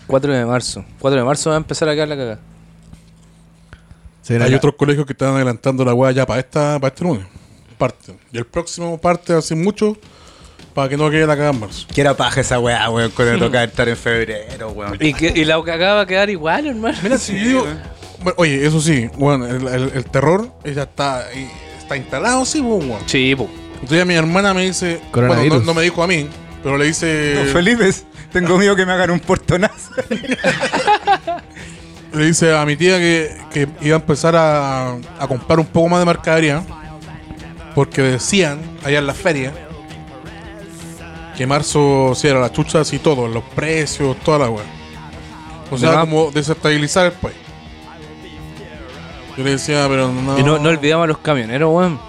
4 0.08 0.32
de 0.34 0.44
marzo. 0.44 0.84
4 0.98 1.20
de 1.20 1.24
marzo 1.24 1.50
va 1.50 1.56
a 1.56 1.58
empezar 1.58 1.88
a 1.88 1.94
quedar 1.94 2.08
la 2.08 2.16
cagada. 2.16 2.40
Hay 4.44 4.54
otros 4.54 4.74
colegios 4.74 5.06
que 5.06 5.12
están 5.12 5.34
adelantando 5.34 5.84
la 5.84 5.94
weá 5.94 6.10
ya 6.12 6.26
para 6.26 6.40
esta 6.40 6.78
para 6.78 6.88
este 6.92 7.02
lunes. 7.04 7.24
Parte. 7.78 8.14
Y 8.32 8.38
el 8.38 8.44
próximo 8.44 8.98
parte 8.98 9.32
hace 9.32 9.54
mucho 9.54 9.96
para 10.74 10.88
que 10.88 10.96
no 10.98 11.08
quede 11.10 11.26
la 11.26 11.34
cagada 11.34 11.52
en 11.54 11.60
marzo. 11.60 11.86
que 11.94 12.00
era 12.00 12.14
paja 12.16 12.40
esa 12.42 12.58
weá, 12.58 12.90
weón, 12.90 13.10
cuando 13.12 13.34
le 13.34 13.38
toca 13.46 13.64
estar 13.64 13.88
en 13.88 13.96
febrero, 13.96 14.70
weón. 14.72 14.96
Y, 15.00 15.14
que, 15.14 15.32
y 15.34 15.44
la 15.44 15.62
cagada 15.64 15.94
va 15.94 16.00
a 16.02 16.06
quedar 16.06 16.28
igual, 16.28 16.66
hermano. 16.66 16.98
Mira, 17.02 17.16
si 17.16 17.38
yo 17.38 17.46
digo. 17.46 17.66
bueno, 18.22 18.34
oye, 18.36 18.66
eso 18.66 18.80
sí, 18.80 19.08
bueno, 19.16 19.46
el, 19.46 19.66
el- 19.66 19.92
el 19.94 20.04
terror 20.04 20.52
ya 20.64 20.82
está, 20.82 21.26
ahí- 21.28 21.50
está 21.78 21.96
instalado, 21.96 22.44
sí, 22.44 22.60
weón. 22.60 22.98
Sí, 23.06 23.34
po. 23.34 23.48
Entonces 23.80 24.04
mi 24.04 24.14
hermana 24.14 24.52
me 24.52 24.62
dice. 24.66 25.00
Bueno, 25.12 25.36
no, 25.44 25.60
no 25.60 25.72
me 25.74 25.82
dijo 25.82 26.02
a 26.02 26.06
mí, 26.06 26.26
pero 26.62 26.76
le 26.76 26.84
dice. 26.86 27.34
Don 27.34 27.46
Felipe, 27.46 27.90
tengo 28.32 28.58
miedo 28.58 28.76
que 28.76 28.86
me 28.86 28.92
hagan 28.92 29.10
un 29.10 29.20
portonazo. 29.20 29.90
Le 32.12 32.26
dice 32.26 32.56
a 32.56 32.64
mi 32.64 32.76
tía 32.76 32.98
que, 32.98 33.36
que 33.52 33.68
iba 33.82 33.96
a 33.96 34.00
empezar 34.00 34.34
a, 34.34 34.92
a 34.92 35.28
comprar 35.28 35.60
un 35.60 35.66
poco 35.66 35.88
más 35.88 36.00
de 36.00 36.06
mercadería. 36.06 36.62
Porque 37.74 38.02
decían 38.02 38.58
allá 38.84 38.98
en 38.98 39.06
la 39.06 39.14
feria 39.14 39.52
que 41.36 41.46
marzo 41.46 42.12
sí 42.16 42.26
era 42.26 42.40
la 42.40 42.50
chucha 42.50 42.80
así 42.80 42.98
todo, 42.98 43.28
los 43.28 43.44
precios, 43.44 44.16
toda 44.24 44.40
la 44.40 44.50
weá. 44.50 44.64
O 45.70 45.78
sea, 45.78 46.00
como 46.00 46.32
desestabilizar 46.32 47.06
el 47.06 47.12
país. 47.12 47.36
Yo 49.36 49.44
le 49.44 49.50
decía, 49.52 49.86
pero 49.88 50.10
no. 50.10 50.36
Y 50.36 50.42
no, 50.42 50.58
no 50.58 50.70
olvidamos 50.70 51.04
a 51.04 51.06
los 51.06 51.18
camioneros, 51.18 51.72
weón. 51.72 52.00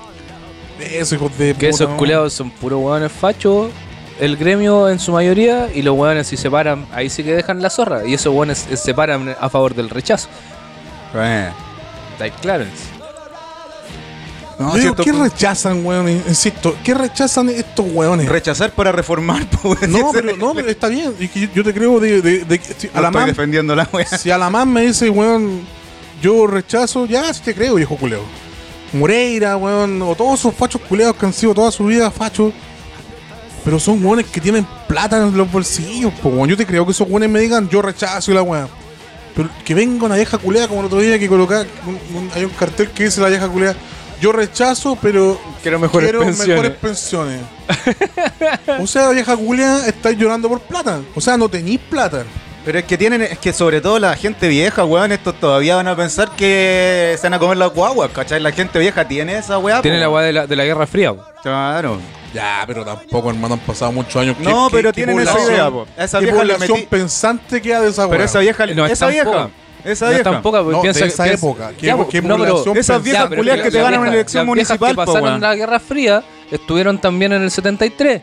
Eso, 0.79 1.13
hijos 1.13 1.37
de 1.37 1.49
Que 1.49 1.53
puta, 1.53 1.67
esos 1.67 1.89
no. 1.89 1.97
culeados 1.97 2.33
son 2.33 2.49
puros 2.49 2.79
weones 2.81 3.11
fachos. 3.11 3.69
El 4.19 4.35
gremio 4.37 4.89
en 4.89 4.99
su 4.99 5.11
mayoría. 5.11 5.69
Y 5.73 5.81
los 5.81 5.95
weones 5.97 6.27
si 6.27 6.37
se 6.37 6.49
paran, 6.51 6.85
ahí 6.93 7.09
sí 7.09 7.23
que 7.23 7.33
dejan 7.35 7.61
la 7.61 7.69
zorra. 7.69 8.05
Y 8.05 8.13
esos 8.13 8.33
weones 8.33 8.67
eh, 8.69 8.77
se 8.77 8.93
paran 8.93 9.35
a 9.39 9.49
favor 9.49 9.73
del 9.75 9.89
rechazo. 9.89 10.27
No, 14.59 14.75
Yo 14.75 14.81
digo, 14.81 14.95
¿qué 14.95 15.13
rechazan, 15.13 15.85
weón? 15.85 16.09
Insisto, 16.09 16.75
¿qué 16.83 16.93
rechazan 16.93 17.47
estos 17.49 17.85
weones? 17.93 18.27
Rechazar 18.27 18.71
para 18.71 18.91
reformar, 18.91 19.45
pues, 19.61 19.87
no, 19.87 20.11
pero, 20.11 20.35
no, 20.35 20.53
pero 20.53 20.69
está 20.69 20.89
bien. 20.89 21.15
Yo, 21.17 21.47
yo 21.55 21.63
te 21.63 21.73
creo 21.73 21.97
de, 22.01 22.21
de- 22.21 22.43
de 22.43 22.59
que 22.59 22.73
si 22.77 22.87
No 22.87 22.93
a 22.95 23.01
la 23.03 23.07
estoy 23.07 23.25
defendiendo 23.27 23.73
la 23.73 23.87
weá. 23.93 24.05
Si 24.05 24.29
a 24.29 24.37
la 24.37 24.49
más 24.49 24.67
me 24.67 24.81
dice, 24.81 25.09
weón, 25.09 25.61
yo 26.21 26.45
rechazo, 26.45 27.05
ya 27.05 27.33
sí 27.33 27.41
te 27.45 27.55
creo, 27.55 27.75
viejo 27.75 27.95
culeo. 27.95 28.23
Moreira, 28.91 29.55
weón, 29.55 30.01
o 30.01 30.13
todos 30.15 30.37
esos 30.41 30.53
fachos 30.53 30.81
culeados 30.81 31.15
que 31.15 31.25
han 31.25 31.31
sido 31.33 31.53
toda 31.53 31.71
su 31.71 31.85
vida 31.85 32.11
fachos, 32.11 32.51
Pero 33.63 33.79
son 33.79 34.03
weones 34.03 34.25
que 34.27 34.39
tienen 34.41 34.65
plata 34.87 35.17
en 35.17 35.35
los 35.37 35.51
bolsillos, 35.51 36.11
po, 36.21 36.29
weón. 36.29 36.49
Yo 36.49 36.57
te 36.57 36.65
creo 36.65 36.85
que 36.85 36.91
esos 36.91 37.07
weones 37.07 37.29
me 37.29 37.39
digan, 37.39 37.67
yo 37.69 37.81
rechazo 37.81 38.31
y 38.31 38.33
la 38.35 38.41
weá. 38.41 38.67
Pero 39.35 39.49
que 39.63 39.73
venga 39.73 40.05
una 40.05 40.15
vieja 40.15 40.37
culea 40.37 40.67
como 40.67 40.79
el 40.81 40.87
otro 40.87 40.99
día 40.99 41.19
que 41.19 41.27
coloca, 41.29 41.65
un- 41.85 42.17
un- 42.17 42.31
hay 42.33 42.43
un 42.45 42.51
cartel 42.51 42.89
que 42.91 43.05
dice 43.05 43.21
la 43.21 43.29
vieja 43.29 43.47
culea, 43.47 43.75
yo 44.21 44.31
rechazo, 44.31 44.97
pero 45.01 45.39
Quiero 45.61 45.79
mejores 45.79 46.11
pensiones". 46.11 46.47
mejores 46.47 46.71
pensiones. 46.77 47.41
o 48.81 48.87
sea, 48.87 49.09
vieja 49.11 49.35
culea, 49.37 49.85
estáis 49.87 50.17
llorando 50.17 50.49
por 50.49 50.59
plata. 50.61 50.99
O 51.15 51.21
sea, 51.21 51.37
no 51.37 51.47
tenéis 51.47 51.79
plata. 51.89 52.23
Pero 52.65 52.77
es 52.79 52.85
que 52.85 52.97
tienen, 52.97 53.21
es 53.21 53.39
que 53.39 53.53
sobre 53.53 53.81
todo 53.81 53.99
la 53.99 54.15
gente 54.15 54.47
vieja, 54.47 54.83
weón, 54.83 55.11
estos 55.11 55.33
todavía 55.39 55.75
van 55.77 55.87
a 55.87 55.95
pensar 55.95 56.29
que 56.35 57.15
se 57.17 57.23
van 57.23 57.33
a 57.35 57.39
comer 57.39 57.57
las 57.57 57.73
guaguas, 57.73 58.11
¿cachai? 58.11 58.39
La 58.41 58.51
gente 58.51 58.77
vieja 58.79 59.07
tiene 59.07 59.37
esa 59.37 59.57
weá. 59.57 59.81
Tiene 59.81 59.97
po. 59.97 60.01
la 60.01 60.09
weá 60.09 60.23
de 60.25 60.33
la, 60.33 60.47
de 60.47 60.55
la 60.55 60.65
Guerra 60.65 60.85
Fría. 60.85 61.13
po. 61.13 61.23
Claro. 61.41 61.99
Ya, 62.33 62.63
pero 62.67 62.85
tampoco, 62.85 63.29
hermano, 63.31 63.55
han 63.55 63.59
pasado 63.61 63.91
muchos 63.91 64.15
años. 64.17 64.35
No, 64.39 64.69
¿Qué- 64.69 64.75
pero 64.75 64.89
qué- 64.89 65.03
tienen 65.05 65.19
esa 65.19 65.39
idea, 65.39 65.71
po. 65.71 65.87
Esa 65.97 66.19
¿Qué 66.19 66.25
vieja 66.25 66.37
población 66.37 66.77
metí- 66.79 66.87
pensante 66.87 67.61
queda 67.61 67.81
de 67.81 67.89
esa 67.89 68.03
Pero 68.07 68.17
weá? 68.17 68.25
esa 68.25 68.39
vieja, 68.39 68.65
No 68.67 68.85
es 68.85 68.91
esa 68.91 69.07
vieja, 69.07 69.25
poca. 69.25 69.49
esa 69.85 70.05
No 70.05 70.11
vieja. 70.11 70.23
tan 70.31 70.41
poca, 70.43 70.59
porque 70.61 70.75
No, 70.75 70.81
piensa 70.81 70.99
de 70.99 71.05
que 71.05 71.13
esa 71.13 71.23
piensa- 71.23 71.45
época. 71.47 71.71
¿Qué, 71.79 71.87
Ya, 71.87 71.95
po, 71.97 72.07
qué 72.07 72.21
no, 72.21 72.37
pero- 72.37 72.75
Esas 72.75 73.01
viejas 73.01 73.27
pero 73.29 73.41
es 73.41 73.61
que 73.63 73.71
te 73.71 73.77
las 73.77 73.83
ganan 73.83 74.01
una 74.01 74.09
elección 74.13 74.41
las 74.41 74.47
municipal, 74.47 74.89
que 74.89 74.95
po, 74.95 75.05
pasaron 75.05 75.41
la 75.41 75.55
Guerra 75.55 75.79
Fría 75.79 76.23
estuvieron 76.51 76.99
también 76.99 77.31
en 77.33 77.41
el 77.43 77.49
73. 77.51 78.21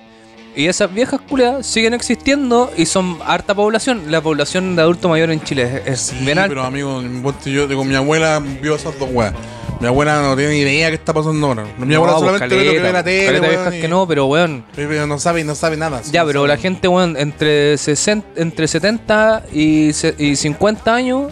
Y 0.57 0.67
esas 0.69 0.93
viejas 0.93 1.21
culias 1.29 1.67
siguen 1.67 1.93
existiendo 1.93 2.73
y 2.79 2.87
son 2.87 3.19
harta 3.27 3.55
población. 3.55 4.11
La 4.11 4.23
población 4.23 4.75
de 4.75 4.83
adulto 4.83 5.09
mayor 5.11 5.31
en 5.31 5.43
Chile 5.45 5.83
es, 5.85 5.93
es 5.93 6.01
Sí, 6.01 6.25
bien 6.25 6.39
alta. 6.39 6.49
pero 6.49 6.65
amigo, 6.65 7.03
yo 7.45 7.69
digo, 7.69 7.85
mi 7.85 7.95
abuela 7.95 8.43
vio 8.63 8.75
esas 8.75 8.99
dos 8.99 9.09
weas. 9.13 9.35
Mi 9.81 9.87
abuela 9.87 10.23
no 10.23 10.35
tiene 10.35 10.53
ni 10.55 10.61
idea 10.61 10.89
qué 10.89 10.95
está 10.95 11.13
pasando 11.13 11.47
ahora. 11.49 11.65
Mi 11.77 11.95
abuela 11.95 12.15
No, 12.15 12.21
pues, 12.21 12.31
solamente 12.31 12.57
ve 12.57 12.65
lo 12.65 12.71
que 12.73 12.79
ve 12.79 12.85
la 12.85 12.93
caleta, 12.93 13.05
tele, 13.05 13.27
caleta 13.27 13.43
weón, 13.43 13.57
viejas 13.57 13.75
y- 13.75 13.81
que 13.83 13.89
no, 13.89 14.09
pero 14.09 14.25
weón. 14.27 14.65
pero 14.75 15.07
no 15.07 15.19
sabe, 15.19 15.45
no 15.45 15.55
sabe 15.55 15.77
nada. 15.77 16.01
Ya, 16.11 16.23
no 16.23 16.27
pero 16.29 16.41
sabe. 16.41 16.49
la 16.49 16.57
gente, 16.57 16.89
weón, 16.89 17.17
entre, 17.19 17.77
60, 17.77 18.27
entre 18.41 18.67
70 18.67 19.43
y, 19.53 19.91
y 20.19 20.37
50 20.37 20.95
años 20.95 21.31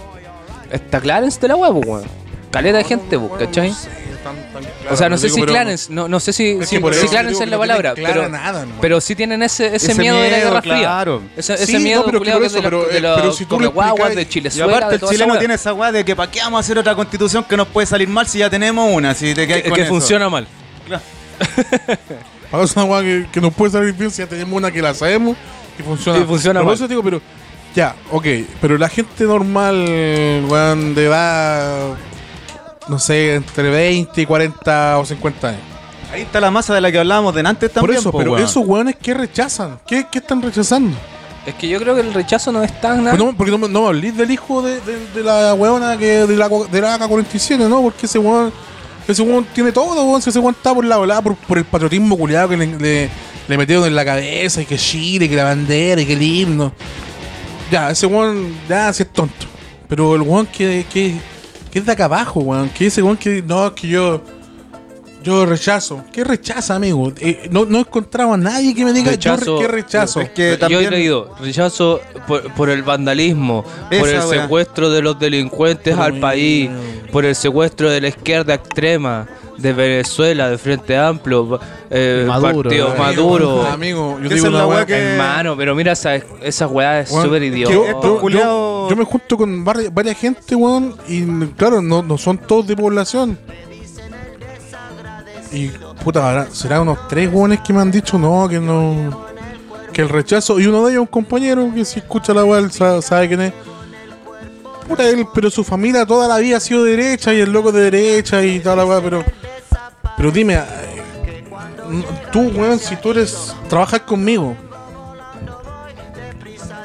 está 0.70 1.01
Clarence 1.01 1.41
de 1.41 1.49
la 1.49 1.57
weá, 1.57 1.72
pues, 1.72 1.87
weón. 1.87 2.05
Caleta 2.51 2.77
de 2.77 2.85
gente, 2.85 3.18
pues, 3.18 3.31
Bueno, 3.31 3.47
¿cachai? 3.47 3.72
Tan- 4.25 4.35
tan 4.53 4.62
claro, 4.64 4.93
O 4.93 4.97
sea, 4.97 5.09
no 5.09 5.16
sé 5.18 5.27
digo, 5.27 5.37
si 5.37 5.43
Clarence, 5.45 5.93
no, 5.93 6.09
no 6.09 6.18
sé 6.18 6.33
si, 6.33 6.49
Es 6.61 6.68
si, 6.68 6.79
por 6.81 6.93
si 6.95 7.07
Clarence 7.07 7.45
es 7.45 7.49
la 7.51 7.59
palabra, 7.59 7.93
pero, 7.95 8.29
nada, 8.29 8.66
pero 8.81 9.01
sí 9.01 9.14
tienen 9.14 9.43
ese, 9.45 9.66
ese, 9.66 9.93
Ese 9.93 9.95
miedo, 9.95 10.16
de 10.16 10.31
la 10.31 10.37
miedo, 10.39 10.49
Guerra 10.51 10.62
Fría. 10.62 10.77
claro. 10.79 11.22
Ese, 11.37 11.57
Sí, 11.59 11.62
ese 11.64 11.79
miedo 11.79 12.01
no, 12.01 12.07
pero 12.07 12.18
por 12.18 12.27
que 12.27 12.31
eso, 12.33 12.41
de 12.41 12.47
los- 12.49 12.62
pero, 12.62 12.85
de 12.87 12.99
eh, 12.99 13.01
los 13.01 13.20
pero 13.20 13.33
si 13.33 13.45
tú 13.45 13.61
le 13.61 13.66
guaguas, 13.68 14.16
de 14.16 14.22
Y 14.22 14.27
Chilezuela, 14.27 14.77
aparte 14.79 14.99
de 14.99 15.07
el 15.07 15.12
chileno 15.12 15.39
tiene 15.39 15.55
esa 15.55 15.72
weá 15.75 15.93
de 15.93 16.05
que 16.05 16.16
para 16.16 16.31
qué 16.33 16.41
vamos 16.41 16.59
a 16.59 16.61
hacer 16.61 16.79
otra 16.79 16.95
constitución 16.97 17.45
que 17.45 17.57
nos 17.57 17.68
puede 17.68 17.87
salir 17.87 18.09
mal 18.09 18.27
si 18.27 18.39
ya 18.39 18.51
tenemos 18.51 18.91
una, 18.93 19.14
si 19.14 19.35
te 19.35 19.47
que, 19.47 19.62
con 19.62 19.75
que 19.75 19.83
eso. 19.83 19.91
funciona 19.91 20.29
mal. 20.29 20.49
Ahora 22.51 22.64
es 22.64 22.77
una 22.77 22.85
weá 22.85 23.03
que, 23.03 23.27
que 23.33 23.41
nos 23.41 23.53
puede 23.53 23.72
salir 23.72 23.93
bien 23.95 24.11
si 24.11 24.18
ya 24.18 24.27
tenemos 24.29 24.57
una 24.57 24.70
que 24.70 24.81
la 24.81 24.95
sabemos 24.95 25.37
y 25.79 25.83
funciona. 25.83 26.18
Y 26.20 26.25
funciona 26.25 26.61
Pero 26.61 26.64
por 26.64 26.66
mal. 26.66 26.75
eso 26.75 26.89
digo, 26.89 27.03
pero 27.03 27.20
ya, 27.75 27.97
ok, 28.12 28.27
pero 28.61 28.79
la 28.79 28.89
gente 28.89 29.25
normal, 29.25 30.45
weón, 30.49 30.95
de 30.95 31.05
edad, 31.07 31.95
no 32.89 32.99
sé, 32.99 33.35
entre 33.37 33.70
20, 33.70 34.26
40 34.26 34.99
o 34.99 35.05
50 35.05 35.49
años. 35.49 35.61
Ahí 36.12 36.22
está 36.22 36.41
la 36.41 36.51
masa 36.51 36.74
de 36.74 36.80
la 36.80 36.93
que 36.93 36.99
hablábamos 36.99 37.35
de 37.35 37.41
antes 37.41 37.70
Por 37.70 37.80
también. 37.82 37.99
eso, 37.99 38.12
po, 38.12 38.18
pero 38.18 38.32
weón. 38.32 38.45
esos 38.45 38.64
weones, 38.66 38.97
¿qué 39.01 39.14
rechazan? 39.14 39.78
¿Qué, 39.87 40.07
qué 40.11 40.18
están 40.18 40.41
rechazando? 40.43 40.97
Es 41.45 41.55
que 41.57 41.68
yo 41.68 41.78
creo 41.78 41.95
que 41.95 42.01
el 42.03 42.14
rechazo 42.14 42.53
no 42.53 42.62
es 42.62 42.80
tan 42.80 43.03
Pues 43.05 43.18
no, 43.18 43.37
porque 43.37 43.51
no, 43.57 43.68
no 43.68 43.89
hablís 43.89 44.16
del 44.16 44.30
hijo 44.30 44.62
de, 44.62 44.80
de- 44.80 45.07
de 45.14 45.22
la 45.22 45.53
weona 45.55 45.97
que 45.99 46.26
de 46.26 46.37
la, 46.37 46.49
de 46.49 46.80
la 46.80 46.95
AK-47, 46.99 47.68
¿no? 47.68 47.82
Porque 47.82 48.07
ese 48.07 48.18
weón, 48.18 48.51
ese 49.09 49.20
weón 49.22 49.45
tiene 49.53 49.70
todo, 49.72 50.05
weón. 50.05 50.22
Ese 50.24 50.39
weón 50.39 50.55
está 50.55 50.72
por 50.72 50.85
la 50.85 50.97
volada, 50.97 51.20
por, 51.20 51.35
por 51.37 51.59
el 51.59 51.64
patriotismo 51.64 52.16
culiado 52.16 52.49
que 52.49 52.57
le, 52.57 52.66
le, 52.78 53.11
le 53.49 53.59
metieron 53.59 53.85
en 53.87 53.95
la 53.95 54.05
cabeza, 54.07 54.62
y 54.62 54.66
que 54.66 54.78
Chile, 54.78 55.28
que 55.28 55.37
la 55.37 55.45
bandera, 55.45 56.01
y 56.01 56.07
que 56.07 56.12
el 56.14 56.22
himno. 56.22 56.72
Ya, 57.70 57.91
ese 57.91 58.07
weón, 58.07 58.55
ya, 58.68 58.93
sí 58.93 59.03
es 59.03 59.12
tonto. 59.12 59.47
Pero 59.89 60.14
el 60.14 60.22
weón 60.22 60.47
que, 60.47 60.87
que, 60.91 61.14
que 61.75 61.81
es 61.81 61.85
de 61.87 61.93
acá 61.93 62.05
abajo, 62.07 62.41
weón. 62.41 62.70
Que 62.70 62.87
ese 62.87 63.03
weón 63.03 63.16
que, 63.18 63.43
no, 63.43 63.66
es 63.66 63.72
que 63.72 63.89
yo, 63.89 64.22
yo 65.25 65.45
rechazo. 65.45 66.05
¿Qué 66.12 66.22
rechaza, 66.22 66.77
amigo? 66.77 67.12
Eh, 67.18 67.49
no, 67.51 67.64
no 67.64 67.79
he 67.79 67.81
encontrado 67.81 68.33
a 68.33 68.37
nadie 68.37 68.75
que 68.75 68.85
me 68.85 68.93
diga 68.93 69.11
yo 69.14 69.33
Rechazo. 69.37 69.57
re- 69.57 69.62
qué 69.62 69.68
rechazo. 69.72 70.20
Es 70.20 70.31
que 70.31 70.59
Yo 70.70 70.81
he 70.81 70.89
leído 70.91 71.35
rechazo 71.41 72.01
por, 72.29 72.43
por 72.55 72.70
el 72.70 72.83
vandalismo, 72.85 73.64
por 73.91 74.09
el 74.09 74.20
weá. 74.20 74.43
secuestro 74.43 74.89
de 74.91 75.03
los 75.03 75.18
delincuentes 75.18 75.95
Pero 75.95 76.03
al 76.05 76.20
país, 76.20 76.70
por 77.11 77.25
el 77.25 77.35
secuestro 77.35 77.91
de 77.91 78.01
la 78.03 78.09
izquierda 78.09 78.55
extrema, 78.55 79.27
de 79.57 79.73
Venezuela, 79.73 80.51
de 80.51 80.59
Frente 80.59 80.97
Amplio, 80.97 81.61
eh, 81.91 82.25
Maduro, 82.27 82.63
Partido 82.71 82.95
eh. 82.95 82.99
Maduro. 82.99 83.63
Amigo, 83.67 84.19
yo 84.21 84.27
Esa 84.27 84.35
digo 84.35 84.49
una 84.49 84.67
weá 84.67 84.85
que- 84.87 84.95
Hermano, 85.13 85.57
pero 85.57 85.75
mira 85.75 85.93
esa, 85.93 86.17
esa 86.17 86.67
weá 86.67 87.01
es 87.01 87.11
Weón, 87.11 87.25
súper 87.25 87.43
idiota. 87.45 87.73
yo- 87.73 88.29
yo, 88.29 88.89
yo 88.91 88.97
me 88.97 89.05
junto 89.05 89.37
con 89.37 89.65
varias, 89.65 89.93
varias 89.95 90.19
gente, 90.19 90.55
weón, 90.55 90.97
y 91.09 91.25
claro, 91.57 91.81
no, 91.81 92.03
no 92.03 92.19
son 92.19 92.39
todos 92.39 92.67
de 92.67 92.77
población. 92.77 93.39
Y 95.53 95.69
puta, 96.03 96.49
será 96.51 96.81
unos 96.81 97.07
tres 97.09 97.31
weones 97.33 97.61
que 97.61 97.73
me 97.73 97.81
han 97.81 97.91
dicho 97.91 98.19
no, 98.19 98.49
que 98.49 98.59
no. 98.59 99.25
Que 99.93 100.03
el 100.03 100.09
rechazo. 100.09 100.59
Y 100.59 100.67
uno 100.67 100.85
de 100.85 100.93
ellos, 100.93 101.03
un 101.03 101.07
compañero, 101.07 101.71
que 101.73 101.85
si 101.85 102.01
escucha 102.01 102.35
la 102.35 102.45
weá, 102.45 102.69
sabe, 103.01 103.29
quién 103.29 103.41
es. 103.43 103.53
Puta, 104.89 105.09
él, 105.09 105.25
pero 105.33 105.49
su 105.51 105.63
familia 105.63 106.05
toda 106.05 106.27
la 106.27 106.39
vida 106.39 106.57
ha 106.57 106.61
sido 106.61 106.83
de 106.83 106.97
derecha 106.97 107.33
y 107.33 107.41
el 107.41 107.53
loco 107.53 107.71
de 107.71 107.89
derecha 107.91 108.45
y 108.45 108.59
toda 108.59 108.75
la 108.77 108.85
weá, 108.85 109.01
pero. 109.01 109.23
Pero 110.17 110.31
dime, 110.31 110.55
eh, 110.55 111.45
tú, 112.33 112.49
weón, 112.55 112.79
si 112.79 112.97
tú 112.97 113.11
eres. 113.11 113.55
trabajas 113.69 114.01
conmigo. 114.01 114.57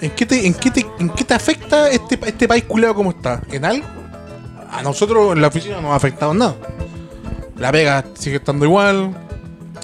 ¿En 0.02 0.12
qué 0.12 0.26
te, 0.26 0.48
en 0.48 0.54
qué 0.54 0.72
te, 0.72 0.86
en 1.00 1.10
qué 1.10 1.24
te 1.26 1.34
afecta 1.34 1.90
este, 1.90 2.18
este 2.26 2.48
país 2.48 2.64
culeado 2.64 2.96
como 2.96 3.12
está? 3.12 3.42
¿En 3.52 3.66
algo? 3.66 3.86
A 4.72 4.82
nosotros 4.82 5.36
en 5.36 5.42
la 5.42 5.48
oficina 5.48 5.76
no 5.76 5.84
nos 5.84 5.92
ha 5.92 5.96
afectado 5.96 6.34
nada. 6.34 6.56
La 7.58 7.72
pega 7.72 8.06
sigue 8.14 8.38
estando 8.38 8.66
igual. 8.66 9.14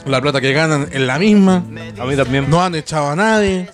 La 0.05 0.21
plata 0.21 0.39
que 0.39 0.53
ganan 0.53 0.87
es 0.91 1.01
la 1.01 1.19
misma. 1.19 1.63
A 1.99 2.05
mí 2.05 2.15
también. 2.15 2.49
No 2.49 2.63
han 2.63 2.75
echado 2.75 3.09
a 3.09 3.15
nadie. 3.15 3.69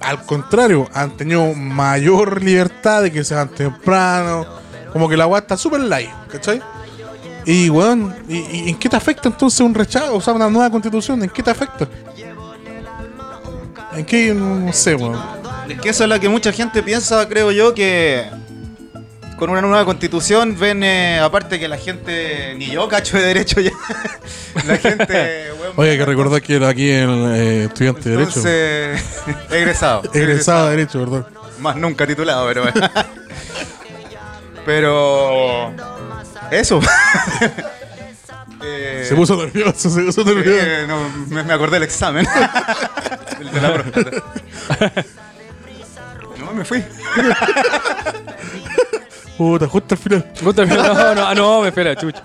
Al 0.00 0.22
contrario, 0.24 0.88
han 0.92 1.16
tenido 1.16 1.54
mayor 1.54 2.42
libertad 2.42 3.02
de 3.02 3.10
que 3.10 3.24
se 3.24 3.34
van 3.34 3.48
temprano. 3.48 4.46
Como 4.92 5.08
que 5.08 5.16
la 5.16 5.26
weá 5.26 5.40
está 5.40 5.56
súper 5.56 5.80
light, 5.80 6.10
¿cachai? 6.30 6.62
Y 7.44 7.70
weón, 7.70 8.14
¿y, 8.28 8.38
y 8.38 8.68
en 8.70 8.78
qué 8.78 8.88
te 8.88 8.96
afecta 8.96 9.28
entonces 9.28 9.60
un 9.60 9.74
rechazo? 9.74 10.14
O 10.14 10.20
sea, 10.20 10.32
una 10.32 10.48
nueva 10.48 10.70
constitución, 10.70 11.22
¿en 11.22 11.30
qué 11.30 11.42
te 11.42 11.50
afecta? 11.50 11.88
¿En 13.94 14.04
qué? 14.04 14.32
No 14.32 14.72
sé, 14.72 14.94
weón. 14.94 15.20
Es 15.68 15.80
que 15.80 15.88
eso 15.90 16.04
es 16.04 16.10
lo 16.10 16.18
que 16.20 16.28
mucha 16.28 16.52
gente 16.52 16.82
piensa, 16.82 17.28
creo 17.28 17.50
yo, 17.52 17.74
que 17.74 18.26
con 19.42 19.50
una 19.50 19.60
nueva 19.60 19.84
constitución 19.84 20.56
ven, 20.58 20.84
eh, 20.84 21.18
aparte 21.18 21.58
que 21.58 21.66
la 21.66 21.76
gente, 21.76 22.54
ni 22.56 22.66
yo 22.66 22.88
cacho 22.88 23.16
de 23.16 23.24
derecho 23.24 23.60
ya, 23.60 23.72
la 24.66 24.76
gente, 24.76 25.50
Oye, 25.76 25.96
que 25.96 26.04
recordar 26.04 26.42
que 26.42 26.54
era 26.56 26.68
aquí 26.68 26.90
el 26.90 27.32
eh, 27.34 27.64
estudiante 27.64 28.10
de 28.10 28.16
Derecho. 28.18 28.40
egresado, 29.50 30.02
Egresado 30.14 30.66
de 30.66 30.76
Derecho, 30.76 30.98
¿verdad? 31.00 31.26
más 31.58 31.76
nunca 31.76 32.06
titulado, 32.06 32.46
pero 32.46 32.64
pero 34.64 35.72
eso. 36.50 36.80
Eh, 38.64 39.04
Se 39.08 39.16
puso 39.16 39.36
nervioso, 39.44 39.90
se 39.90 40.02
puso 40.02 40.24
nervioso. 40.24 40.50
eh, 40.64 40.84
no, 40.86 40.96
me, 41.34 41.42
me 41.42 41.52
acordé 41.52 41.80
del 41.80 41.82
examen. 41.82 42.24
El 43.40 43.50
de 43.50 43.60
la 43.60 43.74
próstata. 43.74 44.22
No, 46.38 46.52
me 46.52 46.64
fui. 46.64 46.78
Puta, 49.36 49.66
justo 49.66 49.94
al 49.96 49.98
final. 49.98 50.24
Puta, 50.42 50.64
No, 50.64 51.14
no, 51.14 51.26
ah, 51.26 51.34
no, 51.34 51.60
me 51.62 51.68
espera, 51.68 51.96
chucha. 51.96 52.22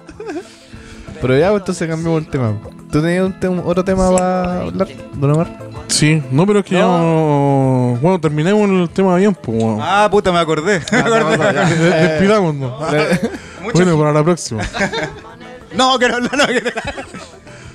Pero 1.19 1.37
ya, 1.39 1.49
pues, 1.49 1.61
entonces 1.61 1.89
cambiamos 1.89 2.21
el 2.21 2.29
tema. 2.29 2.53
¿Tú 2.91 3.01
tenías 3.01 3.25
un 3.25 3.39
tem- 3.39 3.61
otro 3.65 3.83
tema 3.83 4.11
para 4.11 4.61
hablar, 4.61 4.87
Don 5.13 5.31
Omar? 5.31 5.57
Sí, 5.87 6.21
no, 6.29 6.45
pero 6.45 6.59
es 6.59 6.65
que 6.65 6.75
ya. 6.75 6.85
Bueno, 6.85 8.19
terminemos 8.21 8.69
el 8.69 8.89
tema 8.91 9.15
bien, 9.15 9.33
pues, 9.33 9.57
weón. 9.63 9.79
Ah, 9.81 10.07
puta, 10.11 10.31
me 10.31 10.37
acordé. 10.39 10.81
Me 10.91 10.97
acordé. 10.99 11.75
De-. 11.75 12.17
Mucha 13.67 13.83
Bueno, 13.83 13.97
para 13.99 14.13
la 14.13 14.23
próxima. 14.23 14.63
No, 15.75 15.99
que 15.99 16.07
no, 16.07 16.19
no, 16.19 16.29
no. 16.31 16.47
Que... 16.47 16.73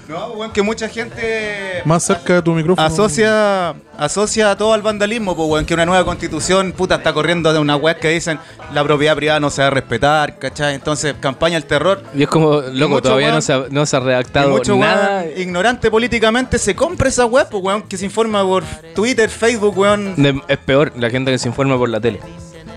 No, 0.09 0.29
weón, 0.33 0.51
que 0.53 0.63
mucha 0.63 0.89
gente 0.89 1.83
Más 1.85 2.03
cerca 2.03 2.35
de 2.35 2.43
tu 2.43 2.53
micrófono. 2.53 2.85
asocia, 2.87 3.75
asocia 3.97 4.57
todo 4.57 4.73
al 4.73 4.83
vandalismo, 4.83 5.37
pues, 5.37 5.49
weón, 5.49 5.65
que 5.65 5.75
una 5.75 5.87
nueva 5.87 6.05
constitución, 6.05 6.73
puta, 6.73 6.97
está 6.97 7.13
corriendo 7.13 7.53
de 7.53 7.59
una 7.59 7.77
web 7.77 7.99
que 7.99 8.09
dicen 8.09 8.39
la 8.75 8.83
propiedad 8.83 9.15
privada 9.15 9.41
no 9.41 9.51
se 9.51 9.63
va 9.63 9.69
a 9.69 9.71
respetar, 9.71 10.39
¿cachai? 10.39 10.75
Entonces, 10.75 11.15
campaña 11.21 11.57
el 11.57 11.65
terror. 11.67 12.03
Y 12.15 12.23
es 12.25 12.29
como, 12.29 12.61
loco, 12.61 13.01
todavía 13.01 13.29
weón- 13.29 13.35
no 13.35 13.41
se, 13.43 13.53
ha, 13.53 13.65
no 13.71 13.87
se 13.87 13.97
ha 13.97 14.01
Y 14.01 14.05
redactado 14.05 14.51
mucho 14.51 14.77
nada 14.77 15.23
weón 15.25 15.39
ignorante 15.41 15.91
políticamente 15.91 16.59
se 16.59 16.75
compra 16.75 17.09
esa 17.09 17.27
web, 17.27 17.47
pues, 17.51 17.63
weón, 17.63 17.83
que 17.83 17.97
se 17.97 18.05
informa 18.07 18.43
por 18.43 18.65
Twitter, 18.95 19.31
Facebook, 19.31 19.79
weón. 19.79 20.15
de- 20.17 20.43
es 20.49 20.59
peor 20.59 20.93
la 20.97 21.11
gente 21.11 21.31
que 21.31 21.39
se 21.39 21.49
informa 21.49 21.77
por 21.79 21.89
la 21.89 22.01
tele 22.01 22.21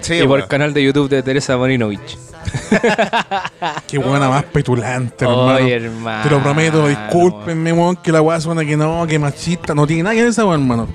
Sí, 0.06 0.14
y 0.22 0.27
por 0.27 0.40
el 0.40 0.45
canal 0.45 0.72
de 0.72 0.84
YouTube 0.84 1.10
de 1.10 1.23
Teresa 1.23 1.57
Marinovich. 1.57 2.15
Qué 3.88 3.98
buena 3.98 4.30
más 4.30 4.44
petulante, 4.44 5.26
hermano. 5.26 5.57
hermano. 5.57 6.23
Te 6.23 6.30
lo 6.30 6.44
prometo, 6.44 6.88
discúlpenme, 6.88 7.73
weón, 7.73 7.95
que 7.95 8.11
la 8.11 8.22
weá 8.22 8.40
suena 8.40 8.64
que 8.64 8.77
no, 8.77 9.07
que 9.07 9.18
machista. 9.18 9.73
No 9.73 9.88
tiene 9.88 10.03
nada 10.03 10.14
que 10.14 10.22
ver 10.22 10.30
esa 10.30 10.45
weá, 10.45 10.53
hermano. 10.53 10.88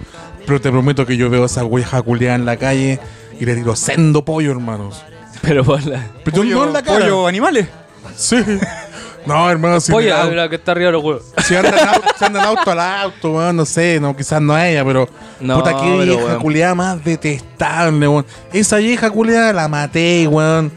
Pero 0.47 0.61
te 0.61 0.71
prometo 0.71 1.05
que 1.05 1.17
yo 1.17 1.29
veo 1.29 1.43
a 1.43 1.47
esa 1.47 1.65
weja 1.65 2.01
culiada 2.03 2.37
en 2.37 2.45
la 2.45 2.57
calle 2.57 3.01
y 3.41 3.45
le 3.45 3.57
tiro 3.57 3.75
sendo 3.75 4.25
pollo, 4.25 4.53
hermanos. 4.53 5.03
Pero 5.43 5.65
por 5.65 5.85
la. 5.85 6.07
Pero 6.23 6.45
yo 6.45 6.59
no 6.59 6.67
en 6.67 6.73
la 6.73 6.83
cara. 6.83 7.01
pollo 7.01 7.27
animales. 7.27 7.67
Sí. 8.15 8.37
No, 9.27 9.51
hermano, 9.51 9.81
si, 9.81 9.93
Oye, 9.93 10.13
au- 10.13 10.31
la 10.35 10.49
que 10.49 10.57
está 10.57 10.73
arriba 10.73 10.87
de 10.87 10.93
los 10.93 11.05
huevos. 11.05 11.25
si 11.45 11.55
andan, 11.55 11.75
au- 11.75 12.03
si 12.19 12.25
andan 12.25 12.45
auto 12.47 12.71
al 12.71 12.81
auto, 12.81 13.33
weón, 13.33 13.57
no 13.57 13.65
sé, 13.67 13.99
no, 14.01 14.17
quizás 14.17 14.41
no 14.41 14.55
a 14.55 14.67
ella, 14.69 14.85
pero. 14.85 15.09
No, 15.41 15.59
puta, 15.59 15.73
qué 15.75 15.83
pero, 15.83 15.99
vieja 16.05 16.25
weón. 16.25 16.41
culiada 16.41 16.75
más 16.75 17.05
detestable, 17.05 18.09
weón. 18.09 18.27
Esa 18.53 18.77
vieja 18.79 19.11
culiada 19.11 19.53
la 19.53 19.69
maté, 19.69 20.27
weón. 20.27 20.73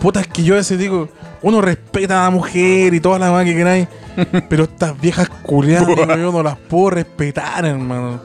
Puta, 0.00 0.20
es 0.20 0.26
que 0.26 0.42
yo 0.42 0.54
a 0.54 0.58
veces 0.58 0.78
digo, 0.78 1.08
uno 1.40 1.60
respeta 1.60 2.20
a 2.20 2.24
la 2.24 2.30
mujer 2.30 2.92
y 2.94 3.00
toda 3.00 3.18
la 3.18 3.32
weá 3.32 3.44
que 3.44 3.54
queráis, 3.54 3.88
pero 4.48 4.64
estas 4.64 5.00
viejas 5.00 5.28
culiadas, 5.42 5.88
yo 5.96 6.30
no 6.32 6.42
las 6.42 6.56
puedo 6.56 6.90
respetar, 6.90 7.64
hermano. 7.64 8.20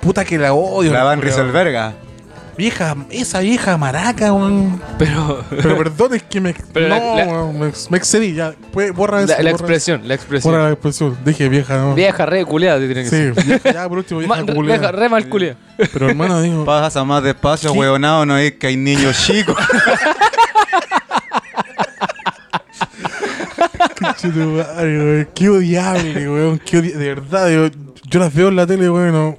Puta 0.00 0.24
que 0.24 0.38
la 0.38 0.52
odio. 0.52 0.92
La 0.92 1.02
Van 1.02 1.18
culiao. 1.18 1.36
Rieselberga. 1.36 1.92
Vieja, 2.56 2.96
esa 3.10 3.40
vieja 3.40 3.76
maraca, 3.76 4.32
weón. 4.32 4.80
Pero. 4.98 5.44
Pero 5.50 5.76
perdón, 5.76 6.14
es 6.14 6.22
que 6.22 6.40
me. 6.40 6.54
Pero 6.72 6.88
no, 6.88 7.16
la- 7.16 7.52
me, 7.52 7.72
me 7.90 7.96
excedí, 7.98 8.32
ya. 8.34 8.54
Puede- 8.72 8.92
borra 8.92 9.18
eso. 9.22 9.28
La, 9.28 9.42
la 9.42 9.50
borra 9.50 9.50
expresión, 9.64 10.08
la 10.08 10.14
expresión. 10.14 10.52
Borra 10.54 10.64
la 10.64 10.72
expresión. 10.72 11.18
Dije 11.24 11.48
vieja, 11.50 11.76
no. 11.76 11.94
Vieja 11.94 12.24
re 12.24 12.44
culiada 12.46 12.78
te 12.78 12.86
tiene 12.86 13.02
que 13.04 13.10
Sí, 13.10 13.16
ser. 13.16 13.44
vieja, 13.44 13.72
ya 13.72 13.88
por 13.88 13.98
último, 13.98 14.20
vieja 14.20 14.34
re, 14.46 14.54
culiada. 14.54 14.78
vieja, 14.80 14.92
re 14.92 15.08
mal 15.10 15.28
culiada. 15.28 15.56
Pero 15.92 16.08
hermano, 16.08 16.40
digo. 16.42 16.64
Pasa 16.64 17.04
más 17.04 17.22
despacio, 17.22 17.72
¿Qué? 17.72 17.78
huevonado, 17.78 18.24
no 18.24 18.38
es 18.38 18.52
que 18.52 18.68
hay 18.68 18.76
niños 18.76 19.22
chicos. 19.26 19.56
Qué 25.34 25.48
odiable, 25.48 26.28
weón. 26.28 26.58
Qué 26.58 26.78
odi- 26.78 26.92
de 26.94 27.08
verdad, 27.14 27.48
yo, 27.50 27.68
yo 28.08 28.20
las 28.20 28.34
veo 28.34 28.48
en 28.48 28.56
la 28.56 28.66
tele, 28.66 28.88
weón. 28.90 29.38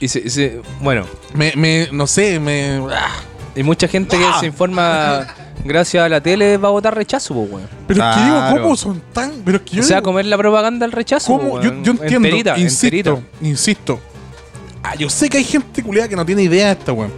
Y 0.00 0.08
se, 0.08 0.28
se- 0.30 0.60
bueno, 0.80 1.04
Me, 1.34 1.52
me, 1.56 1.88
no 1.92 2.06
sé, 2.06 2.38
me. 2.38 2.80
ah. 2.92 3.16
y 3.56 3.62
mucha 3.62 3.88
gente 3.88 4.16
que 4.16 4.24
se 4.40 4.46
informa 4.46 5.26
gracias 5.64 6.04
a 6.04 6.08
la 6.08 6.20
tele 6.20 6.56
va 6.56 6.68
a 6.68 6.70
votar 6.70 6.94
rechazo, 6.94 7.34
pues, 7.34 7.50
weón. 7.50 7.68
Pero 7.88 8.04
es 8.08 8.14
que 8.16 8.22
digo, 8.24 8.36
Claro. 8.36 8.62
¿cómo 8.62 8.76
son 8.76 9.02
tan.? 9.12 9.32
Pero 9.44 9.56
es 9.58 9.62
que 9.64 9.76
yo 9.76 9.82
O 9.82 9.84
sea, 9.84 9.96
digo, 9.96 10.04
comer 10.10 10.26
la 10.26 10.38
propaganda 10.38 10.84
del 10.86 10.92
rechazo. 10.92 11.26
¿cómo? 11.36 11.60
Yo, 11.60 11.70
weón. 11.70 11.84
yo 11.84 11.92
entiendo, 11.92 12.28
Enterita, 12.28 12.58
insisto, 12.58 12.86
enterita. 12.86 13.18
insisto. 13.42 14.00
Ah, 14.82 14.94
yo 14.94 15.10
sé 15.10 15.28
que 15.28 15.38
hay 15.38 15.44
gente 15.44 15.82
culiada 15.82 16.08
que 16.08 16.14
no 16.16 16.24
tiene 16.24 16.42
idea 16.44 16.66
de 16.66 16.72
esta, 16.72 16.92
weón. 16.92 17.12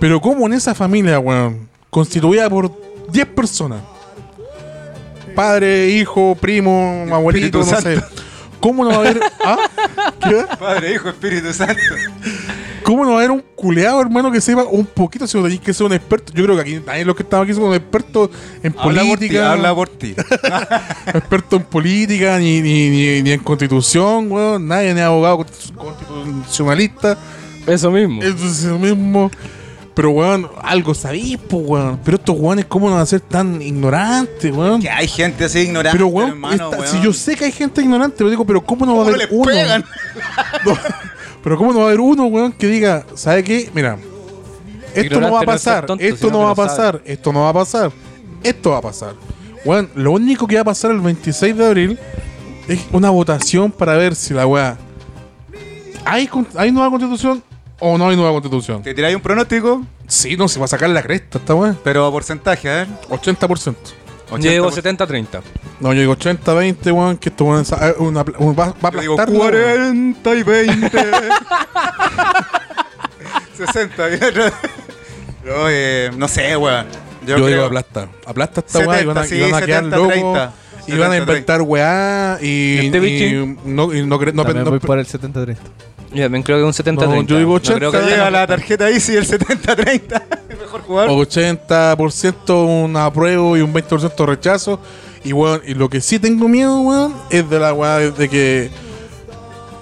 Pero 0.00 0.20
¿cómo 0.20 0.46
en 0.46 0.54
esa 0.54 0.74
familia, 0.74 1.18
weón, 1.18 1.68
constituida 1.90 2.48
por 2.48 2.72
10 3.12 3.26
personas? 3.26 3.80
Padre, 5.34 5.88
hijo, 5.90 6.36
primo, 6.40 7.06
abuelito, 7.12 7.58
no 7.58 7.80
sé. 7.80 8.00
¿Cómo 8.64 8.82
no 8.82 8.88
va 8.90 8.96
a 8.96 8.98
haber. 9.00 9.20
¿Ah? 9.44 9.58
¿Qué? 10.22 10.42
Padre, 10.58 10.94
Hijo, 10.94 11.10
Espíritu 11.10 11.52
Santo. 11.52 11.74
¿Cómo 12.82 13.04
no 13.04 13.10
va 13.10 13.16
a 13.16 13.18
haber 13.18 13.30
un 13.30 13.44
culeado, 13.54 14.00
hermano, 14.00 14.32
que 14.32 14.40
sepa 14.40 14.62
un 14.64 14.86
poquito 14.86 15.26
si 15.26 15.36
no 15.36 15.42
tenéis 15.42 15.60
que 15.60 15.74
ser 15.74 15.84
un 15.86 15.92
experto? 15.92 16.32
Yo 16.34 16.44
creo 16.44 16.56
que 16.56 16.62
aquí 16.62 16.82
nadie 16.86 17.04
los 17.04 17.14
que 17.14 17.22
estamos 17.24 17.44
aquí 17.44 17.52
son 17.54 17.74
expertos 17.74 18.30
en 18.62 18.74
Habla 18.78 19.02
por 19.02 19.10
ti, 19.10 19.16
política. 19.16 19.52
habla 19.52 19.74
por 19.74 19.88
ti. 19.90 20.14
experto 21.14 21.56
en 21.56 21.62
política, 21.64 22.38
ni, 22.38 22.62
ni, 22.62 22.88
ni, 22.88 23.22
ni 23.22 23.32
en 23.32 23.40
constitución, 23.40 24.32
weón. 24.32 24.66
Nadie 24.66 24.94
ni 24.94 25.00
abogado 25.02 25.38
constitu- 25.40 25.74
constitucionalista. 25.76 27.18
Eso 27.66 27.90
mismo. 27.90 28.22
Eso 28.22 28.78
mismo. 28.78 29.30
Pero, 29.94 30.10
weón, 30.10 30.50
algo 30.62 30.92
sabéis, 30.92 31.38
pues, 31.48 31.62
weón. 31.66 32.00
Pero 32.04 32.16
estos 32.16 32.36
weones, 32.38 32.64
¿cómo 32.64 32.88
no 32.88 32.94
van 32.94 33.02
a 33.02 33.06
ser 33.06 33.20
tan 33.20 33.62
ignorantes, 33.62 34.52
weón? 34.52 34.80
Que 34.82 34.90
hay 34.90 35.06
gente 35.06 35.44
así 35.44 35.60
ignorante, 35.60 35.96
Pero, 35.96 36.08
weón, 36.08 36.30
hermano, 36.30 36.54
esta- 36.70 36.78
weón. 36.80 36.88
si 36.88 37.00
yo 37.00 37.12
sé 37.12 37.36
que 37.36 37.44
hay 37.44 37.52
gente 37.52 37.80
ignorante, 37.80 38.16
pero 38.18 38.28
digo, 38.30 38.44
pero 38.44 38.64
¿cómo 38.64 38.84
no 38.84 38.96
va 38.96 39.02
a 39.02 39.04
¿Cómo 39.04 39.14
haber 39.14 39.28
uno? 39.30 39.44
pegan? 39.44 39.84
No, 40.64 40.76
pero 41.44 41.56
¿cómo 41.58 41.72
no 41.72 41.78
va 41.80 41.84
a 41.84 41.88
haber 41.88 42.00
uno, 42.00 42.24
weón, 42.26 42.52
que 42.52 42.66
diga, 42.66 43.04
¿sabe 43.14 43.44
qué? 43.44 43.70
Mira, 43.74 43.98
esto 44.94 45.20
no 45.20 45.30
va 45.32 45.38
a 45.38 45.42
no 45.42 45.46
pasar, 45.46 45.86
tonto, 45.86 46.02
esto 46.04 46.30
no 46.30 46.38
va 46.40 46.46
a 46.46 46.48
lo 46.48 46.54
sabe. 46.56 46.68
pasar, 46.68 47.02
esto 47.04 47.32
no 47.32 47.40
va 47.42 47.48
a 47.50 47.52
pasar, 47.52 47.92
esto 48.42 48.70
va 48.70 48.78
a 48.78 48.82
pasar. 48.82 49.14
Weón, 49.64 49.90
lo 49.94 50.12
único 50.12 50.46
que 50.46 50.56
va 50.56 50.62
a 50.62 50.64
pasar 50.64 50.90
el 50.90 51.00
26 51.00 51.56
de 51.56 51.66
abril 51.66 51.98
es 52.66 52.80
una 52.92 53.10
votación 53.10 53.70
para 53.70 53.94
ver 53.96 54.14
si 54.16 54.34
la 54.34 54.46
weá. 54.46 54.76
¿Hay, 56.04 56.26
con- 56.26 56.46
¿Hay 56.56 56.70
nueva 56.72 56.90
constitución 56.90 57.42
o 57.80 57.98
no 57.98 58.08
hay 58.08 58.16
nueva 58.16 58.32
constitución? 58.32 58.82
¿Te 58.82 58.94
tiráis 58.94 59.16
un 59.16 59.22
pronóstico? 59.22 59.82
Sí, 60.06 60.36
no, 60.36 60.48
se 60.48 60.58
va 60.58 60.64
a 60.66 60.68
sacar 60.68 60.88
la 60.90 61.02
cresta 61.02 61.38
esta 61.38 61.54
weá. 61.54 61.74
Pero 61.82 62.06
a 62.06 62.10
porcentaje, 62.12 62.68
a 62.70 62.74
ver. 62.76 62.88
80%. 63.10 63.74
Yo 64.40 64.50
digo 64.50 64.70
80%. 64.70 64.96
70-30. 65.06 65.42
No, 65.80 65.92
yo 65.92 66.00
digo 66.00 66.16
80-20, 66.16 66.92
weón, 66.92 67.16
que 67.18 67.28
esto 67.28 67.44
weón, 67.44 67.62
es- 67.62 67.72
eh, 67.72 67.94
una, 67.98 68.24
pla- 68.24 68.38
un- 68.38 68.54
va, 68.58 68.74
va 68.84 68.88
a 68.88 68.92
Yo 68.92 69.00
digo 69.00 69.12
aplastar. 69.14 69.34
la 69.36 69.38
weá. 69.44 69.50
40 69.50 70.34
y 70.34 70.42
20. 70.42 70.98
60. 73.56 74.10
y 74.10 74.14
otro- 74.14 74.44
Yo, 75.44 75.66
eh, 75.68 76.10
no 76.16 76.26
sé, 76.28 76.56
weón. 76.56 76.86
Yo, 77.26 77.36
creo- 77.36 77.46
digo 77.46 77.64
aplasta. 77.64 78.08
Aplasta 78.26 78.60
esta 78.60 78.78
weá 78.80 79.02
y 79.02 79.04
van 79.04 79.18
a, 79.18 79.24
70, 79.24 79.36
y 79.36 79.50
van 79.50 79.54
a 79.54 79.60
sí, 79.60 79.66
quedar 79.66 79.84
70, 79.84 79.96
locos. 79.96 80.48
30. 80.86 80.94
Y 80.94 80.98
van 80.98 81.10
a 81.10 81.14
70, 81.14 81.32
inventar 81.32 81.62
weá 81.62 82.38
y, 82.42 82.78
¿Este 82.86 82.98
y 82.98 83.56
no, 83.64 83.92
y 83.94 84.02
no, 84.06 84.18
no, 84.18 84.18
También 84.18 84.64
no- 84.64 84.70
voy 84.70 84.78
por 84.80 84.98
el 84.98 85.06
70-30. 85.06 85.56
Yo 86.14 86.22
también 86.22 86.42
creo 86.44 86.58
que 86.58 86.64
un 86.64 86.72
70-30. 86.72 86.96
No, 87.08 87.22
yo 87.22 87.38
digo 87.38 87.60
creo 87.60 87.88
80. 87.88 87.90
que 87.90 88.10
Llega 88.10 88.30
la 88.30 88.46
tarjeta 88.46 88.84
ahí, 88.86 89.00
sí, 89.00 89.16
el 89.16 89.26
70-30. 89.26 90.22
Mejor 90.60 90.82
jugador. 90.82 91.10
80% 91.28 92.84
un 92.84 92.96
apruebo 92.96 93.56
y 93.56 93.62
un 93.62 93.72
20% 93.74 94.24
rechazo. 94.26 94.78
Y 95.24 95.32
weón, 95.32 95.62
y 95.66 95.74
lo 95.74 95.88
que 95.88 96.00
sí 96.00 96.18
tengo 96.18 96.46
miedo, 96.48 96.80
weón, 96.80 97.14
es 97.30 97.48
de 97.48 97.58
la 97.58 97.72
weá 97.72 97.98
de, 97.98 98.28
que. 98.28 98.70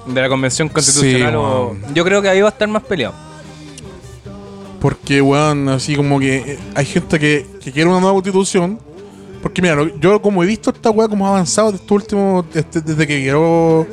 De 0.07 0.21
la 0.23 0.29
convención 0.29 0.69
constitucional. 0.69 1.33
Sí, 1.33 1.37
o-. 1.37 1.77
Yo 1.93 2.05
creo 2.05 2.23
que 2.23 2.29
ahí 2.29 2.41
va 2.41 2.49
a 2.49 2.53
estar 2.53 2.69
más 2.69 2.83
peleado. 2.85 3.15
Porque, 4.81 5.21
weón, 5.21 5.69
así 5.69 5.95
como 5.95 6.19
que 6.19 6.37
eh, 6.37 6.59
hay 6.75 6.87
gente 6.87 7.19
que, 7.19 7.47
que 7.63 7.71
quiere 7.73 7.89
una 7.91 8.01
nueva 8.01 8.15
constitución. 8.15 8.79
Porque, 9.43 9.61
mira, 9.61 9.77
yo 10.01 10.23
como 10.23 10.43
he 10.43 10.47
visto 10.47 10.71
esta 10.71 10.91
weá 10.91 11.09
como 11.09 11.27
ha 11.27 11.31
avanzado 11.31 11.73
desde, 11.73 11.85
último, 11.93 12.45
desde, 12.55 12.81
desde 12.81 13.07
que 13.07 13.25
quedó. 13.25 13.87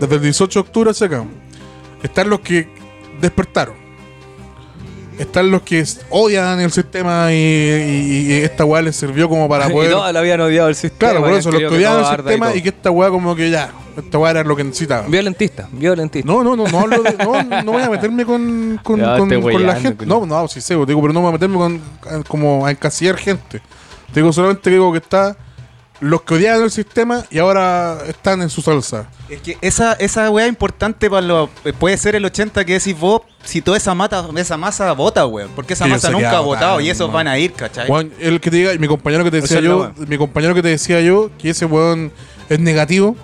Desde 0.00 0.14
el 0.16 0.22
18 0.22 0.60
de 0.62 0.66
octubre 0.68 0.90
hacia 0.90 1.06
acá. 1.06 1.24
Están 2.02 2.28
los 2.30 2.40
que 2.40 2.68
despertaron. 3.20 3.74
Están 5.18 5.50
los 5.50 5.62
que 5.62 5.84
odian 6.10 6.60
el 6.60 6.70
sistema 6.70 7.32
y, 7.32 7.34
y- 7.36 8.26
y 8.28 8.32
esta 8.34 8.64
weá 8.64 8.80
les 8.82 8.94
sirvió 8.94 9.28
como 9.28 9.48
para 9.48 9.66
y 9.68 9.72
poder. 9.72 9.90
todos 9.90 10.12
lo 10.12 10.18
habían 10.20 10.40
odiado 10.40 10.68
el 10.68 10.76
sistema. 10.76 10.98
Claro, 11.10 11.24
por 11.26 11.32
eso, 11.32 11.50
los 11.50 11.58
que 11.60 11.66
odiaban 11.66 11.98
el 11.98 12.04
y 12.04 12.16
sistema 12.16 12.54
y 12.54 12.62
que 12.62 12.68
esta 12.68 12.90
weá 12.92 13.10
como 13.10 13.34
que 13.34 13.50
ya. 13.50 13.72
Esta 13.96 14.16
weá 14.16 14.30
era 14.30 14.44
lo 14.44 14.54
que 14.54 14.62
necesitaba. 14.62 15.08
Violentista, 15.08 15.68
violentista. 15.72 16.24
No, 16.32 16.44
no, 16.44 16.54
no, 16.54 16.68
no 16.68 16.78
hablo 16.78 17.02
de, 17.02 17.16
no, 17.16 17.42
no 17.64 17.72
voy 17.72 17.82
a 17.82 17.90
meterme 17.90 18.24
con, 18.24 18.78
con, 18.84 19.00
Ya, 19.00 19.18
con- 19.18 19.66
la 19.66 19.74
gente. 19.74 20.06
No, 20.06 20.24
no, 20.24 20.46
sí 20.46 20.60
sé, 20.60 20.74
digo, 20.86 21.00
pero 21.02 21.12
no 21.12 21.20
voy 21.20 21.30
a 21.30 21.32
meterme 21.32 21.56
con 21.56 21.80
como 22.28 22.64
a 22.64 22.70
encasillar 22.70 23.16
gente. 23.16 23.60
Te 24.12 24.20
digo 24.20 24.32
solamente 24.32 24.70
digo 24.70 24.92
que 24.92 24.98
está 24.98 25.36
los 26.00 26.22
que 26.22 26.34
odiaban 26.34 26.62
el 26.62 26.70
sistema 26.70 27.24
y 27.30 27.38
ahora 27.38 27.98
están 28.06 28.40
en 28.42 28.50
su 28.50 28.62
salsa. 28.62 29.08
Es 29.28 29.40
que 29.40 29.58
esa, 29.60 29.94
esa 29.94 30.30
weá 30.30 30.46
importante 30.46 31.10
para 31.10 31.26
lo, 31.26 31.50
puede 31.78 31.96
ser 31.96 32.14
el 32.14 32.24
80 32.24 32.64
que 32.64 32.74
decís 32.74 32.98
vos, 32.98 33.22
si 33.42 33.62
toda 33.62 33.76
esa, 33.76 33.94
mata, 33.94 34.26
esa 34.36 34.56
masa 34.56 34.92
vota, 34.92 35.26
weón. 35.26 35.50
Porque 35.54 35.72
esa 35.72 35.86
masa 35.86 36.10
nunca 36.10 36.38
ha 36.38 36.40
votado 36.40 36.80
y 36.80 36.88
esos 36.88 37.10
van 37.12 37.26
a 37.26 37.38
ir, 37.38 37.52
¿cachai? 37.52 37.88
Juan, 37.88 38.12
el 38.20 38.40
que 38.40 38.50
te 38.50 38.56
diga, 38.56 38.74
mi 38.78 38.86
compañero 38.86 39.24
que 39.24 39.30
te 39.30 39.40
decía 39.40 39.60
yo, 39.60 39.92
mi 39.96 40.18
compañero 40.18 40.54
que 40.54 40.62
te 40.62 40.68
decía 40.68 41.00
yo, 41.00 41.30
que 41.38 41.50
ese 41.50 41.66
weón 41.66 42.12
es 42.48 42.60
negativo. 42.60 43.16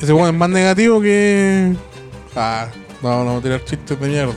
Ese 0.00 0.12
weón 0.12 0.28
es 0.28 0.34
más 0.34 0.50
negativo 0.50 1.00
que. 1.00 1.74
Ah, 2.34 2.68
no, 3.02 3.24
no, 3.24 3.40
tirar 3.40 3.64
chistes 3.64 3.98
de 3.98 4.08
mierda. 4.08 4.34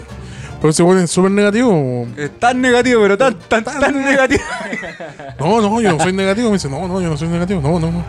Pero 0.60 0.70
ese 0.72 0.84
weón 0.84 1.00
es 1.00 1.12
súper 1.12 1.32
negativo. 1.32 2.08
Es 2.18 2.40
tan 2.40 2.60
negativo, 2.62 3.02
pero 3.02 3.18
tan, 3.18 3.38
tan, 3.48 3.64
tan, 3.64 4.04
negativo. 4.04 4.42
No, 5.40 5.62
no, 5.62 5.82
yo 5.82 5.92
no 5.92 6.00
soy 6.04 6.14
negativo. 6.14 6.50
Me 6.50 6.54
dice, 6.56 6.70
no, 6.70 6.88
no, 6.88 7.02
yo 7.02 7.10
no 7.10 7.18
soy 7.18 7.28
negativo. 7.28 7.62
No, 7.62 7.80
no, 7.80 7.92
no. 7.92 8.04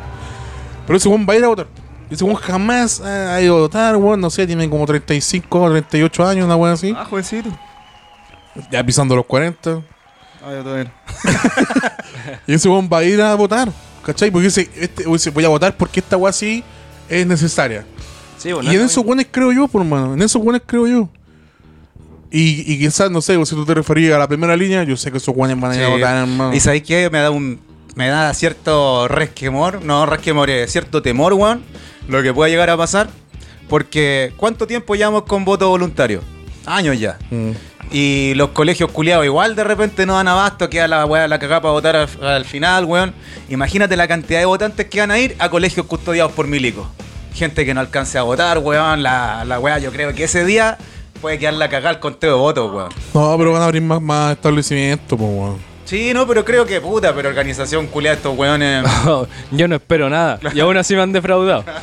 Pero 0.86 0.96
ese 0.96 1.08
weón 1.08 1.26
va 1.28 1.34
a 1.34 1.36
ir 1.36 1.44
a 1.44 1.48
votar. 1.48 1.66
Ese 2.08 2.22
weón 2.24 2.36
jamás 2.36 3.00
ha 3.00 3.34
ha 3.34 3.42
ido 3.42 3.56
a 3.56 3.60
votar, 3.60 3.96
weón. 3.96 4.20
No 4.20 4.30
sé, 4.30 4.46
tiene 4.46 4.70
como 4.70 4.86
35 4.86 5.60
o 5.62 5.70
38 5.70 6.26
años, 6.26 6.44
una 6.46 6.56
weón 6.56 6.72
así. 6.74 6.94
Ah, 6.96 7.04
jovencito. 7.04 7.50
Ya 8.70 8.82
pisando 8.84 9.14
los 9.16 9.26
40. 9.26 9.82
Ah, 10.44 10.50
todavía. 10.62 10.92
Y 12.46 12.54
ese 12.54 12.68
weón 12.68 12.88
va 12.92 12.98
a 12.98 13.04
ir 13.04 13.20
a 13.20 13.34
votar. 13.34 13.68
¿Cachai? 14.04 14.30
Porque 14.30 14.46
dice, 14.46 14.70
este, 14.76 15.04
dice, 15.04 15.30
voy 15.30 15.44
a 15.44 15.48
votar 15.48 15.76
porque 15.76 16.00
esta 16.00 16.16
weá 16.16 16.32
sí 16.32 16.62
es 17.08 17.26
necesaria. 17.26 17.84
Sí, 18.38 18.52
bueno, 18.52 18.70
y 18.70 18.74
en 18.74 18.80
no- 18.80 18.86
esos 18.86 19.04
weones 19.04 19.26
creo 19.30 19.52
yo, 19.52 19.66
por 19.68 19.82
mano. 19.84 20.14
En 20.14 20.22
esos 20.22 20.40
weones 20.40 20.62
creo 20.64 20.86
yo. 20.86 21.08
Y, 22.30 22.72
y 22.72 22.78
quizás, 22.78 23.10
no 23.10 23.20
sé, 23.22 23.34
si 23.46 23.54
tú 23.54 23.64
te 23.64 23.74
referías 23.74 24.14
a 24.14 24.18
la 24.18 24.26
primera 24.28 24.56
línea, 24.56 24.82
yo 24.84 24.96
sé 24.96 25.10
que 25.12 25.18
esos 25.18 25.34
weones 25.36 25.60
van 25.60 25.72
a 25.72 25.76
ir 25.76 25.82
a 25.82 25.86
Sí. 25.86 25.92
votar, 25.92 26.16
hermano. 26.16 26.54
Y 26.54 26.60
sabéis 26.60 26.82
que 26.82 27.08
me 27.10 27.18
da 27.20 27.30
un. 27.30 27.60
Me 27.94 28.08
da 28.08 28.34
cierto 28.34 29.08
resquemor, 29.08 29.82
no 29.82 30.04
resquemor, 30.04 30.50
eh, 30.50 30.66
cierto 30.68 31.00
temor, 31.00 31.32
weón, 31.32 31.62
lo 32.08 32.22
que 32.22 32.34
pueda 32.34 32.50
llegar 32.50 32.68
a 32.68 32.76
pasar. 32.76 33.08
Porque, 33.68 34.32
¿cuánto 34.36 34.66
tiempo 34.66 34.94
llevamos 34.94 35.22
con 35.24 35.44
voto 35.44 35.68
voluntario? 35.68 36.20
Años 36.66 36.98
ya. 37.00 37.18
Mm. 37.30 37.50
Y 37.92 38.34
los 38.34 38.50
colegios 38.50 38.90
culiados 38.90 39.24
igual 39.24 39.54
de 39.56 39.64
repente 39.64 40.04
no 40.06 40.14
dan 40.16 40.28
abasto, 40.28 40.68
queda 40.68 40.88
la 40.88 41.06
weá 41.06 41.26
la 41.28 41.38
cagada 41.38 41.60
para 41.62 41.72
votar 41.72 41.96
al, 41.96 42.08
al 42.26 42.44
final, 42.44 42.84
weón. 42.84 43.14
Imagínate 43.48 43.96
la 43.96 44.06
cantidad 44.08 44.40
de 44.40 44.44
votantes 44.46 44.86
que 44.86 45.00
van 45.00 45.10
a 45.12 45.18
ir 45.18 45.34
a 45.38 45.48
colegios 45.48 45.86
custodiados 45.86 46.32
por 46.32 46.46
milicos. 46.48 46.86
Gente 47.32 47.64
que 47.64 47.72
no 47.74 47.80
alcance 47.80 48.18
a 48.18 48.22
votar, 48.22 48.58
weón. 48.58 49.02
La, 49.02 49.44
la 49.46 49.58
weá, 49.58 49.78
yo 49.78 49.90
creo 49.92 50.12
que 50.14 50.24
ese 50.24 50.44
día 50.44 50.76
puede 51.16 51.38
quedar 51.38 51.54
la 51.54 51.68
cagada 51.68 51.90
el 51.94 52.00
conteo 52.00 52.30
de 52.32 52.36
votos, 52.38 52.72
weón. 52.72 52.88
No, 53.14 53.36
pero 53.38 53.52
van 53.52 53.62
a 53.62 53.64
abrir 53.66 53.82
más, 53.82 54.00
más 54.00 54.32
establecimientos, 54.32 55.18
pues, 55.18 55.30
weón. 55.30 55.56
Sí, 55.84 56.12
no, 56.12 56.26
pero 56.26 56.44
creo 56.44 56.66
que 56.66 56.80
puta, 56.80 57.14
pero 57.14 57.28
organización 57.28 57.86
culiada 57.86 58.16
estos 58.16 58.36
weones. 58.36 58.84
Yo 59.52 59.68
no 59.68 59.76
espero 59.76 60.10
nada. 60.10 60.40
Y 60.52 60.58
aún 60.60 60.76
así 60.76 60.94
me 60.96 61.02
han 61.02 61.12
defraudado. 61.12 61.64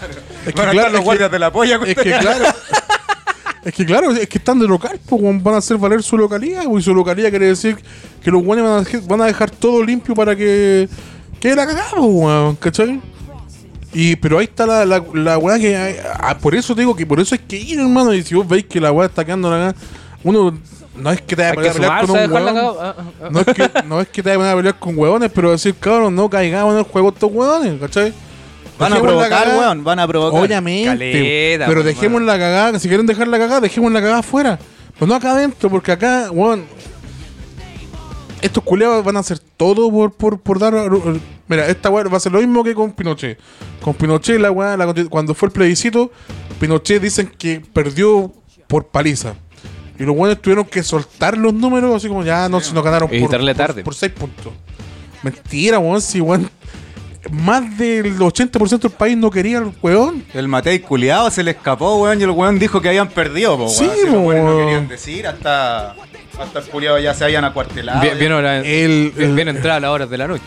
Es 0.45 0.53
que, 0.53 0.59
Van 0.59 0.67
a 0.69 0.71
claro, 0.71 0.87
los 0.89 0.95
es 0.95 0.99
que- 0.99 1.05
guardias 1.05 1.31
de 1.31 1.39
la 1.39 1.51
polla, 1.53 1.79
Es 1.85 1.95
que 1.95 2.17
claro. 2.17 2.45
Es 3.63 3.73
que 3.73 3.85
claro, 3.85 4.11
es 4.11 4.27
que 4.27 4.37
están 4.39 4.59
de 4.59 4.67
local, 4.67 4.99
pues 5.07 5.21
weón, 5.21 5.41
van 5.41 5.55
a 5.55 5.59
hacer 5.59 5.77
valer 5.77 6.03
su 6.03 6.17
localidad, 6.17 6.63
y 6.69 6.81
su 6.81 6.93
localidad 6.93 7.29
quiere 7.29 7.45
decir 7.45 7.77
que 8.21 8.29
los 8.29 8.43
guanes 8.43 8.65
van 8.65 8.73
a, 8.73 8.81
dej- 8.83 9.07
van 9.07 9.21
a 9.21 9.25
dejar 9.25 9.49
todo 9.51 9.81
limpio 9.81 10.13
para 10.13 10.35
que 10.35 10.89
quede 11.39 11.55
la 11.55 11.65
cagada, 11.65 11.89
pues, 11.91 12.01
weón, 12.03 12.55
¿cachai? 12.57 12.99
Y, 13.93 14.15
pero 14.15 14.39
ahí 14.39 14.45
está 14.45 14.65
la, 14.65 14.85
la, 14.85 15.03
la 15.13 15.37
weá 15.37 15.59
que 15.59 15.75
hay- 15.77 15.95
ah, 16.19 16.37
por 16.37 16.55
eso 16.55 16.73
te 16.73 16.81
digo 16.81 16.95
que 16.95 17.05
por 17.05 17.19
eso 17.19 17.35
hay 17.35 17.41
que 17.47 17.57
ir, 17.57 17.79
hermano, 17.79 18.13
y 18.13 18.23
si 18.23 18.33
vos 18.35 18.47
veis 18.47 18.65
que 18.65 18.79
la 18.81 18.91
weá 18.91 19.07
está 19.07 19.23
quedando 19.23 19.49
la 19.49 19.75
uno 20.23 20.57
no 20.95 21.11
es 21.11 21.21
que 21.21 21.35
te 21.35 21.41
vaya 21.41 21.71
a 21.71 21.73
pelear 21.73 22.05
con 22.05 22.11
un 22.11 22.27
cagada. 22.31 22.73
Ah, 22.79 22.95
ah. 22.97 23.29
No 23.31 23.39
es, 23.39 23.45
que, 23.47 23.71
no 23.87 24.01
es 24.01 24.07
que 24.09 24.23
te 24.23 24.37
vaya 24.37 24.51
a 24.51 24.55
pelear 24.55 24.79
con 24.79 24.97
hueones, 24.97 25.31
pero 25.33 25.51
decir, 25.51 25.75
cabrón, 25.75 26.15
no 26.15 26.29
caigamos 26.29 26.73
en 26.73 26.79
el 26.79 26.85
juego 26.85 27.09
estos 27.09 27.31
hueones, 27.31 27.79
¿cachai? 27.79 28.13
Van 28.77 28.91
a 28.91 28.95
Dejemos 28.95 29.13
provocar, 29.13 29.47
weón. 29.57 29.83
Van 29.83 29.99
a 29.99 30.07
provocar. 30.07 30.41
Obviamente. 30.43 30.87
Caleta, 30.87 31.65
pero 31.67 31.81
pues, 31.83 31.95
dejemos 31.95 32.21
la 32.23 32.37
cagada. 32.37 32.79
Si 32.79 32.87
quieren 32.87 33.05
dejar 33.05 33.27
la 33.27 33.37
cagada, 33.37 33.61
dejemos 33.61 33.91
la 33.91 34.01
cagada 34.01 34.19
afuera. 34.19 34.59
Pero 34.95 35.07
no 35.07 35.15
acá 35.15 35.31
adentro, 35.31 35.69
porque 35.69 35.91
acá, 35.91 36.29
weón. 36.31 36.65
Estos 38.43 38.63
culeados 38.63 39.03
van 39.03 39.17
a 39.17 39.21
hacer 39.21 39.39
todo 39.39 39.89
por, 39.89 40.11
por, 40.13 40.39
por 40.39 40.59
dar. 40.59 40.73
Mira, 41.47 41.67
esta 41.67 41.89
weá 41.89 42.03
va 42.03 42.17
a 42.17 42.19
ser 42.19 42.31
lo 42.33 42.39
mismo 42.39 42.63
que 42.63 42.75
con 42.75 42.91
Pinochet. 42.91 43.39
Con 43.81 43.93
Pinochet, 43.93 44.39
la 44.39 44.51
weá, 44.51 44.77
la 44.77 44.93
cuando 45.09 45.33
fue 45.33 45.47
el 45.47 45.53
plebiscito, 45.53 46.11
Pinochet 46.59 47.01
dicen 47.01 47.31
que 47.37 47.61
perdió 47.73 48.31
por 48.67 48.87
paliza. 48.87 49.35
Y 49.97 50.03
los 50.03 50.15
weones 50.15 50.41
tuvieron 50.41 50.65
que 50.65 50.83
soltar 50.83 51.37
los 51.37 51.53
números, 51.53 51.95
así 51.95 52.07
como 52.07 52.23
ya 52.23 52.49
no, 52.49 52.59
si 52.59 52.73
no 52.73 52.81
ganaron 52.83 53.09
Y 53.13 53.19
por, 53.21 53.29
tarde. 53.55 53.83
por 53.83 53.95
6 53.95 54.11
puntos. 54.11 54.51
Mentira, 55.21 55.79
weón, 55.79 56.01
si 56.01 56.19
weón. 56.19 56.49
Más 57.31 57.77
del 57.77 58.17
80% 58.19 58.79
del 58.79 58.91
país 58.91 59.15
no 59.15 59.31
quería 59.31 59.59
al 59.59 59.73
weón. 59.81 60.25
El 60.33 60.49
Matei 60.49 60.79
culiado 60.79 61.31
se 61.31 61.41
le 61.43 61.51
escapó, 61.51 61.95
weón, 62.01 62.19
y 62.19 62.23
el 62.23 62.31
weón 62.31 62.59
dijo 62.59 62.81
que 62.81 62.89
habían 62.89 63.07
perdido, 63.07 63.55
po, 63.55 63.63
weón. 63.65 63.75
Sí, 63.75 63.89
Si 64.01 64.05
los 64.07 64.15
weones 64.15 64.43
no 64.43 64.49
weón. 64.49 64.65
querían 64.65 64.87
decir, 64.89 65.27
hasta, 65.27 65.95
hasta 66.39 66.59
el 66.59 66.65
culiado 66.65 66.99
ya 66.99 67.13
se 67.13 67.23
habían 67.23 67.45
acuartelado. 67.45 68.01
Bien, 68.01 68.17
bien, 68.17 68.31
hora- 68.31 68.57
El- 68.59 69.11
bien, 69.15 69.29
el- 69.29 69.35
bien 69.35 69.47
entrada 69.49 69.77
a 69.77 69.79
las 69.81 69.89
horas 69.91 70.09
de 70.09 70.17
la 70.17 70.27
noche. 70.27 70.43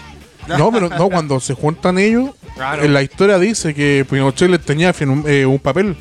No, 0.49 0.71
pero 0.71 0.89
no, 0.89 1.09
cuando 1.11 1.41
se 1.41 1.55
juntan 1.55 1.99
ellos, 1.99 2.31
Claro. 2.55 2.85
en 2.85 2.95
la 2.95 3.03
historia 3.03 3.39
dice 3.39 3.75
que 3.75 4.07
Pinochet 4.09 4.49
les 4.49 4.61
tenía 4.61 4.93
firm- 4.95 5.25
eh, 5.27 5.45
un 5.45 5.59
papel. 5.59 5.97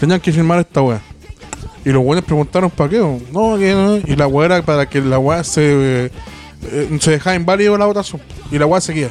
Tenían 0.00 0.20
que 0.20 0.32
firmar 0.32 0.60
esta 0.60 0.80
weá. 0.80 1.00
Y 1.84 1.90
los 1.90 2.02
weones 2.04 2.24
preguntaron 2.24 2.70
para 2.70 2.88
qué. 2.90 2.98
No, 2.98 3.56
que 3.58 3.72
no. 3.72 3.96
Y 3.98 4.16
la 4.16 4.26
weá 4.26 4.46
era 4.46 4.62
para 4.62 4.86
que 4.88 5.00
la 5.00 5.18
weá 5.18 5.42
se, 5.44 6.06
eh, 6.06 6.10
eh, 6.70 6.98
se 7.00 7.10
dejara 7.12 7.36
inválido 7.36 7.76
la 7.76 7.86
votación. 7.86 8.20
Y 8.50 8.58
la 8.58 8.66
weá 8.66 8.80
seguía. 8.80 9.10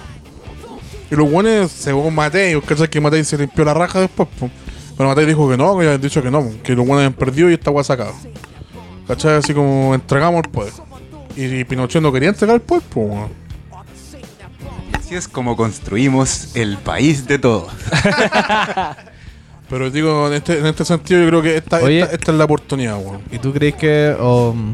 Y 1.12 1.16
los 1.16 1.30
weones, 1.32 1.72
según 1.72 2.14
Matei, 2.16 2.60
¿cachai? 2.62 2.90
Que 2.90 3.00
Matei 3.02 3.24
se 3.24 3.38
limpió 3.38 3.64
la 3.66 3.74
raja 3.74 4.00
después. 4.02 4.28
po. 4.40 4.50
Pero 4.98 5.10
Matei 5.10 5.26
dijo 5.26 5.48
que 5.50 5.58
no, 5.58 5.78
que 5.78 5.86
habían 5.86 6.02
dicho 6.02 6.22
que 6.24 6.32
no, 6.32 6.50
que 6.64 6.74
los 6.74 6.80
weones 6.88 7.06
habían 7.06 7.14
perdido 7.14 7.50
y 7.50 7.54
esta 7.54 7.70
weá 7.72 7.84
sacada. 7.84 8.14
¿Cachai? 9.08 9.36
Así 9.36 9.54
como 9.54 9.96
entregamos 9.96 10.44
el 10.44 10.52
poder. 10.52 10.74
Y, 11.36 11.64
Pinochet 11.64 12.02
no 12.02 12.12
quería 12.12 12.30
entregar 12.30 12.56
el 12.56 12.62
poder, 12.62 12.84
pues, 12.90 13.10
weón. 13.10 13.30
Así 14.94 15.16
es 15.16 15.28
como 15.28 15.56
construimos 15.56 16.56
el 16.56 16.78
país 16.78 17.26
de 17.28 17.40
todos. 17.40 17.72
Pero 19.70 19.90
digo, 19.92 20.28
en 20.28 20.34
este, 20.34 20.60
en 20.60 20.66
este 20.66 20.84
sentido, 20.84 21.22
yo 21.22 21.28
creo 21.28 21.42
que 21.42 21.58
esta, 21.58 21.78
Oye. 21.78 22.02
esta, 22.02 22.16
esta 22.16 22.32
es 22.32 22.38
la 22.38 22.46
oportunidad, 22.46 22.98
weón. 22.98 23.22
¿Y 23.32 23.38
tú 23.38 23.54
crees 23.54 23.76
que, 23.76 24.16
mm, 24.20 24.72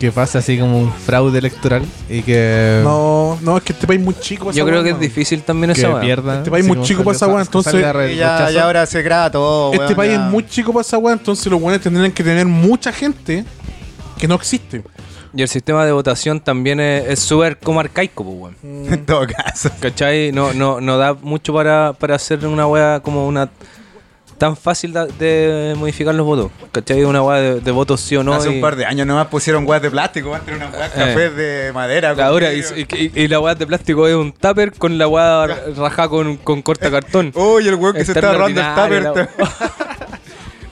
que 0.00 0.10
pase 0.12 0.38
así 0.38 0.58
como 0.58 0.78
un 0.78 0.92
fraude 0.92 1.38
electoral 1.38 1.82
y 2.08 2.22
que, 2.22 2.80
No, 2.82 3.38
no, 3.42 3.56
es 3.58 3.62
que 3.62 3.72
este 3.72 3.86
país 3.86 4.00
es 4.00 4.04
muy 4.04 4.14
chico 4.18 4.46
para 4.46 4.56
Yo 4.56 4.64
creo 4.66 4.82
que 4.82 4.90
es 4.90 5.00
difícil 5.00 5.42
también 5.42 5.70
esa 5.70 5.90
weá. 5.90 6.00
pierda? 6.00 6.38
Este 6.38 6.50
país 6.50 6.66
muy 6.66 6.80
chico 6.82 7.02
para 7.04 7.16
esa 7.16 7.26
weá, 7.26 7.42
entonces- 7.42 8.16
ya, 8.16 8.50
ya 8.50 8.64
ahora 8.64 8.86
se 8.86 9.02
graba 9.02 9.30
todo, 9.30 9.72
Este 9.74 9.94
país 9.94 10.12
ya. 10.12 10.24
es 10.24 10.30
muy 10.30 10.46
chico 10.46 10.72
para 10.72 10.82
esa 10.82 10.98
weá, 10.98 11.12
entonces 11.14 11.46
los 11.46 11.60
weones 11.60 11.80
tendrían 11.80 12.12
que 12.12 12.22
tener 12.24 12.46
mucha 12.46 12.92
gente 12.92 13.44
que 14.18 14.28
no 14.28 14.34
existe. 14.36 14.82
Y 15.36 15.42
el 15.42 15.48
sistema 15.48 15.84
de 15.84 15.90
votación 15.90 16.38
también 16.38 16.78
es 16.78 17.06
es 17.08 17.18
súper 17.18 17.58
como 17.58 17.80
arcaico, 17.80 18.22
pues, 18.24 18.54
weón. 18.62 18.92
En 18.92 19.04
todo 19.04 19.26
caso. 19.26 19.68
¿Cachai? 19.80 20.30
No, 20.30 20.52
no, 20.52 20.80
no 20.80 20.96
da 20.96 21.14
mucho 21.14 21.52
para, 21.52 21.92
para 21.92 22.14
hacer 22.14 22.46
una 22.46 22.66
weá 22.68 23.00
como 23.00 23.26
una. 23.26 23.50
Tan 24.38 24.56
fácil 24.56 24.92
de, 24.92 25.74
modificar 25.76 26.14
los 26.14 26.26
votos. 26.26 26.50
¿Cachai? 26.72 27.04
Una 27.04 27.22
weá 27.22 27.40
de, 27.40 27.60
de 27.60 27.70
votos 27.70 28.00
sí 28.00 28.16
o 28.16 28.22
no. 28.24 28.34
Hace 28.34 28.50
y- 28.50 28.56
un 28.56 28.60
par 28.60 28.76
de 28.76 28.84
años 28.86 29.06
nomás 29.06 29.26
pusieron 29.28 29.66
weas 29.66 29.80
de 29.82 29.90
plástico, 29.90 30.34
antes 30.34 30.54
una 30.54 30.66
weas 30.68 30.90
Eh. 30.90 30.94
café 30.96 31.30
de 31.30 31.72
madera. 31.72 32.14
Ahora, 32.26 32.52
y, 32.52 32.62
vidrio. 32.62 32.86
y- 33.14 33.20
y 33.22 33.28
la 33.28 33.40
weá 33.40 33.54
de 33.54 33.66
plástico 33.66 34.06
es 34.08 34.14
un 34.14 34.32
tupper 34.32 34.72
con 34.72 34.98
la 34.98 35.08
weá 35.08 35.46
rajada 35.76 36.08
con, 36.08 36.36
con 36.38 36.62
corta 36.62 36.90
cartón. 36.90 37.32
Uy, 37.36 37.66
el 37.68 37.74
weón 37.76 37.94
que 37.94 38.04
se 38.04 38.12
Está 38.12 38.32
robando 38.32 38.60
el 38.60 39.04
tupper. 39.04 39.28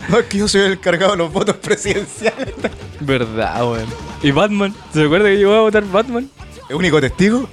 No, 0.08 0.18
es 0.18 0.26
que 0.26 0.38
yo 0.38 0.48
soy 0.48 0.62
el 0.62 0.80
cargado 0.80 1.12
de 1.12 1.18
los 1.18 1.32
votos 1.32 1.56
presidenciales. 1.56 2.52
Verdad, 3.00 3.62
weón. 3.64 3.86
¿Y 4.22 4.32
Batman? 4.32 4.74
¿Se 4.92 5.04
acuerda 5.04 5.28
que 5.28 5.36
llegó 5.36 5.54
a 5.54 5.60
votar 5.60 5.84
Batman? 5.84 6.28
¿El 6.68 6.76
único 6.76 7.00
testigo? 7.00 7.48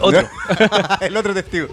Otro. 0.00 0.28
el 1.00 1.16
otro 1.16 1.32
testigo. 1.32 1.68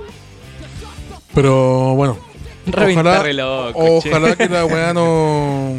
Pero 1.33 1.95
bueno. 1.95 2.17
Revista 2.65 3.01
Ojalá, 3.01 3.23
reloj, 3.23 3.71
ojalá 3.75 4.35
que 4.35 4.47
la 4.49 4.65
weá 4.65 4.93
no. 4.93 5.73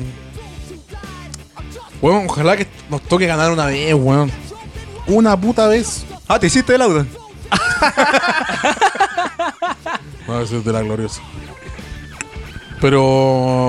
Weón, 2.01 2.27
ojalá 2.29 2.57
que 2.57 2.67
nos 2.91 3.01
toque 3.03 3.27
ganar 3.27 3.53
una 3.53 3.67
vez, 3.67 3.95
weón. 3.95 4.31
Una 5.07 5.37
puta 5.41 5.69
vez. 5.69 6.05
Ah, 6.29 6.39
¿te 6.39 6.47
hiciste 6.49 6.75
el 6.75 6.83
auto? 6.83 7.07
No, 10.27 10.41
eso 10.41 10.59
es 10.59 10.65
de 10.65 10.73
la 10.73 10.83
gloriosa. 10.83 11.21
Pero 12.81 13.03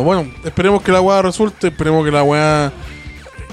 bueno, 0.03 0.31
esperemos 0.43 0.81
que 0.81 0.91
la 0.91 1.01
weá 1.01 1.21
resulte, 1.21 1.67
esperemos 1.67 2.05
que 2.05 2.11
la 2.11 2.23
weá. 2.23 2.71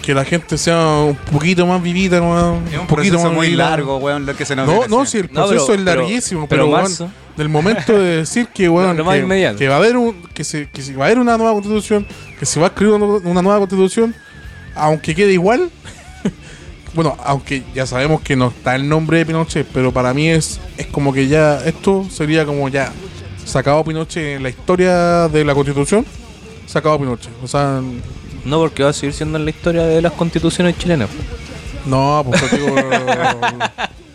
Que 0.02 0.14
la 0.14 0.24
gente 0.24 0.56
sea 0.56 0.78
un 0.78 1.14
poquito 1.16 1.66
más 1.66 1.82
vivida, 1.82 2.20
weón. 2.22 2.64
Es 2.72 2.78
un 2.78 2.86
poquito 2.86 3.14
proceso 3.16 3.32
muy 3.32 3.48
vivida. 3.48 3.68
largo, 3.70 3.98
weón, 3.98 4.24
lo 4.24 4.34
que 4.34 4.46
se 4.46 4.56
nos 4.56 4.66
No, 4.66 4.72
viene 4.80 4.88
no, 4.88 5.04
si 5.06 5.18
el 5.18 5.26
No, 5.30 5.42
proceso 5.46 5.66
pero- 5.66 5.78
es 5.78 5.84
pero- 5.84 6.00
larguísimo, 6.00 6.46
pero 6.48 6.62
pero, 6.62 6.72
weón, 6.72 6.82
marzo. 6.82 7.10
Del 7.36 7.48
momento 7.48 7.92
de 7.92 8.18
decir 8.18 8.48
que, 8.48 8.66
Lo 8.66 9.04
más 9.04 9.16
que, 9.56 9.68
va 9.68 9.74
a 9.74 9.78
haber 9.78 9.96
un, 9.96 10.22
que 10.34 10.44
se, 10.44 10.68
que 10.68 10.82
se 10.82 10.94
va 10.94 11.04
a 11.04 11.06
haber 11.06 11.18
una 11.18 11.36
nueva 11.36 11.52
constitución, 11.52 12.06
que 12.38 12.46
se 12.46 12.60
va 12.60 12.66
a 12.66 12.68
escribir 12.70 12.94
una, 12.94 13.06
una 13.06 13.42
nueva 13.42 13.58
constitución, 13.58 14.14
aunque 14.74 15.14
quede 15.14 15.32
igual, 15.32 15.70
bueno, 16.94 17.16
aunque 17.24 17.62
ya 17.74 17.86
sabemos 17.86 18.20
que 18.20 18.36
no 18.36 18.48
está 18.48 18.74
el 18.76 18.88
nombre 18.88 19.18
de 19.18 19.26
Pinochet, 19.26 19.66
pero 19.72 19.92
para 19.92 20.12
mí 20.12 20.28
es, 20.28 20.60
es 20.76 20.86
como 20.86 21.12
que 21.12 21.28
ya, 21.28 21.64
esto 21.64 22.06
sería 22.10 22.44
como 22.44 22.68
ya 22.68 22.92
sacado 23.44 23.84
Pinochet 23.84 24.36
en 24.36 24.42
la 24.42 24.48
historia 24.48 25.28
de 25.28 25.44
la 25.44 25.54
constitución, 25.54 26.04
sacado 26.66 26.98
Pinochet, 26.98 27.32
o 27.42 27.48
sea, 27.48 27.80
No, 28.44 28.58
porque 28.58 28.82
va 28.82 28.90
a 28.90 28.92
seguir 28.92 29.14
siendo 29.14 29.38
en 29.38 29.44
la 29.44 29.50
historia 29.50 29.82
de 29.82 30.02
las 30.02 30.12
constituciones 30.12 30.76
chilenas. 30.78 31.08
no, 31.86 32.24
pues 32.26 32.50
digo, 32.50 32.74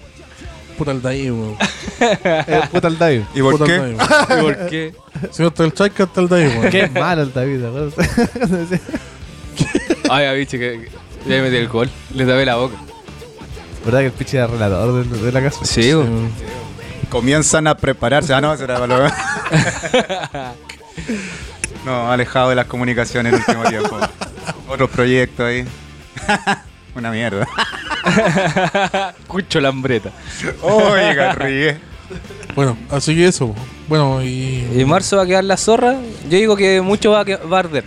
puta 0.78 0.92
el 0.92 1.06
ahí, 1.06 1.30
weón. 1.32 1.56
Eh, 2.00 2.62
puta 2.72 2.88
el 2.90 2.98
David. 2.98 3.22
¿Y 3.34 3.42
por 3.42 3.54
Puta 3.54 3.66
qué? 3.66 3.80
weón. 3.80 3.98
¿Por 4.42 4.68
qué? 4.68 4.94
Si 5.32 5.42
no 5.42 5.48
está 5.48 5.64
el 5.64 5.74
Chayca, 5.74 6.04
está 6.04 6.22
el 6.22 6.34
ahí, 6.34 6.48
weón. 6.58 6.70
Qué 6.70 6.88
malo 6.90 7.22
el 7.24 7.34
David, 7.34 7.62
¿te 7.62 7.68
acuerdas? 7.68 8.82
Ay, 10.10 10.38
bicho, 10.38 10.58
que, 10.58 10.90
que 11.24 11.30
ya 11.30 11.42
metí 11.42 11.56
el 11.56 11.68
gol. 11.68 11.90
Le 12.14 12.26
tapé 12.26 12.46
la 12.46 12.56
boca. 12.56 12.76
¿Verdad 13.86 14.00
que 14.00 14.06
el 14.08 14.12
pinche 14.12 14.38
era 14.38 14.48
relator 14.48 15.06
de, 15.06 15.18
de 15.22 15.32
la 15.32 15.42
casa? 15.42 15.64
Sí, 15.66 15.94
weón. 15.94 16.30
Comienzan 17.10 17.68
a 17.68 17.76
prepararse. 17.78 18.34
Ah, 18.34 18.42
no, 18.42 18.56
será 18.58 18.80
para 18.80 18.98
lo- 18.98 19.12
No, 21.86 22.12
alejado 22.12 22.50
de 22.50 22.56
las 22.56 22.66
comunicaciones 22.66 23.32
en 23.34 23.40
el 23.40 23.46
último 23.48 23.64
tiempo. 23.70 23.98
Otros 24.68 24.90
proyectos 24.90 25.46
ahí. 25.46 25.66
Una 26.96 27.12
mierda. 27.12 27.48
Cucho 29.27 29.60
lambreta. 29.61 30.11
Oiga, 30.61 31.34
ríe. 31.34 31.77
Bueno, 32.56 32.77
así 32.91 33.15
que 33.15 33.27
eso. 33.27 33.53
Bueno, 33.88 34.22
y. 34.23 34.68
¿Y 34.76 34.86
marzo 34.86 35.18
va 35.18 35.23
a 35.23 35.26
quedar 35.26 35.44
la 35.44 35.57
zorra? 35.57 35.95
Yo 36.30 36.38
digo 36.38 36.56
que 36.56 36.82
mucho 36.82 37.11
va 37.11 37.22
a, 37.22 37.26
que- 37.26 37.36
va 37.38 37.57
a 37.57 37.60
arder. 37.61 37.84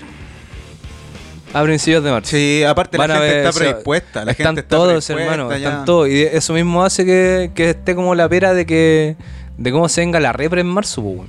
A 1.54 1.62
principios 1.62 2.04
de 2.04 2.10
marzo. 2.10 2.30
Sí, 2.30 2.62
aparte 2.64 2.98
Van 2.98 3.08
la 3.08 3.14
gente 3.16 3.28
ver, 3.28 3.36
está 3.38 3.48
o 3.48 3.52
sea, 3.52 3.60
predispuesta. 3.68 4.24
La 4.24 4.32
están 4.32 4.46
gente 4.48 4.60
está 4.60 4.76
todos, 4.76 4.88
predispuesta 5.06 5.22
hermano, 5.34 5.50
ya. 5.56 5.68
están 5.68 5.84
todos. 5.86 6.08
Y 6.08 6.22
eso 6.22 6.52
mismo 6.52 6.84
hace 6.84 7.06
que, 7.06 7.52
que 7.54 7.70
esté 7.70 7.94
como 7.94 8.14
la 8.14 8.28
pera 8.28 8.52
de 8.52 8.66
que 8.66 9.16
de 9.56 9.72
cómo 9.72 9.88
se 9.88 10.02
venga 10.02 10.20
la 10.20 10.32
repre 10.32 10.60
en 10.60 10.66
marzo, 10.66 11.02
pues. 11.02 11.28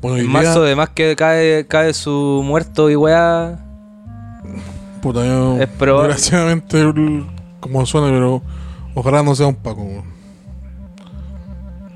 Bueno, 0.00 0.18
En 0.18 0.22
día- 0.24 0.32
marzo, 0.32 0.62
además 0.62 0.90
que 0.94 1.16
cae, 1.16 1.66
cae 1.66 1.92
su 1.94 2.42
muerto 2.44 2.88
y 2.90 2.94
weá. 2.96 3.58
Puta, 5.02 5.24
yo, 5.26 5.56
Es 5.60 5.66
probable. 5.68 6.14
Desgraciadamente, 6.14 6.84
como 7.60 7.84
suena, 7.86 8.08
pero 8.08 8.42
ojalá 8.94 9.22
no 9.22 9.34
sea 9.34 9.46
un 9.46 9.54
Paco. 9.56 10.04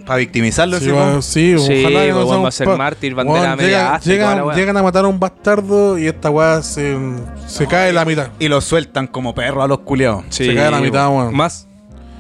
Para 0.07 0.17
victimizarlo, 0.17 0.81
Sí, 0.81 0.89
va- 0.91 1.23
sí, 1.23 1.55
Sí, 1.59 1.81
ojalá 1.85 2.01
que 2.05 2.11
no 2.13 2.25
sea 2.25 2.35
va 2.35 2.41
un 2.41 2.47
a 2.47 2.51
ser 2.51 2.65
Paco. 2.67 2.79
mártir, 2.79 3.15
bandera 3.15 3.41
Weón, 3.41 3.57
media 3.57 4.01
llegan, 4.01 4.45
llegan- 4.55 4.77
a 4.77 4.83
matar 4.83 5.05
a 5.05 5.09
un 5.09 5.21
bastardo 5.21 5.97
y 5.97 6.09
esta 6.09 6.29
weá 6.29 6.61
se, 6.63 6.99
se 7.47 7.67
cae 7.69 7.93
la 7.93 8.05
mitad. 8.05 8.29
Y 8.41 8.49
los 8.49 8.65
sueltan 8.65 9.07
como 9.07 9.33
perros 9.35 9.65
a 9.65 9.69
los 9.69 9.79
culiados. 9.81 10.25
Se 10.31 10.53
cae 10.55 10.71
la 10.73 10.81
mitad, 10.81 11.09
weón. 11.09 11.35
Más. 11.37 11.69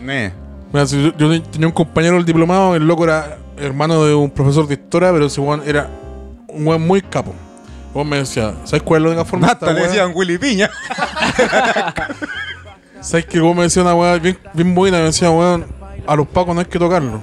Eh. 0.06 0.32
Mira, 0.73 0.86
si 0.86 1.02
yo, 1.02 1.12
yo 1.19 1.43
tenía 1.43 1.66
un 1.66 1.73
compañero 1.73 2.14
del 2.14 2.24
diplomado, 2.24 2.77
el 2.77 2.86
loco 2.86 3.05
era 3.05 3.39
hermano 3.59 4.05
de 4.05 4.14
un 4.14 4.31
profesor 4.31 4.66
de 4.69 4.74
historia, 4.74 5.12
pero 5.12 5.27
ese 5.27 5.40
weón 5.40 5.62
era 5.66 5.90
un 6.48 6.66
weón 6.66 6.86
muy 6.86 7.02
capo. 7.02 7.35
Vos 7.93 8.06
me 8.06 8.19
decía, 8.19 8.55
¿sabes 8.64 8.82
cuál 8.85 9.01
es 9.01 9.05
la 9.05 9.09
única 9.10 9.24
forma 9.27 9.48
Hasta 9.48 9.73
le 9.73 9.82
decían 9.82 10.12
Willy 10.14 10.39
Piña. 10.39 10.70
¿Sabes 13.02 13.26
que 13.26 13.40
vos 13.40 13.54
me 13.56 13.62
decía 13.62 13.82
una 13.82 13.94
weá 13.94 14.18
bien, 14.18 14.38
bien 14.54 14.74
buena? 14.74 14.98
Me 14.98 15.04
decía, 15.04 15.30
weón, 15.30 15.66
a 16.06 16.16
los 16.16 16.26
pacos 16.28 16.54
no 16.54 16.60
hay 16.60 16.66
que 16.66 16.78
tocarlo. 16.78 17.20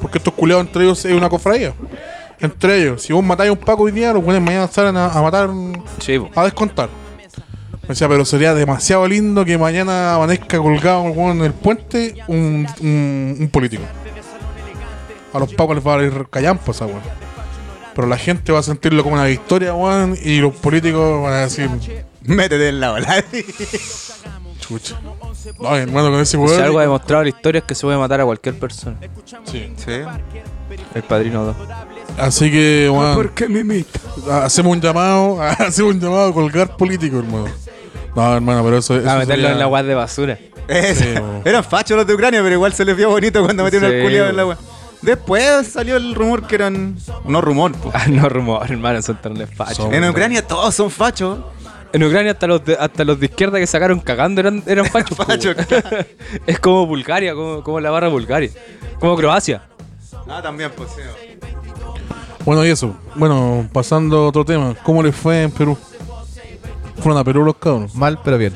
Porque 0.00 0.18
estos 0.18 0.32
culiados 0.34 0.66
entre 0.66 0.84
ellos 0.84 1.04
es 1.04 1.12
una 1.12 1.28
cofradía. 1.28 1.74
Entre 2.40 2.80
ellos, 2.82 3.02
si 3.02 3.12
vos 3.12 3.22
matáis 3.24 3.48
a 3.50 3.52
un 3.52 3.58
paco 3.58 3.82
hoy 3.82 3.92
día, 3.92 4.12
los 4.12 4.22
weones 4.22 4.42
mañana 4.42 4.68
salen 4.68 4.96
a, 4.96 5.06
a 5.06 5.22
matar, 5.22 5.50
Sí, 5.98 6.18
po. 6.18 6.30
a 6.34 6.44
descontar. 6.44 6.88
Me 7.82 7.88
decía, 7.88 8.08
pero 8.08 8.24
sería 8.24 8.54
demasiado 8.54 9.06
lindo 9.08 9.44
que 9.44 9.56
mañana 9.58 10.14
amanezca 10.14 10.58
colgado 10.58 11.02
weón 11.02 11.38
en 11.38 11.44
el 11.46 11.52
puente 11.52 12.14
un, 12.28 12.66
un, 12.80 13.36
un 13.40 13.48
político. 13.48 13.82
A 15.32 15.38
los 15.38 15.52
pacos 15.54 15.76
les 15.76 15.86
va 15.86 15.96
a 15.96 16.02
ir 16.02 16.26
callampa 16.30 16.70
esa 16.70 16.86
weón. 16.86 17.00
Pero 17.94 18.06
la 18.06 18.16
gente 18.16 18.52
va 18.52 18.60
a 18.60 18.62
sentirlo 18.62 19.02
como 19.02 19.16
una 19.16 19.24
victoria, 19.24 19.74
weón, 19.74 20.16
y 20.22 20.38
los 20.38 20.54
políticos 20.54 21.22
van 21.24 21.32
a 21.32 21.36
decir, 21.40 21.68
Métete 22.22 22.68
en 22.68 22.80
la 22.80 22.92
bola. 22.92 23.24
chucha. 24.68 24.96
No, 25.60 25.74
hermano, 25.76 26.10
con 26.10 26.20
ese 26.20 26.32
Si 26.32 26.36
weón. 26.36 26.62
algo 26.62 26.78
ha 26.78 26.82
demostrado 26.82 27.22
la 27.22 27.28
historia 27.30 27.60
es 27.60 27.64
que 27.64 27.74
se 27.74 27.82
puede 27.86 27.96
matar 27.98 28.20
a 28.20 28.24
cualquier 28.24 28.58
persona. 28.58 28.96
Sí. 29.44 29.72
sí. 29.76 29.92
El 30.94 31.02
padrino 31.02 31.44
2. 31.44 31.56
Así 32.18 32.50
que, 32.50 32.90
weón, 32.92 33.30
qué 33.34 33.48
me 33.48 33.60
imita? 33.60 33.98
hacemos 34.44 34.72
un 34.72 34.80
llamado, 34.80 35.40
hacemos 35.58 35.94
un 35.94 36.00
llamado 36.00 36.28
a 36.28 36.32
colgar 36.34 36.76
político, 36.76 37.18
hermano. 37.18 37.46
No, 38.14 38.34
hermano, 38.34 38.62
pero 38.64 38.78
eso, 38.78 38.96
eso 38.98 39.08
A 39.08 39.14
meterlo 39.16 39.34
sería- 39.44 39.52
en 39.52 39.58
la 39.58 39.66
guad 39.66 39.84
de 39.84 39.94
basura. 39.94 40.38
Es- 40.66 40.98
Sí, 40.98 41.14
eran 41.44 41.64
fachos 41.64 41.96
los 41.96 42.06
de 42.06 42.14
Ucrania, 42.14 42.42
pero 42.42 42.54
igual 42.54 42.72
se 42.74 42.84
les 42.84 42.96
vio 42.96 43.08
bonito 43.10 43.42
cuando 43.44 43.64
metieron 43.64 43.90
Sí, 43.90 43.96
el 43.96 44.02
culiado 44.02 44.28
en 44.30 44.36
la 44.36 44.46
wea. 44.46 44.58
Después 45.00 45.68
salió 45.68 45.96
el 45.96 46.14
rumor 46.16 46.46
que 46.48 46.56
eran. 46.56 46.96
No 47.24 47.40
rumor, 47.40 47.72
po. 47.72 47.90
Ah, 47.94 48.06
no, 48.08 48.28
rumor, 48.28 48.66
hermano, 48.68 49.00
son 49.00 49.16
tan 49.22 49.36
fachos. 49.46 49.76
Son- 49.76 49.94
En 49.94 50.08
Ucrania 50.08 50.44
todos 50.46 50.74
son 50.74 50.90
fachos. 50.90 51.38
En 51.92 52.02
Ucrania 52.04 52.32
hasta 52.32 52.46
los 52.46 52.64
de, 52.64 52.74
hasta 52.78 53.04
los 53.04 53.18
de 53.18 53.26
izquierda 53.26 53.58
que 53.58 53.66
sacaron 53.66 54.00
cagando 54.00 54.40
eran, 54.40 54.62
eran 54.66 54.84
fachos. 55.16 55.56
es 56.46 56.58
como 56.60 56.86
Bulgaria, 56.86 57.34
como, 57.34 57.62
como 57.62 57.80
la 57.80 57.90
barra 57.90 58.08
Bulgaria. 58.08 58.50
Como 59.00 59.16
Croacia. 59.16 59.62
Ah, 60.28 60.40
también, 60.42 60.70
pues 60.76 60.90
sí. 60.90 61.02
Bueno, 62.44 62.64
y 62.64 62.68
eso. 62.70 62.94
Bueno, 63.14 63.68
pasando 63.72 64.18
a 64.18 64.28
otro 64.28 64.44
tema. 64.44 64.74
¿Cómo 64.82 65.02
les 65.02 65.14
fue 65.14 65.42
en 65.42 65.50
Perú? 65.50 65.76
Fueron 66.98 67.18
a 67.18 67.24
Perú 67.24 67.44
los 67.44 67.56
cabros. 67.56 67.94
Mal, 67.94 68.18
pero 68.24 68.38
bien. 68.38 68.54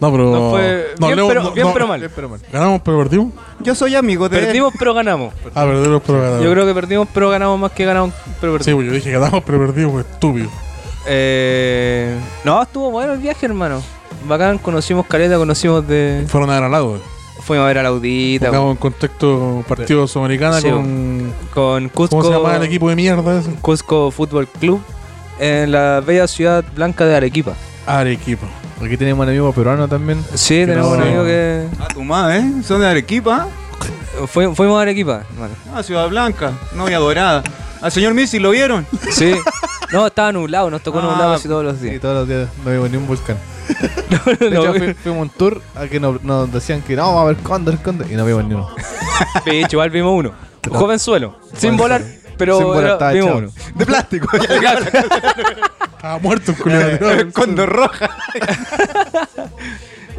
No, 0.00 0.10
pero. 0.10 0.30
No 0.32 0.50
fue 0.50 0.94
no, 0.98 1.06
bien, 1.06 1.16
Leo- 1.16 1.28
pero, 1.28 1.42
no, 1.44 1.50
bien 1.52 1.66
no. 1.66 1.72
pero 1.72 1.86
mal. 1.86 2.10
pero 2.14 2.28
mal. 2.28 2.40
¿Ganamos 2.52 2.80
pero 2.84 2.98
perdimos? 2.98 3.32
Yo 3.60 3.74
soy 3.74 3.94
amigo 3.94 4.28
de. 4.28 4.38
Perdimos 4.38 4.72
pero 4.78 4.94
ganamos. 4.94 5.32
Ah, 5.54 5.64
perdimos 5.64 6.02
pero 6.06 6.20
ganamos. 6.20 6.44
Yo 6.44 6.50
creo 6.52 6.66
que 6.66 6.74
perdimos 6.74 7.08
pero 7.14 7.30
ganamos 7.30 7.58
más 7.60 7.72
que 7.72 7.84
ganamos 7.84 8.14
pero 8.40 8.52
Sí, 8.58 8.58
perdimos. 8.64 8.78
pues 8.78 8.86
yo 8.86 8.92
dije 8.94 9.10
ganamos 9.12 9.42
pero 9.44 9.58
perdimos, 9.58 9.92
pues, 9.92 10.06
estúpido. 10.06 10.50
Eh, 11.06 12.16
no, 12.44 12.62
estuvo 12.62 12.90
bueno 12.90 13.12
el 13.14 13.18
viaje, 13.18 13.46
hermano. 13.46 13.82
Bacán, 14.26 14.58
conocimos 14.58 15.06
Caleta, 15.06 15.36
conocimos 15.36 15.86
de... 15.86 16.24
Fueron 16.28 16.50
a 16.50 16.54
ver 16.54 16.64
al 16.64 16.70
lago. 16.70 16.98
Fuimos 17.40 17.64
a 17.64 17.66
ver 17.68 17.78
a 17.78 17.82
la 17.82 17.88
Audita 17.88 18.46
Pongamos 18.46 18.72
en 18.72 18.76
contexto 18.76 19.64
partido 19.66 20.06
sudamericana 20.06 20.60
Sí, 20.60 20.70
con. 20.70 21.32
con 21.52 21.88
Cusco, 21.88 22.18
¿Cómo 22.18 22.28
se 22.28 22.38
llama 22.38 22.56
el 22.56 22.62
equipo 22.62 22.88
de 22.88 22.94
mierda 22.94 23.40
ese? 23.40 23.50
Cusco 23.60 24.12
Fútbol 24.12 24.46
Club 24.46 24.80
en 25.40 25.72
la 25.72 26.00
bella 26.06 26.28
ciudad 26.28 26.64
blanca 26.74 27.04
de 27.04 27.16
Arequipa. 27.16 27.54
Arequipa. 27.86 28.46
Aquí 28.80 28.96
tenemos 28.96 29.24
un 29.24 29.28
amigo 29.28 29.52
peruano 29.52 29.88
también. 29.88 30.24
Sí, 30.34 30.64
tenemos 30.66 30.90
no. 30.90 30.96
un 30.96 31.02
amigo 31.02 31.24
que... 31.24 31.66
Ah, 31.80 31.88
tu 31.92 32.02
madre, 32.04 32.38
¿eh? 32.38 32.52
Son 32.64 32.80
de 32.80 32.86
Arequipa. 32.86 33.48
Fui- 34.28 34.54
fuimos 34.54 34.78
a 34.78 34.82
Arequipa, 34.82 35.22
hermano. 35.32 35.54
Ah, 35.74 35.82
Ciudad 35.82 36.08
Blanca. 36.08 36.52
Novia 36.74 36.98
dorada. 36.98 37.42
Al 37.80 37.90
señor 37.90 38.14
Missy, 38.14 38.38
¿lo 38.38 38.50
vieron? 38.50 38.86
Sí. 39.10 39.34
No, 39.92 40.06
estaba 40.06 40.30
nublado, 40.32 40.70
nos 40.70 40.82
tocó 40.82 41.00
Ah, 41.00 41.02
nublado 41.02 41.32
casi 41.34 41.48
todos 41.48 41.64
los 41.64 41.80
días. 41.80 42.00
todos 42.00 42.14
los 42.14 42.28
días 42.28 42.48
no 42.64 42.70
vimos 42.70 42.90
ni 42.90 42.96
un 42.96 43.06
volcán. 43.06 43.36
De 44.38 44.50
No, 44.50 44.62
hecho, 44.62 44.74
fui- 44.74 44.94
fuimos 44.94 45.18
a 45.18 45.22
un 45.22 45.28
tour 45.30 45.60
a 45.74 45.86
que 45.86 45.98
nos, 46.00 46.22
nos 46.22 46.52
decían 46.52 46.82
que 46.82 46.94
no, 46.96 47.02
vamos 47.06 47.22
a 47.22 47.24
ver 47.26 47.36
cóndor, 47.38 47.78
cóndor. 47.82 48.10
Y 48.10 48.14
no 48.14 48.24
vimos 48.24 48.44
ni 48.44 48.54
uno. 48.54 48.68
Picho, 49.44 49.68
igual 49.72 49.90
vimos 49.90 50.12
uno. 50.16 50.32
Jovenzuelo. 50.70 51.38
Sin 51.56 51.76
volar, 51.76 52.02
pero 52.38 52.58
Sin 52.58 52.66
volar, 52.68 52.96
era- 53.00 53.10
vimos 53.12 53.34
uno. 53.34 53.48
De 53.74 53.86
plástico. 53.86 54.28
Estaba 54.36 56.18
muerto 56.20 56.52
el 56.52 56.56
culiado. 56.58 57.32
Condor 57.32 57.68
roja. 57.68 58.10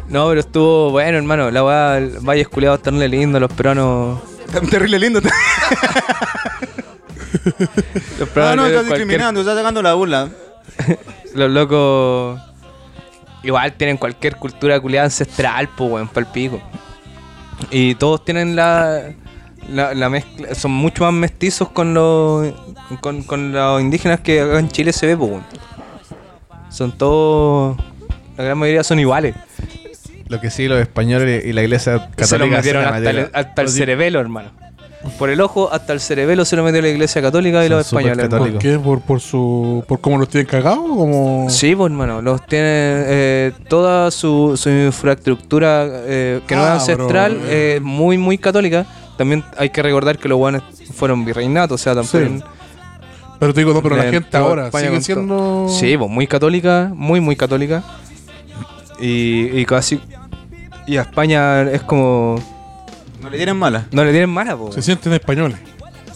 No, 0.08 0.28
pero 0.28 0.40
estuvo 0.40 0.90
bueno, 0.90 1.16
hermano. 1.18 1.50
La 1.50 1.64
weá, 1.64 1.98
el 1.98 2.18
Valle 2.20 2.42
Esculeado 2.42 2.78
tan 2.78 2.98
lindo, 3.10 3.40
los 3.40 3.52
peruanos. 3.52 4.20
Tan 4.52 4.66
terrible 4.68 4.98
lindo. 4.98 5.20
Los 7.44 7.54
No, 8.20 8.26
peruanos 8.26 8.56
no, 8.56 8.62
le 8.62 8.68
estás 8.68 8.86
cualquier- 8.86 8.98
discriminando, 8.98 9.40
estás 9.40 9.56
sacando 9.56 9.82
la 9.82 9.94
burla. 9.94 10.28
Los 11.34 11.50
locos. 11.50 12.40
Igual 13.42 13.72
tienen 13.74 13.96
cualquier 13.98 14.36
cultura 14.36 14.80
culiada 14.80 15.06
ancestral, 15.06 15.68
pues, 15.76 15.90
weón, 15.90 16.08
pa'l 16.08 16.26
pico. 16.26 16.60
Y 17.70 17.94
todos 17.96 18.24
tienen 18.24 18.56
la. 18.56 19.12
La, 19.68 19.94
la 19.94 20.08
mezcla. 20.10 20.54
Son 20.54 20.70
mucho 20.70 21.04
más 21.04 21.12
mestizos 21.12 21.68
con 21.70 21.92
los. 21.94 22.52
Con, 23.00 23.22
con 23.24 23.52
los 23.52 23.80
indígenas 23.80 24.20
que 24.20 24.40
acá 24.40 24.58
en 24.58 24.68
Chile 24.68 24.92
se 24.92 25.06
ve, 25.06 25.16
pues, 25.16 25.30
weón. 25.32 25.44
Son 26.70 26.92
todos. 26.96 27.76
La 28.36 28.44
gran 28.44 28.58
mayoría 28.58 28.84
son 28.84 28.98
iguales. 29.00 29.34
Lo 30.28 30.40
que 30.40 30.50
sí, 30.50 30.68
los 30.68 30.80
españoles 30.80 31.44
y 31.44 31.52
la 31.52 31.62
iglesia 31.62 32.08
católica 32.16 32.62
se 32.62 32.72
lo 32.72 32.80
hasta, 32.80 33.10
el, 33.10 33.30
hasta 33.32 33.62
el 33.62 33.68
cerebelo, 33.68 34.20
hermano. 34.20 34.50
Por 35.18 35.28
el 35.28 35.38
ojo, 35.42 35.68
hasta 35.70 35.92
el 35.92 36.00
cerebelo 36.00 36.46
se 36.46 36.56
lo 36.56 36.64
metió 36.64 36.80
la 36.80 36.88
iglesia 36.88 37.20
católica 37.20 37.62
y 37.62 37.68
Son 37.68 37.76
los 37.76 37.86
españoles. 37.86 38.24
hermano. 38.24 38.52
¿Por 38.52 38.58
qué? 38.58 38.78
¿Por, 38.78 39.00
por 39.02 39.20
su. 39.20 39.84
por 39.86 40.00
cómo 40.00 40.16
los 40.16 40.30
tienen 40.30 40.46
cagados? 40.46 40.78
Como... 40.78 41.46
Sí, 41.50 41.76
pues 41.76 41.90
hermano, 41.90 42.22
los 42.22 42.40
tiene 42.46 42.64
eh, 42.66 43.52
toda 43.68 44.10
su, 44.10 44.56
su 44.56 44.70
infraestructura 44.70 45.86
eh, 45.90 46.40
que 46.46 46.54
no 46.56 46.62
es 46.62 46.68
Ah, 46.68 46.74
ancestral, 46.76 47.38
eh, 47.48 47.80
muy, 47.82 48.16
muy 48.16 48.38
católica. 48.38 48.86
También 49.18 49.44
hay 49.58 49.68
que 49.68 49.82
recordar 49.82 50.16
que 50.18 50.26
los 50.26 50.38
guanes 50.38 50.62
fueron 50.94 51.22
virreinatos, 51.24 51.80
o 51.80 51.84
sea, 51.84 51.94
también. 51.94 52.38
Sí. 52.40 52.44
Pero 53.38 53.52
te 53.52 53.60
digo, 53.60 53.74
no, 53.74 53.82
pero 53.82 53.96
la 53.96 54.04
gente 54.04 54.34
ahora 54.38 54.70
sigue 54.72 55.02
siendo. 55.02 55.66
Sí, 55.68 55.98
pues 55.98 56.10
muy 56.10 56.26
católica, 56.26 56.90
muy, 56.94 57.20
muy 57.20 57.36
católica. 57.36 57.82
Y, 59.00 59.58
y 59.58 59.64
casi. 59.66 60.00
Y 60.86 60.96
a 60.96 61.02
España 61.02 61.62
es 61.62 61.82
como. 61.82 62.36
No 63.22 63.30
le 63.30 63.36
tienen 63.36 63.56
mala. 63.56 63.86
No 63.90 64.04
le 64.04 64.10
tienen 64.10 64.30
mala, 64.30 64.56
pues. 64.56 64.74
Se 64.74 64.82
sienten 64.82 65.12
españoles. 65.14 65.58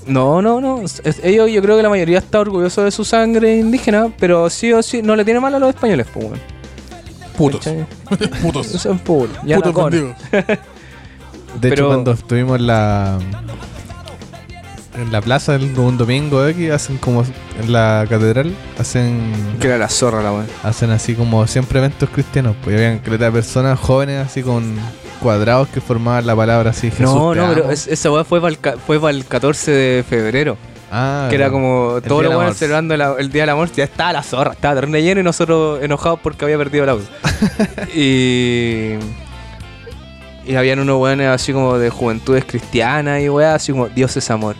No, 0.07 0.41
no, 0.43 0.61
no. 0.61 0.83
Es- 0.83 1.21
ellos, 1.23 1.51
yo 1.51 1.61
creo 1.63 1.77
que 1.77 1.83
la 1.83 1.89
mayoría 1.89 2.19
está 2.19 2.41
orgulloso 2.41 2.85
de 2.85 2.91
su 2.91 3.05
sangre 3.05 3.57
indígena, 3.59 4.13
pero 4.19 4.49
sí 4.51 4.73
o 4.73 4.83
sí 4.83 5.03
no 5.03 5.17
le 5.17 5.25
tiene 5.25 5.41
mal 5.41 5.55
a 5.55 5.59
los 5.59 5.69
españoles, 5.71 6.07
pues, 6.13 6.25
weón. 6.27 6.41
Putos. 7.37 7.61
¿Cachai? 7.65 7.87
Putos. 8.43 8.67
Son 8.67 8.99
puros. 8.99 9.37
Ya 9.45 9.57
Putos 9.57 9.75
no 9.75 9.81
con. 9.81 9.93
De 11.61 11.69
hecho, 11.69 11.77
Pero- 11.77 11.87
cuando 11.89 12.13
estuvimos 12.13 12.59
en 12.59 12.67
la. 12.67 13.19
En 14.99 15.13
la 15.13 15.21
plaza 15.21 15.55
el- 15.55 15.79
un 15.79 15.97
domingo 15.97 16.43
de 16.43 16.51
aquí, 16.53 16.71
hacen 16.71 16.99
como. 16.99 17.23
En 17.61 17.73
la 17.73 18.05
catedral, 18.09 18.55
hacen. 18.79 19.33
Que 19.61 19.69
era 19.69 19.79
la 19.79 19.89
zorra 19.89 20.23
la 20.23 20.33
weón. 20.33 20.47
Hacen 20.65 20.91
así 20.91 21.15
como 21.15 21.47
siempre 21.47 21.79
eventos 21.79 22.09
cristianos. 22.11 22.57
Pues 22.65 22.75
habían 22.77 23.01
de 23.03 23.31
personas 23.33 23.79
jóvenes 23.79 24.27
así 24.27 24.43
con 24.43 24.75
cuadrados 25.21 25.69
que 25.69 25.81
formaban 25.81 26.27
la 26.27 26.35
palabra 26.35 26.71
así. 26.71 26.91
Jesús, 26.91 27.05
No, 27.05 27.35
no, 27.35 27.49
pero 27.55 27.71
es- 27.71 27.87
esa 27.87 28.11
weá 28.11 28.25
fue 28.25 28.41
para 28.41 29.11
el, 29.11 29.25
14 29.25 29.71
de 29.71 30.03
febrero. 30.09 30.57
Ah, 30.91 31.27
que 31.29 31.37
era 31.37 31.51
como 31.51 31.99
El 31.99 32.03
todos 32.03 32.25
los 32.25 32.35
buenos 32.35 32.57
celebrando 32.57 32.97
la- 32.97 33.15
el 33.19 33.31
Día 33.31 33.43
del 33.43 33.51
Amor. 33.51 33.71
Ya 33.73 33.85
estaba 33.85 34.13
la 34.15 34.23
zorra, 34.23 34.53
estaba 34.53 34.75
terrible 34.75 35.03
lleno 35.03 35.21
y 35.21 35.25
nosotros 35.25 35.83
enojados 35.83 36.19
porque 36.23 36.45
había 36.45 36.57
perdido 36.59 36.85
el 36.85 36.91
auto. 36.91 37.07
y. 37.95 38.95
Y 40.47 40.55
habían 40.57 40.79
unos 40.79 40.99
weones 40.99 41.29
así 41.29 41.53
como 41.53 41.77
de 41.79 41.91
juventudes 41.91 42.45
cristianas 42.47 43.21
y 43.21 43.29
weá, 43.29 43.55
así 43.55 43.71
como 43.73 43.89
Dios 43.89 44.17
es 44.17 44.31
amor. 44.31 44.57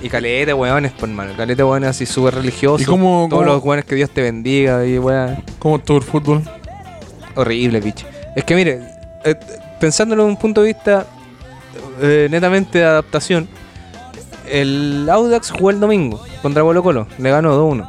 Y 0.00 0.08
caleta 0.08 0.54
weones, 0.54 0.92
por 0.92 1.08
mano. 1.08 1.32
Caleta 1.36 1.64
weones 1.66 1.90
así 1.90 2.06
súper 2.06 2.34
religiosos. 2.36 2.82
¿Y 2.82 2.84
cómo- 2.84 3.26
Todos 3.28 3.42
cómo- 3.42 3.52
los 3.54 3.62
weones 3.64 3.84
que 3.84 3.94
Dios 3.96 4.10
te 4.10 4.22
bendiga 4.22 4.84
y 4.86 4.98
weá. 4.98 5.42
¿Cómo 5.58 5.76
estuvo 5.76 5.98
el 5.98 6.04
fútbol? 6.04 6.42
Horrible, 7.34 7.80
bicho. 7.80 8.06
Es 8.36 8.44
que 8.44 8.54
mire, 8.54 8.80
eh, 9.24 9.34
pensándolo 9.80 10.22
desde 10.24 10.34
un 10.34 10.40
punto 10.40 10.62
de 10.62 10.68
vista 10.68 11.06
eh, 12.00 12.28
netamente 12.30 12.78
de 12.78 12.84
adaptación, 12.84 13.48
el 14.48 15.08
Audax 15.10 15.50
jugó 15.50 15.70
el 15.70 15.80
domingo 15.80 16.22
contra 16.42 16.62
Colo 16.62 16.82
Colo, 16.82 17.06
le 17.18 17.30
ganó 17.30 17.52
2-1. 17.56 17.88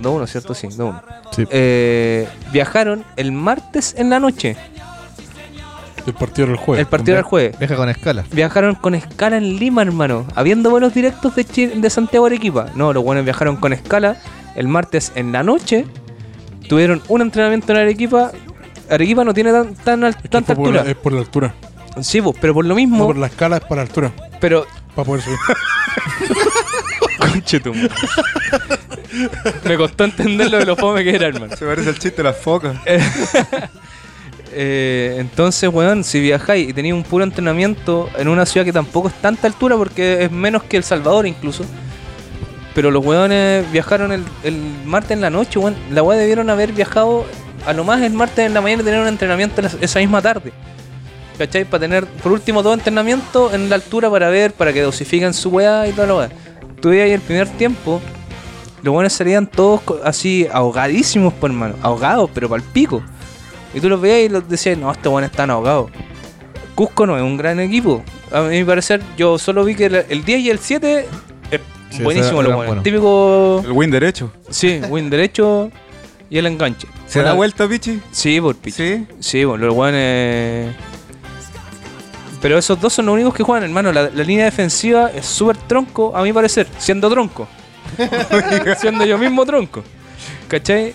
2-1, 0.00 0.26
¿cierto? 0.26 0.54
Sí, 0.54 0.66
2-1. 0.68 1.00
Sí. 1.30 1.44
Eh, 1.50 2.28
viajaron 2.52 3.04
el 3.16 3.30
martes 3.32 3.94
en 3.96 4.10
la 4.10 4.18
noche. 4.18 4.56
El 6.06 6.12
partido 6.14 6.46
del 6.48 6.56
jueves. 6.56 6.80
El 6.84 6.86
partido 6.90 7.16
del 7.16 7.24
jueves. 7.24 7.58
Viaja 7.58 7.76
con 7.76 7.88
escala. 7.88 8.24
Viajaron 8.30 8.74
con 8.74 8.94
escala 8.94 9.36
en 9.38 9.56
Lima, 9.58 9.82
hermano. 9.82 10.26
Habiendo 10.34 10.70
vuelos 10.70 10.92
directos 10.94 11.34
de, 11.34 11.44
Chi- 11.44 11.66
de 11.66 11.90
Santiago 11.90 12.26
a 12.26 12.28
Arequipa. 12.28 12.66
No, 12.74 12.92
los 12.92 13.02
buenos 13.02 13.24
viajaron 13.24 13.56
con 13.56 13.72
escala 13.72 14.16
el 14.54 14.68
martes 14.68 15.12
en 15.14 15.32
la 15.32 15.42
noche. 15.42 15.86
Tuvieron 16.68 17.02
un 17.08 17.22
entrenamiento 17.22 17.72
en 17.72 17.78
Arequipa. 17.78 18.32
Arequipa 18.90 19.24
no 19.24 19.32
tiene 19.32 19.50
tan, 19.52 19.74
tan 19.74 20.04
al- 20.04 20.16
tanta 20.16 20.54
fue 20.54 20.64
por 20.64 20.74
la- 20.74 20.80
altura. 20.80 20.90
es 20.90 20.96
por 20.96 21.12
la 21.12 21.20
altura. 21.20 21.54
Sí, 22.02 22.20
vos, 22.20 22.34
pero 22.40 22.52
por 22.54 22.64
lo 22.64 22.70
No, 22.70 22.74
mismo. 22.74 23.06
por 23.06 23.16
la 23.16 23.26
escala 23.28 23.56
es 23.56 23.62
para 23.62 23.76
la 23.76 23.82
altura. 23.82 24.12
Pero. 24.40 24.66
Para 24.94 25.06
poder 25.06 25.22
subir. 25.22 25.38
Conche 27.18 27.60
tu 27.60 27.72
madre. 27.74 27.90
Me 29.64 29.76
costó 29.76 30.04
entender 30.04 30.50
lo 30.50 30.58
de 30.58 30.66
lo 30.66 30.76
fome 30.76 31.02
que 31.04 31.14
era, 31.14 31.26
hermano. 31.28 31.56
Se 31.56 31.64
parece 31.64 31.88
el 31.90 31.98
chiste 31.98 32.18
de 32.18 32.22
las 32.24 32.36
focas. 32.36 32.76
Eh, 34.56 35.16
entonces, 35.18 35.68
weón, 35.72 36.04
si 36.04 36.20
viajáis 36.20 36.68
y 36.68 36.72
tenéis 36.72 36.94
un 36.94 37.02
puro 37.02 37.24
entrenamiento 37.24 38.08
en 38.16 38.28
una 38.28 38.46
ciudad 38.46 38.64
que 38.64 38.72
tampoco 38.72 39.08
es 39.08 39.14
tanta 39.14 39.46
altura, 39.46 39.76
porque 39.76 40.24
es 40.24 40.30
menos 40.30 40.62
que 40.62 40.76
El 40.76 40.84
Salvador 40.84 41.26
incluso. 41.26 41.64
Pero 42.74 42.90
los 42.90 43.04
weones 43.04 43.70
viajaron 43.72 44.12
el, 44.12 44.24
martes 44.84 45.12
en 45.12 45.20
la 45.20 45.30
noche, 45.30 45.58
weón. 45.58 45.76
La 45.90 46.02
weá 46.02 46.18
debieron 46.18 46.50
haber 46.50 46.72
viajado 46.72 47.24
a 47.66 47.72
lo 47.72 47.84
más 47.84 48.00
el 48.02 48.12
martes 48.12 48.46
en 48.46 48.54
la 48.54 48.60
mañana 48.60 48.82
y 48.82 48.84
tener 48.84 49.00
un 49.00 49.08
entrenamiento 49.08 49.62
esa 49.80 49.98
misma 49.98 50.22
tarde. 50.22 50.52
¿Cachai? 51.38 51.64
Para 51.64 51.80
tener, 51.80 52.06
por 52.06 52.32
último, 52.32 52.62
dos 52.62 52.74
entrenamientos 52.74 53.52
en 53.54 53.68
la 53.68 53.76
altura 53.76 54.08
para 54.08 54.28
ver, 54.28 54.52
para 54.52 54.72
que 54.72 54.82
dosifiquen 54.82 55.34
su 55.34 55.50
weá 55.50 55.88
y 55.88 55.92
toda 55.92 56.06
la 56.06 56.14
weá. 56.14 56.28
Tuve 56.80 57.02
ahí 57.02 57.10
el 57.10 57.20
primer 57.20 57.48
tiempo, 57.48 58.00
los 58.84 58.92
weones 58.92 59.14
salían 59.14 59.46
todos 59.46 59.80
así 60.04 60.46
ahogadísimos, 60.52 61.32
por 61.32 61.50
hermano. 61.50 61.74
Ahogados, 61.80 62.30
pero 62.34 62.50
para 62.50 62.62
el 62.62 62.68
pico. 62.68 63.02
Y 63.74 63.80
tú 63.80 63.88
los 63.88 64.00
veías 64.00 64.30
y 64.30 64.32
los 64.32 64.48
decías, 64.48 64.78
no, 64.78 64.90
estos 64.92 65.10
buenos 65.10 65.30
están 65.30 65.50
ahogados. 65.50 65.90
Cusco 66.74 67.06
no 67.06 67.16
es 67.16 67.22
un 67.22 67.36
gran 67.36 67.60
equipo. 67.60 68.02
A 68.32 68.42
mi 68.42 68.64
parecer, 68.64 69.00
yo 69.16 69.38
solo 69.38 69.64
vi 69.64 69.74
que 69.74 69.86
el, 69.86 69.94
el 70.08 70.24
10 70.24 70.40
y 70.40 70.50
el 70.50 70.58
7 70.58 71.06
es 71.50 71.60
Sí, 71.90 72.02
buenísimo 72.02 72.36
buenos. 72.36 72.56
buenos. 72.56 72.82
Típico, 72.84 73.62
El 73.64 73.72
win 73.72 73.90
derecho. 73.90 74.32
sí, 74.50 74.80
win 74.88 75.08
derecho 75.10 75.70
y 76.28 76.38
el 76.38 76.46
enganche. 76.46 76.88
¿Se 77.06 77.18
Bueno, 77.20 77.28
da 77.30 77.34
vuelta, 77.36 77.68
Pichi? 77.68 78.00
Sí, 78.10 78.40
por 78.40 78.56
picho. 78.56 78.78
Sí. 78.78 79.06
Sí, 79.20 79.44
bueno, 79.44 79.66
los 79.66 79.74
buenos. 79.76 80.74
Pero 82.42 82.58
esos 82.58 82.80
dos 82.80 82.92
son 82.92 83.06
los 83.06 83.14
únicos 83.14 83.32
que 83.34 83.42
juegan, 83.42 83.62
hermano. 83.64 83.92
La, 83.92 84.10
la 84.10 84.24
línea 84.24 84.44
defensiva 84.46 85.10
es 85.14 85.24
súper 85.24 85.56
tronco, 85.56 86.14
a 86.16 86.22
mi 86.22 86.32
parecer, 86.32 86.66
siendo 86.78 87.08
tronco. 87.08 87.46
siendo 88.80 89.04
yo 89.06 89.16
mismo 89.16 89.46
tronco. 89.46 89.82
¿Cachai? 90.48 90.92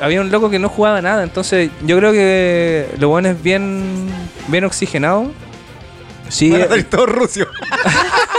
Había 0.00 0.20
un 0.20 0.30
loco 0.30 0.50
que 0.50 0.58
no 0.58 0.68
jugaba 0.68 1.02
nada, 1.02 1.22
entonces 1.22 1.70
yo 1.84 1.96
creo 1.98 2.12
que 2.12 2.88
los 2.98 3.10
buenos 3.10 3.42
bien, 3.42 4.08
bien 4.46 4.64
oxigenados. 4.64 5.28
Sí, 6.28 6.50
Van 6.50 6.60
a 6.60 6.64
eh, 6.64 6.68
salir 6.68 6.84
todos 6.90 7.08
rusios. 7.08 7.48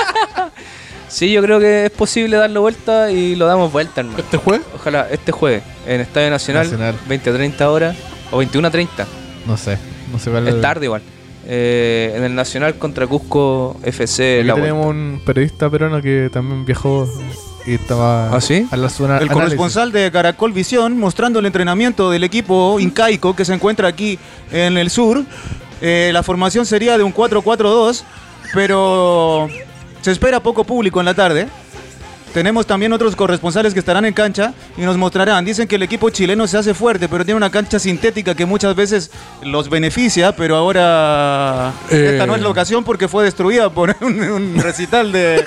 sí, 1.08 1.32
yo 1.32 1.42
creo 1.42 1.60
que 1.60 1.86
es 1.86 1.92
posible 1.92 2.38
darlo 2.38 2.62
vuelta 2.62 3.12
y 3.12 3.36
lo 3.36 3.48
damos 3.48 3.72
vuelta, 3.72 4.02
hermano. 4.02 4.20
¿Este 4.20 4.38
jueves? 4.38 4.66
Ojalá 4.76 5.08
este 5.12 5.32
jueves 5.32 5.64
en 5.88 6.02
Estadio 6.02 6.30
Nacional, 6.30 6.66
Nacional. 6.66 6.96
20 7.08 7.30
a 7.30 7.34
30 7.34 7.72
horas 7.72 7.98
o 8.32 8.38
21 8.38 8.68
a 8.68 8.72
30. 8.72 9.08
No 9.46 9.58
sé. 9.58 9.78
No 10.12 10.20
sé 10.20 10.30
cuál 10.30 10.48
Es 10.48 10.62
tarde 10.62 10.86
igual. 10.86 11.02
Eh, 11.46 12.14
en 12.16 12.24
el 12.24 12.36
Nacional 12.36 12.76
contra 12.76 13.08
Cusco 13.08 13.78
FC. 13.84 14.40
Aquí 14.40 14.48
La 14.48 14.54
tenemos 14.56 14.86
vuelta. 14.86 15.02
un 15.02 15.22
periodista 15.26 15.70
peruano 15.70 16.02
que 16.02 16.30
también 16.32 16.64
viajó 16.66 17.10
y 17.66 17.76
estaba 17.76 18.36
¿Ah, 18.36 18.42
sí? 18.42 18.68
a 18.72 18.78
la 18.78 18.90
zona 18.90 19.18
El 19.18 19.30
corresponsal 19.30 19.92
de 19.92 20.12
Caracol 20.12 20.54
Visión 20.54 20.98
mostrando 20.98 21.40
el 21.40 21.46
entrenamiento 21.46 22.10
del 22.12 22.24
equipo 22.24 22.80
incaico 22.80 23.36
que 23.36 23.46
se 23.46 23.54
encuentra 23.54 23.88
aquí 23.88 24.18
en 24.52 24.78
el 24.78 24.90
sur. 24.90 25.24
Eh, 25.82 26.10
la 26.14 26.24
formación 26.24 26.66
sería 26.66 26.98
de 26.98 27.04
un 27.04 27.14
4-4-2, 27.14 28.04
pero 28.54 29.48
se 30.02 30.12
espera 30.12 30.40
poco 30.42 30.64
público 30.64 31.00
en 31.00 31.06
la 31.06 31.14
tarde. 31.14 31.48
Tenemos 32.34 32.68
también 32.68 32.94
otros 32.94 33.16
corresponsales 33.16 33.74
que 33.74 33.80
estarán 33.80 34.06
en 34.06 34.14
cancha 34.14 34.54
y 34.78 34.82
nos 34.82 34.98
mostrarán. 34.98 35.44
Dicen 35.46 35.68
que 35.68 35.78
el 35.78 35.84
equipo 35.84 36.12
chileno 36.12 36.46
se 36.46 36.58
hace 36.60 36.76
fuerte, 36.76 37.10
pero 37.10 37.26
tiene 37.26 37.38
una 37.38 37.50
cancha 37.50 37.80
sintética 37.80 38.36
que 38.36 38.46
muchas 38.46 38.76
veces 38.76 39.10
los 39.42 39.68
beneficia, 39.68 40.36
pero 40.36 40.56
ahora 40.56 41.74
Eh. 41.90 42.12
esta 42.14 42.28
no 42.28 42.36
es 42.36 42.42
la 42.44 42.50
ocasión 42.50 42.84
porque 42.84 43.08
fue 43.08 43.24
destruida 43.24 43.72
por 43.72 43.96
un, 44.02 44.22
un 44.22 44.56
recital 44.62 45.12
de, 45.12 45.44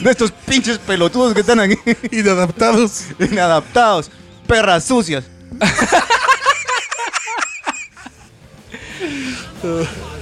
de 0.00 0.10
estos 0.10 0.30
pinches 0.32 0.78
pelotudos 0.78 1.34
que 1.34 1.40
están 1.40 1.60
aquí. 1.60 1.76
Inadaptados. 2.10 3.04
Inadaptados, 3.18 4.10
perras 4.46 4.84
sucias. 4.84 5.24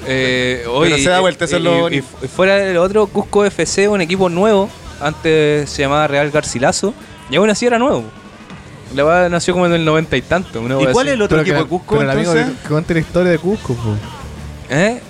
Eh, 0.07 0.65
hoy, 0.69 0.91
Pero 0.91 1.03
se 1.03 1.11
da 1.11 1.21
vuelta, 1.21 1.45
eso 1.45 1.57
es 1.57 1.63
lo 1.63 1.89
y, 1.91 1.97
y- 1.97 2.05
y 2.23 2.29
fuera 2.29 2.57
del 2.57 2.77
otro, 2.79 3.07
Cusco 3.07 3.45
FC, 3.45 3.89
un 3.89 4.01
equipo 4.01 4.29
nuevo. 4.29 4.69
Antes 5.01 5.71
se 5.71 5.83
llamaba 5.83 6.07
Real 6.07 6.31
Garcilaso. 6.31 6.95
Y 7.31 7.37
aún 7.37 7.49
así 7.49 7.65
era 7.67 7.79
nuevo. 7.79 8.05
La 8.95 9.05
verdad 9.05 9.31
nació 9.31 9.55
como 9.55 9.67
en 9.67 9.73
el 9.73 9.85
noventa 9.85 10.17
y 10.17 10.23
tanto. 10.23 10.61
¿Y 10.63 10.69
cuál 10.93 11.07
así. 11.07 11.09
es 11.09 11.15
el 11.15 11.23
otro 11.23 11.37
Pero 11.39 11.45
que, 11.45 11.51
equipo 11.51 11.65
de 11.65 11.69
Cusco? 11.69 11.95
pero 11.99 12.03
el 12.03 12.11
amigo 12.11 12.35
que 12.35 12.69
cuente 12.69 12.95
la 12.95 13.01
historia 13.01 13.31
de 13.33 13.39
Cusco, 13.39 13.75
po. 13.75 13.95
¿Eh? 14.69 15.01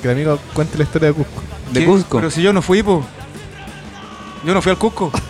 Que 0.00 0.08
el 0.08 0.14
amigo 0.14 0.38
cuente 0.54 0.78
la 0.78 0.84
historia 0.84 1.08
de 1.08 1.14
Cusco. 1.14 1.42
De 1.72 1.80
¿Qué? 1.80 1.86
Cusco. 1.86 2.18
Pero 2.18 2.30
si 2.30 2.42
yo 2.42 2.52
no 2.52 2.62
fui, 2.62 2.82
po. 2.82 3.04
Yo 4.44 4.54
no 4.54 4.62
fui 4.62 4.70
al 4.70 4.78
Cusco. 4.78 5.10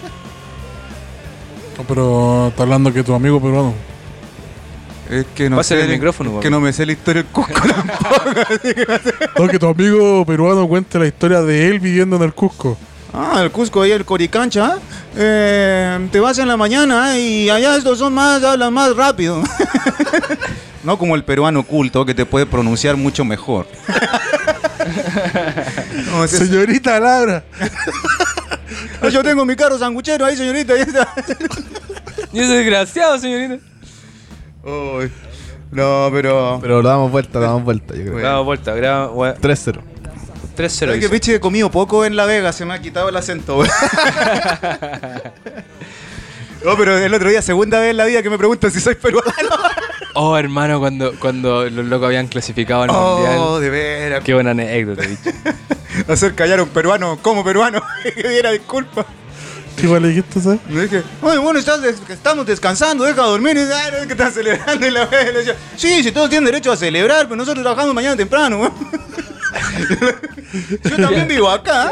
No, 1.78 1.84
pero 1.84 2.48
está 2.48 2.64
hablando 2.64 2.92
que 2.92 3.04
tu 3.04 3.14
amigo 3.14 3.40
peruano. 3.40 3.72
Es 5.08 5.24
que 5.32 5.48
no 5.48 5.54
Pásale 5.58 5.82
sé. 5.82 5.86
el 5.86 5.92
micrófono, 5.92 6.40
que 6.40 6.50
no 6.50 6.58
me 6.58 6.72
sé 6.72 6.84
la 6.84 6.90
historia 6.90 7.22
del 7.22 7.30
Cusco 7.30 7.52
tampoco. 7.62 8.30
No, 9.38 9.46
que 9.46 9.58
tu 9.60 9.68
amigo 9.68 10.26
peruano 10.26 10.66
cuente 10.66 10.98
la 10.98 11.06
historia 11.06 11.40
de 11.40 11.68
él 11.68 11.78
viviendo 11.78 12.16
en 12.16 12.22
el 12.22 12.34
Cusco. 12.34 12.76
Ah, 13.14 13.40
el 13.44 13.52
Cusco 13.52 13.80
ahí, 13.82 13.92
el 13.92 14.04
Coricancha. 14.04 14.78
eh, 15.14 16.08
te 16.10 16.18
vas 16.18 16.36
en 16.40 16.48
la 16.48 16.56
mañana 16.56 17.16
y 17.16 17.48
allá 17.48 17.76
estos 17.76 18.00
son 18.00 18.12
más, 18.12 18.42
hablan 18.42 18.74
más 18.74 18.96
rápido. 18.96 19.40
no 20.82 20.98
como 20.98 21.14
el 21.14 21.22
peruano 21.22 21.62
culto 21.62 22.04
que 22.04 22.12
te 22.14 22.26
puede 22.26 22.44
pronunciar 22.44 22.96
mucho 22.96 23.24
mejor. 23.24 23.68
No, 26.10 26.26
Señorita 26.26 26.98
Laura. 26.98 27.44
yo 29.12 29.22
tengo 29.22 29.44
mi 29.44 29.56
carro 29.56 29.78
sanguchero 29.78 30.24
ahí, 30.24 30.36
señorita. 30.36 30.74
ahí 30.74 30.80
está. 30.82 31.08
Y 32.32 32.40
ese 32.40 32.52
desgraciado, 32.54 33.18
señorita. 33.18 33.64
Uy, 34.62 35.10
No, 35.70 36.10
pero. 36.12 36.58
Pero 36.60 36.82
lo 36.82 36.88
damos 36.88 37.10
vuelta, 37.10 37.38
lo 37.38 37.46
damos 37.46 37.64
vuelta, 37.64 37.94
yo 37.94 38.02
creo. 38.04 38.18
Damos 38.18 38.44
vuelta, 38.44 38.74
graba, 38.74 39.10
wea, 39.12 39.34
3-0. 39.36 39.80
3-0. 40.56 40.68
¿Sabes 40.68 41.00
que 41.00 41.08
piche 41.08 41.34
he 41.36 41.40
comido 41.40 41.70
poco 41.70 42.04
en 42.04 42.16
La 42.16 42.26
Vega? 42.26 42.52
Se 42.52 42.64
me 42.66 42.74
ha 42.74 42.80
quitado 42.80 43.08
el 43.08 43.16
acento. 43.16 43.62
No, 46.64 46.76
pero 46.76 46.98
el 46.98 47.14
otro 47.14 47.28
día, 47.30 47.40
segunda 47.40 47.78
vez 47.78 47.92
en 47.92 47.96
la 47.96 48.04
vida 48.04 48.20
que 48.22 48.30
me 48.30 48.36
preguntan 48.36 48.70
si 48.72 48.80
soy 48.80 48.96
peruano. 48.96 49.30
Oh, 50.14 50.36
hermano, 50.36 50.78
cuando, 50.80 51.14
cuando 51.18 51.68
los 51.70 51.86
locos 51.86 52.06
habían 52.06 52.26
clasificado 52.28 52.82
al 52.82 52.90
Oh, 52.90 53.18
mundial. 53.18 53.60
de 53.62 53.70
veras. 53.70 54.24
Qué 54.24 54.34
buena 54.34 54.50
anécdota, 54.50 55.02
bicho. 55.06 55.30
Hacer 56.08 56.34
callar 56.34 56.58
a 56.60 56.64
un 56.64 56.68
peruano 56.70 57.18
como 57.22 57.44
peruano. 57.44 57.80
que 58.14 58.28
diera 58.28 58.50
disculpa. 58.52 59.06
¿Qué 59.76 59.86
igual 59.86 60.02
le 60.02 60.08
dijiste, 60.08 60.40
sabes? 60.40 60.58
Me 60.68 60.82
dije, 60.82 61.02
oye, 61.22 61.38
bueno, 61.38 61.58
estás 61.60 61.80
des- 61.82 62.00
que 62.00 62.12
estamos 62.12 62.44
descansando, 62.46 63.04
deja 63.04 63.22
dormir. 63.22 63.56
Y 63.56 63.60
dice, 63.60 63.74
"Ay, 63.74 63.92
no, 63.92 63.98
es 63.98 64.06
que 64.06 64.12
están 64.14 64.32
celebrando. 64.32 64.86
Y 64.86 64.90
la 64.90 65.06
vez 65.06 65.26
le 65.32 65.38
decía, 65.38 65.56
sí, 65.76 66.02
si 66.02 66.10
todos 66.10 66.28
tienen 66.28 66.46
derecho 66.46 66.72
a 66.72 66.76
celebrar, 66.76 67.24
pero 67.26 67.36
nosotros 67.36 67.62
trabajamos 67.62 67.94
mañana 67.94 68.16
temprano. 68.16 68.58
güey". 68.58 68.70
Yo 70.84 70.96
también 70.96 71.28
vivo 71.28 71.48
acá. 71.48 71.90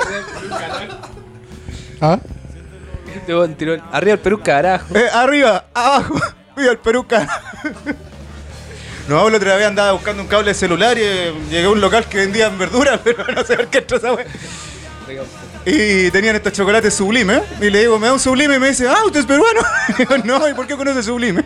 ¿Ah? 2.01 2.19
El- 3.29 3.83
Arriba 3.93 4.13
el 4.15 4.19
Perú, 4.21 4.41
carajo. 4.43 4.97
Eh, 4.97 5.09
arriba, 5.13 5.67
abajo. 5.75 6.15
Fui 6.55 6.67
al 6.69 6.79
Perú, 6.79 7.07
cara. 7.07 7.29
No, 9.09 9.31
la 9.31 9.37
otra 9.37 9.55
vez 9.55 9.67
andaba 9.67 9.93
buscando 9.93 10.21
un 10.21 10.29
cable 10.29 10.49
de 10.49 10.55
celular 10.55 10.99
y 10.99 11.03
eh, 11.03 11.33
llegué 11.49 11.67
a 11.67 11.71
un 11.71 11.81
local 11.81 12.07
que 12.07 12.19
vendían 12.19 12.59
verduras, 12.59 13.01
pero 13.05 13.25
no 13.33 13.45
sé 13.45 13.57
qué 13.71 13.79
entró 13.79 13.99
esa. 13.99 14.17
Y 15.65 16.11
tenían 16.11 16.35
estos 16.35 16.53
chocolates 16.53 16.95
sublime. 16.95 17.41
Y 17.61 17.71
le 17.71 17.81
digo, 17.81 17.99
me 18.01 18.09
da 18.09 18.15
un 18.15 18.19
sublime 18.21 18.57
y 18.57 18.59
me 18.59 18.69
dice, 18.69 18.89
ah, 18.89 19.05
usted 19.05 19.21
es 19.21 19.27
peruano. 19.27 19.61
Y 19.91 19.93
digo, 19.99 20.19
no, 20.25 20.49
¿y 20.49 20.55
por 20.55 20.67
qué 20.67 20.77
conoce 20.77 21.05
sublime? 21.05 21.45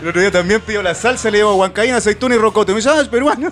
El 0.00 0.08
otro 0.08 0.20
día 0.20 0.30
también 0.32 0.60
pidió 0.60 0.82
la 0.82 0.94
salsa, 0.94 1.30
le 1.30 1.38
digo 1.38 1.54
huancaína, 1.54 1.98
aceituna 1.98 2.34
y 2.34 2.38
rocoto. 2.38 2.72
Me 2.72 2.76
dice, 2.76 2.88
ah, 2.88 3.00
es 3.00 3.08
peruano. 3.08 3.50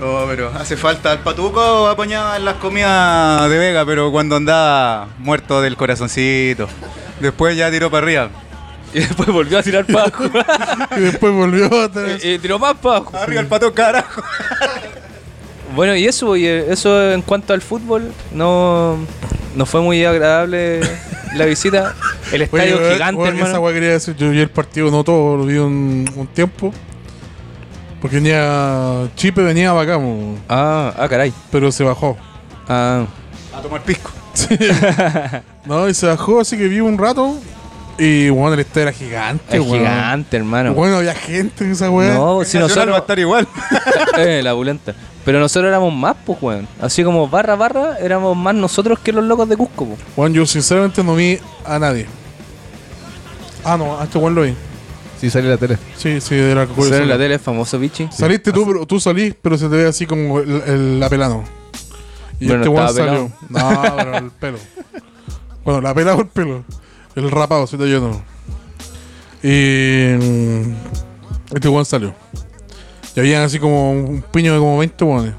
No, 0.00 0.24
pero 0.28 0.50
hace 0.54 0.76
falta. 0.76 1.12
El 1.12 1.20
patuco 1.20 1.88
apañaba 1.88 2.36
en 2.36 2.44
las 2.44 2.54
comidas 2.56 3.48
de 3.48 3.58
Vega, 3.58 3.86
pero 3.86 4.10
cuando 4.10 4.36
andaba 4.36 5.08
muerto 5.18 5.60
del 5.62 5.76
corazoncito. 5.76 6.68
Después 7.20 7.56
ya 7.56 7.70
tiró 7.70 7.90
para 7.90 8.04
arriba. 8.04 8.30
Y 8.92 9.00
después 9.00 9.28
volvió 9.28 9.58
a 9.58 9.62
tirar 9.62 9.84
para 9.86 10.04
abajo. 10.04 10.24
Y 10.96 11.00
después 11.00 11.32
volvió 11.32 11.66
a 11.82 11.88
tener... 11.88 12.24
y, 12.24 12.32
y 12.34 12.38
tiró 12.38 12.58
más 12.58 12.74
para 12.74 12.96
abajo. 12.98 13.16
Arriba 13.16 13.40
el 13.40 13.46
pato 13.46 13.72
carajo. 13.72 14.22
Bueno, 15.74 15.96
y 15.96 16.06
eso, 16.06 16.36
y 16.36 16.46
eh, 16.46 16.66
eso 16.70 17.12
en 17.12 17.22
cuanto 17.22 17.52
al 17.52 17.60
fútbol, 17.62 18.12
no, 18.32 18.96
no 19.56 19.66
fue 19.66 19.80
muy 19.80 20.04
agradable 20.04 20.80
la 21.34 21.44
visita. 21.46 21.94
El 22.32 22.42
estadio 22.42 22.78
Oye, 22.78 22.92
gigante, 22.94 23.20
oye, 23.22 23.30
Esa 23.40 23.46
hermano. 23.56 23.72
quería 23.72 23.90
decir, 23.90 24.14
yo 24.16 24.30
vi 24.30 24.40
el 24.40 24.50
partido, 24.50 24.90
no 24.90 25.02
todo, 25.02 25.36
lo 25.38 25.44
vi 25.46 25.56
un, 25.56 26.08
un 26.14 26.26
tiempo. 26.28 26.72
Porque 28.04 28.16
venía. 28.16 29.08
Chipe 29.16 29.42
venía 29.42 29.70
para 29.70 29.94
acá, 29.94 29.98
mo, 29.98 30.36
Ah, 30.46 30.92
ah, 30.98 31.08
caray. 31.08 31.32
pero 31.50 31.72
se 31.72 31.82
bajó. 31.84 32.18
Ah, 32.68 33.06
A 33.56 33.62
tomar 33.62 33.80
pisco. 33.82 34.10
No, 35.64 35.88
y 35.88 35.94
se 35.94 36.06
bajó, 36.06 36.38
así 36.40 36.58
que 36.58 36.68
vi 36.68 36.80
un 36.80 36.98
rato. 36.98 37.34
Y 37.96 38.28
bueno, 38.28 38.52
el 38.52 38.60
estadio 38.60 38.88
era 38.88 38.92
gigante, 38.92 39.56
es 39.56 39.62
weón. 39.62 39.78
gigante, 39.78 40.36
hermano. 40.36 40.74
Bueno, 40.74 40.98
había 40.98 41.14
gente 41.14 41.64
en 41.64 41.72
esa 41.72 41.88
weá. 41.90 42.12
No, 42.12 42.44
si 42.44 42.58
Nacional 42.58 42.92
va 42.92 42.96
a 42.96 42.98
nosotros. 42.98 42.98
estar 42.98 43.18
igual. 43.18 43.48
eh, 44.18 44.42
la 44.44 44.52
bulenta. 44.52 44.94
Pero 45.24 45.40
nosotros 45.40 45.70
éramos 45.70 45.94
más, 45.94 46.14
pues, 46.26 46.36
weón. 46.42 46.68
Así 46.82 47.02
como 47.04 47.26
barra 47.26 47.56
barra, 47.56 47.96
éramos 48.00 48.36
más 48.36 48.54
nosotros 48.54 48.98
que 48.98 49.12
los 49.12 49.24
locos 49.24 49.48
de 49.48 49.56
Cusco, 49.56 49.86
pues. 49.86 49.98
Juan, 50.14 50.34
yo 50.34 50.44
sinceramente 50.44 51.02
no 51.02 51.14
vi 51.14 51.38
a 51.64 51.78
nadie. 51.78 52.04
Ah, 53.64 53.78
no, 53.78 53.98
a 53.98 54.04
este 54.04 54.18
Juan 54.18 54.34
lo 54.34 54.42
vi. 54.42 54.54
Sí, 55.24 55.30
sale 55.30 55.48
la 55.48 55.56
tele. 55.56 55.78
Sí, 55.96 56.20
sí, 56.20 56.34
de 56.36 56.54
la 56.54 56.66
Sale 56.66 56.98
en 56.98 57.08
la 57.08 57.16
tele, 57.16 57.38
famoso 57.38 57.78
bichi. 57.78 58.08
Saliste 58.12 58.52
tú, 58.52 58.66
pero 58.66 58.84
tú 58.84 59.00
salís, 59.00 59.34
pero 59.40 59.56
se 59.56 59.70
te 59.70 59.76
ve 59.76 59.86
así 59.86 60.04
como 60.04 60.38
el, 60.40 60.50
el 60.66 61.02
apelano. 61.02 61.44
Y 62.38 62.48
Bueno, 62.48 62.62
este 62.62 62.74
estaba 62.74 62.92
salió. 62.92 63.32
No, 63.48 63.96
pero 63.96 64.16
el 64.18 64.30
pelo. 64.32 64.58
Bueno, 65.64 65.80
la 65.80 65.94
pela 65.94 66.14
o 66.14 66.20
el 66.20 66.26
pelo. 66.26 66.62
El 67.16 67.30
rapado, 67.30 67.66
se 67.66 67.78
te 67.78 67.84
llenó. 67.86 68.20
Y. 69.42 70.14
mm, 70.22 70.74
Este 71.54 71.68
Juan 71.70 71.86
salió. 71.86 72.12
Y 73.16 73.20
habían 73.20 73.44
así 73.44 73.58
como 73.58 73.92
un 73.92 74.22
piño 74.30 74.52
de 74.52 74.58
como 74.58 74.76
20 74.76 75.04
guanes. 75.06 75.34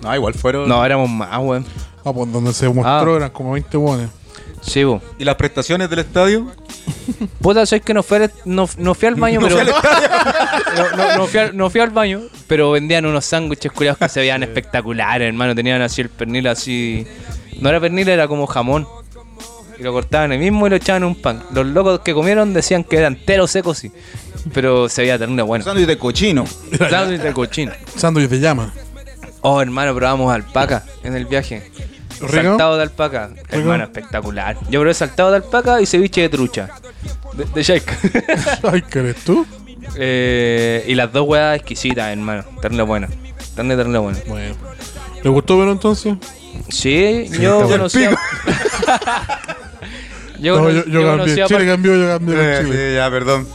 No, 0.00 0.14
igual 0.14 0.34
fueron. 0.34 0.68
No, 0.68 0.84
éramos 0.84 1.10
más, 1.10 1.36
weón. 1.40 1.64
Ah, 2.04 2.12
pues 2.12 2.32
donde 2.32 2.52
se 2.52 2.68
mostró 2.68 3.14
Ah. 3.14 3.16
eran 3.16 3.30
como 3.30 3.50
20 3.52 3.76
guanes. 3.76 4.10
Sí, 4.62 4.84
po. 4.84 5.02
¿Y 5.18 5.24
las 5.24 5.34
prestaciones 5.34 5.90
del 5.90 5.98
estadio? 5.98 6.46
Puta, 7.40 7.66
sabes 7.66 7.84
que 7.84 7.92
no 7.92 8.02
fui, 8.02 8.18
al- 8.18 8.32
no, 8.44 8.68
no 8.78 8.94
fui 8.94 9.08
al 9.08 9.16
baño, 9.16 9.40
pero. 9.42 9.56
no, 9.64 10.96
no- 10.96 11.16
no 11.18 11.26
fui 11.26 11.40
al, 11.40 11.56
no 11.56 11.68
fui 11.70 11.80
al 11.80 11.90
baño, 11.90 12.20
pero 12.46 12.70
vendían 12.70 13.04
unos 13.06 13.24
sándwiches 13.24 13.72
curados 13.72 13.98
que 13.98 14.08
se 14.08 14.20
veían 14.20 14.42
espectaculares, 14.42 15.28
hermano. 15.28 15.54
Tenían 15.54 15.82
así 15.82 16.00
el 16.00 16.08
pernil 16.08 16.46
así. 16.46 17.06
No 17.60 17.68
era 17.68 17.80
pernil, 17.80 18.08
era 18.08 18.28
como 18.28 18.46
jamón. 18.46 18.86
Y 19.78 19.82
lo 19.82 19.92
cortaban 19.92 20.30
ahí 20.32 20.38
mismo 20.38 20.66
y 20.66 20.70
lo 20.70 20.76
echaban 20.76 21.02
en 21.02 21.08
un 21.08 21.14
pan. 21.16 21.42
Los 21.52 21.66
locos 21.66 22.00
que 22.00 22.14
comieron 22.14 22.54
decían 22.54 22.84
que 22.84 22.96
era 22.98 23.08
entero 23.08 23.46
seco, 23.48 23.74
sí. 23.74 23.90
Pero 24.54 24.88
se 24.88 25.02
veía 25.02 25.18
ternura 25.18 25.42
bueno. 25.44 25.64
Sándwich 25.64 25.86
de 25.86 25.98
cochino. 25.98 26.44
Sándwich 26.90 27.20
de 27.20 27.32
cochino. 27.32 27.72
Sándwich 27.96 28.28
de 28.28 28.38
llama. 28.40 28.72
Oh, 29.40 29.60
hermano, 29.60 29.92
probamos 29.94 30.32
alpaca 30.32 30.84
en 31.02 31.16
el 31.16 31.26
viaje. 31.26 31.70
Saltado 32.30 32.76
de 32.76 32.82
alpaca. 32.82 33.30
Hermano, 33.48 33.84
espectacular. 33.84 34.56
Yo 34.70 34.80
probé 34.80 34.94
saltado 34.94 35.30
de 35.30 35.36
alpaca 35.36 35.80
y 35.80 35.86
ceviche 35.86 36.20
de 36.22 36.28
trucha. 36.28 36.68
De, 37.34 37.44
de 37.44 37.62
shake. 37.62 37.92
Ay, 38.72 38.82
¿qué 38.82 38.98
eres 39.00 39.16
tú? 39.24 39.46
Eh, 39.96 40.84
y 40.86 40.94
las 40.94 41.12
dos 41.12 41.26
huevas 41.26 41.56
exquisitas, 41.56 42.10
hermano. 42.12 42.44
Ternura 42.60 42.84
buena. 42.84 43.08
Ternura, 43.54 43.76
ternura 43.76 43.98
buena. 44.00 44.18
Bueno. 44.26 44.54
¿Le 45.22 45.30
gustó 45.30 45.58
ver 45.58 45.68
entonces? 45.68 46.14
Sí, 46.68 47.28
yo 47.40 47.66
conocía. 47.68 48.10
yo, 50.40 50.56
No, 50.60 50.70
yo, 50.70 50.84
yo 50.84 50.90
yo 50.90 51.00
cambié. 51.02 51.10
conocía 51.10 51.46
Chile 51.46 51.58
par- 51.60 51.66
cambió, 51.68 51.96
yo 51.96 52.06
cambié 52.08 52.34
con 52.36 52.44
Eh, 52.44 52.58
Chile. 52.62 52.88
sí, 52.90 52.94
ya, 52.96 53.10
perdón. 53.10 53.46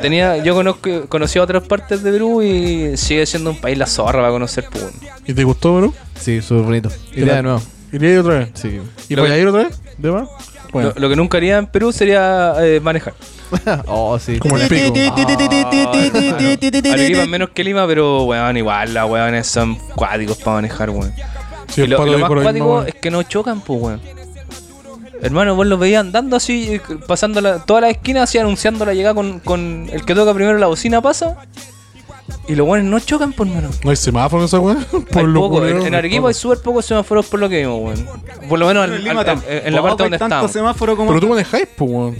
tenía, 0.00 0.36
yo 0.38 0.54
conozco, 0.54 1.06
conocí 1.08 1.38
otras 1.38 1.62
partes 1.64 2.02
de 2.02 2.10
Perú 2.10 2.42
y 2.42 2.96
sigue 2.96 3.26
siendo 3.26 3.50
un 3.50 3.60
país 3.60 3.76
la 3.78 3.86
zorra 3.86 4.20
para 4.20 4.30
conocer 4.30 4.64
pues, 4.70 4.84
bueno. 4.84 4.98
¿Y 5.26 5.34
te 5.34 5.44
gustó, 5.44 5.76
bro? 5.76 5.94
Sí, 6.18 6.40
súper 6.42 6.64
bonito. 6.64 6.88
¿Qué 7.12 7.20
Iría 7.20 7.26
tal? 7.26 7.36
de 7.36 7.42
nuevo. 7.42 7.62
¿Iría 7.94 8.08
a 8.08 8.12
ir 8.12 8.18
otra 8.18 8.38
vez? 8.40 8.48
Sí. 8.54 8.80
¿Y 9.08 9.14
Lo 9.14 9.22
voy 9.22 9.30
a 9.30 9.38
ir 9.38 9.46
otra 9.46 9.64
vez? 9.64 9.80
¿De 9.98 10.10
más? 10.10 10.28
Bueno, 10.72 10.92
Lo, 10.96 11.02
lo 11.02 11.08
que 11.08 11.16
nunca 11.16 11.36
haría 11.36 11.58
en 11.58 11.66
Perú 11.66 11.92
sería 11.92 12.54
eh, 12.58 12.80
manejar. 12.80 13.14
oh, 13.86 14.18
sí. 14.18 14.40
como 14.40 14.56
el 14.58 14.66
pico. 14.68 14.92
Arequipa 16.90 17.22
es 17.22 17.28
menos 17.28 17.50
que 17.50 17.62
Lima, 17.62 17.86
pero 17.86 18.24
weón, 18.24 18.56
igual 18.56 18.94
las 18.94 19.08
weones 19.08 19.46
son 19.46 19.76
cuáticos 19.94 20.38
para 20.38 20.56
manejar, 20.56 20.90
weón. 20.90 21.12
Sí, 21.68 21.82
y 21.82 21.86
lo, 21.86 22.04
lo 22.04 22.14
ahí 22.14 22.20
más 22.20 22.30
ahí, 22.30 22.42
cuático 22.42 22.66
no, 22.66 22.82
es 22.82 22.94
que 22.96 23.10
no 23.12 23.22
chocan, 23.22 23.60
pues, 23.60 23.80
weón. 23.80 24.00
Hermano, 25.22 25.54
vos 25.54 25.66
los 25.66 25.78
veías 25.78 26.00
andando 26.00 26.34
así, 26.36 26.74
eh, 26.74 26.80
pasando 27.06 27.40
la, 27.40 27.60
toda 27.60 27.82
la 27.82 27.90
esquina, 27.90 28.24
así 28.24 28.38
anunciando 28.38 28.84
la 28.84 28.92
llegada 28.92 29.14
con, 29.14 29.38
con 29.38 29.88
el 29.92 30.04
que 30.04 30.16
toca 30.16 30.34
primero 30.34 30.58
la 30.58 30.66
bocina 30.66 31.00
pasa. 31.00 31.36
Y 32.46 32.54
los 32.56 32.66
buenos 32.66 32.90
no 32.90 33.00
chocan, 33.00 33.32
pues, 33.32 33.48
hermano. 33.48 33.70
¿No 33.82 33.90
hay 33.90 33.96
semáforo 33.96 34.42
en 34.42 34.46
esa 34.46 34.58
weá? 34.60 34.76
Hay 35.14 35.24
lo 35.24 35.40
poco, 35.40 35.54
culero, 35.60 35.80
en, 35.80 35.86
en 35.86 35.94
Arequipa 35.94 36.28
hay 36.28 36.34
súper 36.34 36.58
pocos 36.58 36.84
semáforos 36.84 37.24
por 37.26 37.40
lo 37.40 37.48
que 37.48 37.60
vimos, 37.60 37.80
weón. 37.82 38.06
Por 38.48 38.58
lo 38.58 38.66
menos 38.66 38.84
al- 38.84 38.92
En 38.94 39.04
Lima 39.04 39.20
al- 39.22 39.28
al- 39.30 39.42
en 39.48 39.74
la 39.74 39.82
parte 39.82 40.02
donde 40.02 40.18
tanto 40.18 40.26
estábamos. 40.34 40.52
semáforo 40.52 40.94
como. 40.96 41.08
Pero 41.08 41.20
tú 41.20 41.28
manejáis, 41.28 41.66
pues, 41.76 41.90
weón. 41.90 42.16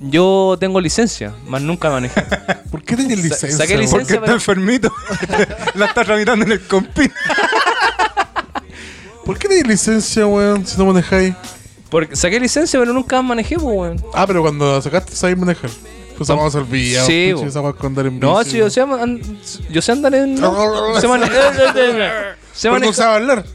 Yo 0.00 0.56
tengo 0.60 0.78
licencia, 0.80 1.32
más 1.46 1.62
nunca 1.62 1.88
manejé. 1.90 2.22
¿Por 2.70 2.82
qué 2.82 2.96
tenés 2.96 3.16
Sa- 3.18 3.22
licencia? 3.22 3.50
saqué 3.58 3.76
weón? 3.76 3.88
Porque 3.90 4.02
licencia, 4.02 4.16
está 4.16 4.32
enfermito. 4.32 4.92
la 5.74 5.86
está 5.86 6.04
tramitando 6.04 6.44
en 6.44 6.52
el 6.52 6.60
compín. 6.60 7.10
¿Por 9.24 9.38
qué 9.38 9.48
tenés 9.48 9.66
licencia, 9.66 10.26
weón, 10.26 10.66
si 10.66 10.76
no 10.76 10.86
manejáis? 10.86 11.34
Porque 11.88 12.16
saqué 12.16 12.40
licencia, 12.40 12.78
pero 12.80 12.92
nunca 12.92 13.22
manejé, 13.22 13.54
pues, 13.56 13.74
weón. 13.76 14.04
Ah, 14.14 14.26
pero 14.26 14.42
cuando 14.42 14.80
sacaste 14.82 15.14
sabes 15.14 15.38
manejar. 15.38 15.70
Pues 16.16 16.28
vamos 16.28 16.54
al 16.54 16.64
video. 16.64 17.04
Sí, 17.06 17.32
No, 18.20 18.44
sí, 18.44 18.58
yo 18.58 18.70
sé, 18.70 18.84
yo 19.70 19.82
sé 19.82 19.92
andar 19.92 20.14
en. 20.14 20.36
sé 20.36 21.08
manejar. 21.08 22.36
no 22.64 22.70
manejar. 22.70 23.08
hablar. 23.08 23.44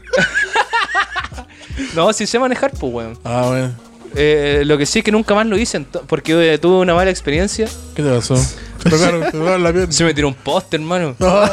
No, 1.94 2.12
sí 2.12 2.26
sé 2.26 2.40
manejar, 2.40 2.72
pues, 2.72 2.92
weón. 2.92 3.18
Ah, 3.24 3.44
bueno. 3.46 3.72
Eh, 4.16 4.62
lo 4.64 4.76
que 4.78 4.84
sí 4.84 4.98
es 4.98 5.04
que 5.04 5.12
nunca 5.12 5.34
más 5.34 5.46
lo 5.46 5.56
hice, 5.56 5.80
porque 6.06 6.54
eh, 6.54 6.58
tuve 6.58 6.78
una 6.78 6.94
mala 6.94 7.10
experiencia. 7.10 7.68
¿Qué 7.94 8.02
te 8.02 8.10
pasó? 8.10 8.34
Te 8.82 8.90
tocaron, 8.90 9.22
tocaron 9.30 9.62
la 9.62 9.72
pierna. 9.72 9.92
Se 9.92 10.04
me 10.04 10.14
tiró 10.14 10.28
un 10.28 10.34
poste, 10.34 10.76
hermano. 10.76 11.14
No. 11.18 11.42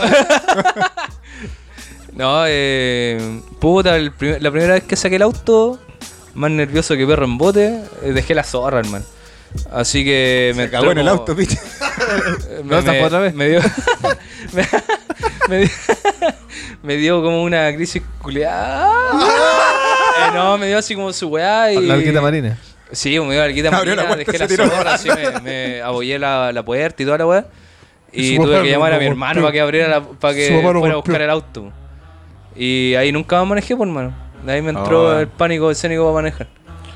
No, 2.13 2.43
eh. 2.47 3.41
Puta, 3.59 3.97
el 3.97 4.13
la 4.39 4.49
primera 4.49 4.75
vez 4.75 4.83
que 4.83 4.95
saqué 4.95 5.17
el 5.17 5.21
auto, 5.21 5.79
más 6.33 6.49
nervioso 6.49 6.95
que 6.95 7.05
perro 7.05 7.25
en 7.25 7.37
bote, 7.37 7.81
eh, 8.03 8.13
dejé 8.13 8.33
la 8.33 8.43
zorra, 8.43 8.79
hermano. 8.79 9.03
Así 9.71 10.03
que 10.03 10.53
me 10.55 10.65
Se 10.65 10.69
cagó 10.71 10.91
en 10.91 10.97
el 10.99 11.07
auto, 11.07 11.35
¿No 12.63 12.77
estás 12.77 12.95
por 12.95 13.05
otra 13.07 13.19
vez? 13.19 13.33
Me 13.33 13.49
dio, 13.49 13.59
me, 14.53 14.67
me 15.49 15.57
dio, 15.59 15.69
me 16.83 16.95
dio 16.97 17.23
como 17.23 17.43
una 17.43 17.73
crisis 17.73 18.01
culiada. 18.21 18.91
Eh, 19.13 20.31
no, 20.33 20.57
me 20.57 20.67
dio 20.67 20.77
así 20.77 20.95
como 20.95 21.11
su 21.13 21.27
weá 21.27 21.71
y... 21.71 21.85
La 21.85 21.95
alquita 21.95 22.21
marina. 22.21 22.57
Sí, 22.91 23.19
me 23.19 23.31
dio 23.31 23.39
la 23.39 23.45
alquita 23.45 23.71
la 23.71 23.77
marina, 23.77 24.07
puerta, 24.07 24.31
dejé 24.47 24.57
la 24.57 24.69
zorra, 24.69 24.93
así 24.93 25.09
me, 25.09 25.39
me 25.41 25.81
abollé 25.81 26.19
la, 26.19 26.51
la 26.51 26.63
puerta 26.63 27.01
y 27.01 27.05
toda 27.05 27.17
la 27.17 27.25
weá. 27.25 27.45
Y 28.11 28.37
tuve 28.37 28.61
que 28.63 28.69
llamar 28.69 28.93
a 28.93 28.99
mi 28.99 29.05
hermano 29.05 29.41
para 29.41 29.51
que 29.51 29.61
abriera 29.61 29.87
la, 29.87 30.01
para 30.03 30.33
que 30.33 30.59
fuera 30.61 30.93
a 30.93 30.95
buscar 30.95 31.21
el 31.21 31.29
auto. 31.29 31.71
Y 32.55 32.95
ahí 32.95 33.11
nunca 33.11 33.37
más 33.39 33.47
manejé, 33.47 33.75
por 33.75 33.87
hermano. 33.87 34.15
De 34.45 34.53
ahí 34.53 34.61
me 34.61 34.69
entró 34.69 35.11
Ah. 35.11 35.21
el 35.21 35.27
pánico 35.27 35.69
escénico 35.71 36.03
para 36.03 36.13
manejar. 36.13 36.47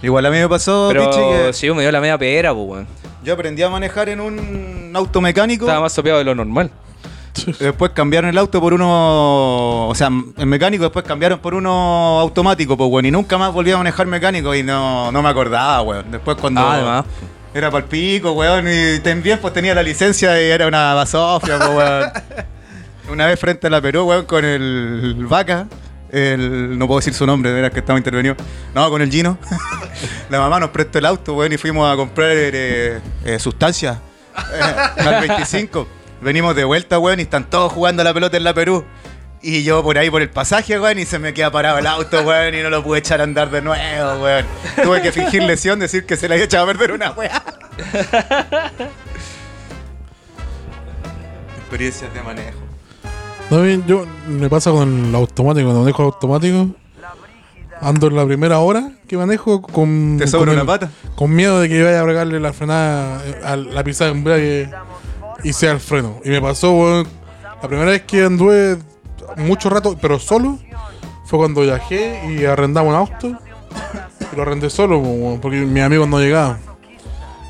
Igual 0.02 0.26
a 0.26 0.30
mí 0.30 0.38
me 0.38 0.48
pasó, 0.48 0.90
Pero 0.92 1.10
que 1.12 1.54
sí, 1.54 1.70
me 1.72 1.82
dio 1.82 1.92
la 1.92 2.00
media 2.00 2.18
pera, 2.18 2.54
pues, 2.54 2.68
weón. 2.68 2.88
yo 3.24 3.34
aprendí 3.34 3.62
a 3.64 3.70
manejar 3.70 4.10
en 4.10 4.22
un 4.22 4.92
auto 4.96 5.20
mecánico. 5.22 5.66
Estaba 5.66 5.82
más 5.82 5.94
sopeado 5.94 6.20
de 6.20 6.26
lo 6.26 6.36
normal. 6.36 6.72
Después 7.60 7.92
cambiaron 7.92 8.30
el 8.30 8.38
auto 8.38 8.60
por 8.62 8.74
uno, 8.74 9.88
o 9.88 9.94
sea, 9.96 10.08
en 10.08 10.48
mecánico, 10.50 10.84
después 10.84 11.06
cambiaron 11.06 11.40
por 11.40 11.54
uno 11.54 12.20
automático, 12.20 12.76
pues, 12.78 12.90
weón. 12.90 13.06
Y 13.06 13.12
nunca 13.12 13.38
más 13.38 13.54
volví 13.54 13.72
a 13.72 13.78
manejar 13.78 14.08
mecánico 14.08 14.54
y 14.56 14.64
no, 14.64 15.12
no 15.12 15.22
me 15.22 15.30
acordaba, 15.30 15.82
weón. 15.82 16.12
Después 16.12 16.38
cuando 16.38 16.62
Ah, 16.62 16.74
además. 16.76 17.06
era 17.54 17.70
para 17.70 17.84
el 17.84 17.90
pico, 17.90 18.32
weón, 18.32 18.66
y 18.68 19.00
también 19.00 19.40
pues 19.40 19.54
tenía 19.54 19.74
la 19.76 19.84
licencia 19.84 20.42
y 20.42 20.46
era 20.50 20.68
una 20.68 20.94
basofia, 20.96 21.58
pues, 21.58 21.70
weón. 21.70 22.12
Una 23.12 23.26
vez 23.26 23.40
frente 23.40 23.66
a 23.68 23.70
la 23.72 23.82
Perú, 23.82 24.04
weón, 24.04 24.26
con 24.26 24.46
el 24.46 25.16
vaca, 25.28 25.68
no 26.12 26.88
puedo 26.88 27.00
decir 27.00 27.14
su 27.14 27.26
nombre, 27.26 27.50
de 27.50 27.56
veras 27.56 27.72
que 27.72 27.80
estaba 27.80 27.98
intervenido. 27.98 28.36
No, 28.74 28.90
con 28.90 29.02
el 29.02 29.12
Gino. 29.12 29.38
la 30.30 30.40
mamá 30.40 30.60
nos 30.60 30.70
prestó 30.70 31.00
el 31.00 31.06
auto, 31.06 31.36
weón, 31.36 31.54
y 31.54 31.58
fuimos 31.58 31.92
a 31.92 31.96
comprar 31.96 32.32
eh, 32.32 33.00
eh, 33.26 33.40
sustancias 33.40 33.98
eh, 34.54 34.62
al 35.02 35.28
25. 35.28 35.88
Venimos 36.22 36.56
de 36.56 36.64
vuelta, 36.64 37.00
weón, 37.00 37.20
y 37.20 37.24
están 37.24 37.50
todos 37.50 37.72
jugando 37.72 38.04
la 38.04 38.14
pelota 38.14 38.38
en 38.38 38.44
la 38.44 38.54
Perú. 38.54 38.86
Y 39.42 39.64
yo 39.64 39.82
por 39.84 39.98
ahí 39.98 40.10
por 40.10 40.22
el 40.22 40.30
pasaje, 40.30 40.78
weón, 40.80 41.00
y 41.00 41.06
se 41.06 41.18
me 41.18 41.34
queda 41.34 41.50
parado 41.52 41.78
el 41.78 41.88
auto, 41.88 42.22
weón, 42.24 42.54
y 42.56 42.62
no 42.62 42.70
lo 42.70 42.84
pude 42.84 43.00
echar 43.00 43.22
a 43.22 43.24
andar 43.24 43.50
de 43.50 43.62
nuevo, 43.62 44.24
weón. 44.24 44.46
Tuve 44.84 45.02
que 45.02 45.12
fingir 45.12 45.44
lesión, 45.44 45.80
decir 45.80 46.06
que 46.06 46.18
se 46.18 46.28
le 46.28 46.36
había 46.36 46.46
echado 46.46 46.66
a 46.66 46.68
perder 46.68 46.92
una 46.92 47.12
weá. 47.12 47.44
Experiencias 51.60 52.14
de 52.14 52.22
manejo. 52.22 52.69
No, 53.50 53.64
bien, 53.64 53.84
yo 53.88 54.06
me 54.28 54.48
pasa 54.48 54.70
con 54.70 55.06
el 55.06 55.16
automático, 55.16 55.66
cuando 55.66 55.82
manejo 55.82 56.04
automático. 56.04 56.68
Ando 57.82 58.08
en 58.08 58.16
la 58.16 58.26
primera 58.26 58.60
hora 58.60 58.92
que 59.08 59.18
manejo 59.18 59.62
con. 59.62 60.18
¿Te 60.20 60.28
sobra 60.28 60.52
una 60.52 60.66
pata? 60.66 60.92
Con 61.16 61.34
miedo 61.34 61.60
de 61.60 61.70
que 61.70 61.82
vaya 61.82 62.02
a 62.02 62.04
bregarle 62.04 62.40
la 62.40 62.54
frenada 62.54 63.22
eh, 63.26 63.42
a 63.44 63.56
la 63.56 63.84
pisada 63.84 64.12
de 64.12 64.18
embrague 64.18 64.70
y 65.44 65.54
sea 65.54 65.72
el 65.72 65.80
freno. 65.80 66.20
Y 66.24 66.30
me 66.30 66.42
pasó, 66.42 66.74
weón, 66.74 67.08
la 67.62 67.68
primera 67.68 67.90
vez 67.90 68.04
que 68.04 68.24
anduve 68.24 68.78
mucho 69.38 69.70
rato, 69.70 69.98
pero 70.00 70.20
solo, 70.20 70.60
fue 71.26 71.40
cuando 71.40 71.62
viajé 71.62 72.22
y 72.30 72.46
arrendamos 72.46 72.92
un 72.92 73.00
auto. 73.00 73.40
Y 74.32 74.36
lo 74.36 74.42
arrendé 74.44 74.70
solo, 74.70 75.00
weón, 75.00 75.40
porque 75.40 75.58
mis 75.58 75.82
amigos 75.82 76.08
no 76.08 76.20
llegaban. 76.20 76.60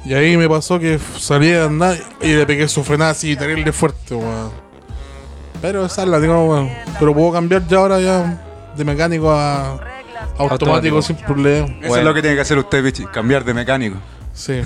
Y 0.06 0.14
ahí 0.14 0.38
me 0.38 0.48
pasó 0.48 0.80
que 0.80 0.98
salí 1.18 1.52
a 1.52 1.66
andar 1.66 1.98
y 2.22 2.36
le 2.36 2.46
pegué 2.46 2.70
su 2.70 2.84
frenada 2.84 3.12
así 3.12 3.36
terrible 3.36 3.74
fuerte, 3.74 4.16
weón. 4.16 4.69
Pero 5.62 5.86
esa 5.86 6.04
es 6.04 6.08
la 6.08 6.20
tengo, 6.22 6.46
weón. 6.46 6.70
Pero 7.00 7.14
puedo 7.14 7.32
cambiar 7.34 7.68
ya 7.68 7.78
ahora 7.78 8.00
ya 8.00 8.42
de 8.76 8.86
mecánico 8.86 9.32
a 9.32 9.72
automático, 10.38 10.54
Automático. 10.54 11.02
sin 11.02 11.16
problema. 11.18 11.66
Eso 11.68 11.78
Bueno. 11.90 11.96
es 11.98 12.04
lo 12.04 12.14
que 12.14 12.22
tiene 12.22 12.36
que 12.36 12.42
hacer 12.42 12.58
usted, 12.58 12.84
Pichi, 12.84 13.06
cambiar 13.08 13.44
de 13.44 13.54
mecánico. 13.54 13.98
Sí. 14.34 14.62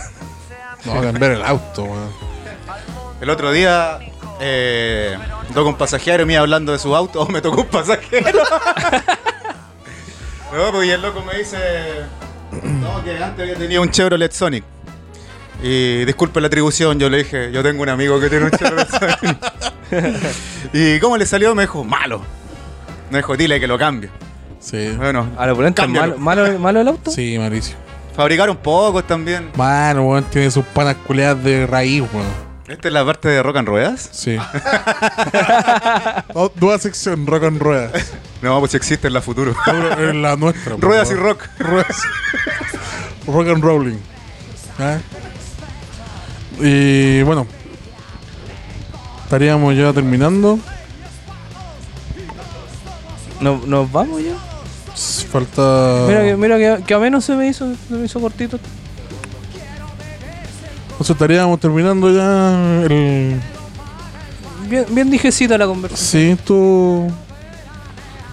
No, 0.86 1.02
cambiar 1.02 1.32
el 1.32 1.44
auto, 1.44 1.84
weón. 1.84 2.10
El 3.22 3.30
otro 3.30 3.52
día, 3.52 4.00
eh, 4.42 5.18
tocó 5.54 5.70
un 5.70 5.76
pasajero 5.78 6.26
me 6.26 6.34
iba 6.34 6.42
hablando 6.42 6.72
de 6.74 6.80
su 6.80 6.96
auto, 6.96 7.22
o 7.22 7.28
me 7.32 7.42
tocó 7.42 7.62
un 7.62 7.68
pasajero. 7.68 8.42
no, 10.54 10.72
pues 10.72 10.88
y 10.88 10.92
el 10.92 11.02
loco 11.02 11.22
me 11.24 11.38
dice, 11.40 11.58
no, 12.62 13.04
que 13.04 13.18
antes 13.24 13.42
había 13.42 13.56
tenido 13.56 13.82
un 13.82 13.90
Chevrolet 13.90 14.32
Sonic. 14.32 14.64
Y 15.66 16.04
disculpe 16.04 16.42
la 16.42 16.48
atribución, 16.48 17.00
yo 17.00 17.10
le 17.10 17.20
dije, 17.20 17.50
yo 17.54 17.64
tengo 17.64 17.84
un 17.84 17.90
amigo 17.90 18.20
que 18.20 18.30
tiene 18.30 18.46
un 18.46 18.52
Sonic. 18.52 19.38
y 20.74 21.00
cómo 21.00 21.16
le 21.18 21.26
salió, 21.26 21.56
me 21.56 21.64
dijo, 21.64 21.86
malo. 21.86 22.22
Me 23.10 23.20
dijo, 23.20 23.38
dile 23.38 23.62
que 23.62 23.68
lo 23.68 23.78
cambie. 23.78 24.10
Sí. 24.60 24.94
Bueno, 24.98 25.30
A 25.38 25.48
la 25.48 25.56
polenta, 25.56 25.88
malo, 25.88 26.18
malo, 26.18 26.60
malo 26.60 26.82
el 26.82 26.88
auto. 26.90 27.12
Sí, 27.12 27.38
Mauricio. 27.40 27.78
Fabricaron 28.14 28.58
pocos 28.58 29.08
también. 29.08 29.52
Mano, 29.56 30.04
weón, 30.04 30.26
tiene 30.26 30.52
sus 30.52 30.66
panas 30.66 30.98
culeadas 31.08 31.42
de 31.42 31.66
raíz, 31.66 32.04
weón. 32.12 32.54
Esta 32.68 32.90
es 32.90 32.94
la 32.94 33.06
parte 33.06 33.30
de 33.30 33.42
Rock 33.42 33.58
and 33.58 33.68
Ruedas. 33.68 34.10
Sí. 34.12 34.38
Oh, 36.36 36.52
nueva 36.60 36.80
sección, 36.80 37.28
rock 37.28 37.44
and 37.44 37.62
ruedas. 37.62 38.12
No, 38.42 38.60
pues 38.60 38.72
si 38.72 38.78
existe 38.78 39.08
en 39.08 39.14
la 39.14 39.22
futuro. 39.22 39.56
Es 40.00 40.16
la 40.16 40.36
nuestra. 40.36 40.76
Ruedas 40.80 41.12
y 41.12 41.14
rock. 41.14 41.48
Ruedas. 41.60 42.02
rock 43.28 43.48
and 43.50 43.64
rolling. 43.64 43.98
¿Ah? 44.80 44.98
Y 46.62 47.22
bueno. 47.24 47.48
Estaríamos 49.24 49.76
ya 49.76 49.92
terminando. 49.94 50.60
¿Nos, 53.42 53.66
nos 53.68 53.92
vamos 53.92 54.22
ya? 54.24 54.36
Falta. 55.32 56.06
Mira, 56.08 56.24
que, 56.24 56.36
mira 56.38 56.58
que, 56.58 56.84
que 56.86 56.94
a 56.94 57.00
menos 57.00 57.26
se 57.26 57.34
me 57.36 57.48
hizo, 57.48 57.74
se 57.90 57.94
me 57.96 58.06
hizo 58.06 58.20
cortito. 58.20 58.60
Entonces 60.92 61.10
estaríamos 61.16 61.60
terminando 61.60 62.14
ya 62.14 62.84
el. 62.86 63.40
Bien, 64.70 64.86
bien 64.92 65.10
dijecita 65.10 65.58
la 65.58 65.66
conversación. 65.66 66.38
Sí, 66.38 66.44
tú. 66.46 67.12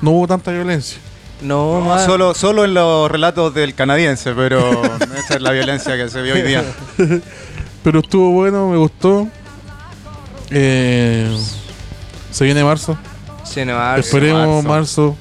No 0.02 0.10
hubo 0.12 0.26
tanta 0.28 0.50
violencia. 0.52 0.98
No, 1.42 1.80
No, 1.80 1.86
más. 1.86 2.04
solo, 2.04 2.34
solo 2.34 2.66
en 2.66 2.74
los 2.74 3.10
relatos 3.10 3.54
del 3.54 3.74
canadiense, 3.74 4.32
pero 4.34 4.82
esa 5.24 5.34
es 5.36 5.40
la 5.42 5.50
violencia 5.52 5.96
que 5.96 6.08
se 6.10 6.20
vio 6.20 6.34
hoy 6.34 6.42
día. 6.42 6.62
Pero 7.82 8.00
estuvo 8.00 8.32
bueno, 8.32 8.68
me 8.68 8.76
gustó. 8.76 9.26
Eh, 10.50 11.36
se 12.30 12.44
viene 12.44 12.62
marzo. 12.64 12.98
Sí, 13.44 13.64
no, 13.64 13.74
marzo, 13.74 14.00
Esperemos 14.00 14.64
marzo. 14.64 14.68
marzo. 14.68 15.16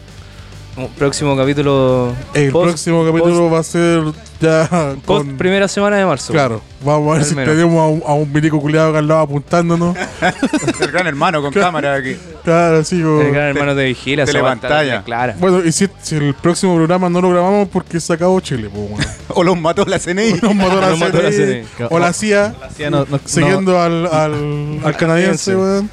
Próximo 0.98 1.36
capítulo. 1.36 2.14
El 2.34 2.52
post- 2.52 2.66
próximo 2.68 3.06
capítulo 3.06 3.50
va 3.52 3.60
a 3.60 3.64
ser 3.64 4.02
ya 4.40 4.68
Post 5.06 5.28
con. 5.28 5.38
primera 5.38 5.68
semana 5.68 5.98
de 5.98 6.06
marzo. 6.06 6.32
Claro, 6.32 6.62
vamos 6.84 7.12
a 7.14 7.18
ver 7.18 7.26
si 7.26 7.36
menos. 7.36 7.54
tenemos 7.54 7.80
a 7.80 7.88
un, 7.88 8.04
a 8.08 8.14
un 8.14 8.32
milico 8.32 8.60
culiado 8.62 8.90
acá 8.90 9.00
al 9.00 9.08
lado 9.08 9.22
apuntándonos. 9.22 9.96
El 10.80 10.92
gran 10.92 11.08
hermano 11.08 11.42
con 11.42 11.52
cámara 11.52 11.96
aquí. 11.96 12.16
claro, 12.44 12.78
así 12.78 13.02
como. 13.02 13.22
El 13.22 13.32
gran 13.32 13.48
hermano 13.50 13.76
de 13.76 13.86
Vigila. 13.86 14.26
telepantalla. 14.26 14.76
pantalla 14.78 15.04
Clara. 15.04 15.36
Bueno, 15.40 15.64
y 15.66 15.72
si, 15.72 15.88
si 16.02 16.16
el 16.16 16.34
próximo 16.36 16.76
programa 16.76 17.10
no 17.10 17.20
lo 17.22 17.30
grabamos 17.32 17.68
porque 17.70 18.00
se 18.00 18.14
acabó 18.14 18.40
Chile, 18.40 18.70
pues, 18.74 18.90
bueno. 18.90 19.06
O 19.30 19.44
los 19.44 19.58
mató 19.60 19.86
la 19.86 20.00
CNI. 20.00 20.34
Mató 20.56 20.80
la 20.82 20.90
Nos 20.90 21.00
mató 21.00 21.22
la 21.22 21.30
CNI, 21.32 21.64
CNI. 21.78 21.88
O 21.90 22.00
la 22.00 22.14
CIA, 22.14 22.54
Sí, 22.76 22.84
no- 22.90 23.06
no- 23.06 23.20
siguiendo 23.26 23.80
al, 23.82 24.06
al, 24.08 24.80
al 24.84 24.96
canadiense, 24.98 25.54
canadiense. 25.54 25.56
weón. 25.56 25.90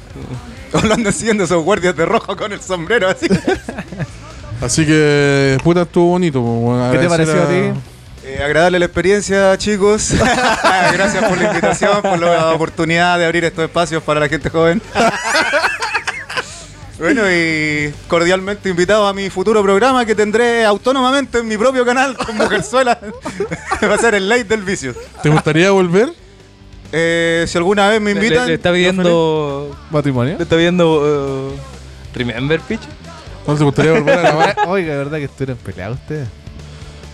O 0.73 0.81
lo 0.81 0.93
andan 0.93 1.13
siguiendo 1.13 1.45
esos 1.45 1.63
guardias 1.63 1.95
de 1.95 2.05
rojo 2.05 2.35
con 2.35 2.51
el 2.51 2.59
sombrero 2.61 3.07
así. 3.09 3.27
Así 4.61 4.85
que, 4.85 5.57
puta, 5.63 5.83
estuvo 5.83 6.09
bonito. 6.11 6.41
bueno. 6.41 6.91
¿Qué 6.91 6.97
te 6.99 7.09
pareció 7.09 7.41
a 7.43 7.47
ti? 7.47 7.79
Eh, 8.25 8.41
agradable 8.43 8.79
la 8.79 8.85
experiencia, 8.85 9.57
chicos. 9.57 10.11
Gracias 10.93 11.23
por 11.25 11.37
la 11.37 11.47
invitación, 11.49 12.01
por 12.01 12.19
la 12.19 12.51
oportunidad 12.53 13.17
de 13.19 13.25
abrir 13.25 13.43
estos 13.45 13.63
espacios 13.65 14.01
para 14.03 14.19
la 14.19 14.27
gente 14.27 14.49
joven. 14.49 14.81
bueno, 16.99 17.21
y 17.31 17.93
cordialmente 18.07 18.69
invitado 18.69 19.05
a 19.07 19.13
mi 19.13 19.29
futuro 19.29 19.61
programa 19.61 20.03
que 20.05 20.15
tendré 20.15 20.65
autónomamente 20.65 21.37
en 21.37 21.47
mi 21.47 21.55
propio 21.57 21.85
canal 21.85 22.17
con 22.17 22.35
Mujerzuela. 22.35 22.99
Va 23.83 23.93
a 23.93 23.97
ser 23.99 24.15
el 24.15 24.27
late 24.27 24.45
del 24.45 24.63
vicio. 24.63 24.95
¿Te 25.21 25.29
gustaría 25.29 25.69
volver? 25.71 26.09
Eh, 26.91 27.45
si 27.47 27.57
alguna 27.57 27.89
vez 27.89 28.01
me 28.01 28.13
Le, 28.15 28.23
invitan. 28.25 28.45
le- 28.45 28.49
le 28.49 28.53
está 28.55 28.71
pidiendo. 28.71 29.77
¿Matrimonio? 29.91 30.37
Le 30.37 30.43
está 30.43 30.55
pidiendo. 30.55 31.49
uh, 31.49 31.53
Remember, 32.15 32.59
pitch. 32.61 32.81
¿No 33.47 33.55
te 33.55 33.63
gustaría 33.63 33.91
volver 33.93 34.19
a 34.19 34.21
grabar? 34.21 34.57
Oiga, 34.67 34.97
¿verdad 34.97 35.17
que 35.17 35.23
estuvieron 35.25 35.57
peleados 35.57 35.97
ustedes? 35.99 36.27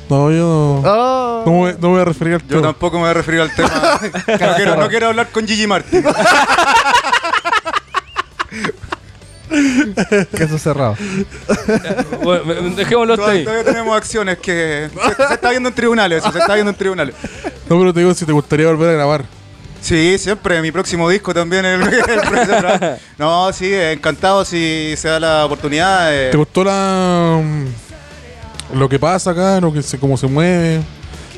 No, 0.09 0.29
yo 0.31 0.37
no. 0.37 0.81
¡Oh! 0.85 1.43
No 1.45 1.51
me, 1.61 1.73
no 1.73 1.79
me 1.79 1.87
voy 1.89 2.01
a 2.01 2.05
referir 2.05 2.33
al 2.35 2.41
Yo 2.41 2.47
tema. 2.47 2.61
tampoco 2.63 2.97
me 2.97 3.03
voy 3.03 3.11
a 3.11 3.13
referir 3.13 3.41
al 3.41 3.55
tema. 3.55 3.69
No 4.27 4.55
quiero, 4.55 4.75
no 4.75 4.87
quiero 4.89 5.07
hablar 5.07 5.29
con 5.29 5.47
Gigi 5.47 5.65
Martin. 5.67 6.03
Caso 10.37 10.57
cerrado. 10.57 10.95
Bueno, 12.23 12.43
dejémoslo 12.75 13.13
hasta 13.13 13.23
Todavía, 13.25 13.39
ahí. 13.39 13.45
todavía 13.45 13.63
tenemos 13.65 13.95
acciones 13.95 14.37
que. 14.39 14.89
Se, 15.17 15.27
se 15.27 15.33
está 15.35 15.49
viendo 15.51 15.69
en 15.69 15.75
tribunales, 15.75 16.23
eso, 16.23 16.31
se 16.31 16.39
está 16.39 16.53
viendo 16.55 16.71
en 16.71 16.77
tribunales. 16.77 17.13
No, 17.69 17.77
pero 17.79 17.93
te 17.93 17.99
digo 17.99 18.13
si 18.13 18.25
te 18.25 18.31
gustaría 18.31 18.67
volver 18.67 18.89
a 18.89 18.93
grabar. 18.93 19.25
Sí, 19.83 20.17
siempre. 20.17 20.61
Mi 20.61 20.71
próximo 20.71 21.09
disco 21.09 21.33
también. 21.33 21.65
El, 21.65 21.81
el 21.83 22.97
no, 23.17 23.51
sí, 23.51 23.71
encantado 23.73 24.45
si 24.45 24.93
se 24.97 25.09
da 25.09 25.19
la 25.19 25.45
oportunidad. 25.45 26.13
eh. 26.15 26.29
¿Te 26.31 26.37
gustó 26.37 26.63
la 26.63 27.39
mm, 27.43 28.77
lo 28.79 28.87
que 28.87 28.97
pasa 28.97 29.31
acá, 29.31 29.59
lo 29.59 29.73
que 29.73 29.83
se, 29.83 29.99
cómo 29.99 30.15
se 30.17 30.27
mueve? 30.27 30.81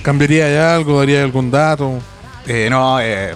¿Cambiaría 0.04 0.48
ya 0.54 0.76
algo? 0.76 1.00
¿Daría 1.00 1.24
algún 1.24 1.50
dato? 1.50 2.00
Eh, 2.46 2.68
no, 2.70 3.00
eh, 3.02 3.34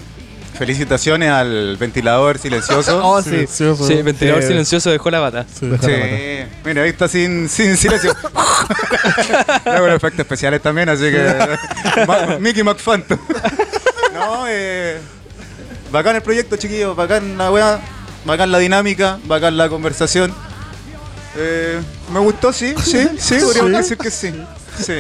felicitaciones 0.53 1.31
al 1.31 1.75
ventilador 1.77 2.37
silencioso. 2.37 3.01
Oh, 3.03 3.19
sí. 3.23 3.31
Silencioso. 3.31 3.87
Sí, 3.87 4.01
ventilador 4.03 4.43
Sí. 4.43 4.49
silencioso 4.49 4.91
dejó 4.91 5.09
la 5.09 5.19
bata. 5.21 5.45
Sí. 5.51 5.65
Deja- 5.65 5.85
Sí, 5.87 5.91
la 5.91 6.45
pata. 6.45 6.59
mira, 6.65 6.83
ahí 6.83 6.89
está 6.91 7.07
sin, 7.07 7.49
sin 7.49 7.75
silencio. 7.77 8.15
Luego 9.65 9.87
los 9.87 9.95
efectos 9.95 10.19
especiales 10.19 10.61
también, 10.61 10.89
así 10.89 11.05
que. 11.05 12.37
Mickey 12.39 12.61
McPhantom. 12.61 13.17
No, 14.19 14.45
eh. 14.47 14.99
Bacán 15.91 16.15
el 16.15 16.21
proyecto, 16.21 16.55
chiquillos. 16.57 16.95
Bacán 16.95 17.37
la 17.37 17.51
weá. 17.51 17.79
Bacán 18.25 18.51
la 18.51 18.57
dinámica. 18.59 19.19
Bacán 19.25 19.57
la 19.57 19.69
conversación. 19.69 20.33
Eh, 21.35 21.79
me 22.11 22.19
gustó, 22.19 22.51
sí, 22.53 22.73
sí, 22.83 23.07
sí, 23.17 23.37
podríamos 23.41 23.71
Sí. 23.71 23.77
decir 23.77 23.97
que 23.97 24.11
sí. 24.11 24.33
Sí. 24.83 24.93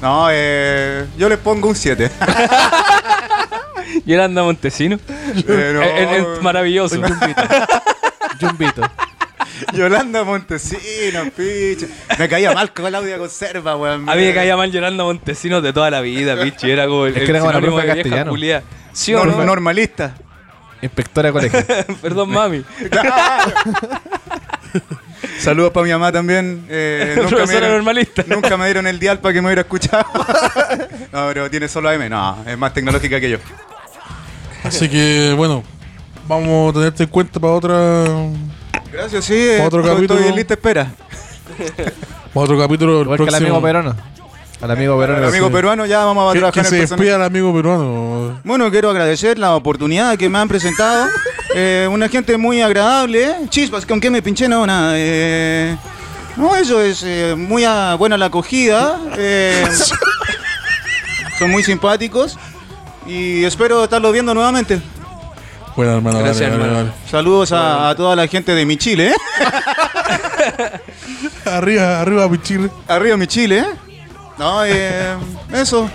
No, 0.00 0.26
eh, 0.30 1.06
yo 1.16 1.28
les 1.28 1.38
pongo 1.38 1.68
un 1.68 1.76
7. 1.76 2.10
Yolanda 4.06 4.42
Montesino. 4.42 4.98
Eh, 5.46 5.70
no, 5.74 5.82
el 5.82 6.42
maravilloso. 6.42 6.96
Jumbito. 8.40 8.82
Yolanda 9.74 10.24
Montesino, 10.24 11.24
picha. 11.36 11.86
Me 12.18 12.28
caía 12.28 12.52
mal 12.52 12.72
con 12.72 12.86
Claudia 12.86 13.18
Conserva, 13.18 13.76
weón. 13.76 14.08
A 14.08 14.14
mí 14.14 14.22
me 14.24 14.34
caía 14.34 14.56
mal 14.56 14.70
Yolanda 14.70 15.04
Montesinos 15.04 15.62
de 15.62 15.72
toda 15.72 15.90
la 15.90 16.00
vida, 16.00 16.40
pichi. 16.42 16.70
Era 16.70 16.86
como 16.86 17.06
el, 17.06 17.16
Es 17.16 17.22
que 17.24 17.30
era 17.30 17.40
como 17.40 17.52
la 17.52 17.60
profe 17.60 17.86
castellano. 17.86 18.30
culiá. 18.30 18.62
¿Sí 18.92 19.14
o 19.14 19.24
Nor- 19.24 19.36
no? 19.36 19.44
normalista. 19.44 20.14
Inspectora 20.82 21.28
de 21.28 21.32
colegio. 21.32 21.64
Perdón, 22.02 22.30
mami. 22.30 22.64
Saludos 25.38 25.72
para 25.72 25.84
mi 25.86 25.92
mamá 25.92 26.10
también. 26.12 26.66
Eh, 26.68 27.14
nunca, 27.16 27.36
me 27.46 27.52
dieron, 27.52 27.70
normalista. 27.72 28.24
nunca 28.26 28.56
me 28.56 28.64
dieron 28.66 28.86
el 28.86 28.98
dial 28.98 29.18
para 29.20 29.32
que 29.34 29.40
me 29.40 29.46
hubiera 29.48 29.62
escuchado. 29.62 30.04
no, 31.12 31.26
pero 31.28 31.50
tiene 31.50 31.68
solo 31.68 31.88
AM. 31.88 32.08
No, 32.08 32.44
es 32.46 32.56
más 32.58 32.72
tecnológica 32.74 33.20
que 33.20 33.30
yo. 33.30 33.38
Así 34.64 34.88
que, 34.88 35.34
bueno, 35.36 35.62
vamos 36.26 36.70
a 36.70 36.78
tenerte 36.78 37.02
en 37.04 37.08
cuenta 37.08 37.40
para 37.40 37.52
otra 37.52 38.04
Gracias, 38.92 39.24
sí. 39.24 39.34
eh, 39.34 39.62
Otro 39.64 39.80
estoy- 39.80 39.94
capítulo. 39.94 40.18
Estoy 40.20 40.30
en 40.30 40.36
lista 40.36 40.54
espera. 40.54 40.92
otro 42.34 42.58
capítulo 42.58 43.16
que 43.16 43.22
el 43.24 43.34
amigo 43.34 43.60
peruano. 43.62 43.96
Al 44.60 44.70
amigo 44.70 44.98
peruano. 44.98 45.22
El 45.22 45.28
amigo 45.28 45.50
peruano 45.50 45.86
ya 45.86 46.04
vamos 46.04 46.30
a 46.30 46.38
trabajar 46.38 46.62
que 46.64 46.68
se 46.70 46.76
despida 46.76 47.16
al 47.16 47.22
amigo 47.24 47.52
peruano. 47.52 48.40
Bueno, 48.44 48.70
quiero 48.70 48.90
agradecer 48.90 49.38
la 49.38 49.54
oportunidad 49.56 50.16
que 50.16 50.28
me 50.28 50.38
han 50.38 50.48
presentado. 50.48 51.06
Eh, 51.54 51.86
una 51.92 52.08
gente 52.08 52.38
muy 52.38 52.62
agradable. 52.62 53.24
¿eh? 53.24 53.34
Chispas, 53.50 53.84
¿con 53.84 54.00
qué 54.00 54.08
me 54.08 54.22
pinché? 54.22 54.48
No, 54.48 54.66
nada. 54.66 54.94
eh, 54.96 55.76
no, 56.38 56.56
eso 56.56 56.80
es 56.80 57.02
eh, 57.04 57.34
muy 57.36 57.62
ah, 57.66 57.94
buena 57.98 58.16
la 58.16 58.24
acogida. 58.26 58.98
eh, 59.18 59.62
son 61.38 61.50
muy 61.50 61.62
simpáticos. 61.62 62.38
Y 63.06 63.44
espero 63.44 63.84
estarlos 63.84 64.14
viendo 64.14 64.32
nuevamente. 64.32 64.80
Bueno, 65.76 65.92
hermano, 65.96 66.18
Gracias, 66.18 66.50
vale, 66.50 66.62
hermano. 66.64 66.72
vale. 66.88 66.92
Saludos 67.10 67.52
a, 67.52 67.88
a 67.90 67.94
toda 67.94 68.14
la 68.16 68.26
gente 68.26 68.54
de 68.54 68.66
mi 68.66 68.76
Chile. 68.76 69.10
¿eh? 69.12 69.14
arriba, 71.46 72.00
arriba, 72.00 72.30
Pichile. 72.30 72.70
Arriba 72.88 73.16
mi 73.16 73.26
Chile, 73.26 73.58
¿eh? 73.60 73.64
No, 74.38 74.64
eh, 74.64 75.14
eso. 75.52 75.88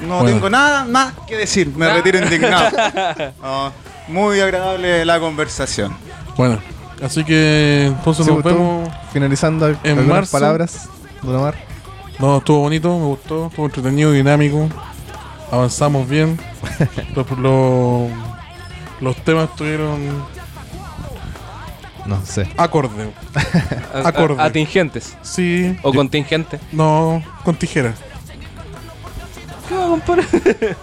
No 0.00 0.20
Bueno. 0.20 0.24
tengo 0.34 0.50
nada 0.50 0.84
más 0.84 1.12
que 1.26 1.36
decir. 1.36 1.72
Me 1.76 1.88
retiro 1.92 2.18
indignado. 2.18 2.70
No, 3.42 3.72
muy 4.08 4.40
agradable 4.40 5.04
la 5.04 5.20
conversación. 5.20 5.94
Bueno, 6.36 6.58
así 7.02 7.22
que 7.24 7.86
entonces 7.86 8.26
Sí, 8.26 8.32
nos 8.32 8.42
pues, 8.42 8.54
vemos. 8.54 8.88
Finalizando 9.12 9.66
algunas 9.66 10.06
marzo. 10.06 10.32
palabras, 10.32 10.88
Don 11.22 11.36
Omar. 11.36 11.54
No, 12.18 12.38
estuvo 12.38 12.60
bonito, 12.60 12.88
me 12.98 13.04
gustó, 13.06 13.46
estuvo 13.46 13.66
entretenido, 13.66 14.12
dinámico. 14.12 14.68
Avanzamos 15.50 16.08
bien. 16.08 16.38
los, 17.14 17.26
los 19.00 19.16
temas 19.24 19.48
estuvieron 19.50 19.98
No 22.06 22.20
sé. 22.24 22.48
acorde. 22.56 23.10
Acorde. 24.04 24.40
a- 24.42 24.46
Atingentes. 24.46 25.16
Sí. 25.22 25.76
O 25.82 25.92
contingentes. 25.92 26.60
No, 26.72 27.22
con 27.44 27.54
tijera. 27.56 27.94
¿Qué 29.68 29.74
va, 29.76 29.86
compadre? 29.86 30.24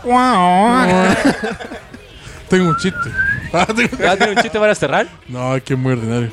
Tengo 2.49 2.69
un 2.69 2.77
chiste. 2.77 2.97
Ah, 3.53 3.65
tengo- 3.65 3.97
¿Ya 3.97 4.17
tiene 4.17 4.33
un 4.33 4.41
chiste 4.41 4.59
para 4.59 4.75
cerrar? 4.75 5.07
No, 5.29 5.55
es 5.55 5.63
que 5.63 5.73
es 5.73 5.79
muy 5.79 5.93
ordinario. 5.93 6.29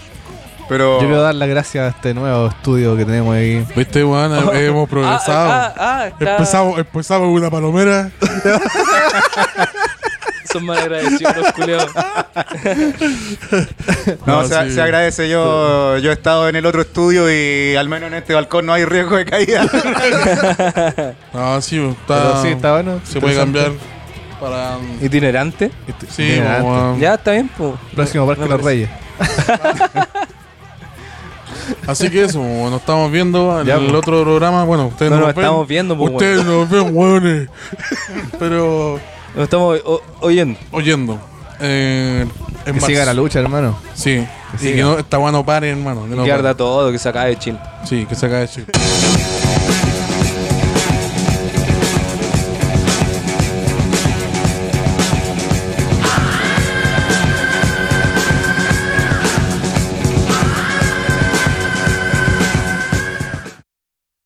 Pero. 0.68 0.94
Yo 1.00 1.06
quiero 1.06 1.22
dar 1.22 1.32
las 1.36 1.48
gracias 1.48 1.84
a 1.84 1.88
este 1.96 2.12
nuevo 2.12 2.48
estudio 2.48 2.96
que 2.96 3.04
tenemos 3.04 3.36
ahí. 3.36 3.64
¿Viste, 3.76 4.02
weón? 4.02 4.32
Hemos 4.56 4.88
progresado. 4.88 5.48
Ah, 5.52 5.72
ah, 5.76 5.98
ah, 6.00 6.06
está- 6.08 6.32
Empezamos, 6.32 6.76
empezamos 6.78 7.26
con 7.28 7.34
una 7.34 7.50
palomera. 7.50 8.10
Son 10.54 10.64
mal 10.66 10.78
agradecidos 10.78 11.36
los 11.36 11.52
culeados. 11.52 11.90
No, 14.24 14.42
No, 14.42 14.48
se, 14.48 14.64
sí. 14.68 14.74
se 14.76 14.82
agradece. 14.82 15.28
Yo, 15.28 15.98
yo 15.98 16.10
he 16.10 16.12
estado 16.14 16.48
en 16.48 16.54
el 16.56 16.64
otro 16.64 16.82
estudio 16.82 17.28
y 17.28 17.74
al 17.74 17.88
menos 17.88 18.06
en 18.08 18.14
este 18.14 18.34
balcón 18.34 18.66
no 18.66 18.72
hay 18.72 18.84
riesgo 18.84 19.16
de 19.16 19.24
caída. 19.24 19.66
No, 21.32 21.60
sí, 21.60 21.78
está, 21.78 22.22
Pero 22.22 22.42
sí, 22.42 22.48
está 22.48 22.72
bueno. 22.72 23.00
se 23.04 23.20
puede 23.20 23.34
cambiar 23.36 23.72
para. 24.40 24.78
¿Itinerante? 25.02 25.72
Este- 25.88 26.06
Sí, 26.08 26.22
itinerante. 26.22 26.62
weón. 26.68 27.00
Ya, 27.00 27.14
está 27.14 27.32
bien, 27.32 27.50
pues. 27.58 27.72
Próximo 27.94 28.26
Parque 28.26 28.42
Me 28.42 28.48
Los 28.48 28.62
parece. 28.62 28.68
Reyes. 28.86 28.90
Así 31.86 32.10
que 32.10 32.24
eso, 32.24 32.40
bueno, 32.40 32.70
nos 32.70 32.80
estamos 32.80 33.10
viendo 33.10 33.60
en 33.60 33.66
Ya, 33.66 33.74
el 33.76 33.84
pues. 33.86 33.94
otro 33.94 34.22
programa. 34.22 34.64
Bueno, 34.64 34.86
ustedes 34.86 35.10
No 35.10 35.16
nos 35.18 35.26
nos 35.28 35.34
ven. 35.34 35.44
estamos 35.44 35.66
viendo, 35.68 35.96
pues, 35.96 36.12
Ustedes 36.12 36.44
nos 36.44 36.68
ven, 36.70 36.90
weones. 36.96 37.48
Pero 38.38 39.00
Nos 39.34 39.44
estamos 39.44 39.80
o- 39.84 40.00
oyendo. 40.20 40.58
oyendo. 40.70 41.18
Eh, 41.60 42.26
en 42.26 42.64
Que 42.64 42.72
marzo. 42.72 42.86
siga 42.86 43.04
la 43.04 43.14
lucha, 43.14 43.40
hermano. 43.40 43.76
Sí. 43.94 44.24
Que 44.52 44.56
y 44.56 44.58
siga. 44.58 44.76
que 44.76 44.82
no, 44.82 44.98
esta 44.98 45.18
weá 45.18 45.32
no 45.32 45.44
pare, 45.44 45.70
hermano. 45.70 46.04
Que 46.08 46.14
no 46.16 46.24
que 46.24 46.32
arda 46.32 46.42
pare. 46.50 46.54
todo, 46.56 46.92
que 46.92 46.98
se 46.98 47.08
acabe 47.08 47.36
chill. 47.38 47.58
Sí, 47.84 48.06
que 48.06 48.14
se 48.14 48.26
acabe 48.26 48.48
chico. 48.48 48.70